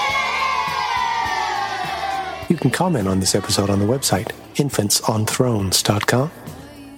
You 2.48 2.56
can 2.56 2.70
comment 2.70 3.08
on 3.08 3.18
this 3.18 3.34
episode 3.34 3.70
on 3.70 3.80
the 3.80 3.86
website, 3.86 4.30
infantsonthrones.com. 4.54 6.30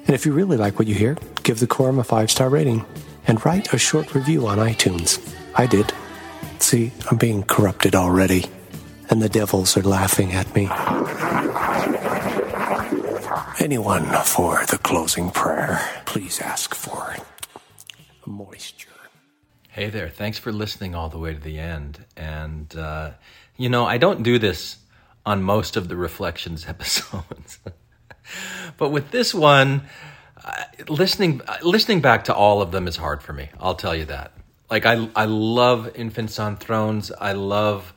And 0.04 0.10
if 0.10 0.26
you 0.26 0.34
really 0.34 0.58
like 0.58 0.78
what 0.78 0.86
you 0.86 0.94
hear, 0.94 1.16
give 1.42 1.58
the 1.58 1.66
Quorum 1.66 1.98
a 1.98 2.04
five 2.04 2.30
star 2.30 2.50
rating 2.50 2.84
and 3.26 3.42
write 3.46 3.72
a 3.72 3.78
short 3.78 4.14
review 4.14 4.46
on 4.46 4.58
iTunes. 4.58 5.18
I 5.54 5.66
did. 5.66 5.90
See, 6.58 6.92
I'm 7.10 7.16
being 7.16 7.44
corrupted 7.44 7.94
already, 7.94 8.44
and 9.08 9.22
the 9.22 9.30
devils 9.30 9.74
are 9.78 9.82
laughing 9.82 10.34
at 10.34 10.54
me. 10.54 10.68
Anyone 13.62 14.06
for 14.24 14.66
the 14.66 14.76
closing 14.76 15.30
prayer, 15.30 15.88
please 16.04 16.40
ask 16.40 16.74
for 16.74 17.14
moisture. 18.26 18.88
Hey 19.68 19.88
there. 19.88 20.08
Thanks 20.08 20.36
for 20.36 20.50
listening 20.50 20.96
all 20.96 21.08
the 21.08 21.18
way 21.18 21.32
to 21.32 21.38
the 21.38 21.60
end. 21.60 22.04
And, 22.16 22.74
uh, 22.74 23.12
you 23.56 23.68
know, 23.68 23.86
I 23.86 23.98
don't 23.98 24.24
do 24.24 24.40
this 24.40 24.78
on 25.24 25.44
most 25.44 25.76
of 25.76 25.86
the 25.86 25.94
Reflections 25.94 26.66
episodes. 26.68 27.60
but 28.78 28.88
with 28.88 29.12
this 29.12 29.32
one, 29.32 29.82
uh, 30.44 30.64
listening 30.88 31.40
listening 31.62 32.00
back 32.00 32.24
to 32.24 32.34
all 32.34 32.62
of 32.62 32.72
them 32.72 32.88
is 32.88 32.96
hard 32.96 33.22
for 33.22 33.32
me. 33.32 33.48
I'll 33.60 33.76
tell 33.76 33.94
you 33.94 34.06
that. 34.06 34.32
Like 34.72 34.86
I 34.86 35.08
I 35.14 35.26
love 35.26 35.94
Infants 35.94 36.40
on 36.40 36.56
Thrones. 36.56 37.12
I 37.12 37.30
love 37.34 37.94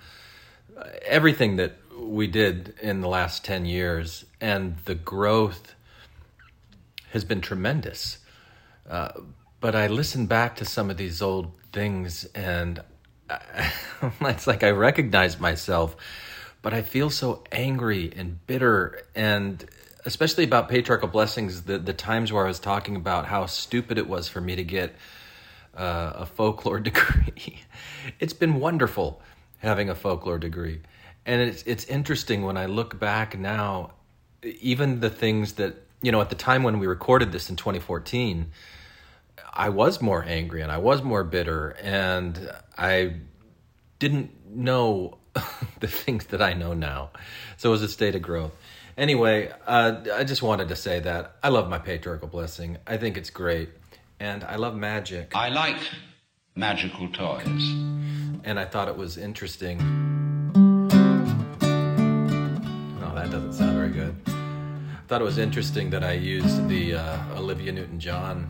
uh, 0.77 0.83
everything 1.01 1.55
that 1.55 1.79
we 1.97 2.27
did 2.27 2.75
in 2.83 3.01
the 3.01 3.07
last 3.07 3.43
10 3.43 3.65
years 3.65 4.24
and 4.41 4.77
the 4.85 4.95
growth 4.95 5.75
has 7.11 7.23
been 7.23 7.41
tremendous. 7.41 8.19
Uh, 8.89 9.09
but 9.59 9.75
I 9.75 9.87
listen 9.87 10.25
back 10.27 10.57
to 10.57 10.65
some 10.65 10.89
of 10.89 10.97
these 10.97 11.21
old 11.21 11.51
things 11.71 12.25
and 12.35 12.81
I, 13.29 13.71
it's 14.21 14.47
like 14.47 14.63
I 14.63 14.71
recognize 14.71 15.39
myself, 15.39 15.95
but 16.61 16.73
I 16.73 16.81
feel 16.81 17.09
so 17.09 17.43
angry 17.51 18.11
and 18.15 18.45
bitter 18.45 19.07
and 19.15 19.65
especially 20.05 20.43
about 20.43 20.69
patriarchal 20.69 21.07
blessings, 21.07 21.63
the, 21.63 21.79
the 21.79 21.93
times 21.93 22.31
where 22.31 22.45
I 22.45 22.47
was 22.47 22.59
talking 22.59 22.95
about 22.95 23.25
how 23.25 23.47
stupid 23.47 23.97
it 23.97 24.07
was 24.07 24.27
for 24.27 24.39
me 24.39 24.55
to 24.55 24.63
get 24.63 24.95
uh, 25.75 26.13
a 26.15 26.25
folklore 26.25 26.79
degree. 26.91 27.61
it's 28.19 28.33
been 28.33 28.59
wonderful 28.59 29.21
having 29.59 29.89
a 29.89 29.95
folklore 29.95 30.37
degree. 30.37 30.81
And 31.25 31.41
it's, 31.41 31.63
it's 31.63 31.85
interesting 31.85 32.43
when 32.43 32.55
I 32.55 32.67
look 32.67 32.99
back 32.99 33.37
now, 33.37 33.93
even 34.61 34.99
the 34.99 35.09
things 35.09 35.53
that, 35.53 35.75
you 36.01 36.11
know, 36.11 36.21
at 36.21 36.29
the 36.29 36.35
time 36.35 36.63
when 36.63 36.79
we 36.79 36.87
recorded 36.87 37.31
this 37.31 37.49
in 37.49 37.55
2014, 37.55 38.51
I 39.53 39.69
was 39.69 40.01
more 40.01 40.23
angry 40.23 40.61
and 40.61 40.71
I 40.71 40.77
was 40.77 41.01
more 41.01 41.23
bitter 41.23 41.77
and 41.81 42.51
I 42.77 43.15
didn't 43.99 44.31
know 44.55 45.17
the 45.79 45.87
things 45.87 46.25
that 46.27 46.41
I 46.41 46.53
know 46.53 46.73
now. 46.73 47.11
So 47.57 47.69
it 47.69 47.71
was 47.71 47.81
a 47.81 47.87
state 47.87 48.15
of 48.15 48.21
growth. 48.21 48.51
Anyway, 48.97 49.51
uh, 49.67 50.01
I 50.13 50.23
just 50.23 50.41
wanted 50.41 50.69
to 50.69 50.75
say 50.75 50.99
that 51.01 51.35
I 51.43 51.49
love 51.49 51.69
my 51.69 51.79
patriarchal 51.79 52.27
blessing. 52.27 52.77
I 52.87 52.97
think 52.97 53.17
it's 53.17 53.29
great. 53.29 53.69
And 54.19 54.43
I 54.43 54.55
love 54.55 54.75
magic. 54.75 55.35
I 55.35 55.49
like 55.49 55.77
magical 56.55 57.09
toys. 57.09 57.45
And 58.43 58.57
I 58.57 58.65
thought 58.65 58.87
it 58.87 58.95
was 58.95 59.17
interesting. 59.17 59.81
Oh, 63.01 63.15
that 63.15 63.31
doesn't 63.31 63.53
sound 63.53 63.75
very 63.75 63.89
good. 63.89 64.15
I 65.05 65.07
thought 65.07 65.21
it 65.21 65.25
was 65.25 65.37
interesting 65.37 65.91
that 65.91 66.03
I 66.03 66.13
used 66.13 66.67
the 66.67 66.95
uh, 66.95 67.37
Olivia 67.37 67.71
Newton 67.71 67.99
John 67.99 68.47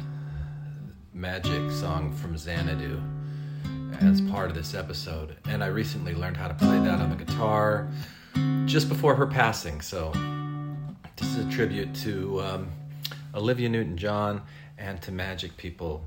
magic 1.13 1.69
song 1.69 2.13
from 2.13 2.37
Xanadu 2.37 3.01
as 3.99 4.21
part 4.21 4.51
of 4.51 4.55
this 4.55 4.73
episode. 4.73 5.35
And 5.49 5.61
I 5.61 5.67
recently 5.67 6.15
learned 6.15 6.37
how 6.37 6.47
to 6.47 6.53
play 6.53 6.79
that 6.79 7.01
on 7.01 7.09
the 7.09 7.17
guitar 7.17 7.89
just 8.67 8.87
before 8.87 9.15
her 9.15 9.27
passing. 9.27 9.81
So 9.81 10.13
this 11.17 11.27
is 11.35 11.45
a 11.45 11.49
tribute 11.51 11.93
to 11.95 12.41
um, 12.41 12.69
Olivia 13.33 13.67
Newton 13.67 13.97
John 13.97 14.41
and 14.77 15.01
to 15.01 15.11
magic 15.11 15.57
people 15.57 16.05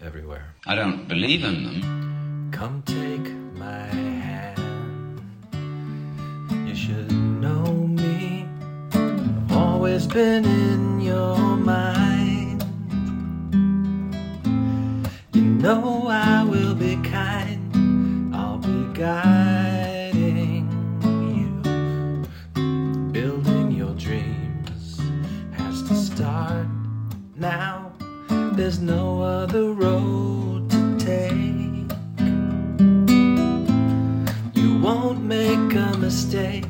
everywhere. 0.00 0.54
I 0.64 0.76
don't 0.76 1.08
believe 1.08 1.42
in 1.42 1.64
them. 1.64 2.50
Come 2.52 2.82
take 2.82 3.32
my 3.54 3.86
hand. 3.86 5.20
You 6.68 6.76
should 6.76 7.10
know 7.10 7.77
always 9.88 10.06
been 10.06 10.44
in 10.44 11.00
your 11.00 11.38
mind. 11.56 12.62
You 15.32 15.42
know 15.42 16.06
I 16.08 16.44
will 16.44 16.74
be 16.74 16.96
kind. 16.96 18.34
I'll 18.34 18.58
be 18.58 18.84
guiding 18.92 20.68
you. 21.24 21.52
Building 23.12 23.70
your 23.70 23.94
dreams 23.94 25.00
has 25.52 25.82
to 25.88 25.94
start 25.94 26.66
now. 27.34 27.90
There's 28.52 28.80
no 28.80 29.22
other 29.22 29.72
road 29.72 30.68
to 30.68 30.98
take. 30.98 31.88
You 34.52 34.78
won't 34.80 35.22
make 35.22 35.74
a 35.74 35.96
mistake. 35.96 36.67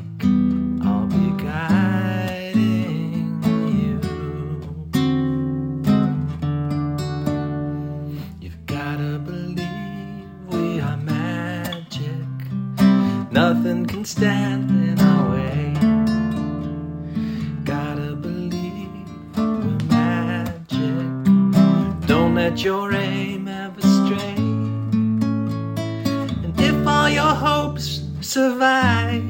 Stand 14.09 14.71
in 14.89 14.99
our 14.99 15.29
way. 15.29 15.73
Gotta 17.63 18.15
believe 18.15 18.89
we're 19.37 19.77
magic. 19.87 21.09
Don't 22.07 22.33
let 22.33 22.63
your 22.63 22.91
aim 22.91 23.47
ever 23.47 23.81
stray. 23.81 24.35
And 26.43 26.59
if 26.59 26.87
all 26.87 27.07
your 27.07 27.35
hopes 27.47 28.01
survive, 28.21 29.29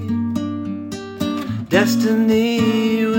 destiny 1.68 3.06
will 3.06 3.19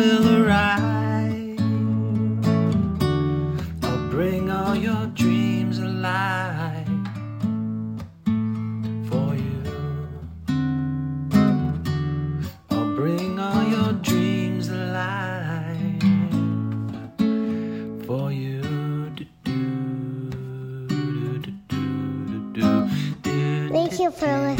Thank 24.21 24.60